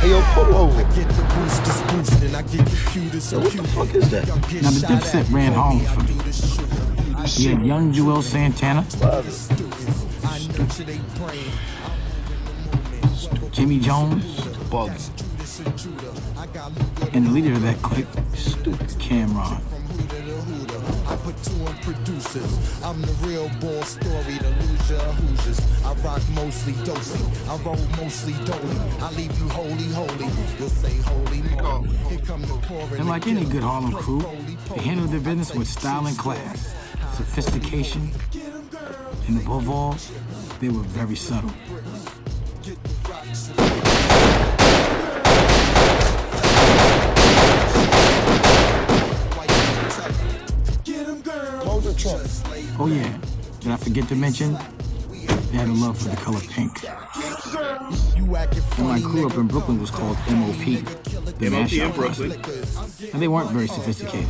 Hey, 0.00 0.10
yo, 0.10 0.20
pull 0.34 0.52
over. 0.56 0.80
Yo, 0.80 0.86
what 3.38 3.52
the 3.52 3.62
fuck 3.72 3.94
is 3.94 4.10
that? 4.10 4.26
Now 4.26 4.70
the 4.70 4.86
Dipset 4.88 5.32
ran 5.32 5.52
home 5.52 5.84
for 5.86 6.02
me. 6.02 6.14
We 7.38 7.44
had 7.54 7.64
young 7.64 7.92
Juelz 7.92 8.24
Santana, 8.24 8.84
Jimmy 13.52 13.78
Jones, 13.78 14.46
Bugs. 14.68 15.12
And 15.56 17.26
the 17.26 17.30
leader 17.30 17.52
of 17.52 17.62
that 17.62 17.76
clique, 17.80 18.08
stupid 18.34 18.88
Cam'ron. 18.98 19.62
I 21.06 21.16
put 21.18 21.40
two 21.44 21.64
on 21.64 21.76
producers. 21.78 22.82
I'm 22.82 23.00
the 23.00 23.12
real 23.22 23.48
born 23.60 23.84
story, 23.84 24.34
the 24.38 24.50
loser 24.50 24.98
Hoosiers. 24.98 25.60
I 25.84 25.94
rock 26.02 26.22
mostly 26.34 26.72
dosy. 26.84 27.22
I 27.48 27.56
roll 27.58 27.76
mostly 28.02 28.32
dolly. 28.44 28.76
I 29.00 29.12
leave 29.12 29.38
you 29.38 29.48
holy, 29.50 29.88
holy. 29.92 30.26
You'll 30.58 30.68
say 30.70 30.96
holy 30.96 31.42
moly. 31.62 31.96
Here 32.08 32.18
come 32.18 32.42
the 32.42 32.58
pouring. 32.66 32.98
And 32.98 33.08
like 33.08 33.28
any 33.28 33.44
good 33.44 33.62
Harlem 33.62 33.92
crew, 33.92 34.24
they 34.74 34.82
handled 34.82 35.10
their 35.10 35.20
business 35.20 35.54
with 35.54 35.68
style 35.68 36.06
and 36.06 36.18
class, 36.18 36.74
sophistication, 37.14 38.10
and 39.28 39.40
above 39.40 39.70
all, 39.70 39.96
they 40.58 40.68
were 40.68 40.82
very 40.82 41.14
subtle. 41.14 41.52
Oh 52.06 52.86
yeah, 52.86 53.18
did 53.60 53.72
I 53.72 53.76
forget 53.76 54.06
to 54.08 54.14
mention? 54.14 54.58
They 55.52 55.56
had 55.58 55.68
a 55.68 55.72
love 55.72 55.96
for 55.96 56.08
the 56.08 56.16
color 56.16 56.40
pink. 56.50 56.84
And 58.76 58.86
my 58.86 59.00
crew 59.00 59.26
up 59.26 59.36
in 59.36 59.46
Brooklyn 59.46 59.80
was 59.80 59.90
called 59.90 60.18
MOP. 60.28 60.84
The 61.38 61.48
MOP 61.48 61.72
in 61.72 61.92
Brooklyn. 61.92 62.32
And 63.12 63.22
they 63.22 63.28
weren't 63.28 63.50
very 63.50 63.68
sophisticated, 63.68 64.28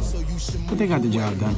but 0.68 0.78
they 0.78 0.86
got 0.86 1.02
the 1.02 1.10
job 1.10 1.40
done. 1.40 1.56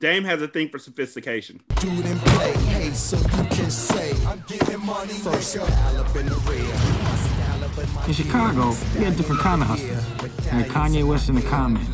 Dame 0.00 0.24
has 0.24 0.42
a 0.42 0.48
thing 0.48 0.68
for 0.68 0.78
sophistication. 0.78 1.60
Dude 1.80 2.04
and 2.04 2.20
play, 2.20 2.52
hey, 2.52 2.90
so 2.90 3.16
you 3.16 3.48
can 3.48 3.70
say 3.70 4.14
I'm 4.26 4.44
getting 4.46 4.84
money. 4.84 5.12
First 5.12 5.52
scallop 5.52 6.14
in 6.14 6.26
the 6.26 6.36
rear. 6.46 8.06
In 8.06 8.12
Chicago, 8.12 8.74
we 8.96 9.04
had 9.04 9.16
different 9.16 9.40
kind 9.40 9.62
of 9.62 9.68
hustlers. 9.68 10.06
We 10.44 10.50
had 10.50 10.68
Kanye 10.68 11.06
West 11.06 11.28
in 11.28 11.36
the 11.36 11.42
Common. 11.42 11.84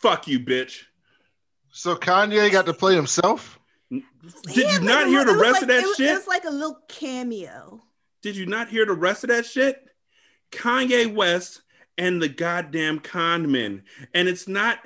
Fuck 0.00 0.26
you, 0.26 0.40
bitch. 0.40 0.84
So 1.78 1.94
Kanye 1.94 2.50
got 2.50 2.66
to 2.66 2.74
play 2.74 2.96
himself. 2.96 3.60
Did 3.88 4.02
you 4.72 4.80
not 4.80 5.06
hear 5.06 5.24
the 5.24 5.36
rest 5.36 5.52
like- 5.52 5.62
of 5.62 5.68
that 5.68 5.82
it 5.84 5.86
was, 5.86 5.96
shit? 5.96 6.10
It 6.10 6.14
was 6.14 6.26
like 6.26 6.44
a 6.44 6.50
little 6.50 6.80
cameo. 6.88 7.80
Did 8.20 8.34
you 8.34 8.46
not 8.46 8.68
hear 8.68 8.84
the 8.84 8.94
rest 8.94 9.22
of 9.22 9.30
that 9.30 9.46
shit? 9.46 9.86
Kanye 10.50 11.14
West 11.14 11.62
and 11.96 12.20
the 12.20 12.28
goddamn 12.28 12.98
con 12.98 13.52
men. 13.52 13.84
And 14.12 14.26
it's 14.26 14.48
not 14.48 14.80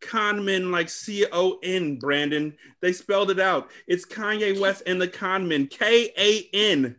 con 0.00 0.42
men 0.42 0.72
like 0.72 0.88
C 0.88 1.26
O 1.30 1.58
N, 1.62 1.98
Brandon. 1.98 2.56
They 2.80 2.94
spelled 2.94 3.30
it 3.30 3.38
out. 3.38 3.70
It's 3.86 4.06
Kanye 4.06 4.58
West 4.58 4.84
and 4.86 4.98
the 4.98 5.08
con 5.08 5.46
men. 5.46 5.66
K 5.66 6.10
A 6.16 6.48
N. 6.54 6.96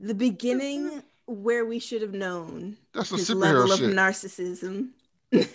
The 0.00 0.14
beginning 0.14 1.00
where 1.26 1.64
we 1.64 1.78
should 1.78 2.02
have 2.02 2.12
known 2.12 2.76
That's 2.92 3.10
some 3.10 3.18
his 3.18 3.30
superhero 3.30 3.68
level 3.68 3.86
of 3.86 3.94
narcissism. 3.94 4.88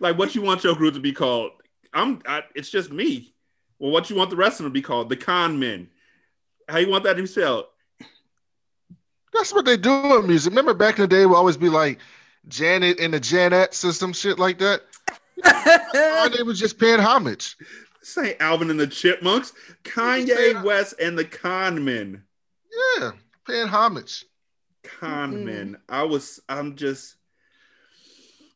Like 0.00 0.16
what 0.16 0.34
you 0.34 0.42
want 0.42 0.62
your 0.62 0.76
group 0.76 0.94
to 0.94 1.00
be 1.00 1.12
called? 1.12 1.50
I'm. 1.92 2.20
I, 2.26 2.42
it's 2.54 2.70
just 2.70 2.90
me. 2.92 3.34
Well, 3.78 3.90
what 3.90 4.10
you 4.10 4.16
want 4.16 4.30
the 4.30 4.36
rest 4.36 4.60
of 4.60 4.64
them 4.64 4.72
to 4.72 4.74
be 4.74 4.82
called? 4.82 5.08
The 5.08 5.16
con 5.16 5.58
men. 5.58 5.88
How 6.68 6.78
you 6.78 6.88
want 6.88 7.04
that 7.04 7.14
to 7.14 7.22
be 7.22 7.26
spelled? 7.26 7.66
That's 9.32 9.52
what 9.52 9.64
they 9.64 9.76
do 9.76 10.18
in 10.18 10.26
music. 10.26 10.50
Remember 10.50 10.74
back 10.74 10.98
in 10.98 11.02
the 11.02 11.08
day, 11.08 11.26
we 11.26 11.34
always 11.34 11.56
be 11.56 11.68
like 11.68 11.98
Janet 12.48 13.00
and 13.00 13.14
the 13.14 13.20
Janet 13.20 13.74
system, 13.74 14.12
shit 14.12 14.38
like 14.38 14.58
that. 14.58 14.82
they 16.36 16.42
was 16.42 16.58
just 16.58 16.78
paying 16.78 17.00
homage. 17.00 17.56
Say 18.02 18.36
Alvin 18.40 18.70
and 18.70 18.78
the 18.78 18.86
Chipmunks. 18.86 19.52
Kanye 19.84 20.62
West 20.62 20.94
and 21.00 21.16
the 21.16 21.24
con 21.24 21.84
men. 21.84 22.22
Yeah, 22.98 23.12
paying 23.46 23.68
homage. 23.68 24.24
con 24.82 25.34
mm-hmm. 25.34 25.44
men. 25.44 25.76
I 25.88 26.02
was, 26.02 26.40
I'm 26.48 26.76
just 26.76 27.16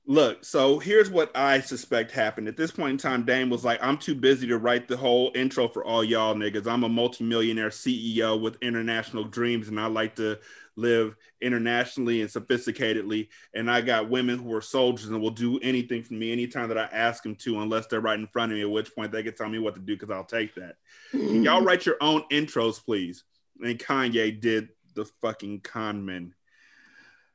look. 0.06 0.44
So 0.44 0.78
here's 0.78 1.10
what 1.10 1.36
I 1.36 1.60
suspect 1.60 2.12
happened. 2.12 2.48
At 2.48 2.56
this 2.56 2.70
point 2.70 2.92
in 2.92 2.98
time, 2.98 3.24
Dame 3.24 3.50
was 3.50 3.64
like, 3.64 3.82
I'm 3.82 3.98
too 3.98 4.14
busy 4.14 4.46
to 4.46 4.58
write 4.58 4.88
the 4.88 4.96
whole 4.96 5.32
intro 5.34 5.68
for 5.68 5.84
all 5.84 6.04
y'all 6.04 6.34
niggas. 6.34 6.66
I'm 6.66 6.84
a 6.84 6.88
multimillionaire 6.88 7.70
CEO 7.70 8.40
with 8.40 8.56
international 8.62 9.24
dreams, 9.24 9.68
and 9.68 9.80
I 9.80 9.86
like 9.86 10.16
to 10.16 10.38
live 10.76 11.16
internationally 11.40 12.20
and 12.20 12.30
sophisticatedly. 12.30 13.28
And 13.54 13.70
I 13.70 13.80
got 13.80 14.08
women 14.08 14.38
who 14.38 14.54
are 14.54 14.60
soldiers 14.60 15.08
and 15.08 15.20
will 15.20 15.30
do 15.30 15.58
anything 15.60 16.02
for 16.02 16.14
me 16.14 16.32
anytime 16.32 16.68
that 16.68 16.78
I 16.78 16.88
ask 16.92 17.22
them 17.22 17.34
to, 17.36 17.60
unless 17.60 17.86
they're 17.86 18.00
right 18.00 18.18
in 18.18 18.28
front 18.28 18.52
of 18.52 18.56
me, 18.56 18.62
at 18.62 18.70
which 18.70 18.94
point 18.94 19.10
they 19.10 19.22
can 19.22 19.34
tell 19.34 19.48
me 19.48 19.58
what 19.58 19.74
to 19.74 19.80
do 19.80 19.94
because 19.94 20.10
I'll 20.10 20.24
take 20.24 20.54
that. 20.54 20.76
Can 21.10 21.42
y'all 21.42 21.62
write 21.64 21.86
your 21.86 21.96
own 22.00 22.22
intros, 22.30 22.84
please? 22.84 23.24
And 23.60 23.78
Kanye 23.78 24.38
did 24.40 24.68
the 24.94 25.06
fucking 25.20 25.60
con 25.60 26.04
men. 26.04 26.34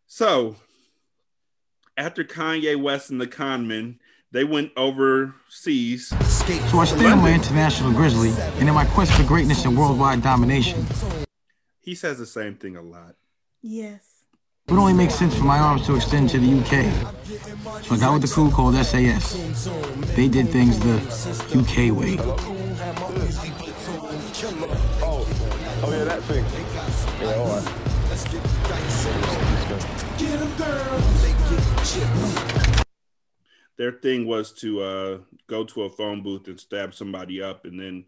So 0.08 0.56
after 1.98 2.24
Kanye 2.24 2.82
West 2.82 3.10
and 3.10 3.20
the 3.20 3.28
con 3.28 3.68
men, 3.68 4.00
they 4.32 4.44
went 4.44 4.72
overseas. 4.78 6.08
So 6.08 6.80
I 6.80 6.86
stayed 6.86 7.06
on 7.08 7.20
my 7.20 7.34
international 7.34 7.92
grizzly, 7.92 8.32
and 8.60 8.68
in 8.68 8.74
my 8.74 8.86
quest 8.86 9.12
for 9.14 9.24
greatness 9.24 9.66
and 9.66 9.78
worldwide 9.78 10.22
domination, 10.24 10.86
He 11.80 11.96
says 11.96 12.18
the 12.18 12.26
same 12.26 12.56
thing 12.56 12.78
a 12.78 12.82
lot. 12.82 13.16
Yes. 13.62 14.24
It 14.68 14.72
would 14.72 14.80
only 14.80 14.94
make 14.94 15.12
sense 15.12 15.36
for 15.36 15.44
my 15.44 15.58
arms 15.58 15.86
to 15.88 15.96
extend 15.96 16.30
to 16.30 16.40
the 16.40 16.60
UK. 16.60 16.86
So 17.84 17.96
I 17.96 17.98
got 17.98 18.14
with 18.14 18.22
the 18.22 18.28
crew 18.28 18.50
called 18.52 18.76
SAS. 18.76 19.34
They 20.16 20.28
did 20.30 20.50
things 20.50 20.80
the 20.80 21.02
UK 21.60 21.92
way. 21.98 22.18
Oh, 25.04 25.26
oh 25.84 25.92
yeah, 25.92 26.04
that 26.06 26.22
thing. 26.24 26.46
Yeah, 27.22 27.36
all 27.36 27.48
right. 27.48 27.92
Their 33.78 33.94
thing 33.94 34.28
was 34.28 34.52
to 34.54 34.82
uh, 34.82 35.18
go 35.48 35.64
to 35.66 35.84
a 35.84 35.90
phone 35.90 36.22
booth 36.22 36.48
and 36.48 36.60
stab 36.60 36.94
somebody 36.94 37.42
up, 37.42 37.66
and 37.66 37.80
then 37.80 38.06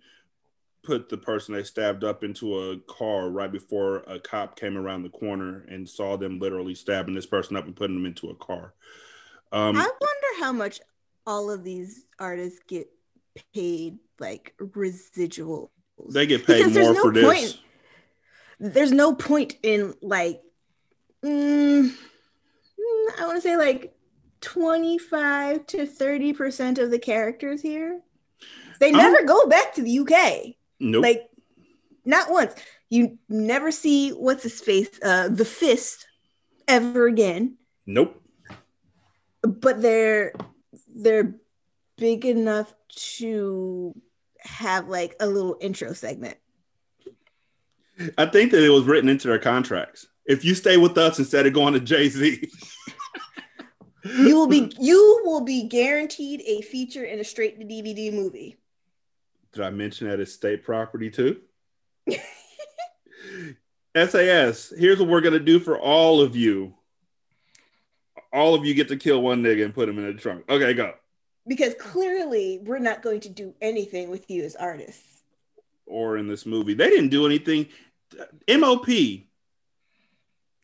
put 0.84 1.10
the 1.10 1.18
person 1.18 1.53
they 1.55 1.64
stabbed 1.64 2.03
up 2.03 2.23
into 2.23 2.57
a 2.60 2.77
car 2.81 3.30
right 3.30 3.51
before 3.51 4.03
a 4.05 4.19
cop 4.19 4.60
came 4.60 4.77
around 4.77 5.01
the 5.03 5.10
corner 5.10 5.65
and 5.69 5.88
saw 5.88 6.18
them 6.18 6.39
literally 6.39 6.76
stabbing 6.76 7.15
this 7.15 7.26
person 7.26 7.55
up 7.55 7.65
and 7.65 7.76
putting 7.76 7.95
them 7.95 8.05
into 8.05 8.30
a 8.30 8.35
car. 8.35 8.73
Um, 9.51 9.77
I 9.77 9.81
wonder 9.81 10.39
how 10.45 10.51
much 10.51 10.81
all 11.26 11.49
of 11.49 11.64
these 11.64 12.05
artists 12.19 12.60
get 12.68 12.88
paid, 13.53 13.97
like 14.19 14.53
residuals. 14.60 15.69
they 16.10 16.26
get 16.27 16.45
paid 16.45 16.65
Because 16.65 16.76
more 16.77 16.93
no 16.93 17.01
for 17.01 17.14
this. 17.14 17.23
point- 17.26 17.60
There's 18.60 18.91
no 18.91 19.14
point 19.15 19.55
in 19.64 19.93
like, 20.01 20.41
mm, 21.23 21.93
I 23.19 23.26
want 23.26 23.35
to 23.35 23.41
say 23.41 23.57
like 23.57 23.95
25 24.41 25.65
to 25.68 25.85
30 25.85 26.34
percent 26.34 26.77
of 26.80 26.91
the 26.91 26.99
characters 26.99 27.61
here. 27.61 28.01
They 28.80 28.91
never 28.91 29.23
go 29.23 29.47
back 29.47 29.73
to 29.76 29.81
the 29.81 29.99
UK. 29.99 30.55
Nope. 30.80 31.03
Like, 31.03 31.30
not 32.05 32.30
once. 32.30 32.53
You 32.89 33.18
never 33.30 33.72
see 33.72 34.10
what's 34.10 34.43
his 34.43 34.60
face, 34.60 34.89
uh, 35.01 35.30
the 35.30 35.45
fist, 35.45 36.05
ever 36.68 37.07
again. 37.07 37.57
Nope. 37.85 38.22
But 39.41 39.81
they're 39.81 40.34
they're 40.93 41.35
big 41.97 42.26
enough 42.26 42.73
to 43.18 43.95
have 44.39 44.89
like 44.89 45.15
a 45.19 45.27
little 45.27 45.57
intro 45.61 45.93
segment. 45.93 46.38
I 48.18 48.26
think 48.26 48.51
that 48.51 48.64
it 48.64 48.69
was 48.69 48.84
written 48.84 49.10
into 49.10 49.27
their 49.27 49.39
contracts. 49.39 50.07
If 50.25 50.45
you 50.45 50.55
stay 50.55 50.77
with 50.77 50.97
us 50.97 51.19
instead 51.19 51.45
of 51.45 51.53
going 51.53 51.73
to 51.73 51.79
Jay 51.79 52.07
Z, 52.09 52.49
You 54.05 54.35
will 54.35 54.47
be 54.47 54.71
you 54.79 55.21
will 55.25 55.41
be 55.41 55.63
guaranteed 55.67 56.41
a 56.45 56.61
feature 56.61 57.03
in 57.03 57.19
a 57.19 57.23
straight 57.23 57.59
to 57.59 57.65
DVD 57.65 58.11
movie. 58.13 58.57
did 59.53 59.63
I 59.63 59.69
mention 59.69 60.07
that 60.09 60.19
it's 60.19 60.33
state 60.33 60.63
property 60.63 61.09
too? 61.09 61.41
SAS, 63.95 64.73
here's 64.77 64.99
what 64.99 65.07
we're 65.09 65.21
gonna 65.21 65.39
do 65.39 65.59
for 65.59 65.79
all 65.79 66.21
of 66.21 66.35
you. 66.35 66.73
All 68.31 68.55
of 68.55 68.65
you 68.65 68.73
get 68.73 68.87
to 68.87 68.97
kill 68.97 69.21
one 69.21 69.43
nigga 69.43 69.63
and 69.63 69.73
put 69.75 69.87
him 69.87 69.99
in 69.99 70.05
a 70.05 70.13
trunk. 70.15 70.45
Okay, 70.49 70.73
go. 70.73 70.93
Because 71.47 71.75
clearly 71.75 72.59
we're 72.63 72.79
not 72.79 73.03
going 73.03 73.19
to 73.21 73.29
do 73.29 73.53
anything 73.61 74.09
with 74.09 74.27
you 74.31 74.43
as 74.43 74.55
artists. 74.55 75.21
Or 75.85 76.17
in 76.17 76.27
this 76.27 76.45
movie, 76.45 76.73
they 76.73 76.89
didn't 76.89 77.09
do 77.09 77.25
anything. 77.27 77.67
MOP. 78.49 78.87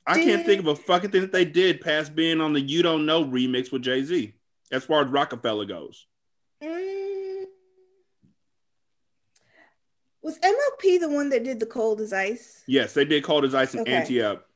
I 0.10 0.24
can't 0.24 0.46
think 0.46 0.60
of 0.62 0.68
a 0.68 0.76
fucking 0.76 1.12
thing 1.12 1.22
that 1.22 1.32
they 1.32 1.46
did 1.46 1.82
past 1.82 2.16
being 2.16 2.42
on 2.42 2.54
the 2.54 2.62
"You 2.62 2.82
Don't 2.82 3.06
Know" 3.06 3.24
remix 3.24 3.72
with 3.72 3.84
Jay 3.84 4.04
Z. 4.04 4.34
As 4.72 4.84
far 4.84 5.04
as 5.04 5.10
Roc-A-Fella 5.10 5.66
goes, 5.66 6.06
Mm. 6.62 7.46
Was 10.22 10.38
MOP 10.44 11.00
the 11.00 11.10
one 11.10 11.30
that 11.30 11.44
did 11.44 11.60
the 11.60 11.66
cold 11.66 12.02
as 12.02 12.12
ice? 12.14 12.64
yes, 12.68 12.94
they 12.94 13.06
did 13.06 13.24
"Cold 13.24 13.46
as 13.46 13.56
Ice" 13.56 13.74
and 13.74 13.82
Okay. 13.82 13.94
"Ante 13.94 14.22
Up," 14.22 14.50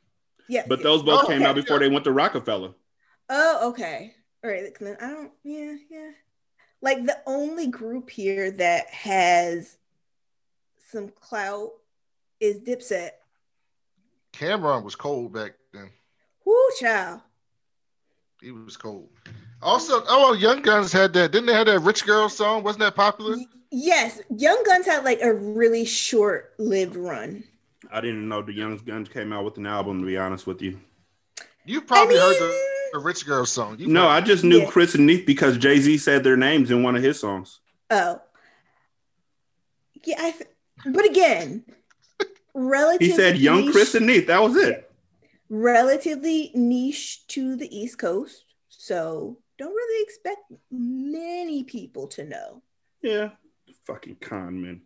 Yes. 0.49 0.67
but 0.67 0.83
those 0.83 1.01
both 1.03 1.23
Oh, 1.23 1.27
came 1.27 1.37
okay. 1.41 1.45
out 1.45 1.55
before 1.55 1.79
they 1.79 1.87
went 1.89 2.03
to 2.03 2.11
Roc-A-Fella. 2.11 2.75
Oh, 3.29 3.69
okay. 3.69 4.13
All 4.43 4.49
right. 4.51 4.73
I 5.01 5.07
don't. 5.07 5.31
Yeah, 5.43 5.75
yeah. 5.89 6.11
Like 6.81 7.05
the 7.05 7.17
only 7.25 7.67
group 7.67 8.09
here 8.09 8.51
that 8.51 8.89
has 8.89 9.77
some 10.91 11.07
clout 11.09 11.71
is 12.41 12.59
Dipset. 12.59 13.11
Cam'ron 14.33 14.83
was 14.83 14.95
cold 14.95 15.33
back 15.33 15.53
then. 15.73 15.89
Whoo, 16.45 16.69
child. 16.79 17.21
He 18.41 18.51
was 18.51 18.75
cold. 18.75 19.09
Also, 19.61 20.03
oh, 20.07 20.33
Young 20.33 20.61
Guns 20.61 20.91
had 20.91 21.13
that. 21.13 21.31
Didn't 21.31 21.45
they 21.45 21.53
have 21.53 21.67
that 21.67 21.79
Rich 21.79 22.05
Girl 22.05 22.27
song? 22.27 22.63
Wasn't 22.63 22.81
that 22.81 22.95
popular? 22.95 23.37
Yes, 23.71 24.19
Young 24.35 24.61
Guns 24.65 24.85
had 24.85 25.03
like 25.05 25.21
a 25.21 25.33
really 25.33 25.85
short-lived 25.85 26.95
run. 26.95 27.43
I 27.91 28.01
didn't 28.01 28.27
know 28.27 28.41
the 28.41 28.53
Young 28.53 28.75
Guns 28.77 29.07
came 29.07 29.31
out 29.31 29.45
with 29.45 29.57
an 29.57 29.65
album. 29.65 29.99
To 30.01 30.05
be 30.05 30.17
honest 30.17 30.45
with 30.47 30.61
you, 30.61 30.79
You 31.65 31.79
probably 31.81 32.17
heard 32.17 32.35
the, 32.35 32.61
the 32.93 32.99
Rich 32.99 33.25
Girl 33.25 33.45
song. 33.45 33.77
You 33.79 33.87
no, 33.87 34.07
I 34.07 34.19
just 34.19 34.43
knew 34.43 34.59
Yeah. 34.61 34.69
Chris 34.69 34.95
and 34.95 35.05
Neef 35.07 35.25
because 35.25 35.57
Jay 35.57 35.79
Z 35.79 35.97
said 35.99 36.23
their 36.23 36.37
names 36.37 36.69
in 36.71 36.83
one 36.83 36.95
of 36.95 37.03
his 37.03 37.19
songs. 37.19 37.59
Oh, 37.89 38.19
yeah. 40.03 40.17
I 40.19 40.31
th- 40.31 40.49
but 40.87 41.05
again, 41.09 41.63
relatively. 42.53 43.07
He 43.07 43.13
said 43.13 43.37
"Young 43.37 43.61
niche- 43.65 43.71
Chris 43.71 43.95
and 43.95 44.05
Neef." 44.05 44.27
That 44.27 44.41
was 44.41 44.55
it. 44.55 44.89
relatively 45.49 46.51
niche 46.55 47.25
to 47.27 47.55
the 47.55 47.75
East 47.75 47.97
Coast, 47.97 48.45
so 48.69 49.37
don't 49.57 49.73
really 49.73 50.03
expect 50.03 50.39
many 50.71 51.63
people 51.63 52.07
to 52.07 52.23
know. 52.25 52.61
Yeah, 53.01 53.29
fucking 53.85 54.17
con 54.21 54.61
man. 54.61 54.81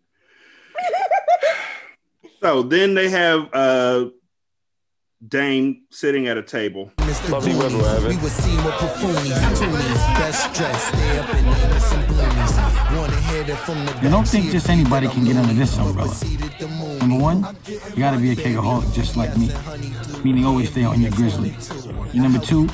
so 2.42 2.62
then 2.62 2.94
they 2.94 3.08
have 3.08 3.48
uh 3.52 4.06
Dame 5.26 5.82
sitting 5.90 6.28
at 6.28 6.36
a 6.38 6.42
table. 6.42 6.92
Lovely 7.28 7.52
weather, 7.56 7.76
we're 7.76 7.88
having. 7.88 8.16
We 8.16 8.22
were 8.22 8.28
seen 8.30 8.56
with 8.64 8.74
Pafoonie, 8.74 9.32
Toonies, 9.56 10.14
best 10.14 10.54
dressed, 10.54 10.88
stay 10.88 11.18
up 11.18 11.28
in 11.34 11.44
Amos 11.44 11.92
and 11.92 12.96
Wanna 12.96 13.20
hear 13.22 13.42
that 13.42 13.58
from 13.66 13.84
the 13.84 13.98
You 14.00 14.10
don't 14.10 14.28
think 14.28 14.52
just 14.52 14.68
anybody 14.68 15.08
can 15.08 15.24
get 15.24 15.36
under 15.36 15.54
this 15.54 15.76
umbrella? 15.76 16.08
Number 17.00 17.18
one, 17.18 17.56
you 17.66 17.98
gotta 17.98 18.18
be 18.18 18.30
a 18.32 18.36
cakeaholic 18.36 18.92
just 18.92 19.16
like 19.16 19.36
me, 19.36 19.50
meaning 20.24 20.44
always 20.44 20.70
stay 20.70 20.84
on 20.84 21.00
your 21.00 21.10
grizzly. 21.12 21.54
And 22.12 22.22
number 22.22 22.38
two, 22.38 22.68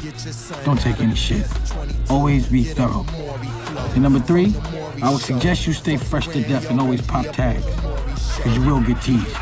don't 0.65 0.81
take 0.81 1.01
any 1.01 1.15
shit. 1.15 1.47
Always 2.09 2.49
be 2.49 2.65
thorough. 2.65 3.07
And 3.95 4.03
number 4.03 4.21
three, 4.21 4.55
I 5.03 5.11
would 5.11 5.21
suggest 5.21 5.67
you 5.67 5.73
stay 5.73 5.97
fresh 5.97 6.27
to 6.29 6.43
death 6.43 6.71
and 6.71 6.81
always 6.81 7.03
pop 7.03 7.27
tags, 7.27 7.65
because 8.37 8.57
you 8.57 8.63
will 8.65 8.81
get 8.81 9.01
teased. 9.03 9.35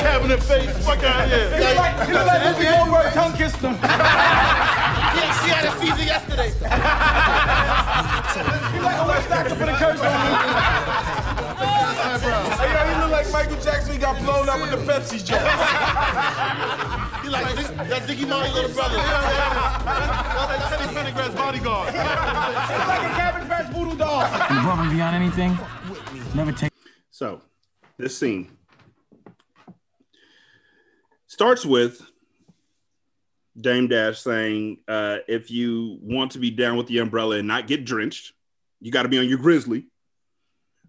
Cabinet 0.00 0.42
face, 0.42 0.70
fuck 0.84 1.02
out 1.04 1.28
here. 1.28 1.50
He 1.56 1.64
look 1.64 2.26
like, 2.26 2.42
Whoopi 2.56 3.12
tongue 3.12 3.32
kissed 3.36 3.56
him. 3.56 3.74
Yeah, 3.82 5.32
she 5.42 5.50
had 5.50 5.64
a 5.64 5.72
season 5.78 6.06
yesterday. 6.06 6.52
He 8.30 8.78
like 8.80 8.96
a 9.00 9.06
West 9.08 9.30
African 9.30 9.58
put 9.58 9.68
a 9.68 9.76
curse 9.76 10.00
on 10.00 10.06
him. 10.06 10.34
Hey, 12.60 12.72
yo, 12.72 12.80
he 12.94 13.00
look 13.02 13.10
like 13.10 13.30
Michael 13.32 13.56
Jackson. 13.62 13.92
He 13.92 13.98
got 13.98 14.18
blown 14.22 14.48
up 14.48 14.60
with 14.60 14.70
the 14.70 14.76
Pepsi 14.92 15.24
jar. 15.24 15.40
he 17.22 17.28
like 17.28 17.56
Dick- 17.56 17.88
that's 17.88 18.06
Dickie 18.06 18.24
Martin's 18.26 18.54
little 18.54 18.72
brother. 18.72 18.96
That's 18.96 20.70
Teddy 20.76 20.94
Pendergrass 20.94 21.34
bodyguard. 21.36 21.88
It's 21.88 21.96
like 21.98 23.02
a 23.02 23.14
Cabbage 23.16 23.48
Patch 23.48 23.72
voodoo 23.72 23.96
doll. 23.96 24.22
And 24.22 24.58
above 24.58 24.78
and 24.80 24.90
beyond 24.90 25.16
anything, 25.16 25.58
never 26.34 26.52
take. 26.52 26.72
So 27.10 27.40
this 27.98 28.16
scene 28.16 28.50
starts 31.26 31.64
with 31.66 32.09
Dame 33.60 33.88
Dash 33.88 34.20
saying, 34.20 34.78
uh, 34.88 35.18
if 35.28 35.50
you 35.50 35.98
want 36.02 36.32
to 36.32 36.38
be 36.38 36.50
down 36.50 36.76
with 36.76 36.86
the 36.86 36.98
umbrella 36.98 37.36
and 37.36 37.48
not 37.48 37.66
get 37.66 37.84
drenched, 37.84 38.32
you 38.80 38.90
got 38.90 39.02
to 39.02 39.08
be 39.08 39.18
on 39.18 39.28
your 39.28 39.38
grizzly, 39.38 39.86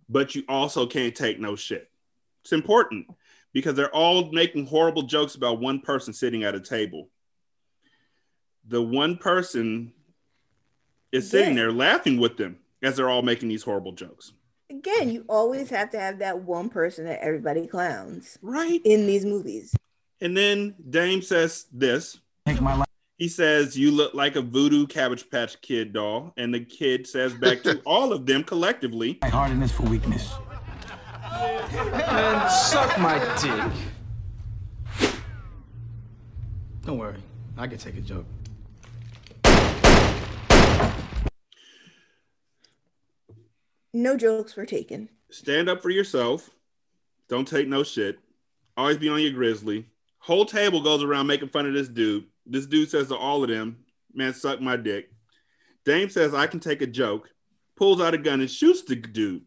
but 0.09 0.35
you 0.35 0.43
also 0.47 0.85
can't 0.85 1.15
take 1.15 1.39
no 1.39 1.55
shit. 1.55 1.89
It's 2.43 2.53
important 2.53 3.07
because 3.53 3.75
they're 3.75 3.93
all 3.93 4.31
making 4.31 4.65
horrible 4.65 5.03
jokes 5.03 5.35
about 5.35 5.59
one 5.59 5.81
person 5.81 6.13
sitting 6.13 6.43
at 6.43 6.55
a 6.55 6.59
table. 6.59 7.09
The 8.67 8.81
one 8.81 9.17
person 9.17 9.93
is 11.11 11.29
sitting 11.29 11.55
there 11.55 11.71
laughing 11.71 12.19
with 12.19 12.37
them 12.37 12.59
as 12.81 12.95
they're 12.95 13.09
all 13.09 13.21
making 13.21 13.49
these 13.49 13.63
horrible 13.63 13.91
jokes. 13.91 14.33
Again, 14.69 15.09
you 15.09 15.25
always 15.27 15.69
have 15.69 15.89
to 15.91 15.99
have 15.99 16.19
that 16.19 16.43
one 16.43 16.69
person 16.69 17.05
that 17.05 17.21
everybody 17.21 17.67
clowns, 17.67 18.39
right? 18.41 18.79
In 18.85 19.05
these 19.05 19.25
movies. 19.25 19.75
And 20.21 20.37
then 20.37 20.75
Dame 20.89 21.21
says 21.21 21.65
this. 21.73 22.19
Take 22.45 22.61
my 22.61 22.75
life. 22.75 22.87
He 23.17 23.27
says, 23.27 23.77
You 23.77 23.91
look 23.91 24.13
like 24.13 24.35
a 24.35 24.41
voodoo 24.41 24.87
Cabbage 24.87 25.29
Patch 25.29 25.61
Kid 25.61 25.93
doll. 25.93 26.33
And 26.37 26.53
the 26.53 26.61
kid 26.61 27.05
says 27.05 27.33
back 27.35 27.61
to 27.63 27.79
all 27.85 28.13
of 28.13 28.25
them 28.25 28.43
collectively, 28.43 29.19
My 29.21 29.29
hardness 29.29 29.71
for 29.71 29.83
weakness. 29.83 30.33
And 31.31 32.51
suck 32.51 32.97
my 32.99 33.19
dick. 33.41 35.11
Don't 36.83 36.97
worry, 36.97 37.21
I 37.57 37.67
can 37.67 37.77
take 37.77 37.95
a 37.97 38.01
joke. 38.01 38.25
No 43.93 44.17
jokes 44.17 44.55
were 44.55 44.65
taken. 44.65 45.09
Stand 45.29 45.69
up 45.69 45.81
for 45.81 45.89
yourself. 45.89 46.49
Don't 47.27 47.47
take 47.47 47.67
no 47.67 47.83
shit. 47.83 48.19
Always 48.77 48.97
be 48.97 49.09
on 49.09 49.21
your 49.21 49.31
grizzly. 49.31 49.85
Whole 50.17 50.45
table 50.45 50.81
goes 50.81 51.03
around 51.03 51.27
making 51.27 51.49
fun 51.49 51.65
of 51.65 51.73
this 51.73 51.87
dude. 51.87 52.25
This 52.45 52.65
dude 52.65 52.89
says 52.89 53.07
to 53.09 53.15
all 53.15 53.43
of 53.43 53.49
them, 53.49 53.85
"Man, 54.13 54.33
suck 54.33 54.61
my 54.61 54.77
dick." 54.77 55.11
Dame 55.85 56.09
says, 56.09 56.33
"I 56.33 56.47
can 56.47 56.59
take 56.59 56.81
a 56.81 56.87
joke." 56.87 57.29
Pulls 57.75 58.01
out 58.01 58.13
a 58.13 58.17
gun 58.17 58.41
and 58.41 58.49
shoots 58.51 58.83
the 58.83 58.95
dude. 58.95 59.43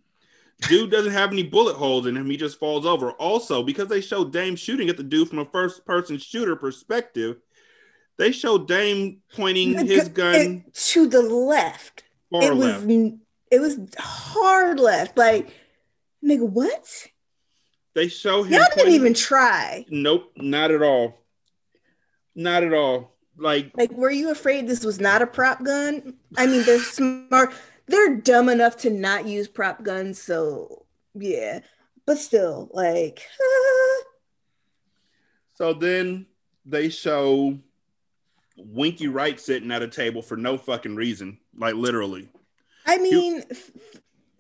Dude 0.69 0.91
doesn't 0.91 1.13
have 1.13 1.31
any 1.33 1.43
bullet 1.43 1.75
holes 1.77 2.07
in 2.07 2.17
him. 2.17 2.31
He 2.31 2.37
just 2.37 2.59
falls 2.59 2.87
over. 2.87 3.13
Also, 3.13 3.63
because 3.63 3.89
they 3.89 4.01
show 4.01 4.25
Dame 4.25 4.57
shooting 4.57 4.89
at 4.89 4.97
the 4.97 5.03
dude 5.03 5.29
from 5.29 5.39
a 5.41 5.45
first 5.45 5.85
person 5.85 6.17
shooter 6.19 6.57
perspective, 6.57 7.37
they 8.17 8.33
show 8.33 8.59
Dame 8.59 9.21
pointing 9.35 9.87
his 9.87 10.09
gun 10.09 10.65
to 10.73 11.07
the 11.07 11.21
left. 11.23 12.05
it 12.33 12.55
was 12.55 12.83
it 13.51 13.61
was 13.61 13.79
hard 13.99 14.81
left. 14.81 15.17
Like, 15.19 15.53
nigga, 16.25 16.49
what? 16.49 17.07
They 17.95 18.09
show 18.09 18.43
him. 18.43 18.55
Y'all 18.55 18.63
didn't 18.63 18.75
pointing- 18.77 18.95
even 18.95 19.15
try. 19.15 19.85
Nope, 19.91 20.33
not 20.37 20.71
at 20.71 20.83
all. 20.83 21.24
Not 22.35 22.63
at 22.65 22.73
all. 22.73 23.15
Like 23.37 23.73
Like, 23.77 23.93
were 23.93 24.11
you 24.11 24.31
afraid 24.31 24.67
this 24.67 24.85
was 24.85 25.01
not 25.01 25.23
a 25.23 25.27
prop 25.27 25.63
gun? 25.63 26.15
I 26.37 26.47
mean, 26.47 26.65
they're 26.65 26.79
smart. 26.83 27.53
They're 27.87 28.17
dumb 28.17 28.49
enough 28.49 28.77
to 28.79 28.91
not 28.91 29.27
use 29.27 29.49
prop 29.49 29.83
guns, 29.83 30.21
so 30.21 30.87
yeah. 31.15 31.61
But 32.07 32.19
still, 32.19 32.71
like, 32.73 33.23
So 35.55 35.73
then 35.73 36.27
they 36.67 36.89
show 36.89 37.59
Winky 38.57 39.09
Wright 39.09 39.39
sitting 39.39 39.71
at 39.71 39.83
a 39.83 39.89
table 39.89 40.23
for 40.23 40.37
no 40.37 40.59
fucking 40.59 40.97
reason, 40.97 41.39
like 41.57 41.75
literally. 41.75 42.29
I 42.87 42.99
mean, 42.99 43.43
f- 43.51 43.71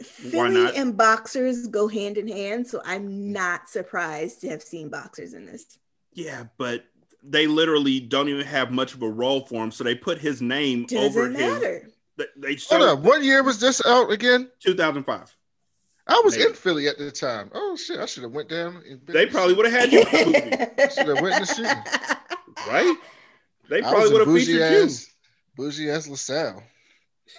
Philly 0.02 0.76
and 0.76 0.96
boxers 0.96 1.66
go 1.68 1.88
hand 1.88 2.18
in 2.18 2.28
hand, 2.28 2.66
so 2.66 2.82
I'm 2.84 3.32
not 3.32 3.68
surprised 3.68 4.40
to 4.40 4.48
have 4.48 4.62
seen 4.62 4.88
boxers 4.88 5.34
in 5.34 5.46
this. 5.46 5.78
Yeah, 6.12 6.44
but 6.58 6.84
they 7.26 7.46
literally 7.46 8.00
don't 8.00 8.28
even 8.28 8.44
have 8.46 8.70
much 8.70 8.94
of 8.94 9.02
a 9.02 9.08
role 9.08 9.40
for 9.46 9.62
him, 9.64 9.70
so 9.70 9.82
they 9.84 9.94
put 9.94 10.18
his 10.18 10.42
name 10.42 10.86
over 10.96 11.28
Doesn't 11.28 11.34
his. 11.34 11.52
matter. 11.52 11.88
They, 12.16 12.24
they 12.36 12.48
Hold 12.48 12.60
showed 12.60 12.82
up. 12.82 12.98
What 13.00 13.22
year 13.22 13.42
was 13.42 13.58
this 13.60 13.84
out 13.86 14.10
again? 14.12 14.50
2005. 14.60 15.34
I 16.06 16.20
was 16.24 16.36
Maybe. 16.36 16.50
in 16.50 16.54
Philly 16.54 16.86
at 16.88 16.98
the 16.98 17.10
time. 17.10 17.50
Oh 17.54 17.76
shit! 17.76 17.98
I 17.98 18.04
should 18.06 18.24
have 18.24 18.32
went 18.32 18.50
down. 18.50 18.82
And 18.88 19.00
They 19.06 19.24
probably 19.26 19.54
would 19.54 19.64
have 19.64 19.80
had 19.80 19.92
you 19.92 20.00
in 20.00 20.06
the 20.10 20.68
movie, 20.76 20.90
should 20.94 21.08
have 21.08 21.20
went 21.22 21.34
in 21.36 21.40
the 21.40 21.46
shooting. 21.46 22.68
right? 22.68 22.96
They 23.70 23.80
probably 23.80 24.10
would 24.12 24.18
have 24.20 24.28
bougie 24.28 24.44
featured 24.58 24.90
you. 24.90 24.96
bougie 25.56 25.90
ass 25.90 26.06
LaSalle. 26.06 26.62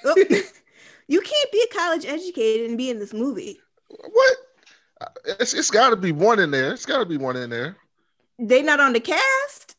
Oh, 0.03 0.15
you 1.07 1.21
can't 1.21 1.51
be 1.51 1.63
a 1.71 1.73
college 1.75 2.05
educated 2.07 2.67
and 2.67 2.77
be 2.77 2.89
in 2.89 2.97
this 2.97 3.13
movie. 3.13 3.59
What? 3.87 4.37
It's, 5.25 5.53
it's 5.53 5.69
got 5.69 5.91
to 5.91 5.95
be 5.95 6.11
one 6.11 6.39
in 6.39 6.49
there. 6.49 6.73
It's 6.73 6.87
got 6.87 6.97
to 6.97 7.05
be 7.05 7.17
one 7.17 7.35
in 7.35 7.51
there. 7.51 7.77
They 8.39 8.63
not 8.63 8.79
on 8.79 8.93
the 8.93 8.99
cast. 8.99 9.74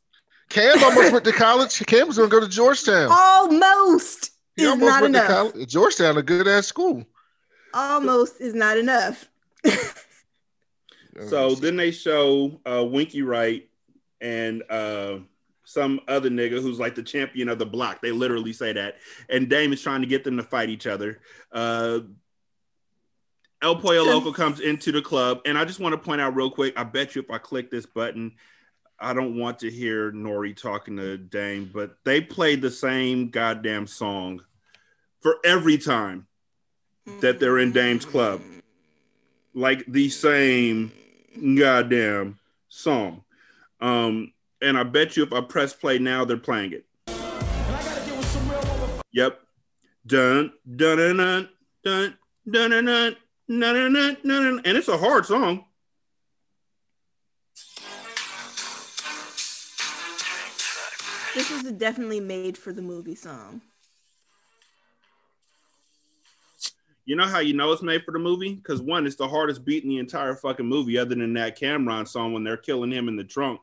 Cam 0.57 0.83
almost 0.83 1.13
went 1.13 1.25
to 1.27 1.33
college. 1.33 1.85
Cam 1.85 2.07
was 2.07 2.17
gonna 2.17 2.31
go 2.31 2.41
to 2.41 2.49
Georgetown. 2.49 3.11
Almost 3.13 4.31
He 4.57 4.63
is 4.63 4.71
almost 4.71 4.89
not 4.89 5.03
went 5.03 5.15
to 5.15 5.21
enough. 5.21 5.53
college. 5.53 5.69
Georgetown, 5.71 6.17
a 6.17 6.23
good 6.23 6.49
ass 6.49 6.67
school. 6.67 7.05
Almost 7.75 8.41
is 8.41 8.55
not 8.55 8.79
enough. 8.79 9.29
So 11.29 11.55
then 11.55 11.77
they 11.77 11.91
show 11.93 12.61
uh, 12.67 12.85
Winky 12.85 13.23
Wright 13.23 13.69
and 14.21 14.63
uh, 14.69 15.19
some 15.65 16.01
other 16.09 16.29
nigga 16.29 16.61
who's 16.61 16.79
like 16.79 16.95
the 16.95 17.03
champion 17.03 17.49
of 17.49 17.59
the 17.59 17.65
block. 17.65 18.03
They 18.03 18.13
literally 18.13 18.53
say 18.53 18.75
that. 18.75 18.97
And 19.31 19.49
Dame 19.49 19.73
is 19.73 19.83
trying 19.83 20.03
to 20.03 20.07
get 20.07 20.25
them 20.25 20.37
to 20.37 20.43
fight 20.43 20.69
each 20.69 20.87
other. 20.87 21.21
Uh, 21.51 22.01
El 23.63 23.77
Pollo 23.77 24.05
Loco 24.05 24.31
comes 24.31 24.61
into 24.61 24.93
the 24.93 25.01
club. 25.01 25.41
And 25.47 25.57
I 25.57 25.65
just 25.65 25.81
want 25.81 25.95
to 25.95 25.99
point 25.99 26.21
out 26.21 26.37
real 26.37 26.51
quick 26.51 26.79
I 26.79 26.85
bet 26.85 27.15
you 27.15 27.23
if 27.23 27.31
I 27.31 27.39
click 27.39 27.71
this 27.71 27.87
button, 27.87 28.33
I 28.99 29.13
don't 29.13 29.39
want 29.39 29.59
to 29.61 29.71
hear 29.71 30.11
Nori 30.11 30.57
talking 30.57 30.97
to 30.97 31.19
Dame, 31.19 31.71
but 31.73 31.97
they 32.05 32.21
played 32.21 32.63
the 32.63 32.71
same 32.71 33.29
goddamn 33.29 33.87
song 33.87 34.43
for 35.21 35.37
every 35.45 35.77
time 35.77 36.27
that 37.21 37.39
they're 37.39 37.59
in 37.59 37.73
Dame's 37.73 38.07
club. 38.07 38.41
Like 39.55 39.85
the 39.87 40.09
same 40.09 40.93
goddamn 41.59 42.39
song. 42.69 43.23
Um, 43.81 44.33
and 44.63 44.79
I 44.79 44.83
bet 44.83 45.17
you 45.17 45.23
if 45.23 45.33
I 45.33 45.43
press 45.43 45.75
play 45.75 45.99
now, 45.99 46.25
they're 46.25 46.37
playing 46.37 46.73
it. 46.73 46.85
Yep. 49.13 49.41
Dun 50.07 50.53
dun 50.77 50.97
dun 50.97 51.17
dun 51.17 51.49
dun 51.83 52.17
dun 52.51 52.71
dun 52.71 52.85
dun 52.85 53.17
dun 53.49 53.75
dun 53.75 53.93
dun 53.93 54.17
dun 54.25 54.61
and 54.65 54.79
it's 54.79 54.89
a 54.89 54.97
hard 54.97 55.27
song. 55.27 55.65
This 61.37 61.51
is 61.51 61.67
a 61.67 61.73
definitely 61.73 62.19
made 62.19 62.57
for 62.57 62.73
the 62.73 62.81
movie 62.81 63.15
song. 63.15 63.61
You 67.05 67.15
know 67.15 67.27
how 67.27 67.41
you 67.41 67.53
know 67.53 67.71
it's 67.73 67.83
made 67.83 68.05
for 68.05 68.13
the 68.13 68.19
movie? 68.19 68.55
Because 68.55 68.81
one, 68.81 69.07
it's 69.07 69.17
the 69.17 69.29
hardest 69.29 69.63
beat 69.63 69.85
in 69.85 69.91
the 69.91 69.99
entire 69.99 70.35
fucking 70.35 70.65
movie, 70.65 70.97
other 70.97 71.15
than 71.15 71.35
that 71.35 71.61
Cam'ron 71.61 72.09
song 72.09 72.33
when 72.33 72.43
they're 72.43 72.57
killing 72.57 72.91
him 72.91 73.07
in 73.09 73.17
the 73.17 73.23
trunk. 73.23 73.61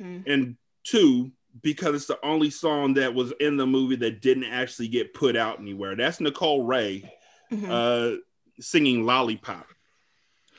Mm. 0.00 0.22
And 0.28 0.56
two, 0.84 1.32
because 1.64 1.96
it's 1.96 2.06
the 2.06 2.24
only 2.24 2.50
song 2.50 2.94
that 2.94 3.12
was 3.12 3.32
in 3.40 3.56
the 3.56 3.66
movie 3.66 3.96
that 3.96 4.22
didn't 4.22 4.44
actually 4.44 4.86
get 4.86 5.12
put 5.14 5.34
out 5.34 5.58
anywhere. 5.58 5.96
That's 5.96 6.20
Nicole 6.20 6.62
Wray 6.62 7.12
Mhm. 7.50 7.68
uh, 7.68 8.20
singing 8.60 9.04
Lollipop. 9.04 9.66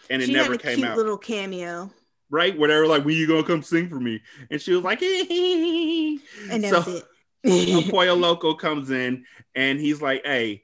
And 0.09 0.21
it 0.21 0.25
she 0.25 0.33
never 0.33 0.57
came 0.57 0.75
cute 0.79 0.87
out. 0.89 0.97
little 0.97 1.17
cameo, 1.17 1.91
right? 2.29 2.57
Where 2.57 2.67
they 2.69 2.75
were 2.75 2.87
like, 2.87 3.05
when 3.05 3.15
you 3.15 3.27
gonna 3.27 3.43
come 3.43 3.63
sing 3.63 3.89
for 3.89 3.99
me? 3.99 4.21
And 4.49 4.61
she 4.61 4.73
was 4.73 4.83
like, 4.83 5.01
and 5.03 6.63
that 6.63 6.83
So- 6.83 6.91
it. 6.97 7.03
Pollo 7.91 8.15
Loco 8.17 8.53
comes 8.53 8.91
in 8.91 9.23
and 9.55 9.79
he's 9.79 10.01
like, 10.01 10.25
Hey, 10.25 10.63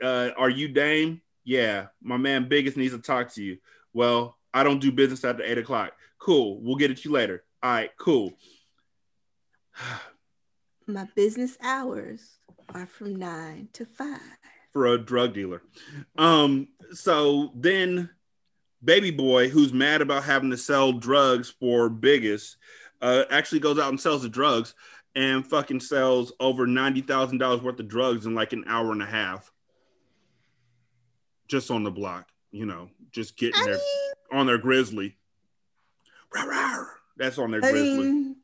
uh, 0.00 0.30
are 0.36 0.48
you 0.48 0.68
Dame? 0.68 1.20
Yeah, 1.44 1.86
my 2.00 2.16
man 2.16 2.48
Biggest 2.48 2.76
needs 2.76 2.94
to 2.94 3.00
talk 3.00 3.32
to 3.34 3.42
you. 3.42 3.58
Well, 3.92 4.36
I 4.54 4.62
don't 4.62 4.78
do 4.80 4.92
business 4.92 5.24
after 5.24 5.42
eight 5.42 5.58
o'clock. 5.58 5.92
Cool, 6.18 6.60
we'll 6.60 6.76
get 6.76 6.90
at 6.92 7.04
you 7.04 7.10
later. 7.10 7.42
All 7.62 7.70
right, 7.72 7.90
cool. 7.98 8.32
My 10.86 11.08
business 11.16 11.56
hours 11.62 12.38
are 12.72 12.86
from 12.86 13.16
nine 13.16 13.68
to 13.72 13.84
five. 13.84 14.20
For 14.72 14.86
a 14.86 14.98
drug 14.98 15.34
dealer. 15.34 15.62
Um, 16.16 16.68
so 16.92 17.50
then 17.54 18.10
Baby 18.84 19.10
Boy, 19.10 19.48
who's 19.48 19.72
mad 19.72 20.00
about 20.02 20.24
having 20.24 20.50
to 20.50 20.56
sell 20.56 20.92
drugs 20.92 21.50
for 21.50 21.88
Biggest, 21.88 22.56
uh, 23.02 23.24
actually 23.30 23.60
goes 23.60 23.78
out 23.78 23.88
and 23.90 24.00
sells 24.00 24.22
the 24.22 24.28
drugs 24.28 24.74
and 25.14 25.46
fucking 25.46 25.80
sells 25.80 26.32
over 26.40 26.66
ninety 26.66 27.00
thousand 27.00 27.38
dollars 27.38 27.62
worth 27.62 27.80
of 27.80 27.88
drugs 27.88 28.26
in 28.26 28.34
like 28.34 28.52
an 28.52 28.64
hour 28.66 28.92
and 28.92 29.02
a 29.02 29.06
half. 29.06 29.50
Just 31.48 31.70
on 31.70 31.84
the 31.84 31.90
block, 31.90 32.28
you 32.50 32.66
know, 32.66 32.90
just 33.12 33.36
getting 33.36 33.64
their 33.64 33.78
on 34.32 34.46
their 34.46 34.58
grizzly. 34.58 35.16
Rah, 36.34 36.42
rah. 36.42 36.84
That's 37.16 37.38
on 37.38 37.50
their 37.52 37.64
I 37.64 37.70
grizzly. 37.70 37.98
mean, 37.98 38.36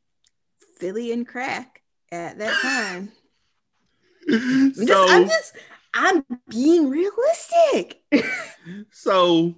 Philly 0.79 1.11
and 1.11 1.27
crack 1.27 1.81
at 2.11 2.37
that 2.39 2.53
time. 2.61 3.11
I'm 4.31 4.73
just, 4.73 4.87
So- 4.87 5.05
I'm 5.07 5.27
just, 5.27 5.53
I'm 5.93 6.25
being 6.49 6.89
realistic. 6.89 8.01
So 8.91 9.55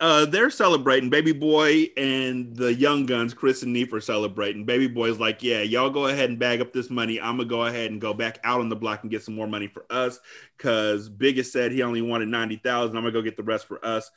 uh, 0.00 0.24
they're 0.26 0.50
celebrating. 0.50 1.08
Baby 1.08 1.32
Boy 1.32 1.90
and 1.96 2.54
the 2.56 2.74
Young 2.74 3.06
Guns, 3.06 3.32
Chris 3.32 3.62
and 3.62 3.72
Neef, 3.72 3.92
are 3.92 4.00
celebrating. 4.00 4.64
Baby 4.64 4.88
Boy's 4.88 5.18
like, 5.18 5.42
"Yeah, 5.42 5.60
y'all 5.62 5.90
go 5.90 6.06
ahead 6.06 6.30
and 6.30 6.38
bag 6.38 6.60
up 6.60 6.72
this 6.72 6.90
money. 6.90 7.20
I'm 7.20 7.36
gonna 7.36 7.48
go 7.48 7.64
ahead 7.64 7.90
and 7.90 8.00
go 8.00 8.12
back 8.12 8.40
out 8.42 8.60
on 8.60 8.68
the 8.68 8.76
block 8.76 9.02
and 9.02 9.10
get 9.10 9.22
some 9.22 9.34
more 9.34 9.46
money 9.46 9.68
for 9.68 9.84
us." 9.90 10.18
Because 10.56 11.08
Biggest 11.08 11.52
said 11.52 11.70
he 11.72 11.82
only 11.82 12.02
wanted 12.02 12.28
ninety 12.28 12.56
thousand. 12.56 12.96
I'm 12.96 13.04
gonna 13.04 13.12
go 13.12 13.22
get 13.22 13.36
the 13.36 13.42
rest 13.44 13.68
for 13.68 13.84
us. 13.84 14.10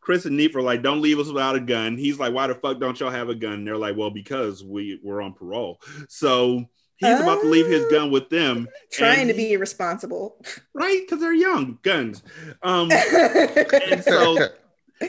Chris 0.00 0.26
and 0.26 0.36
Neef 0.36 0.54
are 0.54 0.60
like, 0.62 0.82
"Don't 0.82 1.00
leave 1.00 1.18
us 1.18 1.28
without 1.28 1.56
a 1.56 1.60
gun." 1.60 1.96
He's 1.96 2.18
like, 2.18 2.34
"Why 2.34 2.46
the 2.46 2.54
fuck 2.54 2.78
don't 2.78 3.00
y'all 3.00 3.10
have 3.10 3.30
a 3.30 3.34
gun?" 3.34 3.54
And 3.54 3.66
they're 3.66 3.78
like, 3.78 3.96
"Well, 3.96 4.10
because 4.10 4.62
we 4.62 5.00
we're 5.02 5.22
on 5.22 5.32
parole." 5.32 5.80
So 6.08 6.68
he's 6.96 7.20
about 7.20 7.40
to 7.40 7.48
leave 7.48 7.66
his 7.66 7.86
gun 7.90 8.10
with 8.10 8.28
them, 8.28 8.68
Trying 8.92 9.28
to 9.28 9.34
be 9.34 9.52
irresponsible. 9.54 10.36
right 10.74 11.00
because 11.00 11.20
they're 11.20 11.32
young 11.34 11.78
guns 11.82 12.22
um 12.62 12.90
and 12.92 14.04
so 14.04 14.48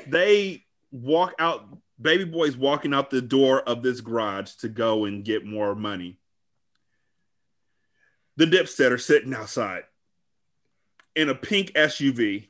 they 0.07 0.63
walk 0.91 1.33
out 1.39 1.65
baby 2.01 2.25
boy's 2.25 2.57
walking 2.57 2.93
out 2.93 3.09
the 3.09 3.21
door 3.21 3.61
of 3.61 3.81
this 3.81 4.01
garage 4.01 4.53
to 4.53 4.67
go 4.67 5.05
and 5.05 5.23
get 5.23 5.45
more 5.45 5.75
money 5.75 6.17
the 8.37 8.45
dipset 8.45 8.91
are 8.91 8.97
sitting 8.97 9.33
outside 9.33 9.83
in 11.15 11.29
a 11.29 11.35
pink 11.35 11.71
suv 11.73 12.47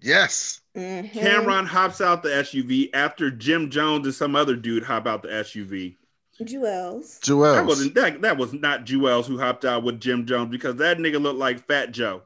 yes 0.00 0.60
Mm-hmm. 0.76 1.18
Cam'ron 1.18 1.66
hops 1.66 2.02
out 2.02 2.22
the 2.22 2.28
suv 2.28 2.90
after 2.92 3.30
jim 3.30 3.70
jones 3.70 4.06
and 4.06 4.14
some 4.14 4.36
other 4.36 4.54
dude 4.56 4.84
hop 4.84 5.06
out 5.06 5.22
the 5.22 5.28
suv 5.28 5.96
Juelz. 6.40 7.20
that 7.54 7.66
wasn't 7.66 7.94
that, 7.94 8.20
that 8.20 8.36
was 8.36 8.52
not 8.52 8.84
Juelz 8.84 9.24
who 9.24 9.38
hopped 9.38 9.64
out 9.64 9.82
with 9.82 10.00
Jim 10.00 10.26
Jones 10.26 10.50
because 10.50 10.76
that 10.76 10.98
nigga 10.98 11.20
looked 11.20 11.38
like 11.38 11.66
Fat 11.66 11.92
Joe. 11.92 12.22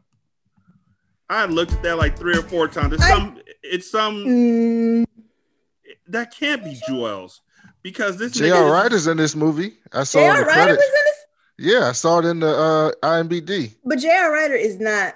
I 1.28 1.44
looked 1.44 1.72
at 1.72 1.82
that 1.84 1.96
like 1.98 2.18
three 2.18 2.36
or 2.36 2.42
four 2.42 2.66
times. 2.66 2.94
It's 2.94 3.06
some 3.06 3.38
it's 3.62 3.91
some 3.91 4.24
Mm, 4.24 5.05
that 6.09 6.35
can't 6.35 6.65
be 6.65 6.78
Juelz 6.89 7.41
because 7.82 8.16
this 8.16 8.32
J.R. 8.32 8.62
nigga 8.89 8.93
is- 8.93 9.07
in 9.07 9.16
this 9.16 9.35
movie. 9.37 9.78
I 9.93 10.05
saw 10.05 10.19
in 10.20 10.24
J.R. 10.27 10.41
the 10.41 10.47
Writer 10.47 10.73
was 10.73 10.78
in 10.78 11.05
this, 11.05 11.73
Yeah, 11.74 11.89
I 11.89 11.93
saw 11.93 12.19
it 12.20 12.24
in 12.27 12.41
the 12.41 12.49
uh, 12.49 12.93
IMBD. 13.03 13.74
but 13.85 13.99
J.R. 13.99 14.32
Writer 14.32 14.55
is 14.55 14.78
not 14.81 15.15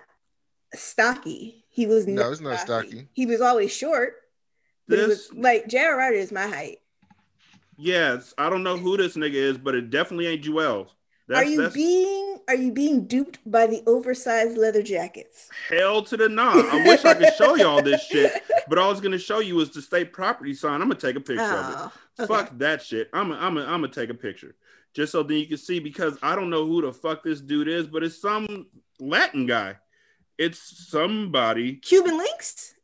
stocky. 0.75 1.65
He 1.71 1.87
was 1.87 2.07
No, 2.07 2.23
not 2.23 2.33
it's 2.33 2.41
not 2.41 2.61
stocky. 2.61 3.09
He 3.12 3.27
was 3.27 3.41
always 3.41 3.73
short. 3.73 4.15
But 4.89 4.99
it 4.99 5.09
was, 5.09 5.29
This- 5.29 5.39
like 5.39 5.66
J.R. 5.69 5.97
Writer 5.97 6.16
is 6.16 6.31
my 6.33 6.47
height. 6.47 6.79
Yes, 7.77 8.33
I 8.39 8.51
don't 8.51 8.62
know 8.62 8.77
who 8.77 8.97
this 8.97 9.16
nigga 9.16 9.35
is, 9.35 9.59
but 9.59 9.75
it 9.75 9.91
definitely 9.91 10.29
ain't 10.29 10.45
Juelz. 10.45 10.89
That's, 11.27 11.41
are 11.41 11.51
you 11.51 11.62
that's 11.62 11.75
being 11.75 12.23
are 12.49 12.55
you 12.55 12.73
being 12.73 13.07
duped 13.07 13.39
by 13.47 13.66
the 13.66 13.83
oversized 13.87 14.57
leather 14.57 14.83
jackets? 14.83 15.49
hell 15.69 16.03
to 16.03 16.16
the 16.16 16.29
nah. 16.29 16.53
I 16.71 16.85
wish 16.87 17.05
I 17.05 17.15
could 17.15 17.33
show 17.35 17.55
y'all 17.57 17.83
this 17.83 18.03
shit, 18.07 18.33
but 18.69 18.79
all 18.79 18.89
I 18.89 18.91
was 18.91 19.01
gonna 19.01 19.19
show 19.19 19.41
you 19.41 19.59
is 19.61 19.71
the 19.71 19.83
state 19.83 20.12
property 20.12 20.55
sign. 20.55 20.81
I'm 20.83 20.89
gonna 20.89 20.95
take 21.01 21.16
a 21.16 21.21
picture 21.21 21.43
Oh, 21.43 21.93
of 22.19 22.25
it. 22.25 22.27
Fuck 22.29 22.59
that 22.59 22.83
shit. 22.83 23.09
I'm 23.12 23.29
gonna 23.31 23.41
I'm 23.41 23.55
gonna 23.55 23.66
I'm 23.66 23.81
gonna 23.81 23.89
take 23.93 24.11
a 24.11 24.15
picture 24.15 24.55
just 24.95 25.12
so 25.12 25.23
then 25.23 25.39
you 25.39 25.47
can 25.47 25.57
see 25.59 25.81
because 25.81 26.16
I 26.23 26.37
don't 26.37 26.51
know 26.51 26.65
who 26.66 26.83
the 26.83 26.93
fuck 26.93 27.23
this 27.25 27.41
dude 27.41 27.69
is, 27.69 27.87
but 27.87 28.03
it's 28.05 28.21
some 28.21 28.66
Latin 29.01 29.47
guy. 29.47 29.77
It's 30.39 30.89
somebody. 30.89 31.75
Cuban 31.77 32.16
links? 32.19 32.75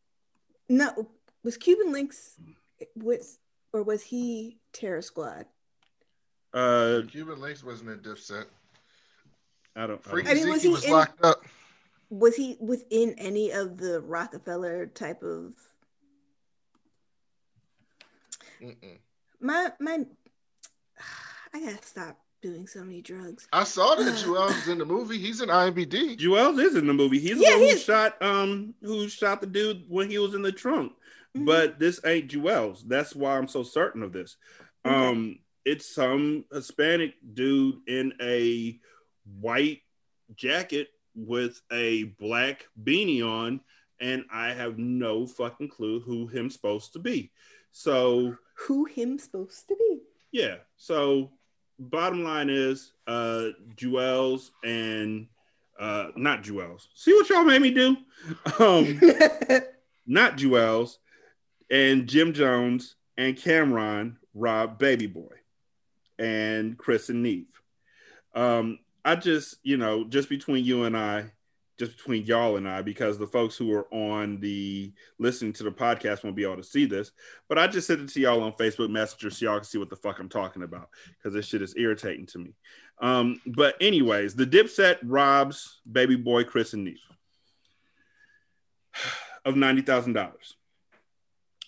No, 0.68 1.08
was 1.44 1.56
Cuban 1.56 1.92
links 1.92 2.36
with 2.96 3.38
or 3.72 3.82
was 3.82 4.02
he 4.02 4.58
Terror 4.72 5.02
Squad? 5.02 5.46
Uh, 6.52 7.02
Cuban 7.08 7.40
Links 7.40 7.62
wasn't 7.62 7.90
in 7.90 7.98
Dipset. 8.00 8.46
I 9.76 9.86
don't. 9.86 10.02
Freaky 10.02 10.30
I 10.30 10.34
mean, 10.34 10.48
was 10.48 10.62
he 10.62 10.68
was 10.68 10.84
in- 10.84 10.92
locked 10.92 11.24
up. 11.24 11.44
Was 12.10 12.34
he 12.34 12.56
within 12.60 13.14
any 13.18 13.52
of 13.52 13.76
the 13.78 14.00
Roc-A-Fella 14.00 14.86
type 14.88 15.22
of 15.22 15.52
Mm-mm. 18.60 18.98
my 19.40 19.70
my? 19.80 19.98
I 21.54 21.60
gotta 21.60 21.82
stop 21.82 22.18
doing 22.42 22.66
so 22.66 22.80
many 22.82 23.00
drugs. 23.02 23.48
I 23.52 23.64
saw 23.64 23.94
that 23.94 24.14
Juelz 24.24 24.48
was 24.54 24.68
in 24.68 24.78
the 24.78 24.84
movie. 24.84 25.18
He's 25.18 25.40
in 25.40 25.48
IMBD. 25.48 26.18
Juelz 26.18 26.60
is 26.62 26.76
in 26.76 26.86
the 26.86 26.92
movie. 26.94 27.18
He's 27.18 27.38
the 27.38 27.44
Yeah, 27.44 27.50
one 27.52 27.60
he 27.60 27.68
who 27.70 27.74
is. 27.76 27.82
shot 27.84 28.20
um 28.22 28.74
who 28.82 29.08
shot 29.08 29.40
the 29.40 29.46
dude 29.46 29.84
when 29.88 30.10
he 30.10 30.18
was 30.18 30.34
in 30.34 30.42
the 30.42 30.52
trunk. 30.52 30.92
Mm-hmm. 31.36 31.44
But 31.46 31.78
this 31.78 32.00
ain't 32.04 32.30
Juelz. 32.30 32.82
That's 32.86 33.14
why 33.14 33.36
I'm 33.36 33.48
so 33.48 33.62
certain 33.62 34.02
of 34.02 34.12
this. 34.12 34.36
Um 34.84 35.38
it's 35.64 35.94
some 35.94 36.44
Hispanic 36.52 37.14
dude 37.34 37.80
in 37.86 38.14
a 38.20 38.78
white 39.40 39.82
jacket 40.34 40.88
with 41.14 41.60
a 41.72 42.04
black 42.18 42.66
beanie 42.82 43.22
on, 43.24 43.60
and 44.00 44.24
I 44.32 44.52
have 44.52 44.78
no 44.78 45.26
fucking 45.26 45.68
clue 45.68 46.00
who 46.00 46.26
him 46.26 46.50
supposed 46.50 46.92
to 46.94 46.98
be. 46.98 47.30
So 47.72 48.36
Who 48.66 48.84
him 48.86 49.18
supposed 49.18 49.68
to 49.68 49.76
be? 49.76 50.00
yeah. 50.32 50.56
So 50.76 51.30
bottom 51.78 52.22
line 52.24 52.50
is 52.50 52.92
uh 53.06 53.48
Juelz 53.76 54.50
and 54.64 55.26
uh 55.78 56.08
not 56.16 56.42
Juelz. 56.42 56.86
See 56.94 57.12
what 57.12 57.28
y'all 57.28 57.44
made 57.44 57.62
me 57.62 57.70
do? 57.70 57.96
Um 58.58 59.00
not 60.06 60.36
Juelz 60.36 60.96
and 61.70 62.06
Jim 62.08 62.32
Jones 62.32 62.96
and 63.16 63.36
Cam'ron 63.36 64.16
rob 64.34 64.78
Baby 64.78 65.06
Boy 65.06 65.34
and 66.18 66.76
Chris 66.76 67.08
and 67.08 67.22
Neef. 67.22 67.46
Um 68.34 68.78
I 69.04 69.16
just, 69.16 69.56
you 69.62 69.76
know, 69.76 70.04
just 70.04 70.28
between 70.28 70.64
you 70.64 70.84
and 70.84 70.96
I, 70.96 71.30
just 71.78 71.96
between 71.96 72.26
y'all 72.26 72.56
and 72.56 72.68
I, 72.68 72.82
because 72.82 73.18
the 73.18 73.26
folks 73.26 73.56
who 73.56 73.72
are 73.72 73.86
on 73.92 74.38
the 74.40 74.92
listening 75.18 75.54
to 75.54 75.62
the 75.62 75.70
podcast 75.70 76.22
won't 76.22 76.36
be 76.36 76.44
able 76.44 76.56
to 76.56 76.62
see 76.62 76.84
this, 76.84 77.12
but 77.48 77.58
I 77.58 77.66
just 77.66 77.86
sent 77.86 78.00
it 78.00 78.08
to 78.10 78.20
y'all 78.20 78.42
on 78.42 78.52
Facebook 78.52 78.90
Messenger 78.90 79.30
so 79.30 79.46
y'all 79.46 79.56
can 79.56 79.64
see 79.64 79.78
what 79.78 79.88
the 79.88 79.96
fuck 79.96 80.18
I'm 80.18 80.28
talking 80.28 80.62
about 80.62 80.90
because 81.16 81.32
this 81.32 81.46
shit 81.46 81.62
is 81.62 81.74
irritating 81.76 82.26
to 82.26 82.38
me. 82.38 82.52
Um, 83.00 83.40
but 83.46 83.76
anyways, 83.80 84.34
the 84.34 84.46
Dipset 84.46 84.98
robs 85.02 85.80
baby 85.90 86.16
boy 86.16 86.44
Chris 86.44 86.74
and 86.74 86.84
Neef 86.84 87.00
of 89.46 89.56
ninety 89.56 89.82
thousand 89.82 90.12
dollars. 90.12 90.56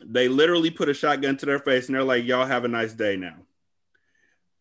They 0.04 0.28
literally 0.28 0.70
put 0.70 0.90
a 0.90 0.94
shotgun 0.94 1.38
to 1.38 1.46
their 1.46 1.60
face 1.60 1.86
and 1.86 1.94
they're 1.94 2.04
like, 2.04 2.24
"Y'all 2.24 2.44
have 2.44 2.64
a 2.64 2.68
nice 2.68 2.92
day 2.92 3.16
now." 3.16 3.36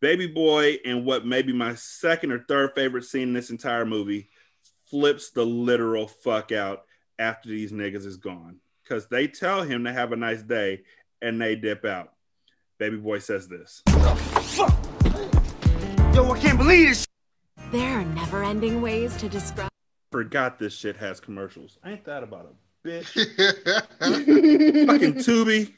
Baby 0.02 0.26
boy, 0.26 0.80
and 0.84 1.06
what 1.06 1.28
may 1.28 1.44
be 1.44 1.54
my 1.54 1.76
second 1.76 2.32
or 2.32 2.44
third 2.48 2.72
favorite 2.74 3.04
scene 3.04 3.30
in 3.30 3.34
this 3.34 3.52
entire 3.52 3.86
movie, 3.86 4.30
flips 4.90 5.30
the 5.30 5.46
literal 5.46 6.08
fuck 6.08 6.52
out 6.52 6.86
after 7.20 7.50
these 7.50 7.72
niggas 7.72 8.08
is 8.08 8.18
gone 8.18 8.58
because 8.84 9.08
they 9.10 9.28
tell 9.28 9.62
him 9.62 9.84
to 9.84 9.94
have 9.94 10.12
a 10.12 10.16
nice 10.16 10.42
day 10.42 10.82
and 11.22 11.40
they 11.40 11.56
dip 11.56 11.86
out. 11.86 12.14
Baby 12.80 12.98
boy 12.98 13.20
says 13.20 13.48
this. 13.48 13.84
Yo, 16.16 16.32
I 16.32 16.40
can't 16.42 16.58
believe 16.58 16.90
this. 16.90 17.08
There 17.72 18.00
are 18.00 18.04
never 18.04 18.44
ending 18.44 18.82
ways 18.82 19.16
to 19.18 19.30
describe. 19.30 19.70
Forgot 20.12 20.58
this 20.58 20.74
shit 20.74 20.98
has 20.98 21.20
commercials. 21.20 21.78
Ain't 21.86 22.04
that 22.06 22.24
about 22.24 22.52
a 22.52 22.88
bitch? 22.88 23.06
fucking 24.88 25.14
Tubi. 25.14 25.74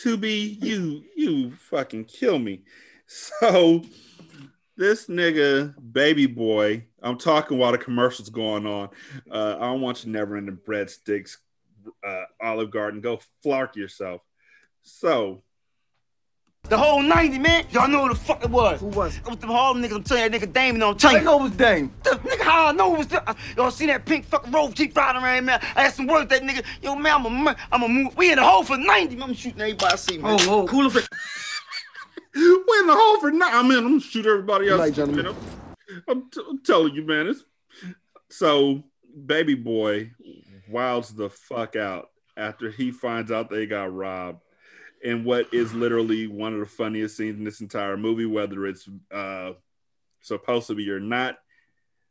Tubi, 0.00 0.56
you 0.62 1.04
you 1.14 1.54
fucking 1.54 2.06
kill 2.06 2.38
me. 2.38 2.62
So 3.06 3.82
this 4.76 5.06
nigga, 5.06 5.74
baby 5.92 6.26
boy, 6.26 6.84
I'm 7.02 7.16
talking 7.18 7.58
while 7.58 7.72
the 7.72 7.78
commercials 7.78 8.28
going 8.28 8.66
on. 8.66 8.90
Uh, 9.30 9.56
I 9.58 9.66
don't 9.66 9.80
want 9.80 10.04
you 10.04 10.12
never 10.12 10.36
in 10.36 10.46
the 10.46 10.52
breadsticks, 10.52 11.36
uh, 12.06 12.24
Olive 12.42 12.70
Garden. 12.70 13.00
Go 13.00 13.20
flark 13.44 13.76
yourself. 13.76 14.22
So 14.82 15.42
The 16.64 16.76
whole 16.76 17.00
90, 17.00 17.38
man. 17.38 17.64
Y'all 17.70 17.88
know 17.88 18.02
who 18.02 18.08
the 18.10 18.14
fuck 18.16 18.42
it 18.44 18.50
was. 18.50 18.80
Who 18.80 18.88
was? 18.88 19.16
It 19.16 19.26
was 19.26 19.38
the 19.38 19.46
Harlem 19.46 19.82
niggas. 19.82 19.94
I'm 19.96 20.02
telling 20.02 20.24
you, 20.24 20.28
that 20.30 20.40
nigga 20.40 20.52
Dame, 20.52 20.74
and 20.74 20.84
I'm 20.84 20.96
telling 20.96 21.16
you. 21.16 21.22
I 21.22 21.24
know 21.24 21.38
it 21.38 21.42
was 21.44 21.52
Dame. 21.52 21.92
The, 22.02 22.10
nigga, 22.10 22.40
how 22.40 22.66
I 22.66 22.72
know 22.72 22.94
it 22.94 22.98
was 22.98 23.06
the, 23.06 23.36
Y'all 23.56 23.70
see 23.70 23.86
that 23.86 24.04
pink 24.04 24.24
fucking 24.26 24.52
robe 24.52 24.74
keep 24.74 24.96
riding 24.96 25.22
around, 25.22 25.44
man? 25.44 25.60
I 25.76 25.84
had 25.84 25.94
some 25.94 26.06
words 26.06 26.28
with 26.28 26.40
that 26.40 26.42
nigga. 26.42 26.64
Yo, 26.82 26.96
man, 26.96 27.14
I'm 27.14 27.26
a, 27.26 27.30
mur- 27.30 27.56
I'm 27.70 27.82
a 27.82 27.88
move. 27.88 28.16
We 28.16 28.30
in 28.30 28.36
the 28.36 28.44
hole 28.44 28.64
for 28.64 28.76
90, 28.76 29.14
man. 29.16 29.28
I'm 29.28 29.34
shooting 29.34 29.60
everybody 29.60 29.92
I 29.92 29.96
see, 29.96 30.18
man. 30.18 30.38
Oh, 30.40 30.62
oh. 30.62 30.66
Cooler 30.66 30.90
for... 30.90 31.02
we 32.36 32.78
in 32.80 32.86
the 32.86 32.94
hole 32.94 33.20
for 33.20 33.30
now. 33.30 33.58
I 33.58 33.62
mean, 33.62 33.78
I'm 33.78 33.84
gonna 33.84 34.00
shoot 34.00 34.26
everybody 34.26 34.68
else. 34.68 34.80
Night, 34.80 34.94
gentlemen. 34.94 35.26
I'm, 35.26 35.36
I'm 36.08 36.30
t- 36.30 36.42
I'm 36.48 36.62
telling 36.62 36.94
you, 36.94 37.02
man. 37.02 37.28
It's 37.28 37.44
so 38.30 38.84
baby 39.24 39.54
boy 39.54 40.10
wilds 40.68 41.14
the 41.14 41.30
fuck 41.30 41.76
out 41.76 42.10
after 42.36 42.70
he 42.70 42.90
finds 42.90 43.30
out 43.30 43.50
they 43.50 43.66
got 43.66 43.94
robbed. 43.94 44.42
And 45.04 45.24
what 45.24 45.52
is 45.52 45.72
literally 45.72 46.26
one 46.26 46.54
of 46.54 46.60
the 46.60 46.66
funniest 46.66 47.16
scenes 47.16 47.38
in 47.38 47.44
this 47.44 47.60
entire 47.60 47.96
movie, 47.96 48.26
whether 48.26 48.66
it's 48.66 48.88
uh 49.10 49.52
supposed 50.20 50.66
to 50.66 50.74
be 50.74 50.90
or 50.90 51.00
not. 51.00 51.38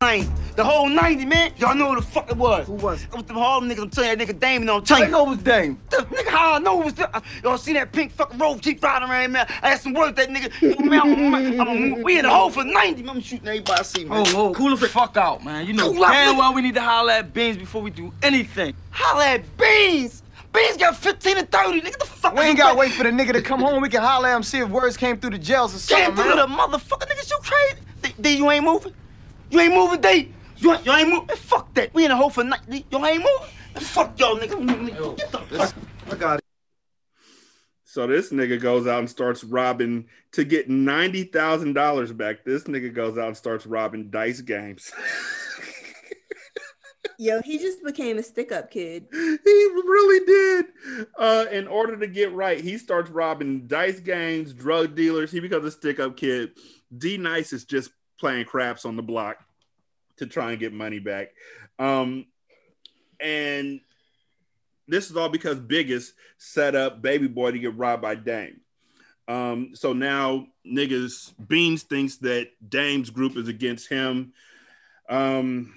90. 0.01 0.29
The 0.57 0.63
whole 0.63 0.89
90, 0.89 1.25
man. 1.25 1.53
Y'all 1.57 1.73
know 1.73 1.89
who 1.89 1.95
the 1.95 2.05
fuck 2.05 2.29
it 2.29 2.35
was. 2.35 2.67
Who 2.67 2.73
was? 2.73 3.03
It 3.03 3.13
was 3.13 3.23
the 3.23 3.33
Harlem 3.33 3.69
niggas. 3.69 3.83
I'm 3.83 3.89
telling 3.89 4.09
you, 4.09 4.25
that 4.25 4.27
nigga 4.27 4.75
I'm 4.75 4.83
telling 4.83 5.03
you. 5.03 5.07
I 5.07 5.09
know 5.09 5.25
it 5.25 5.29
was 5.29 5.37
Dame. 5.39 5.79
The, 5.89 5.97
nigga, 5.97 6.27
how 6.27 6.53
I 6.53 6.59
know 6.59 6.81
it 6.81 6.85
was 6.85 6.93
the, 6.95 7.23
Y'all 7.43 7.57
seen 7.57 7.75
that 7.75 7.93
pink 7.93 8.11
fucking 8.11 8.37
robe 8.37 8.61
keep 8.61 8.83
riding 8.83 9.09
around, 9.09 9.31
man? 9.31 9.47
I 9.61 9.69
had 9.69 9.79
some 9.79 9.93
words 9.93 10.17
that 10.17 10.27
nigga. 10.27 10.51
Yo, 10.61 10.75
man, 10.85 10.99
I'm 10.99 11.13
a, 11.13 11.29
mur- 11.29 11.61
I'm 11.61 12.03
we 12.03 12.19
in 12.19 12.23
the 12.23 12.29
hole 12.29 12.49
for 12.49 12.65
90, 12.65 13.03
man. 13.03 13.15
I'm 13.15 13.21
shooting 13.21 13.47
everybody 13.47 13.79
I 13.79 13.83
see, 13.83 14.03
man. 14.03 14.25
Oh, 14.27 14.49
oh, 14.49 14.53
cool 14.53 14.75
the 14.75 14.87
fuck 14.87 15.15
out, 15.15 15.45
man. 15.45 15.65
You 15.65 15.71
know 15.71 15.93
Cool 15.93 16.01
damn 16.01 16.37
well 16.37 16.53
we 16.53 16.61
need 16.61 16.75
to 16.75 16.81
holler 16.81 17.13
at 17.13 17.33
Beans 17.33 17.55
before 17.55 17.81
we 17.81 17.89
do 17.89 18.11
anything. 18.21 18.75
Holla 18.91 19.25
at 19.25 19.57
Beans. 19.57 20.23
Beans 20.51 20.75
got 20.75 20.97
15 20.97 21.37
and 21.37 21.49
30. 21.49 21.81
Nigga, 21.81 21.99
the 21.99 22.05
fuck 22.05 22.35
We 22.35 22.41
ain't 22.41 22.57
gotta 22.57 22.77
wait 22.77 22.91
for 22.91 23.03
the 23.03 23.11
nigga 23.11 23.31
to 23.31 23.41
come 23.41 23.61
home. 23.61 23.81
We 23.81 23.87
can 23.87 24.01
holler 24.01 24.27
at 24.27 24.35
him, 24.35 24.43
see 24.43 24.59
if 24.59 24.67
words 24.67 24.97
came 24.97 25.17
through 25.17 25.31
the 25.31 25.37
jails 25.37 25.73
or 25.73 25.79
something. 25.79 26.05
Came 26.07 26.15
through 26.15 26.35
man. 26.35 26.49
the 26.49 26.77
motherfucker, 26.77 27.07
niggas, 27.07 27.31
you 27.31 27.37
crazy? 27.41 27.79
D, 28.01 28.13
D, 28.19 28.37
you 28.37 28.51
ain't 28.51 28.65
moving? 28.65 28.93
You 29.49 29.59
ain't 29.59 29.73
moving, 29.73 30.01
D? 30.01 30.33
You 30.57 30.73
ain't, 30.73 30.85
you 30.85 30.91
ain't 30.91 31.09
moving? 31.09 31.35
Fuck 31.35 31.73
that. 31.75 31.93
We 31.93 32.05
in 32.05 32.11
a 32.11 32.15
hole 32.15 32.29
for 32.29 32.43
night. 32.43 32.61
D. 32.69 32.85
You 32.89 33.05
ain't 33.05 33.19
moving? 33.19 33.47
Fuck 33.75 34.19
y'all, 34.19 34.37
nigga. 34.37 35.17
Get 35.17 35.31
the 35.31 35.39
fuck. 35.39 35.73
I 36.11 36.15
got 36.15 36.39
it. 36.39 36.45
So 37.83 38.07
this 38.07 38.31
nigga 38.31 38.59
goes 38.59 38.87
out 38.87 38.99
and 38.99 39.09
starts 39.09 39.43
robbing 39.43 40.07
to 40.33 40.43
get 40.43 40.69
ninety 40.69 41.23
thousand 41.23 41.73
dollars 41.73 42.11
back. 42.11 42.43
This 42.43 42.65
nigga 42.65 42.93
goes 42.93 43.17
out 43.17 43.27
and 43.27 43.37
starts 43.37 43.65
robbing 43.65 44.09
dice 44.09 44.41
games. 44.41 44.91
Yo, 47.17 47.41
he 47.41 47.57
just 47.57 47.81
became 47.83 48.17
a 48.17 48.23
stick 48.23 48.51
up 48.51 48.69
kid. 48.69 49.05
he 49.13 49.27
really 49.45 50.25
did. 50.25 50.65
Uh, 51.17 51.45
in 51.51 51.67
order 51.67 51.95
to 51.97 52.07
get 52.07 52.33
right, 52.33 52.59
he 52.59 52.77
starts 52.77 53.09
robbing 53.09 53.67
dice 53.67 54.01
games, 54.01 54.53
drug 54.53 54.95
dealers. 54.95 55.31
He 55.31 55.39
becomes 55.39 55.65
a 55.65 55.71
stick 55.71 55.99
up 55.99 56.17
kid. 56.17 56.51
D 56.97 57.17
Nice 57.17 57.53
is 57.53 57.63
just 57.63 57.91
playing 58.19 58.45
craps 58.45 58.85
on 58.85 58.95
the 58.95 59.03
block 59.03 59.37
to 60.17 60.25
try 60.25 60.51
and 60.51 60.59
get 60.59 60.73
money 60.73 60.99
back. 60.99 61.29
Um, 61.79 62.25
and 63.19 63.81
this 64.87 65.09
is 65.09 65.17
all 65.17 65.29
because 65.29 65.59
Biggest 65.59 66.13
set 66.37 66.75
up 66.75 67.01
Baby 67.01 67.27
Boy 67.27 67.51
to 67.51 67.59
get 67.59 67.75
robbed 67.75 68.01
by 68.01 68.15
Dame. 68.15 68.61
Um, 69.27 69.71
so 69.73 69.93
now 69.93 70.47
niggas 70.65 71.33
Beans 71.47 71.83
thinks 71.83 72.17
that 72.17 72.49
Dame's 72.67 73.09
group 73.09 73.37
is 73.37 73.47
against 73.47 73.89
him. 73.89 74.33
Um, 75.09 75.73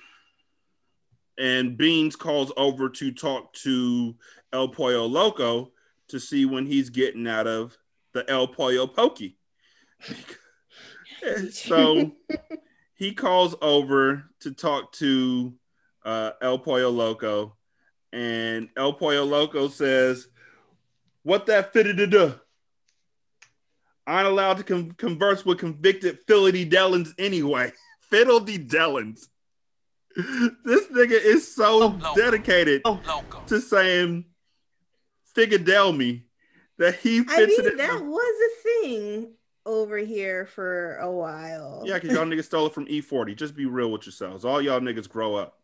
and 1.39 1.77
Beans 1.77 2.17
calls 2.17 2.53
over 2.57 2.89
to 2.89 3.13
talk 3.13 3.53
to 3.55 4.15
El 4.53 4.69
Pollo 4.69 5.07
Loco 5.07 5.71
to 6.09 6.19
see 6.19 6.45
when 6.45 6.67
he's 6.67 6.91
getting 6.91 7.27
out 7.27 7.47
of 7.47 7.77
the 8.13 8.29
El 8.31 8.49
Pollo 8.49 8.87
Pokey. 8.87 9.37
so 11.51 12.13
he 12.95 13.13
calls 13.13 13.55
over 13.61 14.25
to 14.41 14.53
talk 14.53 14.93
to 14.93 15.55
uh, 16.05 16.33
El 16.43 16.59
Pollo 16.59 16.91
Loco, 16.91 17.57
and 18.13 18.69
El 18.77 18.93
Pollo 18.95 19.25
Loco 19.25 19.69
says, 19.69 20.29
"What 21.23 21.47
that 21.47 21.73
fitted 21.73 21.97
to 21.99 22.07
do? 22.07 22.35
I'm 24.07 24.27
allowed 24.27 24.57
to 24.57 24.65
con- 24.65 24.93
converse 24.93 25.45
with 25.45 25.59
convicted 25.59 26.19
Philly 26.27 26.69
Dellins 26.69 27.13
anyway. 27.19 27.73
Fiddle 28.11 28.41
Dellins. 28.41 29.27
This 30.65 30.87
nigga 30.89 31.13
is 31.13 31.55
so 31.55 31.91
dedicated 32.17 32.83
to 33.47 33.61
saying 33.61 34.25
Figadel 35.37 35.97
me 35.97 36.25
that 36.79 36.97
he 36.97 37.19
fits 37.19 37.33
I 37.33 37.47
mean, 37.47 37.61
it 37.61 37.67
in 37.73 37.77
that 37.77 38.03
was 38.03 38.35
a 38.35 38.63
thing 38.63 39.35
over 39.69 39.99
here 39.99 40.47
for 40.47 40.97
a 40.97 41.11
while. 41.11 41.83
Yeah, 41.85 41.95
because 41.99 42.13
y'all 42.17 42.25
niggas 42.25 42.45
stole 42.45 42.67
it 42.67 42.75
from 42.75 42.87
E40. 42.87 43.37
Just 43.37 43.55
be 43.55 43.67
real 43.67 43.93
with 43.93 44.07
yourselves. 44.07 44.45
All 44.45 44.63
y'all 44.63 44.81
niggas 44.81 45.09
grow 45.09 45.37
up. 45.37 45.59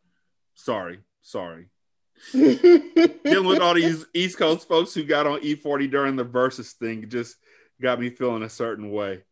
Sorry. 0.54 1.00
Sorry. 1.22 1.68
Dealing 2.32 3.46
with 3.46 3.60
all 3.60 3.74
these 3.74 4.04
East 4.14 4.36
Coast 4.38 4.68
folks 4.68 4.94
who 4.94 5.02
got 5.04 5.26
on 5.26 5.40
E40 5.40 5.90
during 5.90 6.16
the 6.16 6.24
versus 6.24 6.72
thing 6.74 7.08
just 7.08 7.36
got 7.80 7.98
me 7.98 8.10
feeling 8.10 8.42
a 8.42 8.48
certain 8.48 8.90
way. 8.92 9.22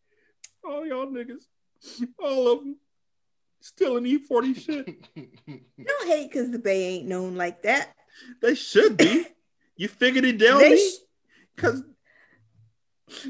All 0.65 0.86
y'all 0.86 1.07
niggas, 1.07 1.44
all 2.19 2.51
of 2.53 2.61
them, 2.61 2.77
still 3.61 3.99
in 3.99 4.05
E40 4.05 4.57
shit. 4.59 4.86
Don't 5.16 6.07
hate 6.09 6.31
because 6.31 6.51
the 6.51 6.59
Bay 6.59 6.94
ain't 6.94 7.07
known 7.09 7.36
like 7.36 7.62
that. 7.62 7.94
They 8.40 8.55
should 8.55 8.97
be. 8.97 9.27
You 9.74 9.89
figured 9.89 10.27
it 10.27 10.36
down 10.39 10.59
They 10.61 10.70
me? 10.74 10.77
sh- 10.90 10.99
Because 11.57 11.82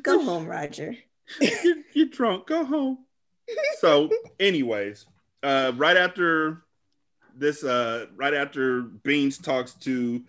Go 0.02 0.22
home, 0.22 0.44
Roger. 0.46 0.96
you're, 1.40 1.76
you're 1.92 2.06
drunk. 2.06 2.46
Go 2.46 2.64
home. 2.64 2.98
So, 3.78 4.10
anyways, 4.38 5.06
uh, 5.42 5.72
right 5.76 5.96
after 5.96 6.62
this, 7.36 7.64
uh, 7.64 8.06
right 8.16 8.34
after 8.34 8.82
Beans 8.82 9.38
talks 9.38 9.74
to 9.74 10.22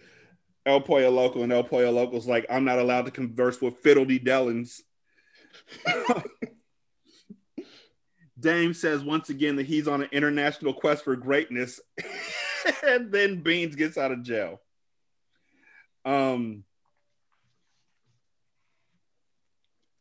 El 0.65 0.81
Pollo 0.81 1.09
Local, 1.09 1.43
and 1.43 1.51
El 1.51 1.63
Pollo 1.63 1.91
Local's 1.91 2.27
like, 2.27 2.45
I'm 2.49 2.65
not 2.65 2.79
allowed 2.79 3.05
to 3.05 3.11
converse 3.11 3.61
with 3.61 3.81
Fiddledy 3.83 4.23
Dellins. 4.23 4.81
Dame 8.39 8.73
says 8.73 9.03
once 9.03 9.29
again 9.29 9.55
that 9.57 9.65
he's 9.65 9.87
on 9.87 10.01
an 10.01 10.09
international 10.11 10.73
quest 10.73 11.03
for 11.03 11.15
greatness, 11.15 11.79
and 12.85 13.11
then 13.11 13.41
Beans 13.41 13.75
gets 13.75 13.97
out 13.97 14.11
of 14.11 14.23
jail. 14.23 14.59
Um, 16.05 16.63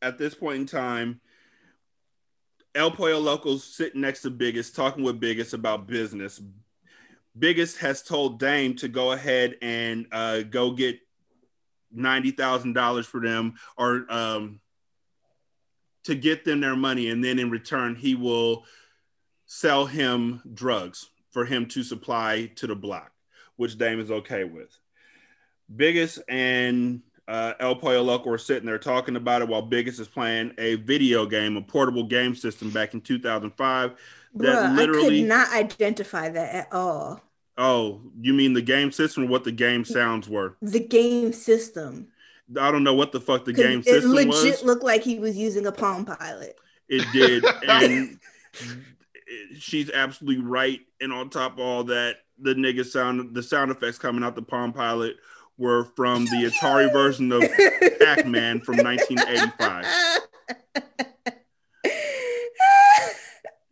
at 0.03 0.17
this 0.17 0.35
point 0.35 0.57
in 0.57 0.65
time, 0.65 1.21
El 2.75 2.91
Pollo 2.91 3.19
Loco's 3.19 3.63
sitting 3.63 4.01
next 4.01 4.21
to 4.23 4.29
Biggest, 4.29 4.75
talking 4.75 5.03
with 5.03 5.19
Biggest 5.19 5.53
about 5.53 5.87
business. 5.87 6.41
Biggest 7.37 7.77
has 7.77 8.03
told 8.03 8.39
Dame 8.39 8.75
to 8.75 8.87
go 8.87 9.13
ahead 9.13 9.55
and 9.61 10.05
uh, 10.11 10.41
go 10.41 10.71
get 10.71 10.99
ninety 11.91 12.31
thousand 12.31 12.73
dollars 12.73 13.07
for 13.07 13.21
them, 13.21 13.55
or 13.77 14.05
um, 14.09 14.59
to 16.03 16.15
get 16.15 16.45
them 16.45 16.61
their 16.61 16.75
money, 16.75 17.09
and 17.09 17.23
then 17.23 17.39
in 17.39 17.49
return 17.49 17.95
he 17.95 18.13
will 18.13 18.65
sell 19.45 19.85
him 19.85 20.41
drugs 20.53 21.09
for 21.31 21.45
him 21.45 21.67
to 21.67 21.83
supply 21.83 22.51
to 22.55 22.67
the 22.67 22.75
block, 22.75 23.11
which 23.55 23.77
Dame 23.77 23.99
is 23.99 24.11
okay 24.11 24.43
with. 24.43 24.77
Biggest 25.73 26.19
and 26.27 27.01
uh, 27.27 27.53
El 27.59 27.75
Pollo 27.75 28.01
Loco 28.01 28.29
are 28.29 28.37
sitting 28.37 28.65
there 28.65 28.79
talking 28.79 29.15
about 29.15 29.41
it 29.41 29.47
while 29.47 29.61
Biggest 29.61 29.99
is 29.99 30.07
playing 30.07 30.53
a 30.57 30.75
video 30.75 31.25
game, 31.25 31.55
a 31.57 31.61
portable 31.61 32.03
game 32.03 32.35
system 32.35 32.69
back 32.69 32.93
in 32.93 33.01
2005 33.01 33.95
that 34.35 34.45
Bruh, 34.45 34.65
I 34.65 34.73
literally. 34.73 35.21
could 35.21 35.29
not 35.29 35.51
identify 35.53 36.29
that 36.29 36.55
at 36.55 36.73
all. 36.73 37.21
Oh, 37.57 38.01
you 38.19 38.33
mean 38.33 38.53
the 38.53 38.61
game 38.61 38.91
system 38.91 39.25
or 39.25 39.27
what 39.27 39.43
the 39.43 39.51
game 39.51 39.85
sounds 39.85 40.27
were? 40.27 40.57
The 40.61 40.79
game 40.79 41.31
system. 41.33 42.07
I 42.59 42.71
don't 42.71 42.83
know 42.83 42.95
what 42.95 43.11
the 43.11 43.21
fuck 43.21 43.45
the 43.45 43.53
game 43.53 43.83
system 43.83 44.11
was. 44.11 44.25
it 44.25 44.27
legit 44.27 44.65
looked 44.65 44.83
like 44.83 45.03
he 45.03 45.19
was 45.19 45.37
using 45.37 45.65
a 45.65 45.71
Palm 45.71 46.05
Pilot. 46.05 46.57
It 46.89 47.05
did, 47.13 47.45
and 47.67 48.19
she's 49.57 49.89
absolutely 49.91 50.43
right. 50.43 50.81
And 50.99 51.13
on 51.13 51.29
top 51.29 51.53
of 51.53 51.59
all 51.59 51.83
that, 51.85 52.17
the 52.39 52.53
nigga 52.53 52.85
sound, 52.85 53.33
the 53.33 53.43
sound 53.43 53.71
effects 53.71 53.97
coming 53.97 54.23
out 54.23 54.35
the 54.35 54.41
Palm 54.41 54.73
Pilot 54.73 55.17
were 55.57 55.85
from 55.95 56.25
the 56.25 56.51
Atari 56.51 56.91
version 56.91 57.31
of 57.31 57.41
Pac-Man 57.99 58.59
from 58.61 58.77
1985. 58.77 59.85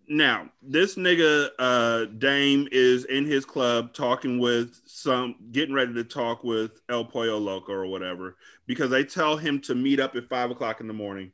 Now, 0.07 0.49
this 0.61 0.95
nigga 0.95 1.51
uh 1.57 2.03
Dame 2.17 2.67
is 2.69 3.05
in 3.05 3.25
his 3.25 3.45
club 3.45 3.93
talking 3.93 4.39
with 4.39 4.81
some 4.85 5.35
getting 5.53 5.73
ready 5.73 5.93
to 5.93 6.03
talk 6.03 6.43
with 6.43 6.81
El 6.89 7.05
Pollo 7.05 7.37
Loco 7.37 7.71
or 7.71 7.85
whatever 7.85 8.35
because 8.67 8.89
they 8.89 9.05
tell 9.05 9.37
him 9.37 9.61
to 9.61 9.73
meet 9.73 10.01
up 10.01 10.17
at 10.17 10.27
five 10.27 10.51
o'clock 10.51 10.81
in 10.81 10.87
the 10.87 10.93
morning. 10.93 11.31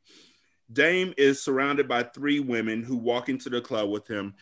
Dame 0.72 1.12
is 1.16 1.42
surrounded 1.42 1.88
by 1.88 2.04
three 2.04 2.38
women 2.38 2.84
who 2.84 2.96
walk 2.96 3.28
into 3.28 3.50
the 3.50 3.60
club 3.60 3.90
with 3.90 4.06
him. 4.06 4.34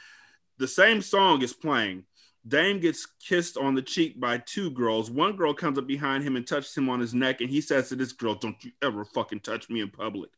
The 0.59 0.69
same 0.69 1.01
song 1.01 1.41
is 1.41 1.55
playing. 1.55 2.05
Dame 2.47 2.79
gets 2.81 3.07
kissed 3.07 3.57
on 3.57 3.75
the 3.75 3.83
cheek 3.83 4.21
by 4.21 4.39
two 4.39 4.71
girls. 4.71 5.11
One 5.11 5.37
girl 5.37 5.53
comes 5.53 5.79
up 5.79 5.87
behind 5.87 6.23
him 6.23 6.37
and 6.37 6.47
touches 6.47 6.77
him 6.77 6.89
on 6.89 7.01
his 7.01 7.15
neck, 7.15 7.41
and 7.41 7.51
he 7.51 7.61
says 7.61 7.89
to 7.89 7.97
this 7.97 8.13
girl, 8.13 8.35
Don't 8.35 8.63
you 8.65 8.73
ever 8.83 9.05
fucking 9.05 9.41
touch 9.41 9.69
me 9.69 9.81
in 9.81 9.91
public. 9.91 10.31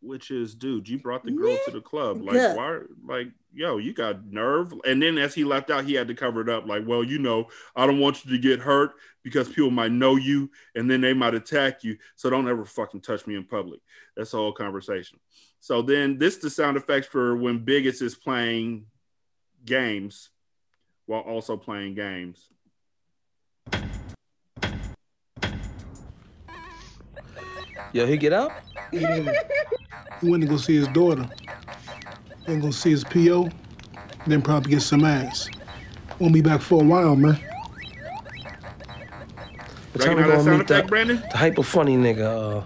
Which 0.00 0.30
is, 0.30 0.54
dude, 0.54 0.88
you 0.88 0.98
brought 0.98 1.24
the 1.24 1.30
girl 1.30 1.56
to 1.64 1.70
the 1.70 1.80
club. 1.80 2.22
Like, 2.22 2.34
Nigga. 2.34 2.56
why? 2.56 2.80
Like, 3.04 3.28
yo, 3.54 3.78
you 3.78 3.92
got 3.92 4.26
nerve. 4.26 4.74
And 4.84 5.00
then 5.00 5.16
as 5.16 5.32
he 5.32 5.44
left 5.44 5.70
out, 5.70 5.84
he 5.84 5.94
had 5.94 6.08
to 6.08 6.14
cover 6.14 6.40
it 6.40 6.48
up. 6.48 6.66
Like, 6.66 6.82
well, 6.86 7.04
you 7.04 7.20
know, 7.20 7.46
I 7.76 7.86
don't 7.86 8.00
want 8.00 8.24
you 8.24 8.32
to 8.32 8.38
get 8.38 8.58
hurt 8.58 8.94
because 9.22 9.48
people 9.48 9.70
might 9.70 9.92
know 9.92 10.16
you 10.16 10.50
and 10.74 10.90
then 10.90 11.00
they 11.00 11.14
might 11.14 11.34
attack 11.34 11.84
you. 11.84 11.98
So 12.16 12.30
don't 12.30 12.48
ever 12.48 12.64
fucking 12.64 13.02
touch 13.02 13.28
me 13.28 13.36
in 13.36 13.44
public. 13.44 13.78
That's 14.16 14.32
the 14.32 14.38
whole 14.38 14.52
conversation. 14.52 15.20
So 15.60 15.82
then 15.82 16.18
this 16.18 16.38
the 16.38 16.50
sound 16.50 16.76
effects 16.76 17.06
for 17.06 17.36
when 17.36 17.64
Biggest 17.64 18.02
is 18.02 18.16
playing 18.16 18.86
games 19.64 20.30
while 21.06 21.20
also 21.20 21.56
playing 21.56 21.94
games. 21.94 22.48
Yo, 27.92 28.06
he 28.06 28.16
get 28.16 28.32
out? 28.32 28.52
Yeah. 28.90 29.32
He 30.20 30.30
went 30.30 30.42
to 30.42 30.48
go 30.48 30.56
see 30.56 30.76
his 30.76 30.88
daughter. 30.88 31.28
Then 32.46 32.60
go 32.60 32.70
see 32.70 32.90
his 32.90 33.04
PO. 33.04 33.50
Then 34.26 34.40
probably 34.40 34.70
get 34.70 34.82
some 34.82 35.04
ass. 35.04 35.48
Won't 36.18 36.32
be 36.32 36.40
back 36.40 36.60
for 36.60 36.80
a 36.80 36.84
while, 36.84 37.16
man. 37.16 37.38
What 39.92 40.04
time 40.04 40.16
we 40.16 40.22
Recognize 40.22 40.44
that 40.44 40.50
gonna 40.50 40.58
meet 40.58 40.68
the, 40.68 40.74
effect, 40.74 40.88
Brandon? 40.88 41.22
the 41.30 41.36
hyper 41.36 41.62
funny 41.62 41.96
nigga, 41.96 42.60
uh, 42.60 42.64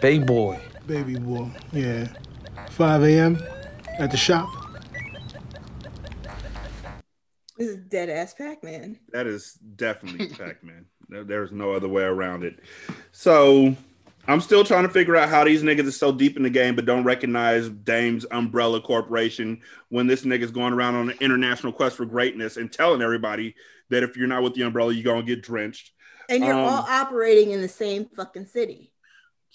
Bay 0.00 0.18
Boy. 0.18 0.58
Baby 0.86 1.16
boy. 1.16 1.48
Yeah. 1.72 2.08
5 2.70 3.02
a.m. 3.04 3.38
at 3.98 4.10
the 4.10 4.16
shop. 4.16 4.48
This 7.56 7.68
is 7.68 7.76
dead 7.76 8.08
ass 8.08 8.34
Pac 8.34 8.64
Man. 8.64 8.98
That 9.12 9.26
is 9.26 9.54
definitely 9.76 10.28
Pac-Man. 10.38 10.86
There's 11.08 11.52
no 11.52 11.72
other 11.72 11.88
way 11.88 12.02
around 12.04 12.44
it. 12.44 12.58
So 13.12 13.76
I'm 14.26 14.40
still 14.40 14.64
trying 14.64 14.84
to 14.84 14.88
figure 14.88 15.16
out 15.16 15.28
how 15.28 15.44
these 15.44 15.62
niggas 15.62 15.86
are 15.86 15.90
so 15.92 16.12
deep 16.12 16.36
in 16.36 16.42
the 16.42 16.50
game, 16.50 16.74
but 16.74 16.86
don't 16.86 17.04
recognize 17.04 17.68
Dame's 17.68 18.24
Umbrella 18.30 18.80
Corporation 18.80 19.60
when 19.90 20.06
this 20.06 20.22
nigga's 20.24 20.50
going 20.50 20.72
around 20.72 20.94
on 20.94 21.10
an 21.10 21.18
international 21.20 21.72
quest 21.72 21.96
for 21.96 22.06
greatness 22.06 22.56
and 22.56 22.72
telling 22.72 23.02
everybody 23.02 23.54
that 23.90 24.02
if 24.02 24.16
you're 24.16 24.26
not 24.28 24.42
with 24.42 24.54
the 24.54 24.62
umbrella, 24.62 24.92
you're 24.94 25.04
gonna 25.04 25.22
get 25.26 25.42
drenched. 25.42 25.90
And 26.30 26.42
you're 26.42 26.54
Um, 26.54 26.60
all 26.60 26.86
operating 26.88 27.50
in 27.50 27.60
the 27.60 27.68
same 27.68 28.06
fucking 28.16 28.46
city. 28.46 28.92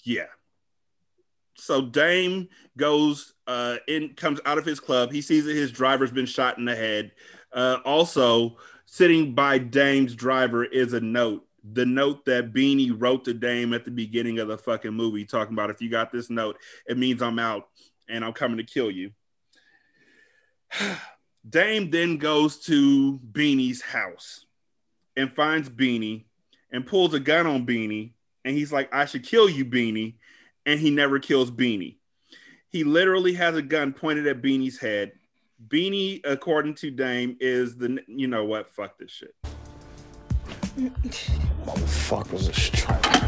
Yeah. 0.04 0.26
So 1.56 1.82
Dame 1.86 2.48
goes 2.76 3.34
uh 3.48 3.78
in 3.88 4.14
comes 4.14 4.38
out 4.46 4.58
of 4.58 4.64
his 4.64 4.78
club. 4.78 5.10
He 5.10 5.20
sees 5.22 5.44
that 5.46 5.56
his 5.56 5.72
driver's 5.72 6.12
been 6.12 6.26
shot 6.26 6.58
in 6.58 6.64
the 6.66 6.76
head. 6.76 7.10
Uh 7.52 7.78
also 7.84 8.56
sitting 8.86 9.34
by 9.34 9.58
Dame's 9.58 10.14
driver 10.14 10.64
is 10.64 10.92
a 10.92 11.00
note. 11.00 11.46
The 11.72 11.84
note 11.84 12.24
that 12.24 12.54
Beanie 12.54 12.94
wrote 12.96 13.24
to 13.26 13.34
Dame 13.34 13.74
at 13.74 13.84
the 13.84 13.90
beginning 13.90 14.38
of 14.38 14.48
the 14.48 14.56
fucking 14.56 14.94
movie, 14.94 15.24
talking 15.24 15.52
about 15.52 15.70
if 15.70 15.82
you 15.82 15.90
got 15.90 16.10
this 16.10 16.30
note, 16.30 16.56
it 16.86 16.96
means 16.96 17.20
I'm 17.20 17.38
out 17.38 17.68
and 18.08 18.24
I'm 18.24 18.32
coming 18.32 18.56
to 18.56 18.64
kill 18.64 18.90
you. 18.90 19.10
Dame 21.48 21.90
then 21.90 22.18
goes 22.18 22.58
to 22.60 23.18
Beanie's 23.32 23.80
house 23.80 24.44
and 25.16 25.32
finds 25.32 25.68
Beanie 25.68 26.24
and 26.70 26.86
pulls 26.86 27.14
a 27.14 27.20
gun 27.20 27.46
on 27.46 27.66
Beanie. 27.66 28.12
And 28.44 28.56
he's 28.56 28.72
like, 28.72 28.92
I 28.94 29.04
should 29.04 29.24
kill 29.24 29.48
you, 29.48 29.64
Beanie. 29.64 30.14
And 30.66 30.80
he 30.80 30.90
never 30.90 31.18
kills 31.18 31.50
Beanie. 31.50 31.96
He 32.70 32.84
literally 32.84 33.34
has 33.34 33.56
a 33.56 33.62
gun 33.62 33.92
pointed 33.92 34.26
at 34.26 34.42
Beanie's 34.42 34.78
head. 34.78 35.12
Beanie, 35.66 36.20
according 36.24 36.74
to 36.76 36.90
Dame, 36.90 37.36
is 37.40 37.76
the, 37.76 37.98
you 38.06 38.28
know 38.28 38.44
what? 38.44 38.70
Fuck 38.70 38.96
this 38.98 39.10
shit. 39.10 39.34
Motherfuckers 41.66 42.48
are 42.48 42.52
straight. 42.52 43.18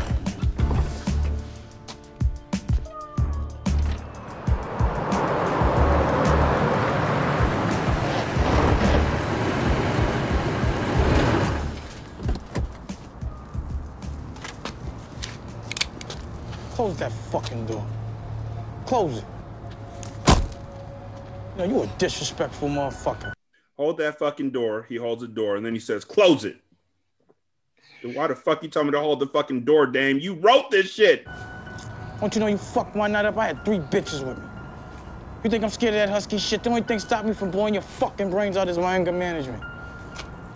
Close 16.75 16.97
that 16.99 17.13
fucking 17.13 17.67
door. 17.67 17.85
Close 18.87 19.19
it. 19.19 19.25
No, 21.61 21.67
you 21.67 21.83
a 21.83 21.87
disrespectful 21.99 22.71
motherfucker. 22.71 23.35
Hold 23.77 23.99
that 23.99 24.19
fucking 24.19 24.51
door. 24.51 24.87
He 24.89 24.97
holds 24.97 25.21
the 25.21 25.29
door 25.29 25.57
and 25.57 25.67
then 25.67 25.75
he 25.75 25.79
says, 25.79 26.07
close 26.07 26.47
it. 26.47 26.57
Then 28.03 28.15
Why 28.15 28.29
the 28.29 28.35
fuck 28.35 28.63
you 28.63 28.71
tell 28.71 28.83
me 28.83 28.93
to 28.93 28.99
hold 28.99 29.21
the 29.21 29.27
fucking 29.27 29.67
door, 29.67 29.87
Dame? 29.87 30.19
You 30.19 30.37
wrote 30.37 30.71
this 30.71 30.91
shit. 30.91 31.27
Don't 32.19 32.35
you 32.35 32.41
know 32.41 32.47
you 32.47 32.57
fucked 32.57 32.97
my 32.97 33.09
night 33.09 33.27
up? 33.27 33.37
I 33.37 33.49
had 33.49 33.63
three 33.63 33.77
bitches 33.77 34.27
with 34.27 34.39
me. 34.39 34.45
You 35.45 35.51
think 35.51 35.63
I'm 35.63 35.69
scared 35.69 35.93
of 35.93 36.01
that 36.01 36.09
husky 36.09 36.39
shit? 36.39 36.63
The 36.63 36.71
only 36.71 36.81
thing 36.81 36.99
stopping 36.99 37.29
me 37.29 37.35
from 37.35 37.51
blowing 37.51 37.75
your 37.75 37.83
fucking 37.83 38.31
brains 38.31 38.57
out 38.57 38.67
is 38.71 38.79
my 38.79 38.95
anger 38.95 39.13
management. 39.13 39.63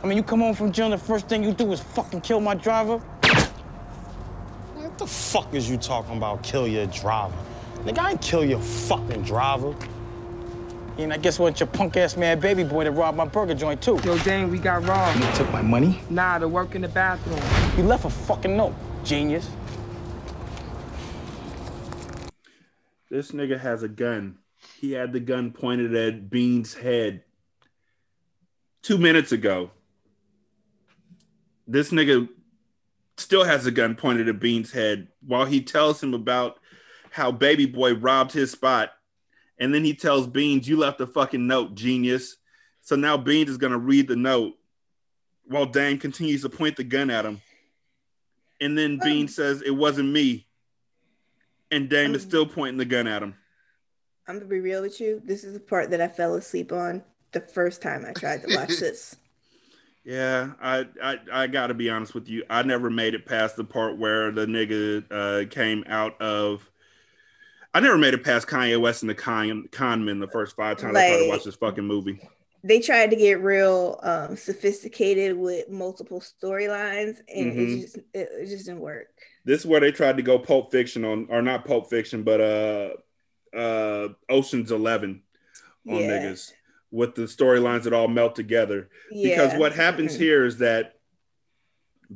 I 0.03 0.07
mean, 0.07 0.17
you 0.17 0.23
come 0.23 0.41
home 0.41 0.55
from 0.55 0.73
jail 0.73 0.87
and 0.87 0.95
the 0.95 1.05
first 1.05 1.29
thing 1.29 1.45
you 1.45 1.53
do 1.53 1.71
is 1.73 1.81
fucking 1.81 2.23
kill 2.23 2.41
my 2.41 2.55
driver? 2.55 2.97
What 4.75 4.97
the 4.97 5.07
fuck 5.07 5.53
is 5.53 5.69
you 5.69 5.77
talking 5.77 6.17
about? 6.17 6.43
Kill 6.43 6.67
your 6.67 6.87
driver. 6.87 7.37
Nigga, 7.81 7.99
I 7.99 8.11
ain't 8.13 8.23
kill 8.23 8.43
your 8.43 8.61
fucking 8.61 9.23
driver. 9.25 9.75
And 10.97 11.13
I 11.13 11.17
guess 11.17 11.41
what 11.41 11.59
your 11.59 11.67
punk 11.67 11.97
ass 11.97 12.17
mad 12.17 12.41
baby 12.41 12.63
boy 12.63 12.85
that 12.85 12.93
robbed 12.93 13.17
my 13.17 13.25
burger 13.25 13.55
joint 13.55 13.83
too. 13.83 13.99
Yo, 14.05 14.17
dang, 14.19 14.51
we 14.51 14.59
got 14.59 14.85
robbed. 14.85 15.19
You 15.19 15.33
took 15.33 15.51
my 15.53 15.61
money? 15.61 16.01
Nah, 16.09 16.39
to 16.39 16.47
work 16.47 16.77
in 16.77 16.83
the 16.83 16.89
bathroom. 16.89 17.41
You 17.77 17.83
left 17.83 18.05
a 18.05 18.11
fucking 18.11 18.57
note, 18.57 18.75
genius. 19.03 19.51
This 23.11 23.33
nigga 23.33 23.59
has 23.59 23.83
a 23.83 23.89
gun. 23.89 24.39
He 24.81 24.93
had 24.93 25.13
the 25.13 25.21
gun 25.21 25.51
pointed 25.51 25.95
at 25.95 26.31
Bean's 26.31 26.75
head 26.75 27.25
two 28.83 28.99
minutes 28.99 29.33
ago. 29.33 29.71
This 31.67 31.91
nigga 31.91 32.29
still 33.17 33.45
has 33.45 33.67
a 33.67 33.71
gun 33.71 33.95
pointed 33.97 34.29
at 34.29 34.39
Bean's 34.39 34.73
head 34.73 35.09
while 35.27 35.45
he 35.45 35.61
tells 35.61 36.03
him 36.03 36.15
about 36.15 36.59
how 37.11 37.31
Baby 37.33 37.67
Boy 37.67 37.95
robbed 37.95 38.33
his 38.33 38.51
spot. 38.51 38.93
And 39.59 39.73
then 39.73 39.85
he 39.85 39.95
tells 39.95 40.27
Beans, 40.27 40.69
You 40.69 40.77
left 40.77 41.01
a 41.01 41.07
fucking 41.07 41.47
note, 41.47 41.75
genius. 41.75 42.37
So 42.83 42.97
now 42.97 43.17
Beans 43.17 43.51
is 43.51 43.57
going 43.57 43.73
to 43.73 43.79
read 43.79 44.09
the 44.09 44.17
note 44.17 44.55
while 45.47 45.67
Dame 45.67 45.99
continues 45.99 46.43
to 46.43 46.49
point 46.49 46.77
the 46.77 46.85
gun 46.85 47.11
at 47.11 47.25
him. 47.25 47.41
And 48.61 48.77
then 48.77 48.99
Bean 49.03 49.29
says, 49.29 49.63
It 49.63 49.71
wasn't 49.71 50.11
me. 50.11 50.47
And 51.71 51.89
Dame 51.89 52.15
is 52.15 52.23
still 52.23 52.47
pointing 52.47 52.79
the 52.79 52.85
gun 52.85 53.07
at 53.07 53.23
him. 53.23 53.35
I'm 54.27 54.37
gonna 54.37 54.49
be 54.49 54.61
real 54.61 54.81
with 54.81 55.01
you. 55.01 55.21
This 55.25 55.45
is 55.45 55.53
the 55.53 55.61
part 55.61 55.91
that 55.91 56.01
I 56.01 56.09
fell 56.09 56.35
asleep 56.35 56.73
on 56.73 57.03
the 57.33 57.41
first 57.41 57.83
time 57.83 58.07
I 58.09 58.13
tried 58.13 58.43
to 58.43 58.57
watch 58.57 58.79
this. 58.79 59.17
Yeah, 60.07 60.53
I, 60.61 60.87
I 61.03 61.17
I 61.33 61.47
gotta 61.47 61.73
be 61.73 61.89
honest 61.89 62.15
with 62.15 62.29
you. 62.29 62.45
I 62.51 62.63
never 62.63 62.91
made 62.91 63.15
it 63.15 63.25
past 63.25 63.57
the 63.57 63.65
part 63.65 63.97
where 63.97 64.31
the 64.31 64.45
nigga 64.45 65.05
uh, 65.11 65.49
came 65.49 65.83
out 65.89 66.21
of. 66.21 66.71
I 67.75 67.81
never 67.81 67.99
made 67.99 68.15
it 68.15 68.23
past 68.23 68.47
Kanye 68.47 68.81
West 68.81 69.03
and 69.03 69.11
the 69.11 69.15
con 69.17 69.69
conman 69.73 70.21
the 70.21 70.29
first 70.29 70.55
five 70.55 70.77
times 70.79 70.97
I 70.97 71.09
tried 71.09 71.19
to 71.25 71.29
watch 71.29 71.45
this 71.45 71.57
fucking 71.57 71.85
movie. 71.85 72.21
They 72.63 72.81
tried 72.81 73.11
to 73.11 73.17
get 73.17 73.43
real 73.43 73.99
um, 74.03 74.37
sophisticated 74.37 75.37
with 75.37 75.69
multiple 75.69 76.21
storylines, 76.21 77.19
and 77.29 77.53
Mhm. 77.53 77.57
it 77.59 77.81
just 77.83 77.97
it, 77.97 78.05
it 78.15 78.47
just 78.47 78.67
didn't 78.67 78.81
work. 78.81 79.09
This 79.45 79.61
is 79.61 79.67
where 79.67 79.81
they 79.81 79.91
tried 79.93 80.17
to 80.17 80.23
go 80.23 80.39
Pulp 80.39 80.71
Fiction 80.71 81.05
on, 81.05 81.27
or 81.29 81.43
not 81.43 81.67
Pulp 81.67 81.91
Fiction, 81.91 82.23
but 82.23 82.41
uh, 82.41 83.57
uh, 83.57 84.09
Ocean's 84.31 84.71
Eleven 84.71 85.23
on 85.89 85.97
Yeah. 85.97 86.09
niggas 86.11 86.53
with 86.91 87.17
the 87.17 87.23
storylines 87.23 87.83
that 87.83 87.93
all 87.93 88.09
melt 88.09 88.37
together. 88.37 88.89
Because 89.11 89.59
what 89.59 89.73
happens 89.75 90.15
Mhm. 90.15 90.21
here 90.21 90.45
is 90.47 90.59
that 90.59 90.95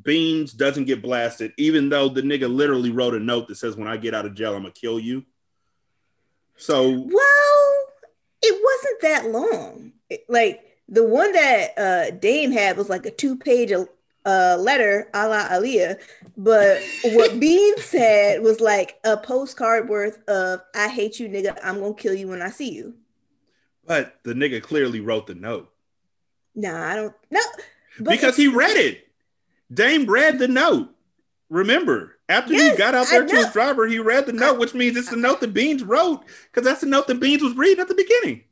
Beans 0.04 0.52
doesn't 0.52 0.84
get 0.84 1.02
blasted, 1.02 1.52
even 1.58 1.88
though 1.88 2.08
the 2.08 2.22
nigga 2.22 2.48
literally 2.48 2.90
wrote 2.92 3.14
a 3.14 3.18
note 3.18 3.48
that 3.48 3.56
says, 3.56 3.76
"When 3.76 3.88
I 3.88 3.96
get 3.96 4.14
out 4.14 4.24
of 4.24 4.34
jail, 4.34 4.54
I'm 4.54 4.62
gonna 4.62 4.72
kill 4.72 5.00
you." 5.00 5.24
So 6.58 6.90
Well, 6.90 7.84
it 8.42 8.62
wasn't 8.62 9.00
that 9.02 9.30
long. 9.30 9.92
It- 10.10 10.24
like 10.28 10.62
the 10.88 11.04
one 11.04 11.32
that 11.32 11.78
uh, 11.78 12.10
Dame 12.10 12.50
had 12.50 12.76
was 12.76 12.88
like 12.88 13.06
a 13.06 13.10
two-page 13.10 13.72
uh, 13.72 14.56
letter, 14.58 15.08
a 15.14 15.28
la 15.28 15.48
Aaliyah. 15.48 15.98
But 16.36 16.82
what 17.04 17.38
Bean 17.40 17.78
said 17.78 18.42
was 18.42 18.60
like 18.60 18.98
a 19.04 19.16
postcard 19.16 19.88
worth 19.88 20.18
of 20.28 20.60
"I 20.74 20.88
hate 20.88 21.18
you, 21.20 21.28
nigga. 21.28 21.58
I'm 21.62 21.80
gonna 21.80 21.94
kill 21.94 22.14
you 22.14 22.28
when 22.28 22.42
I 22.42 22.50
see 22.50 22.70
you." 22.72 22.94
But 23.86 24.18
the 24.22 24.34
nigga 24.34 24.62
clearly 24.62 25.00
wrote 25.00 25.26
the 25.26 25.34
note 25.34 25.72
Nah, 26.54 26.90
I 26.90 26.94
don't. 26.96 27.14
No, 27.30 27.40
because 28.02 28.36
he 28.36 28.48
read 28.48 28.76
it. 28.76 29.08
Dame 29.72 30.06
read 30.06 30.38
the 30.38 30.48
note. 30.48 30.88
Remember, 31.50 32.18
after 32.28 32.52
he 32.52 32.76
got 32.76 32.94
out 32.94 33.06
there 33.08 33.24
to 33.26 33.36
his 33.36 33.52
driver, 33.52 33.86
he 33.86 33.98
read 33.98 34.26
the 34.26 34.32
note, 34.34 34.58
which 34.58 34.74
means 34.74 34.96
it's 34.96 35.08
the 35.08 35.16
note 35.16 35.40
that 35.40 35.54
Beans 35.54 35.82
wrote 35.82 36.22
because 36.44 36.64
that's 36.66 36.82
the 36.82 36.86
note 36.86 37.06
that 37.06 37.20
Beans 37.20 37.42
was 37.42 37.56
reading 37.56 37.80
at 37.80 37.88
the 37.88 37.94
beginning. 37.94 38.44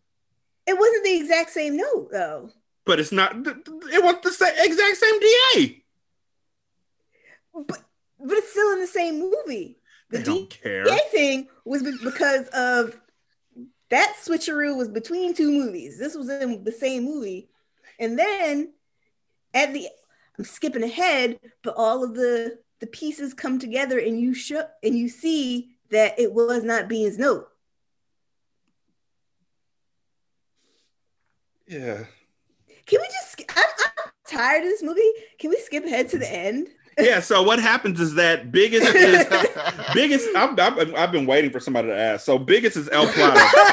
it 0.66 0.78
wasn't 0.78 1.04
the 1.04 1.16
exact 1.16 1.50
same 1.50 1.76
note 1.76 2.08
though. 2.10 2.50
But 2.86 2.98
it's 3.00 3.12
not. 3.12 3.36
It 3.36 4.02
was 4.02 4.16
the 4.22 4.32
sa- 4.32 4.46
exact 4.56 4.96
same 4.96 5.20
DA. 5.20 5.84
But 7.54 7.82
but 8.18 8.38
it's 8.38 8.50
still 8.50 8.72
in 8.72 8.80
the 8.80 8.86
same 8.86 9.18
movie. 9.20 9.78
The 10.10 10.18
They 10.18 10.24
don't 10.24 10.48
care. 10.48 10.84
DA 10.84 10.98
thing 11.10 11.48
was 11.64 11.82
because 11.82 12.46
of 12.48 12.98
that 13.90 14.14
switcheroo 14.24 14.76
was 14.76 14.88
between 14.88 15.34
two 15.34 15.50
movies. 15.50 15.98
This 15.98 16.14
was 16.14 16.28
in 16.28 16.64
the 16.64 16.72
same 16.72 17.04
movie, 17.04 17.48
and 17.98 18.18
then 18.18 18.72
at 19.52 19.72
the 19.74 19.88
I'm 20.38 20.44
skipping 20.44 20.82
ahead, 20.82 21.40
but 21.62 21.74
all 21.76 22.04
of 22.04 22.14
the 22.14 22.58
the 22.80 22.86
pieces 22.86 23.34
come 23.34 23.58
together, 23.58 23.98
and 23.98 24.20
you 24.20 24.34
show 24.34 24.64
and 24.82 24.96
you 24.96 25.08
see 25.08 25.76
that 25.90 26.18
it 26.18 26.32
was 26.32 26.62
not 26.62 26.88
Bean's 26.88 27.18
note. 27.18 27.48
Yeah. 31.66 32.04
Can 32.86 33.00
we 33.00 33.06
just? 33.06 33.42
I'm, 33.56 33.64
I'm 34.04 34.10
tired 34.26 34.62
of 34.62 34.68
this 34.68 34.82
movie. 34.82 35.10
Can 35.38 35.50
we 35.50 35.58
skip 35.58 35.84
ahead 35.84 36.08
to 36.10 36.18
the 36.18 36.32
end? 36.32 36.68
yeah. 36.98 37.20
So 37.20 37.42
what 37.42 37.58
happens 37.58 38.00
is 38.00 38.14
that 38.14 38.52
biggest 38.52 38.94
is 38.94 39.26
biggest. 39.94 40.28
I've, 40.36 40.58
I've, 40.58 40.94
I've 40.94 41.12
been 41.12 41.26
waiting 41.26 41.50
for 41.50 41.60
somebody 41.60 41.88
to 41.88 41.96
ask. 41.96 42.24
So 42.24 42.38
biggest 42.38 42.76
is 42.76 42.88
El 42.90 43.08
Plata. 43.08 43.44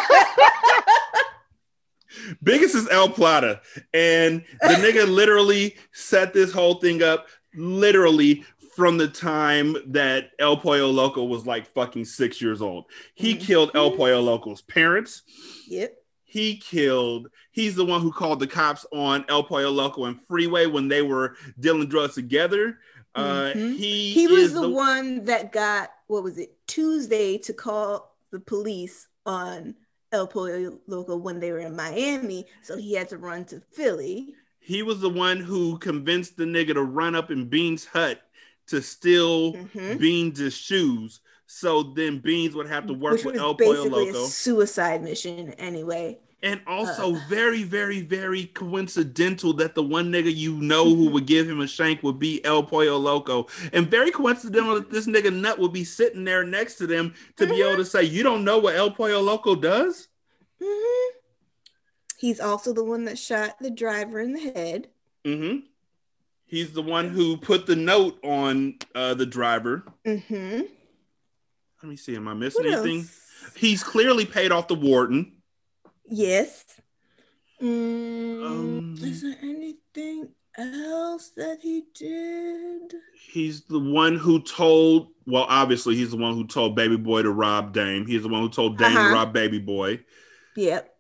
biggest 2.44 2.74
is 2.74 2.90
El 2.90 3.10
Plata, 3.10 3.62
and 3.94 4.44
the 4.62 4.76
nigga 4.76 5.08
literally 5.08 5.76
set 5.92 6.34
this 6.34 6.52
whole 6.52 6.76
thing 6.76 7.04
up 7.04 7.28
literally 7.56 8.44
from 8.76 8.98
the 8.98 9.08
time 9.08 9.76
that 9.88 10.32
El 10.40 10.58
Pollo 10.58 10.90
Loco 10.90 11.24
was 11.24 11.46
like 11.46 11.74
fucking 11.74 12.06
six 12.06 12.42
years 12.42 12.62
old. 12.62 12.86
He 13.16 13.36
killed 13.36 13.72
El 13.76 13.92
Pollo 13.92 14.22
Loco's 14.22 14.62
parents. 14.62 15.22
Yep. 15.68 15.96
He 16.24 16.58
killed. 16.58 17.30
He's 17.52 17.76
the 17.76 17.86
one 17.86 18.02
who 18.02 18.12
called 18.12 18.40
the 18.40 18.48
cops 18.48 18.86
on 18.92 19.26
El 19.30 19.44
Pollo 19.44 19.70
Loco 19.70 20.06
and 20.06 20.20
Freeway 20.28 20.66
when 20.66 20.88
they 20.88 21.04
were 21.04 21.36
dealing 21.60 21.88
drugs 21.88 22.16
together. 22.16 22.80
Uh, 23.16 23.52
Mhm. 23.54 23.76
He 23.76 24.10
he 24.10 24.26
was 24.28 24.46
is 24.46 24.54
the, 24.54 24.68
one 24.70 25.26
that 25.26 25.52
got 25.52 25.92
what 26.08 26.24
was 26.24 26.40
it 26.40 26.58
Tuesday 26.66 27.38
to 27.40 27.54
call 27.54 28.18
the 28.32 28.40
police 28.40 29.08
on 29.28 29.76
El 30.12 30.26
Pollo 30.26 30.80
Loco 30.88 31.16
when 31.16 31.40
they 31.40 31.52
were 31.52 31.60
in 31.60 31.76
Miami, 31.76 32.48
so 32.64 32.76
he 32.76 32.94
had 32.94 33.10
to 33.10 33.18
run 33.18 33.46
to 33.46 33.62
Philly. 33.72 34.34
He 34.60 34.82
was 34.82 35.00
the 35.02 35.10
one 35.10 35.38
who 35.38 35.78
convinced 35.78 36.38
the 36.38 36.46
nigga 36.46 36.74
to 36.74 36.82
run 36.84 37.14
up 37.16 37.30
in 37.30 37.50
Beans' 37.50 37.86
hut 37.86 38.22
to 38.68 38.82
steal 38.82 39.54
Mhm. 39.54 40.00
Beans' 40.00 40.54
shoes. 40.54 41.20
So 41.46 41.84
then 41.84 42.20
Beans 42.20 42.56
would 42.56 42.68
have 42.68 42.88
to 42.88 42.94
work 42.94 43.14
which 43.14 43.26
with 43.26 43.36
El 43.36 43.56
Pollo 43.56 43.84
Loco. 43.86 44.26
a 44.26 44.28
suicide 44.28 45.04
mission 45.04 45.52
anyway. 45.54 46.20
And 46.42 46.60
also 46.68 47.16
Uh. 47.16 47.20
very, 47.30 47.64
very, 47.64 48.02
very 48.02 48.48
coincidental 48.48 49.54
that 49.54 49.76
the 49.76 49.84
one 49.84 50.12
nigga 50.12 50.34
you 50.36 50.56
know 50.56 50.84
who 50.94 51.10
would 51.10 51.26
give 51.26 51.48
him 51.48 51.62
a 51.62 51.68
shank 51.68 52.04
would 52.04 52.20
be 52.20 52.44
El 52.44 52.64
Pollo 52.64 52.98
Loco. 52.98 53.48
And 53.72 53.90
very 53.90 54.12
coincidental 54.12 54.76
that 54.76 54.90
this 54.90 55.06
nigga 55.08 55.34
nut 55.34 55.58
would 55.60 55.72
be 55.72 55.86
sitting 55.86 56.24
there 56.26 56.44
next 56.44 56.76
to 56.76 56.88
them 56.88 57.14
to 57.38 57.48
be 57.48 57.62
able 57.62 57.78
to 57.78 57.86
say, 57.86 58.04
You 58.04 58.24
don't 58.24 58.44
know 58.44 58.60
what 58.60 58.76
El 58.76 58.92
Pollo 58.92 59.22
Loco 59.22 59.56
does? 59.56 60.08
Mhm. 60.62 61.10
He's 62.18 62.40
also 62.40 62.74
the 62.74 62.84
one 62.84 63.06
that 63.06 63.20
shot 63.20 63.58
the 63.60 63.70
driver 63.70 64.20
in 64.20 64.34
the 64.34 64.40
head. 64.40 64.90
Mm-hmm. 65.26 65.66
He's 66.54 66.72
the 66.72 66.84
one 66.84 67.10
who 67.10 67.36
put 67.38 67.66
the 67.66 67.76
note 67.76 68.20
on 68.24 68.76
uh, 68.94 69.16
the 69.16 69.26
driver. 69.26 69.84
Mm-hmm. 70.06 70.62
Let 71.82 71.90
me 71.90 71.96
see. 71.96 72.16
Am 72.16 72.28
I 72.28 72.36
missing 72.36 72.64
What 72.66 72.74
anything? 72.76 73.00
else? 73.00 73.54
He's 73.58 73.84
clearly 73.84 74.26
paid 74.28 74.52
off 74.52 74.68
the 74.68 74.76
warden. 74.76 75.32
Yes. 76.08 76.64
Mm, 77.60 78.46
Um, 78.46 78.96
is 79.02 79.24
there 79.24 79.36
anything? 79.42 80.30
else 80.56 81.32
that 81.36 81.58
he 81.64 81.86
did? 81.96 82.94
He's 83.20 83.64
the 83.64 83.80
one 83.80 84.16
who 84.18 84.40
told. 84.44 85.08
Well, 85.26 85.48
obviously, 85.50 85.96
he's 85.96 86.12
the 86.12 86.18
one 86.18 86.36
who 86.36 86.46
told 86.46 86.76
Baby 86.76 86.98
Boy 86.98 87.24
to 87.24 87.32
rob 87.32 87.74
Dame. 87.74 88.06
He's 88.06 88.22
the 88.22 88.30
one 88.30 88.44
who 88.44 88.50
told 88.50 88.78
Dame 88.78 88.96
Uh-huh. 88.96 89.08
to 89.08 89.14
rob 89.16 89.34
Baby 89.34 89.58
Boy. 89.58 90.02
Yep. 90.56 90.96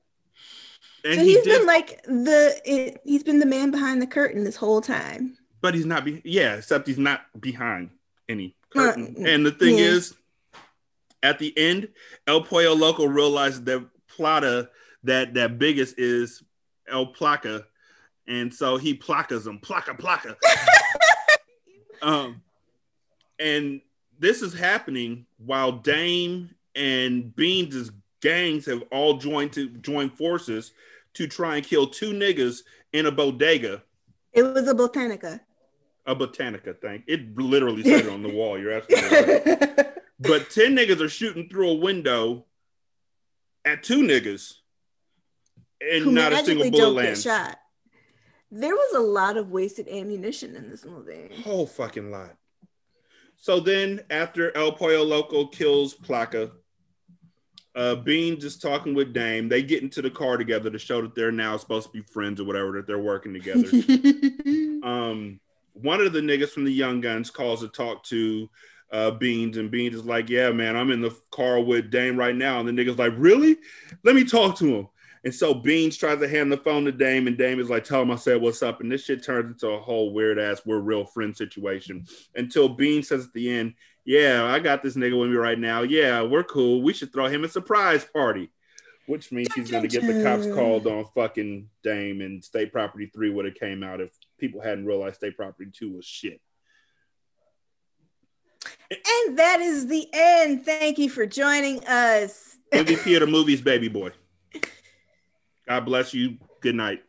And 1.05 1.13
so 1.15 1.21
he 1.21 1.34
he's 1.35 1.43
did, 1.43 1.59
been 1.59 1.67
like 1.67 2.01
the 2.05 2.59
it, 2.65 3.01
he's 3.05 3.21
been 3.21 3.38
the 3.38 3.45
man 3.45 3.69
behind 3.69 4.01
the 4.01 4.07
curtain 4.07 4.43
this 4.43 4.55
whole 4.55 4.81
time. 4.81 5.38
But 5.64 5.73
he's 5.73 5.85
not. 5.85 6.03
Be- 6.06 6.22
yeah, 6.26 6.56
except 6.57 6.85
he's 6.88 6.98
not 6.99 7.22
behind 7.40 7.90
any 8.30 8.53
Uh, 8.76 8.80
curtain. 8.91 9.15
and 9.26 9.45
the 9.45 9.52
thing 9.52 9.77
yeah. 9.80 9.85
is, 9.85 10.14
at 11.23 11.40
the 11.40 11.57
end, 11.57 11.88
El 12.27 12.41
Pollo 12.44 12.76
Loco 12.76 13.06
realizes 13.06 13.64
that 13.64 13.84
Plata, 14.10 14.69
that 15.06 15.34
that 15.35 15.57
biggest 15.57 15.98
is 15.98 16.44
El 16.88 17.14
Placa, 17.14 17.65
and 18.27 18.53
so 18.53 18.76
he 18.77 18.94
placas 18.94 19.48
him, 19.48 19.57
placa 19.60 19.98
placa. 19.98 20.35
um, 22.02 22.41
and 23.40 23.81
this 24.19 24.41
is 24.41 24.53
happening 24.53 25.26
while 25.38 25.72
Dame 25.72 26.53
and 26.76 27.34
Beans' 27.35 27.90
gangs 28.22 28.65
have 28.65 28.84
all 28.91 29.18
joined 29.18 29.53
to 29.53 29.69
join 29.69 30.10
forces 30.10 30.73
to 31.14 31.26
try 31.27 31.56
and 31.56 31.65
kill 31.65 31.88
two 31.88 32.11
niggas 32.11 32.64
in 32.91 33.06
a 33.06 33.11
bodega, 33.11 33.81
It 34.34 34.44
was 34.44 34.68
a 34.68 34.73
botanica. 34.73 35.40
A 36.05 36.15
botanica 36.15 36.80
thing. 36.80 37.03
It 37.07 37.38
literally 37.38 37.84
said 37.84 38.05
it 38.05 38.11
on 38.11 38.23
the 38.23 38.30
wall. 38.30 38.59
You're 38.59 38.73
absolutely 38.73 39.17
right. 39.17 39.89
But 40.19 40.51
10 40.51 40.75
niggas 40.75 41.01
are 41.01 41.09
shooting 41.09 41.49
through 41.49 41.71
a 41.71 41.73
window 41.73 42.45
at 43.65 43.84
two 43.84 44.03
niggas, 44.03 44.53
and 45.81 46.03
who 46.03 46.11
not 46.11 46.31
a 46.31 46.45
single 46.45 46.71
bullet 46.71 46.93
lands. 46.93 47.23
shot. 47.23 47.57
There 48.49 48.73
was 48.73 48.95
a 48.95 49.01
lot 49.01 49.35
of 49.35 49.51
wasted 49.51 49.89
ammunition 49.89 50.55
in 50.55 50.69
this 50.69 50.85
movie. 50.85 51.30
Whole 51.43 51.65
fucking 51.65 52.09
lot. 52.09 52.35
So 53.35 53.59
then, 53.59 54.01
after 54.09 54.55
El 54.55 54.71
Pollo 54.71 55.03
Loco 55.03 55.47
kills 55.47 55.93
Placa, 55.93 56.51
uh, 57.75 57.95
Beans 57.95 58.45
is 58.45 58.57
talking 58.57 58.93
with 58.93 59.13
Dame. 59.13 59.49
They 59.49 59.63
get 59.63 59.81
into 59.81 60.01
the 60.01 60.11
car 60.11 60.38
together 60.38 60.69
to 60.69 60.80
show 60.80 61.01
that 61.01 61.15
they're 61.15 61.31
now 61.31 61.57
supposed 61.57 61.88
to 61.88 61.91
be 61.91 62.03
friends 62.13 62.39
or 62.39 62.45
whatever, 62.45 62.73
that 62.73 62.88
they're 62.88 62.99
working 62.99 63.34
together. 63.34 63.67
um, 64.88 65.39
one 65.74 66.02
of 66.02 66.14
the 66.14 66.22
niggas 66.22 66.50
from 66.50 66.66
the 66.66 66.72
Young 66.72 67.02
Guns 67.02 67.30
calls 67.30 67.62
to 67.62 67.68
talk 67.68 68.04
to 68.06 68.50
uh, 68.91 69.12
Beans, 69.12 69.58
and 69.58 69.72
Beans 69.72 69.95
is 69.95 70.06
like, 70.06 70.30
"Yeah, 70.30 70.52
man, 70.52 70.78
I'm 70.78 70.91
in 70.91 71.02
the 71.02 71.16
car 71.32 71.60
with 71.60 71.90
Dame 71.90 72.16
right 72.16 72.36
now." 72.36 72.60
And 72.60 72.68
the 72.68 72.72
nigga's 72.72 73.00
like, 73.00 73.14
"Really? 73.18 73.58
Let 74.04 74.16
me 74.16 74.24
talk 74.24 74.58
to 74.60 74.66
him." 74.66 74.88
And 75.26 75.34
so 75.34 75.54
Beans 75.54 75.98
tries 75.98 76.20
to 76.20 76.28
hand 76.28 76.52
the 76.52 76.58
phone 76.58 76.86
to 76.86 76.91
Dame, 76.91 77.28
and 77.28 77.38
Dame 77.38 77.60
is 77.60 77.70
like, 77.70 77.86
"Tell 77.86 78.02
him 78.02 78.12
I 78.12 78.18
said 78.18 78.40
what's 78.40 78.62
up." 78.62 78.82
And 78.82 78.91
this 78.91 79.04
shit 79.04 79.24
turns 79.24 79.52
into 79.52 79.70
a 79.70 79.80
whole 79.80 80.14
weird 80.14 80.38
ass 80.38 80.62
"we're 80.66 80.80
real 80.80 81.06
friends" 81.06 81.40
situation 81.40 82.06
until 82.36 82.70
Beans 82.70 83.08
says 83.08 83.26
at 83.26 83.34
the 83.34 83.50
end, 83.50 83.74
"Yeah, 84.06 84.45
I 84.45 84.60
got 84.60 84.84
this 84.84 84.95
nigga 84.95 85.20
with 85.20 85.32
me 85.32 85.38
right 85.38 85.60
now. 85.60 85.82
Yeah, 85.82 86.22
we're 86.22 86.44
cool. 86.44 86.84
We 86.84 86.94
should 86.94 87.12
throw 87.12 87.28
him 87.28 87.44
a 87.44 87.50
surprise 87.50 88.06
party." 88.06 88.52
Which 89.06 89.34
means 89.34 89.54
he's 89.54 89.70
going 89.70 89.84
to 89.84 89.90
get 89.90 90.08
the 90.08 90.24
cops 90.24 90.45
called 90.56 90.88
on 90.88 91.06
fucking 91.14 91.68
Dame, 91.84 92.22
and 92.22 92.44
State 92.44 92.72
Property 92.72 93.08
Three 93.08 93.32
would 93.32 93.44
have 93.45 93.56
came 93.56 93.84
out 93.84 94.00
if 94.00 94.12
people 94.39 94.61
hadn't 94.61 94.85
realized 94.85 95.15
State 95.15 95.38
Property 95.38 95.69
Two 95.73 95.93
was 95.93 96.05
shit. 96.05 96.39
And 98.91 99.38
that 99.38 99.60
is 99.60 99.88
the 99.88 100.07
end. 100.14 100.65
Thank 100.65 100.97
you 100.97 101.10
for 101.10 101.26
joining 101.26 101.85
us. 101.85 102.57
MVP 102.72 103.15
of 103.15 103.22
the 103.22 103.27
movies, 103.27 103.61
baby 103.61 103.88
boy. 103.88 104.11
God 105.68 105.85
bless 105.85 106.14
you. 106.14 106.38
Good 106.61 106.76
night. 106.76 107.03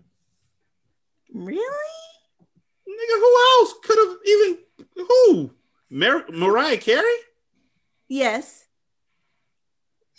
Really? 1.33 1.61
Nigga, 2.89 3.19
who 3.19 3.61
else 3.61 3.75
could 3.83 3.99
have 3.99 4.17
even 4.27 4.59
who? 4.97 5.51
Mar- 5.91 6.27
Mariah 6.31 6.77
Carey? 6.77 7.05
Yes. 8.09 8.67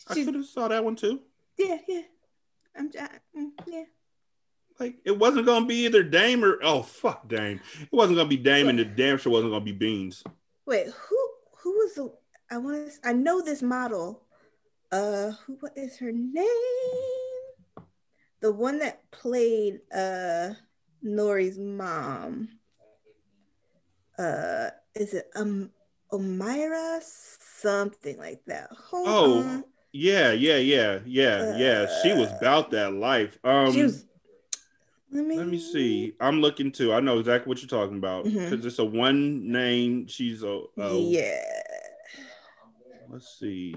I 0.07 0.13
could 0.13 0.35
have 0.35 0.45
saw 0.45 0.67
that 0.67 0.83
one 0.83 0.95
too. 0.95 1.21
Yeah, 1.57 1.77
yeah. 1.87 2.01
I'm 2.77 2.91
I, 2.99 3.09
mm, 3.37 3.49
yeah. 3.67 3.83
Like 4.79 4.97
it 5.05 5.17
wasn't 5.17 5.45
gonna 5.45 5.65
be 5.65 5.85
either 5.85 6.03
Dame 6.03 6.43
or 6.43 6.59
oh 6.61 6.81
fuck 6.81 7.27
Dame. 7.27 7.61
It 7.81 7.93
wasn't 7.93 8.17
gonna 8.17 8.29
be 8.29 8.37
Dame 8.37 8.67
and 8.67 8.77
the 8.77 8.85
damn 8.85 9.17
sure 9.17 9.31
wasn't 9.31 9.53
gonna 9.53 9.63
be 9.63 9.71
Beans. 9.71 10.23
Wait, 10.65 10.87
who 10.87 11.29
who 11.57 11.71
was 11.71 11.93
the 11.95 12.13
I 12.51 12.57
want 12.57 12.91
to 12.91 13.07
I 13.07 13.13
know 13.13 13.41
this 13.41 13.61
model. 13.61 14.21
Uh 14.91 15.31
who 15.45 15.57
what 15.61 15.73
is 15.77 15.97
her 15.99 16.11
name? 16.11 16.45
The 18.41 18.51
one 18.51 18.79
that 18.79 19.09
played 19.11 19.79
uh 19.93 20.49
Nori's 21.03 21.57
mom. 21.57 22.49
Uh 24.17 24.69
is 24.93 25.13
it 25.13 25.29
um 25.35 25.71
Omira 26.11 27.01
something 27.01 28.17
like 28.17 28.41
that. 28.47 28.69
Hold 28.71 29.07
Oh 29.07 29.39
on. 29.39 29.63
yeah, 29.91 30.31
yeah, 30.31 30.57
yeah, 30.57 30.99
yeah, 31.05 31.57
yeah. 31.57 32.01
She 32.03 32.13
was 32.13 32.31
about 32.31 32.71
that 32.71 32.93
life. 32.93 33.39
Um 33.43 33.73
She 33.73 33.83
was 33.83 34.05
let 35.15 35.25
me 35.25 35.37
let 35.37 35.47
me 35.47 35.57
see. 35.57 36.13
I'm 36.19 36.41
looking 36.41 36.73
too. 36.73 36.93
I 36.93 36.99
know 36.99 37.19
exactly 37.19 37.47
what 37.47 37.61
you're 37.61 37.69
talking 37.69 37.97
about 37.97 38.25
because 38.25 38.65
it's 38.65 38.79
a 38.79 38.85
one 38.85 39.49
name. 39.49 40.07
She's 40.07 40.43
a, 40.43 40.63
a 40.77 40.93
Yeah. 40.99 41.39
Let's 43.09 43.39
see. 43.39 43.73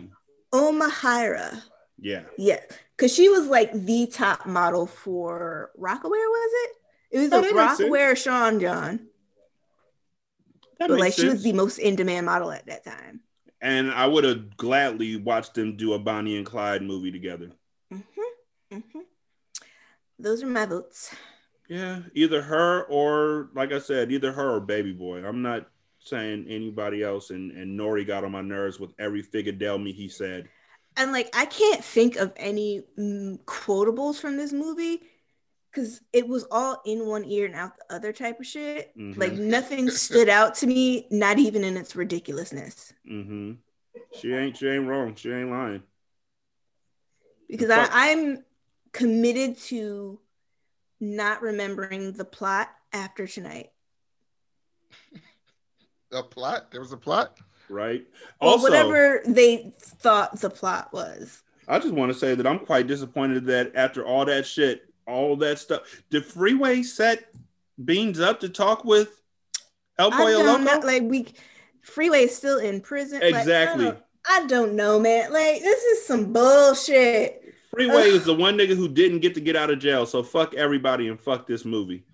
Omahyra. 0.53 1.63
Yeah. 2.01 2.25
Yeah, 2.37 2.61
because 2.97 3.15
she 3.15 3.29
was 3.29 3.47
like 3.47 3.73
the 3.73 4.09
top 4.09 4.47
model 4.47 4.87
for 4.87 5.71
Rocawear, 5.79 6.11
was 6.11 6.51
it? 6.65 6.71
It 7.13 7.19
was 7.21 7.33
Oh, 7.33 7.41
a. 7.41 7.53
Rocawear 7.53 8.17
Sean 8.17 8.59
John. 8.59 9.07
That 10.81 10.89
but 10.89 10.91
like 10.91 11.01
makes 11.01 11.17
she 11.17 11.29
was 11.29 11.43
the 11.43 11.53
most 11.53 11.79
in 11.79 11.95
demand 11.95 12.27
model 12.27 12.51
at 12.51 12.67
that 12.67 12.85
time. 12.85 13.21
And 13.61 13.93
I 13.93 14.07
would 14.07 14.25
have 14.25 14.57
gladly 14.57 15.17
watched 15.17 15.55
them 15.55 15.77
do 15.77 15.93
a 15.93 15.99
Bonnie 16.01 16.37
and 16.37 16.47
Clyde 16.47 16.83
movie 16.83 17.13
together. 17.13 17.53
hmm 17.93 18.83
Those 20.19 20.43
are 20.43 20.47
my 20.49 20.67
votes. 20.67 21.15
Yeah, 21.69 22.01
either 22.15 22.41
her 22.43 22.85
or, 22.85 23.51
like 23.55 23.73
I 23.73 23.79
said, 23.79 24.11
either 24.11 24.33
her 24.33 24.57
or 24.57 24.61
Baby 24.61 24.93
Boy. 24.93 25.25
I'm 25.25 25.43
not 25.43 25.69
saying 25.99 26.47
anybody 26.49 27.03
else. 27.03 27.31
And, 27.31 27.53
and 27.53 27.79
Nori 27.79 28.07
got 28.07 28.25
on 28.25 28.33
my 28.33 28.41
nerves 28.41 28.81
with 28.81 28.95
every 28.99 29.23
figure 29.23 29.53
del 29.53 29.79
me 29.79 29.93
he 29.93 30.09
said. 30.09 30.49
And 30.97 31.13
like 31.13 31.29
I 31.37 31.45
can't 31.47 31.85
think 31.85 32.17
of 32.17 32.33
any 32.37 32.83
mm, 32.99 33.39
quotables 33.45 34.19
from 34.19 34.37
this 34.37 34.53
movie 34.53 35.03
because 35.71 36.01
it 36.13 36.27
was 36.27 36.47
all 36.51 36.81
in 36.87 37.07
one 37.07 37.25
ear 37.25 37.47
and 37.47 37.55
out 37.55 37.73
the 37.77 37.95
other 37.95 38.13
type 38.13 38.41
of 38.41 38.47
shit. 38.47 38.93
Like 39.17 39.33
Mhm. 39.35 39.39
nothing 39.39 39.91
stood 39.91 40.29
out 40.29 40.55
to 40.57 40.67
me, 40.67 41.07
not 41.11 41.39
even 41.39 41.63
in 41.63 41.77
its 41.77 41.95
ridiculousness. 41.95 42.93
hmm 43.07 43.53
She 44.13 44.33
ain't 44.33 44.57
she 44.57 44.67
ain't 44.69 44.89
wrong. 44.89 45.15
She 45.15 45.31
ain't 45.31 45.51
lying. 45.51 45.83
because. 47.49 47.71
I, 47.71 47.89
I'm 47.93 48.45
committed 48.93 49.59
to 49.59 50.19
not 51.01 51.43
remembering 51.43 52.13
the 52.13 52.25
plot 52.25 52.69
after 52.93 53.27
tonight. 53.27 53.71
A 56.13 56.23
plot? 56.23 56.71
There 56.71 56.81
was 56.81 56.93
a 56.93 56.97
plot? 56.97 57.39
Right. 57.69 58.07
Or 58.41 58.53
also, 58.53 58.63
whatever 58.63 59.21
they 59.27 59.75
thought 59.79 60.41
the 60.41 60.49
plot 60.49 60.91
was. 60.93 61.43
I 61.69 61.79
just 61.79 61.93
want 61.93 62.11
to 62.11 62.19
say 62.19 62.35
that 62.35 62.47
I'm 62.47 62.61
quite 62.61 62.87
disappointed 62.87 63.45
that 63.47 63.73
after 63.75 64.07
all 64.07 64.25
that 64.25 64.47
shit, 64.47 64.89
all 65.07 65.37
that 65.37 65.59
stuff, 65.59 65.83
did 66.09 66.25
Freeway 66.25 66.83
set 66.83 67.31
Beans 67.85 68.21
up 68.21 68.41
to 68.41 68.49
talk 68.49 68.87
with 68.87 69.21
El 69.99 70.13
I 70.15 70.17
Pollo 70.17 70.39
Loco? 70.45 70.63
know, 70.63 70.79
like 70.87 71.03
we 71.03 71.27
Freeway 71.83 72.23
is 72.23 72.35
still 72.35 72.59
in 72.59 72.81
prison. 72.81 73.21
Like, 73.21 73.35
I 73.35 73.39
Exactly. 73.41 73.85
don't- 73.85 73.99
I, 74.31 74.47
don't 74.47 74.75
know, 74.75 74.99
man. 74.99 75.33
Like 75.33 75.61
this 75.61 75.83
is 75.85 76.07
some 76.07 76.33
bullshit. 76.33 77.48
Freeway 77.71 78.09
is 78.09 78.25
the 78.25 78.35
one 78.35 78.57
nigga 78.57 78.75
who 78.75 78.89
didn't 78.89 79.21
get 79.21 79.35
to 79.35 79.41
get 79.41 79.57
out 79.57 79.71
of 79.71 79.79
jail. 79.79 80.07
So 80.07 80.23
fuck 80.23 80.55
everybody 80.55 81.09
and 81.09 81.21
fuck 81.21 81.47
this 81.47 81.65
movie. 81.65 82.05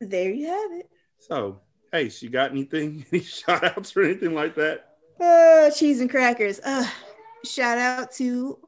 There 0.00 0.30
you 0.30 0.46
have 0.46 0.72
it. 0.72 0.90
So, 1.18 1.60
hey, 1.90 2.10
she 2.10 2.28
got 2.28 2.50
anything? 2.50 3.04
Any 3.12 3.22
shout 3.22 3.64
outs 3.64 3.96
or 3.96 4.02
anything 4.02 4.34
like 4.34 4.54
that? 4.56 4.96
Uh, 5.18 5.70
cheese 5.70 6.00
and 6.00 6.10
crackers. 6.10 6.60
Uh, 6.60 6.86
shout 7.44 7.78
out 7.78 8.12
to 8.12 8.58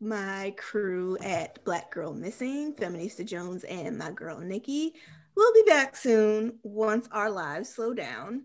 my 0.00 0.52
crew 0.58 1.16
at 1.22 1.64
Black 1.64 1.92
Girl 1.92 2.12
Missing, 2.12 2.74
Feminista 2.74 3.24
Jones, 3.24 3.62
and 3.64 3.96
my 3.96 4.10
girl 4.10 4.40
Nikki. 4.40 4.94
We'll 5.36 5.52
be 5.54 5.62
back 5.66 5.94
soon 5.94 6.58
once 6.64 7.08
our 7.12 7.30
lives 7.30 7.68
slow 7.68 7.94
down. 7.94 8.42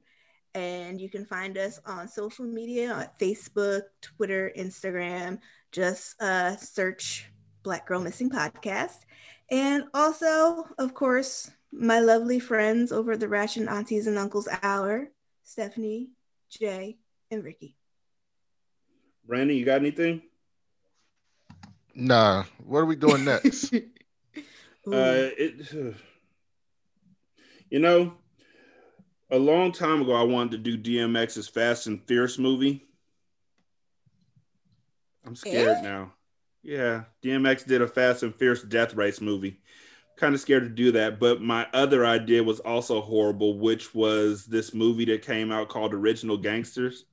And 0.54 1.02
you 1.02 1.10
can 1.10 1.26
find 1.26 1.58
us 1.58 1.80
on 1.86 2.08
social 2.08 2.46
media 2.46 2.92
on 2.92 3.08
Facebook, 3.20 3.82
Twitter, 4.02 4.52
Instagram. 4.58 5.40
Just 5.72 6.22
uh, 6.22 6.56
search 6.58 7.30
Black 7.64 7.88
Girl 7.88 8.00
Missing 8.00 8.30
Podcast. 8.30 8.98
And 9.50 9.86
also, 9.94 10.68
of 10.78 10.94
course, 10.94 11.52
my 11.72 12.00
lovely 12.00 12.40
friends 12.40 12.92
over 12.92 13.14
at 13.14 13.20
the 13.20 13.28
Ration 13.28 13.68
Aunties 13.68 14.08
and 14.08 14.18
Uncles 14.18 14.48
Hour, 14.64 15.10
Stephanie, 15.44 16.10
Jay, 16.50 16.98
and 17.32 17.44
Ricky. 17.44 17.76
Brandon, 19.26 19.58
you 19.58 19.66
got 19.66 19.82
anything? 19.82 20.22
Nah. 21.94 22.46
What 22.66 22.80
are 22.80 22.86
we 22.86 22.96
doing 22.96 23.26
next? 23.26 23.74
Uh, 24.90 25.36
it 25.38 25.96
You 27.70 27.80
know, 27.80 28.14
a 29.30 29.38
long 29.38 29.74
time 29.74 30.02
ago, 30.02 30.14
I 30.14 30.24
wanted 30.24 30.64
to 30.64 30.78
do 30.78 30.78
DMX's 30.78 31.50
Fast 31.50 31.88
and 31.88 32.02
Fierce 32.08 32.38
movie. 32.38 32.87
I'm 35.28 35.36
scared 35.36 35.78
Eh? 35.78 35.82
now. 35.82 36.14
Yeah, 36.64 37.04
DMX 37.24 37.66
did 37.66 37.82
a 37.82 37.88
Fast 37.88 38.24
and 38.24 38.34
Fierce 38.36 38.64
death 38.64 38.94
race 38.96 39.22
movie. 39.22 39.60
Kind 40.18 40.34
of 40.34 40.42
scared 40.42 40.64
to 40.64 40.70
do 40.70 40.92
that, 40.94 41.20
but 41.20 41.42
my 41.42 41.68
other 41.74 42.06
idea 42.06 42.44
was 42.44 42.60
also 42.62 43.02
horrible, 43.02 43.60
which 43.60 43.94
was 43.94 44.46
this 44.46 44.74
movie 44.74 45.06
that 45.06 45.22
came 45.22 45.52
out 45.52 45.70
called 45.70 45.94
Original 45.94 46.38
Gangsters. 46.38 47.06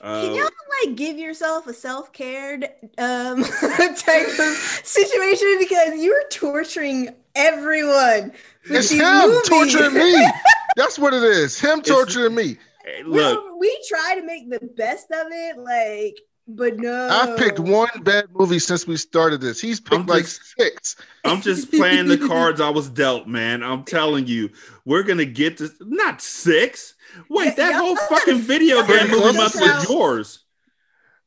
Can 0.00 0.30
Uh, 0.30 0.34
y'all 0.34 0.48
like 0.86 0.96
give 0.96 1.16
yourself 1.18 1.66
a 1.66 1.72
self 1.74 2.12
cared 2.12 2.64
um, 2.98 3.42
type 3.96 4.28
of 4.38 4.56
situation 4.84 5.56
because 5.58 6.02
you're 6.02 6.28
torturing 6.30 7.14
everyone. 7.34 8.32
with 8.68 8.78
It's 8.78 8.88
these 8.90 9.00
him 9.00 9.28
movies. 9.30 9.48
torturing 9.48 9.94
me. 9.94 10.26
That's 10.76 10.98
what 10.98 11.14
it 11.14 11.22
is. 11.22 11.58
Him 11.58 11.82
torturing 11.82 12.34
me. 12.34 12.58
look, 13.04 13.44
No, 13.44 13.56
we 13.58 13.82
try 13.88 14.16
to 14.18 14.26
make 14.26 14.50
the 14.50 14.60
best 14.76 15.10
of 15.10 15.26
it, 15.30 15.58
like, 15.58 16.18
but 16.48 16.78
no. 16.78 17.08
I've 17.08 17.38
picked 17.38 17.58
one 17.58 17.88
bad 18.02 18.26
movie 18.32 18.58
since 18.58 18.86
we 18.86 18.96
started 18.96 19.40
this. 19.40 19.60
He's 19.60 19.80
picked 19.80 20.08
like 20.08 20.26
six. 20.26 20.96
I'm 21.24 21.40
just 21.40 21.70
playing 21.70 22.08
the 22.08 22.18
cards 22.18 22.60
I 22.60 22.70
was 22.70 22.88
dealt, 22.88 23.26
man. 23.26 23.62
I'm 23.62 23.84
telling 23.84 24.26
you, 24.26 24.50
we're 24.84 25.02
gonna 25.02 25.24
get 25.24 25.58
to 25.58 25.70
not 25.80 26.20
six. 26.20 26.94
Wait, 27.28 27.56
that 27.56 27.74
whole 27.74 27.96
fucking 27.96 28.38
video 28.38 28.84
game 28.86 29.10
movie 29.10 29.36
month 29.36 29.54
was 29.54 29.88
yours. 29.88 30.38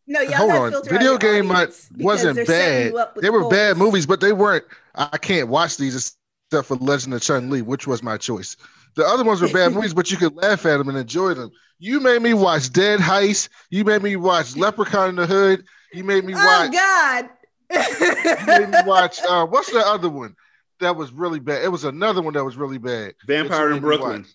No, 0.07 0.21
y'all 0.21 0.49
Hold 0.49 0.75
on. 0.75 0.83
Video 0.85 1.17
game 1.17 1.49
uh, 1.49 1.53
might, 1.53 1.89
wasn't 1.97 2.45
bad. 2.47 2.91
you 2.91 2.97
up 2.97 3.15
with 3.15 3.23
They 3.23 3.29
were 3.31 3.47
bad 3.49 3.77
movies, 3.77 4.05
but 4.05 4.21
they 4.21 4.33
weren't. 4.33 4.63
I 4.93 5.17
can't 5.17 5.47
watch 5.47 5.77
these 5.77 6.15
except 6.51 6.67
for 6.67 6.75
Legend 6.75 7.15
of 7.15 7.21
Chun 7.21 7.49
Li, 7.49 7.61
which 7.61 7.87
was 7.87 8.03
my 8.03 8.17
choice. 8.17 8.55
The 8.95 9.05
other 9.05 9.23
ones 9.23 9.41
were 9.41 9.49
bad 9.49 9.73
movies, 9.73 9.93
but 9.93 10.09
you 10.11 10.17
could 10.17 10.35
laugh 10.35 10.65
at 10.65 10.77
them 10.77 10.89
and 10.89 10.97
enjoy 10.97 11.34
them. 11.34 11.51
You 11.80 11.99
made 11.99 12.22
me 12.22 12.34
watch 12.34 12.72
Dead 12.72 12.99
Heist. 12.99 13.49
You 13.69 13.84
made 13.84 14.01
me 14.01 14.15
watch 14.15 14.55
Leprechaun 14.55 15.09
in 15.09 15.15
the 15.15 15.26
Hood. 15.27 15.65
You 15.93 16.03
made 16.03 16.23
me 16.23 16.34
watch. 16.34 16.43
Oh 16.43 16.63
watch. 16.69 16.72
God! 16.73 17.30
you 17.69 18.45
made 18.47 18.69
me 18.69 18.77
watch. 18.85 19.19
Uh, 19.27 19.45
what's 19.45 19.72
the 19.72 19.85
other 19.85 20.09
one 20.09 20.35
that 20.80 20.95
was 20.95 21.11
really 21.11 21.39
bad? 21.39 21.63
It 21.63 21.69
was 21.69 21.84
another 21.84 22.22
one 22.22 22.34
that 22.35 22.43
was 22.45 22.55
really 22.57 22.77
bad. 22.77 23.13
Vampire 23.27 23.72
in 23.72 23.81
Brooklyn. 23.81 24.26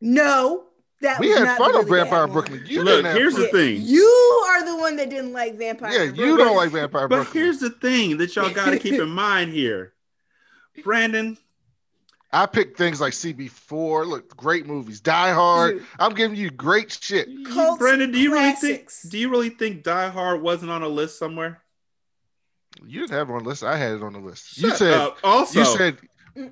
No, 0.00 0.64
that 1.00 1.18
We 1.18 1.30
had 1.30 1.44
not 1.44 1.58
fun 1.58 1.72
the 1.72 1.78
on 1.78 1.84
really 1.86 2.00
Vampire 2.02 2.26
Brooklyn. 2.28 2.62
You 2.66 2.82
Look, 2.84 3.04
here's 3.06 3.34
fun. 3.34 3.42
the 3.42 3.48
thing. 3.48 3.80
You 3.82 4.44
are 4.48 4.64
the 4.64 4.76
one 4.76 4.96
that 4.96 5.10
didn't 5.10 5.32
like 5.32 5.56
Vampire. 5.58 5.90
Yeah, 5.92 6.12
you 6.12 6.36
don't 6.36 6.56
like 6.56 6.70
Vampire 6.70 7.08
But 7.08 7.16
Brooklyn. 7.16 7.42
here's 7.44 7.58
the 7.58 7.70
thing 7.70 8.18
that 8.18 8.34
y'all 8.36 8.50
got 8.52 8.70
to 8.70 8.78
keep 8.78 8.94
in 8.94 9.08
mind 9.10 9.52
here, 9.52 9.94
Brandon. 10.84 11.36
I 12.32 12.46
picked 12.46 12.76
things 12.76 13.00
like 13.00 13.14
CB4. 13.14 14.06
Look, 14.06 14.36
great 14.36 14.66
movies. 14.66 15.00
Die 15.00 15.32
Hard. 15.32 15.82
I'm 15.98 16.14
giving 16.14 16.36
you 16.36 16.50
great 16.50 16.92
shit. 17.00 17.28
Cult 17.46 17.78
Brandon, 17.78 18.10
do 18.12 18.18
you 18.18 18.32
really 18.32 18.52
think? 18.52 18.90
Do 19.08 19.16
you 19.18 19.30
really 19.30 19.48
think 19.50 19.82
Die 19.82 20.08
Hard 20.10 20.42
wasn't 20.42 20.70
on 20.70 20.82
a 20.82 20.88
list 20.88 21.18
somewhere? 21.18 21.62
You 22.86 23.00
didn't 23.00 23.12
have 23.12 23.30
it 23.30 23.32
on 23.32 23.42
the 23.44 23.48
list. 23.48 23.64
I 23.64 23.76
had 23.76 23.92
it 23.92 24.02
on 24.02 24.12
the 24.12 24.18
list. 24.20 24.58
you 24.58 24.70
said 24.74 24.92
up. 24.92 25.18
Also- 25.24 25.58
you 25.60 25.64
said 25.64 25.96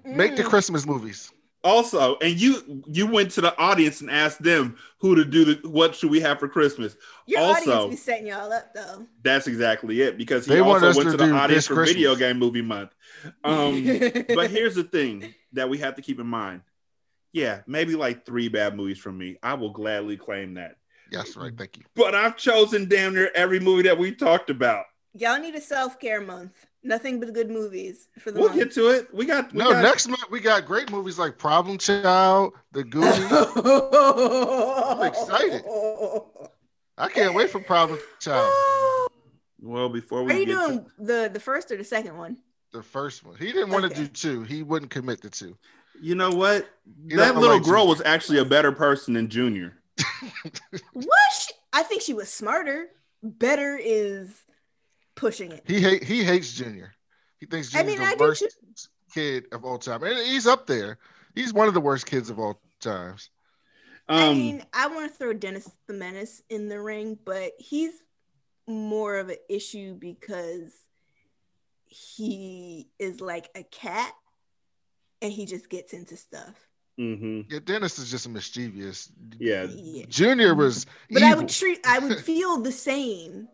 make 0.04 0.36
the 0.36 0.44
Christmas 0.44 0.86
movies. 0.86 1.30
Also, 1.66 2.16
and 2.18 2.40
you 2.40 2.84
you 2.86 3.08
went 3.08 3.32
to 3.32 3.40
the 3.40 3.58
audience 3.58 4.00
and 4.00 4.08
asked 4.08 4.40
them 4.40 4.76
who 4.98 5.16
to 5.16 5.24
do 5.24 5.44
the 5.44 5.68
what 5.68 5.96
should 5.96 6.10
we 6.10 6.20
have 6.20 6.38
for 6.38 6.46
Christmas. 6.46 6.96
Your 7.26 7.40
also, 7.40 7.72
audience 7.72 7.90
be 7.90 7.96
setting 7.96 8.28
y'all 8.28 8.52
up 8.52 8.72
though. 8.72 9.04
That's 9.24 9.48
exactly 9.48 10.00
it 10.00 10.16
because 10.16 10.46
he 10.46 10.54
They 10.54 10.60
also 10.60 10.94
went 10.94 11.10
to 11.10 11.10
to 11.10 11.16
the 11.16 11.32
audience 11.32 11.66
this 11.66 11.76
for 11.76 11.84
video 11.84 12.14
game 12.14 12.38
movie 12.38 12.62
month. 12.62 12.94
Um, 13.42 13.84
but 14.28 14.48
here's 14.48 14.76
the 14.76 14.84
thing 14.84 15.34
that 15.54 15.68
we 15.68 15.78
have 15.78 15.96
to 15.96 16.02
keep 16.02 16.20
in 16.20 16.28
mind. 16.28 16.62
Yeah, 17.32 17.62
maybe 17.66 17.96
like 17.96 18.24
three 18.24 18.46
bad 18.46 18.76
movies 18.76 18.98
from 18.98 19.18
me. 19.18 19.36
I 19.42 19.54
will 19.54 19.70
gladly 19.70 20.16
claim 20.16 20.54
that. 20.54 20.76
Yes, 21.10 21.34
right. 21.34 21.52
Thank 21.58 21.78
you. 21.78 21.82
But 21.96 22.14
I've 22.14 22.36
chosen 22.36 22.88
damn 22.88 23.12
near 23.12 23.32
every 23.34 23.58
movie 23.58 23.82
that 23.82 23.98
we 23.98 24.14
talked 24.14 24.50
about. 24.50 24.84
Y'all 25.14 25.40
need 25.40 25.56
a 25.56 25.60
self 25.60 25.98
care 25.98 26.20
month. 26.20 26.66
Nothing 26.86 27.18
but 27.20 27.32
good 27.32 27.50
movies 27.50 28.08
for 28.20 28.30
the 28.30 28.38
We'll 28.40 28.48
month. 28.50 28.60
get 28.60 28.72
to 28.74 28.88
it. 28.90 29.12
We 29.12 29.26
got 29.26 29.52
we 29.52 29.58
No, 29.58 29.72
got, 29.72 29.82
next 29.82 30.06
month 30.08 30.30
we 30.30 30.38
got 30.40 30.64
great 30.66 30.90
movies 30.90 31.18
like 31.18 31.36
Problem 31.36 31.78
Child, 31.78 32.52
The 32.72 32.84
Goonies. 32.84 33.26
I'm 33.30 35.02
excited. 35.06 35.62
I 36.98 37.08
can't 37.08 37.34
wait 37.34 37.50
for 37.50 37.60
Problem 37.60 37.98
Child. 38.20 38.52
Well, 39.58 39.88
before 39.88 40.22
we 40.22 40.32
Are 40.32 40.36
you 40.36 40.44
get 40.46 40.52
to- 40.52 40.66
doing 40.66 40.86
the 40.98 41.30
the 41.32 41.40
first 41.40 41.72
or 41.72 41.76
the 41.78 41.82
second 41.82 42.16
one? 42.16 42.36
The 42.72 42.82
first 42.82 43.24
one. 43.24 43.36
He 43.36 43.46
didn't 43.52 43.70
want 43.70 43.88
to 43.90 43.94
do 44.02 44.06
two. 44.06 44.42
He 44.42 44.62
wouldn't 44.62 44.90
commit 44.90 45.22
to 45.22 45.30
two. 45.30 45.56
you 46.00 46.14
know 46.14 46.30
what? 46.30 46.68
You 47.06 47.16
that 47.16 47.34
little 47.36 47.56
like 47.56 47.64
girl 47.64 47.80
Junior. 47.80 47.88
was 47.88 48.02
actually 48.04 48.38
a 48.38 48.44
better 48.44 48.70
person 48.70 49.14
than 49.14 49.28
Junior. 49.28 49.78
What? 50.92 51.08
She, 51.40 51.52
I 51.72 51.82
think 51.84 52.02
she 52.02 52.12
was 52.12 52.28
smarter. 52.28 52.88
Better 53.22 53.76
is 53.82 54.28
pushing 55.16 55.50
it. 55.52 55.64
He 55.66 55.80
hate 55.80 56.04
he 56.04 56.22
hates 56.22 56.52
Junior. 56.52 56.92
He 57.40 57.46
thinks 57.46 57.74
I 57.74 57.82
Junior's 57.82 57.98
mean, 57.98 58.06
I 58.06 58.10
the 58.12 58.18
do 58.18 58.24
worst 58.24 58.58
kid 59.12 59.46
of 59.52 59.64
all 59.64 59.78
time. 59.78 60.02
And 60.04 60.18
he's 60.18 60.46
up 60.46 60.66
there. 60.66 60.98
He's 61.34 61.52
one 61.52 61.68
of 61.68 61.74
the 61.74 61.80
worst 61.80 62.06
kids 62.06 62.30
of 62.30 62.38
all 62.38 62.60
times. 62.80 63.30
I 64.08 64.28
Um, 64.28 64.38
mean, 64.38 64.62
I 64.72 64.86
want 64.86 65.10
to 65.10 65.18
throw 65.18 65.32
Dennis 65.32 65.68
the 65.88 65.94
Menace 65.94 66.40
in 66.48 66.68
the 66.68 66.80
ring, 66.80 67.18
but 67.24 67.52
he's 67.58 67.92
more 68.68 69.16
of 69.16 69.28
an 69.28 69.36
issue 69.48 69.94
because 69.94 70.72
he 71.86 72.88
is 72.98 73.20
like 73.20 73.48
a 73.54 73.62
cat 73.64 74.12
and 75.22 75.32
he 75.32 75.46
just 75.46 75.68
gets 75.68 75.92
into 75.92 76.16
stuff. 76.16 76.54
hmm 76.96 77.42
Yeah, 77.48 77.58
Dennis 77.64 77.98
is 77.98 78.10
just 78.10 78.26
a 78.26 78.28
mischievous. 78.28 79.10
Yeah. 79.38 79.66
Junior 80.08 80.54
was 80.54 80.86
But 81.10 81.22
I 81.22 81.34
would 81.34 81.48
treat 81.48 81.80
I 81.84 81.98
would 81.98 82.18
feel 82.24 82.58
the 82.58 82.72
same 82.72 83.48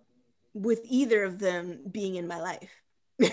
with 0.54 0.80
either 0.84 1.24
of 1.24 1.38
them 1.38 1.80
being 1.90 2.16
in 2.16 2.26
my 2.26 2.40
life. 2.40 2.70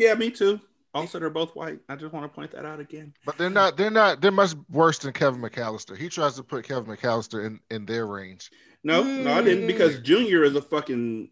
Yeah, 0.00 0.14
me 0.14 0.30
too. 0.30 0.58
Also, 0.94 1.18
they're 1.18 1.28
both 1.28 1.54
white. 1.54 1.78
I 1.90 1.94
just 1.94 2.14
want 2.14 2.24
to 2.24 2.34
point 2.34 2.52
that 2.52 2.64
out 2.64 2.80
again. 2.80 3.12
But 3.26 3.36
they're 3.36 3.50
not. 3.50 3.76
They're 3.76 3.90
not. 3.90 4.22
They're 4.22 4.30
much 4.32 4.54
worse 4.70 4.98
than 4.98 5.12
Kevin 5.12 5.42
McAllister. 5.42 5.94
He 5.94 6.08
tries 6.08 6.36
to 6.36 6.42
put 6.42 6.64
Kevin 6.66 6.86
McAllister 6.96 7.44
in 7.44 7.60
in 7.70 7.84
their 7.84 8.06
range. 8.06 8.50
No, 8.82 9.02
no, 9.02 9.30
I 9.30 9.42
didn't 9.42 9.66
because 9.66 10.00
Junior 10.00 10.42
is 10.42 10.56
a 10.56 10.62
fucking 10.62 11.28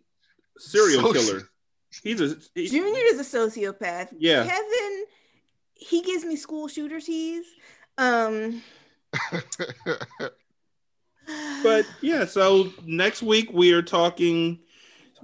serial 0.59 1.03
Soci- 1.03 1.13
killer. 1.15 1.49
He's 2.03 2.21
a 2.21 2.37
he- 2.55 2.69
Junior 2.69 3.03
is 3.07 3.21
a 3.21 3.39
sociopath. 3.39 4.09
Yeah. 4.19 4.45
Kevin, 4.45 5.05
he 5.73 6.03
gives 6.03 6.27
me 6.27 6.37
school 6.37 6.69
shooter 6.69 7.01
tease. 7.01 7.47
Um, 7.97 8.63
but 11.63 11.87
yeah. 12.03 12.27
So 12.27 12.71
next 12.85 13.23
week 13.23 13.51
we 13.51 13.73
are 13.73 13.83
talking 13.83 14.61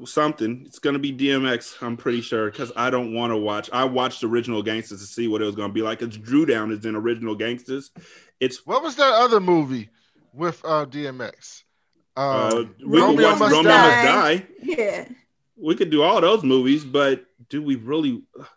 something. 0.05 0.63
It's 0.67 0.79
gonna 0.79 0.99
be 0.99 1.13
DMX. 1.13 1.83
I'm 1.83 1.97
pretty 1.97 2.21
sure 2.21 2.51
because 2.51 2.73
I 2.77 2.91
don't 2.91 3.15
want 3.15 3.33
to 3.33 3.37
watch. 3.37 3.71
I 3.73 3.85
watched 3.85 4.23
Original 4.25 4.63
Gangsters 4.63 5.01
to 5.01 5.07
see 5.07 5.29
what 5.29 5.43
it 5.43 5.45
was 5.47 5.55
gonna 5.55 5.73
be 5.73 5.83
like. 5.83 6.03
It's 6.03 6.17
Drew 6.17 6.47
Down 6.47 6.71
is 6.73 6.85
in 6.85 6.95
Original 6.97 7.35
Gangsters. 7.35 7.91
It's 8.41 8.67
what 8.67 8.83
was 8.83 8.97
that 8.97 9.13
other 9.15 9.41
movie 9.41 9.91
with 10.33 10.61
uh, 10.65 10.87
DMX? 10.87 11.63
uh, 12.17 12.51
Um, 12.57 12.75
we 12.85 12.99
can 12.99 13.09
Romeo 13.11 13.31
watch 13.31 13.39
Must 13.39 13.53
Romeo 13.53 13.71
Die. 13.71 14.05
Must 14.35 14.41
Die. 14.41 14.47
yeah. 14.63 15.09
We 15.57 15.75
could 15.77 15.91
do 15.91 16.03
all 16.03 16.21
those 16.21 16.43
movies, 16.43 16.85
but 16.85 17.25
do 17.49 17.63
we 17.63 17.77
really? 17.77 18.23
Well, 18.37 18.49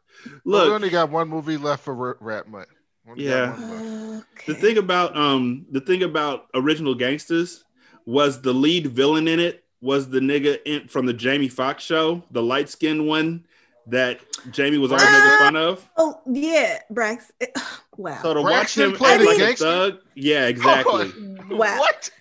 Look, 0.45 0.67
we 0.69 0.73
only 0.73 0.89
got 0.89 1.11
one 1.11 1.27
movie 1.29 1.57
left 1.57 1.83
for 1.83 1.93
Ra- 1.93 2.13
Rat 2.19 2.47
Mutt. 2.49 2.67
Yeah. 3.15 3.51
one 3.51 4.11
left. 4.15 4.45
The 4.47 4.55
thing 4.55 4.77
about 4.79 5.15
um 5.15 5.65
the 5.71 5.79
thing 5.81 6.01
about 6.03 6.47
original 6.55 6.95
gangsters 6.95 7.63
was 8.05 8.41
the 8.41 8.53
lead 8.53 8.87
villain 8.87 9.27
in 9.27 9.39
it 9.39 9.63
was 9.81 10.09
the 10.09 10.19
nigga 10.19 10.59
in, 10.65 10.87
from 10.87 11.05
the 11.05 11.13
Jamie 11.13 11.47
Foxx 11.47 11.83
show, 11.83 12.23
the 12.31 12.41
light 12.41 12.69
skinned 12.69 13.07
one 13.07 13.45
that 13.87 14.19
Jamie 14.51 14.77
was 14.77 14.91
always 14.91 15.11
making 15.11 15.37
fun 15.37 15.55
of. 15.55 15.87
Oh 15.97 16.21
yeah, 16.27 16.79
Brax. 16.91 17.31
Wow. 17.97 18.19
So 18.21 18.33
to 18.35 18.41
watch 18.43 18.77
him 18.77 18.93
play 18.93 19.13
act 19.13 19.21
a 19.23 19.25
like 19.25 19.39
a 19.39 19.55
thug, 19.55 19.97
yeah, 20.13 20.45
exactly. 20.45 21.11
Wow. 21.49 21.79
What? 21.79 22.11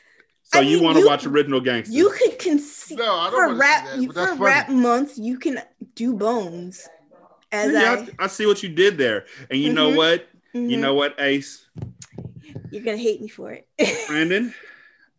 So 0.42 0.60
I 0.60 0.62
you 0.62 0.82
want 0.82 0.96
to 0.96 1.04
watch 1.04 1.26
original 1.26 1.60
gangsters? 1.60 1.94
You 1.94 2.08
could 2.10 2.38
conceive 2.38 2.96
No, 2.96 3.28
for 3.30 3.54
rap 3.54 3.84
that, 3.84 3.98
you, 4.00 4.10
for 4.10 4.26
funny. 4.28 4.40
rap 4.40 4.70
month. 4.70 5.18
You 5.18 5.38
can 5.38 5.60
do 5.94 6.14
bones. 6.14 6.88
As 7.52 7.74
Yeah, 7.74 7.92
I, 7.92 8.22
I, 8.22 8.24
I 8.24 8.26
see 8.28 8.46
what 8.46 8.62
you 8.62 8.70
did 8.70 8.96
there, 8.96 9.26
and 9.50 9.60
you 9.60 9.70
know 9.74 9.90
Mhm. 9.90 9.96
what? 9.96 10.28
You 10.54 10.78
Mhm. 10.78 10.80
know 10.80 10.94
what, 10.94 11.14
Ace, 11.20 11.66
you're 12.70 12.82
gonna 12.82 12.96
hate 12.96 13.20
me 13.20 13.28
for 13.28 13.52
it. 13.52 13.68
Brandon. 14.08 14.54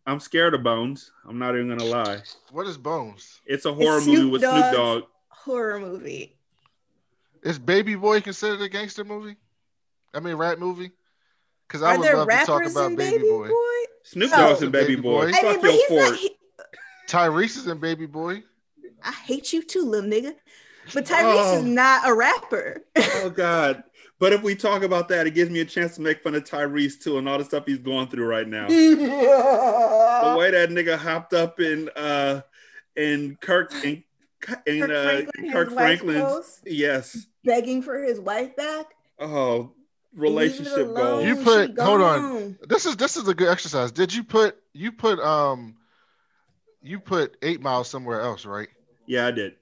I'm 0.07 0.21
scared 0.21 0.53
of 0.53 0.63
Bones. 0.63 1.11
I'm 1.27 1.37
not 1.37 1.53
even 1.55 1.67
gonna 1.67 1.83
lie. 1.83 2.21
What 2.51 2.65
is 2.65 2.77
Bones? 2.77 3.41
It's 3.45 3.65
a 3.65 3.73
horror 3.73 3.99
Snoop 3.99 4.17
movie 4.17 4.29
with 4.31 4.41
Snoop 4.41 4.73
Dogg. 4.73 5.03
Horror 5.27 5.79
movie. 5.81 6.37
Is 7.43 7.59
Baby 7.59 7.95
Boy 7.95 8.21
considered 8.21 8.61
a 8.61 8.69
gangster 8.69 9.03
movie? 9.03 9.35
I 10.13 10.21
mean, 10.21 10.35
rap 10.35 10.59
movie? 10.59 10.91
Because 11.67 11.83
I 11.83 11.93
Are 11.95 11.97
would 11.97 12.07
there 12.07 12.17
love 12.17 12.29
to 12.29 12.45
talk 12.45 12.65
about 12.65 12.95
Baby, 12.95 13.17
Baby 13.17 13.29
Boy. 13.29 13.47
Boy? 13.49 13.83
Snoop 14.03 14.31
No. 14.31 14.37
Dogg's 14.37 14.61
and 14.61 14.71
Baby, 14.71 14.95
Baby 14.95 15.01
Boy. 15.01 15.31
Boy. 15.31 15.37
I 15.37 15.41
mean, 15.43 15.53
Fuck 15.55 15.63
your 15.63 15.71
he's 15.73 15.91
not. 15.91 16.15
he- 16.17 16.37
Tyrese 17.07 17.57
is 17.57 17.67
in 17.67 17.77
Baby 17.79 18.05
Boy. 18.05 18.43
I 19.03 19.11
hate 19.11 19.51
you 19.51 19.61
too, 19.61 19.83
little 19.83 20.09
nigga. 20.09 20.33
But 20.93 21.05
Tyrese 21.05 21.53
Oh. 21.53 21.57
is 21.57 21.63
not 21.63 22.07
a 22.07 22.13
rapper. 22.13 22.81
Oh 22.95 23.29
God. 23.29 23.83
But 24.19 24.33
if 24.33 24.41
we 24.41 24.55
talk 24.55 24.81
about 24.81 25.09
that, 25.09 25.27
it 25.27 25.31
gives 25.31 25.51
me 25.51 25.59
a 25.59 25.65
chance 25.65 25.95
to 25.95 26.01
make 26.01 26.23
fun 26.23 26.33
of 26.33 26.43
Tyrese 26.43 27.01
too 27.01 27.17
and 27.17 27.29
all 27.29 27.37
the 27.37 27.45
stuff 27.45 27.65
he's 27.67 27.77
going 27.77 28.07
through 28.07 28.25
right 28.25 28.47
now. 28.47 28.67
the 28.67 30.35
way 30.37 30.51
that 30.51 30.69
nigga 30.69 30.97
hopped 30.97 31.33
up 31.33 31.59
in 31.59 31.89
uh 31.95 32.41
in 32.95 33.37
Kirk 33.41 33.71
in, 33.83 34.03
in 34.65 34.81
Kirk 34.81 34.91
uh, 34.91 35.03
Franklin, 35.03 35.51
Kirk 35.51 35.71
Franklin's 35.71 36.23
post? 36.23 36.59
yes. 36.65 37.27
Begging 37.43 37.81
for 37.81 38.01
his 38.03 38.19
wife 38.19 38.55
back. 38.55 38.87
Oh, 39.19 39.71
relationship 40.15 40.95
goals. 40.95 41.25
You 41.25 41.35
put 41.35 41.79
hold 41.79 42.01
on. 42.01 42.57
This 42.67 42.85
is 42.85 42.97
this 42.97 43.17
is 43.17 43.27
a 43.27 43.35
good 43.35 43.49
exercise. 43.49 43.91
Did 43.91 44.13
you 44.13 44.23
put 44.23 44.57
you 44.73 44.91
put 44.91 45.19
um 45.19 45.75
you 46.81 46.99
put 46.99 47.37
eight 47.41 47.61
miles 47.61 47.87
somewhere 47.87 48.21
else, 48.21 48.45
right? 48.45 48.69
Yeah, 49.05 49.27
I 49.27 49.31
did. 49.31 49.55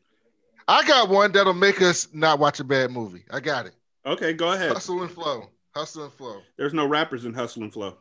I 0.68 0.88
got 0.88 1.10
one 1.10 1.32
that'll 1.34 1.54
make 1.54 1.82
us 1.82 2.08
not 2.14 2.40
watch 2.40 2.60
a 2.60 2.64
bad 2.64 2.90
movie. 2.90 3.26
I 3.30 3.40
got 3.40 3.66
it. 3.68 3.76
Okay, 4.06 4.34
go 4.34 4.52
ahead. 4.52 4.72
Hustle 4.72 5.02
and 5.02 5.12
flow. 5.12 5.50
Hustle 5.76 6.04
and 6.06 6.14
flow. 6.14 6.42
There's 6.58 6.74
no 6.74 6.86
rappers 6.88 7.26
in 7.26 7.34
Hustle 7.34 7.64
and 7.64 7.74
Flow, 7.74 7.98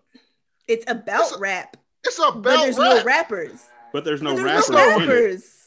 It's 0.69 0.85
about 0.89 1.39
rap. 1.41 1.77
It's 2.05 2.19
about 2.19 2.43
but 2.43 2.61
there's 2.61 2.77
no 2.79 3.03
rappers. 3.03 3.65
but 3.93 4.05
there's 4.05 4.23
no 4.23 4.35
But 4.37 4.45
rappers. 4.45 4.67
there's 4.67 4.71
no 4.71 4.97
in 4.97 5.03
it. 5.03 5.07
rappers. 5.09 5.61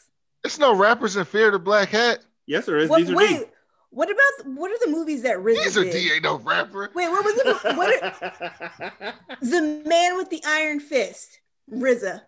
It's 0.46 0.60
no 0.60 0.76
rappers 0.76 1.16
in 1.18 1.26
Fear 1.26 1.52
the 1.52 1.60
Black 1.60 1.90
Hat. 1.90 2.20
Yes, 2.46 2.66
there 2.66 2.78
is. 2.78 2.90
What, 2.90 3.00
These 3.00 3.10
are 3.10 3.16
wait, 3.16 3.30
deep. 3.40 3.48
what 3.90 4.10
about 4.10 4.54
what 4.56 4.72
are 4.72 4.78
the 4.86 4.92
movies 4.92 5.24
that 5.24 5.38
RZA 5.38 5.64
These 5.64 5.78
are 5.78 5.84
did? 5.84 5.92
D 5.94 6.12
ain't 6.14 6.24
no 6.24 6.38
rapper. 6.38 6.92
Wait, 6.94 7.10
what 7.10 7.26
was 7.26 7.36
it? 7.38 7.76
What 7.78 8.04
are, 8.04 9.14
the 9.42 9.82
man 9.86 10.16
with 10.16 10.30
the 10.30 10.42
iron 10.46 10.80
fist, 10.80 11.40
RZA. 11.74 12.22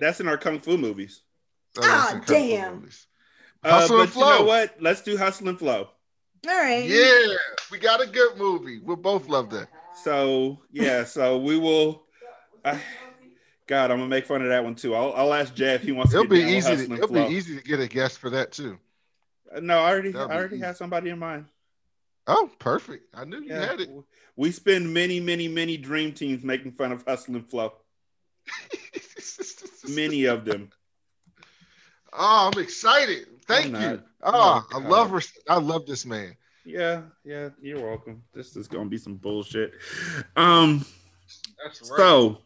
That's 0.00 0.20
in 0.20 0.28
our 0.28 0.36
kung 0.36 0.60
fu 0.60 0.76
movies. 0.76 1.22
Ah, 1.80 2.20
damn. 2.26 2.88
Uh, 3.64 3.70
Hustle 3.70 3.96
but 3.96 4.02
and 4.04 4.14
you 4.14 4.20
know 4.20 4.36
Flow. 4.38 4.46
what? 4.46 4.76
Let's 4.80 5.00
do 5.02 5.16
Hustle 5.16 5.48
and 5.48 5.58
Flow. 5.58 5.88
All 6.48 6.58
right. 6.58 6.84
Yeah, 6.84 7.36
we 7.70 7.78
got 7.78 8.02
a 8.02 8.06
good 8.06 8.36
movie. 8.36 8.80
We 8.80 8.96
both 8.96 9.28
love 9.28 9.50
that. 9.50 9.68
So 10.02 10.58
yeah, 10.72 11.04
so 11.04 11.38
we 11.38 11.56
will. 11.56 12.02
I, 12.64 12.80
God, 13.66 13.90
I'm 13.90 13.98
gonna 13.98 14.08
make 14.08 14.26
fun 14.26 14.42
of 14.42 14.48
that 14.48 14.64
one 14.64 14.74
too. 14.74 14.94
I'll, 14.94 15.12
I'll 15.14 15.34
ask 15.34 15.54
Jay 15.54 15.74
if 15.74 15.82
he 15.82 15.92
wants 15.92 16.12
to. 16.12 16.18
It'll 16.18 16.28
get 16.28 16.46
be 16.46 16.52
easy. 16.52 16.86
To, 16.86 16.94
it'll 16.94 17.08
Flow. 17.08 17.28
be 17.28 17.34
easy 17.34 17.56
to 17.56 17.62
get 17.62 17.78
a 17.80 17.86
guest 17.86 18.18
for 18.18 18.30
that 18.30 18.52
too. 18.52 18.78
Uh, 19.54 19.60
No, 19.60 19.78
I 19.78 19.90
already, 19.90 20.08
I 20.10 20.12
That'll 20.12 20.28
be 20.28 20.34
already 20.34 20.56
easy. 20.56 20.64
had 20.64 20.76
somebody 20.76 21.10
in 21.10 21.18
mind. 21.18 21.46
Oh, 22.26 22.50
perfect. 22.58 23.14
I 23.14 23.24
knew 23.24 23.40
you 23.40 23.52
had 23.52 23.80
it. 23.80 23.90
We 24.36 24.52
spend 24.52 24.92
many, 24.92 25.20
many, 25.20 25.48
many 25.48 25.76
dream 25.76 26.12
teams 26.12 26.44
making 26.44 26.72
fun 26.72 26.92
of 26.92 27.04
Hustle 27.04 27.34
and 27.34 27.48
Flow. 27.48 27.72
many 29.88 30.24
of 30.24 30.44
them. 30.44 30.70
Oh, 32.12 32.50
I'm 32.52 32.60
excited. 32.62 33.26
Thank 33.46 33.74
I'm 33.74 33.82
you. 33.82 33.88
not. 33.88 34.04
Oh, 34.22 34.66
I 34.72 34.78
love 34.78 35.24
I 35.48 35.58
love 35.58 35.86
this 35.86 36.06
man. 36.06 36.36
Yeah, 36.64 37.02
yeah, 37.24 37.48
you're 37.60 37.80
welcome. 37.80 38.22
This 38.32 38.56
is 38.56 38.68
gonna 38.68 38.88
be 38.88 38.98
some 38.98 39.16
bullshit. 39.16 39.72
Um, 40.36 40.84
That's 41.62 41.90
right. 41.90 41.96
so 41.96 42.38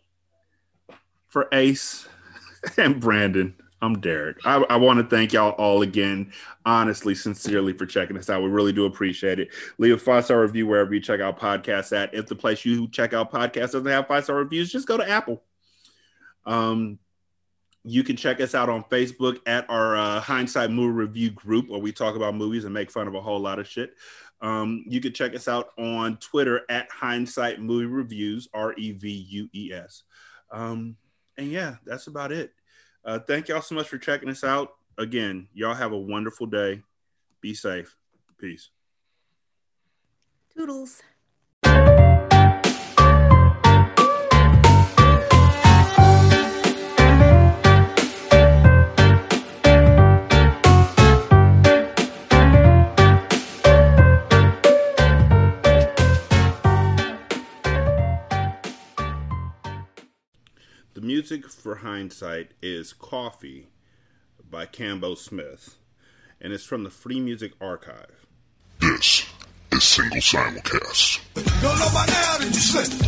for 1.28 1.48
Ace 1.52 2.08
and 2.78 2.98
Brandon, 2.98 3.54
I'm 3.82 4.00
Derek. 4.00 4.38
I, 4.46 4.64
I 4.70 4.76
want 4.76 4.98
to 5.00 5.16
thank 5.16 5.34
y'all 5.34 5.50
all 5.50 5.82
again, 5.82 6.32
honestly, 6.64 7.14
sincerely, 7.14 7.74
for 7.74 7.84
checking 7.84 8.16
us 8.16 8.30
out. 8.30 8.42
We 8.42 8.48
really 8.48 8.72
do 8.72 8.86
appreciate 8.86 9.38
it. 9.38 9.50
Leave 9.76 9.94
a 9.94 9.98
five 9.98 10.24
star 10.24 10.40
review 10.40 10.66
wherever 10.66 10.94
you 10.94 11.00
check 11.00 11.20
out 11.20 11.38
podcasts 11.38 11.94
at. 11.94 12.14
If 12.14 12.26
the 12.26 12.36
place 12.36 12.64
you 12.64 12.88
check 12.88 13.12
out 13.12 13.30
podcasts 13.30 13.72
doesn't 13.72 13.86
have 13.86 14.08
five 14.08 14.24
star 14.24 14.36
reviews, 14.36 14.72
just 14.72 14.88
go 14.88 14.96
to 14.96 15.08
Apple. 15.08 15.42
Um, 16.46 16.98
you 17.86 18.02
can 18.02 18.16
check 18.16 18.40
us 18.40 18.54
out 18.54 18.68
on 18.68 18.82
Facebook 18.84 19.38
at 19.46 19.64
our 19.70 19.96
uh, 19.96 20.20
Hindsight 20.20 20.72
Movie 20.72 20.92
Review 20.92 21.30
group, 21.30 21.68
where 21.68 21.80
we 21.80 21.92
talk 21.92 22.16
about 22.16 22.34
movies 22.34 22.64
and 22.64 22.74
make 22.74 22.90
fun 22.90 23.06
of 23.06 23.14
a 23.14 23.20
whole 23.20 23.38
lot 23.38 23.60
of 23.60 23.68
shit. 23.68 23.94
Um, 24.40 24.84
you 24.88 25.00
can 25.00 25.12
check 25.12 25.36
us 25.36 25.46
out 25.46 25.68
on 25.78 26.16
Twitter 26.16 26.62
at 26.68 26.90
Hindsight 26.90 27.60
Movie 27.60 27.86
Reviews, 27.86 28.48
R 28.52 28.74
E 28.76 28.90
V 28.90 29.08
U 29.08 29.48
E 29.54 29.72
S. 29.72 30.02
Um, 30.50 30.96
and 31.38 31.46
yeah, 31.50 31.76
that's 31.84 32.08
about 32.08 32.32
it. 32.32 32.52
Uh, 33.04 33.20
thank 33.20 33.46
y'all 33.46 33.62
so 33.62 33.76
much 33.76 33.88
for 33.88 33.98
checking 33.98 34.28
us 34.28 34.42
out. 34.42 34.74
Again, 34.98 35.46
y'all 35.54 35.74
have 35.74 35.92
a 35.92 35.98
wonderful 35.98 36.46
day. 36.46 36.82
Be 37.40 37.54
safe. 37.54 37.96
Peace. 38.38 38.70
Toodles. 40.56 41.02
Music 61.06 61.48
for 61.48 61.76
Hindsight 61.76 62.50
is 62.60 62.92
Coffee 62.92 63.68
by 64.50 64.66
Cambo 64.66 65.16
Smith, 65.16 65.76
and 66.40 66.52
it's 66.52 66.64
from 66.64 66.82
the 66.82 66.90
Free 66.90 67.20
Music 67.20 67.52
Archive. 67.60 68.26
This 68.80 69.24
is 69.70 69.84
Single 69.84 70.18
Simulcast. 70.18 71.20
Don't 71.34 71.78
know 71.78 71.90
by 71.94 72.06
now 72.06 72.38
that 72.38 72.46
you 72.46 72.54
slip. 72.54 73.06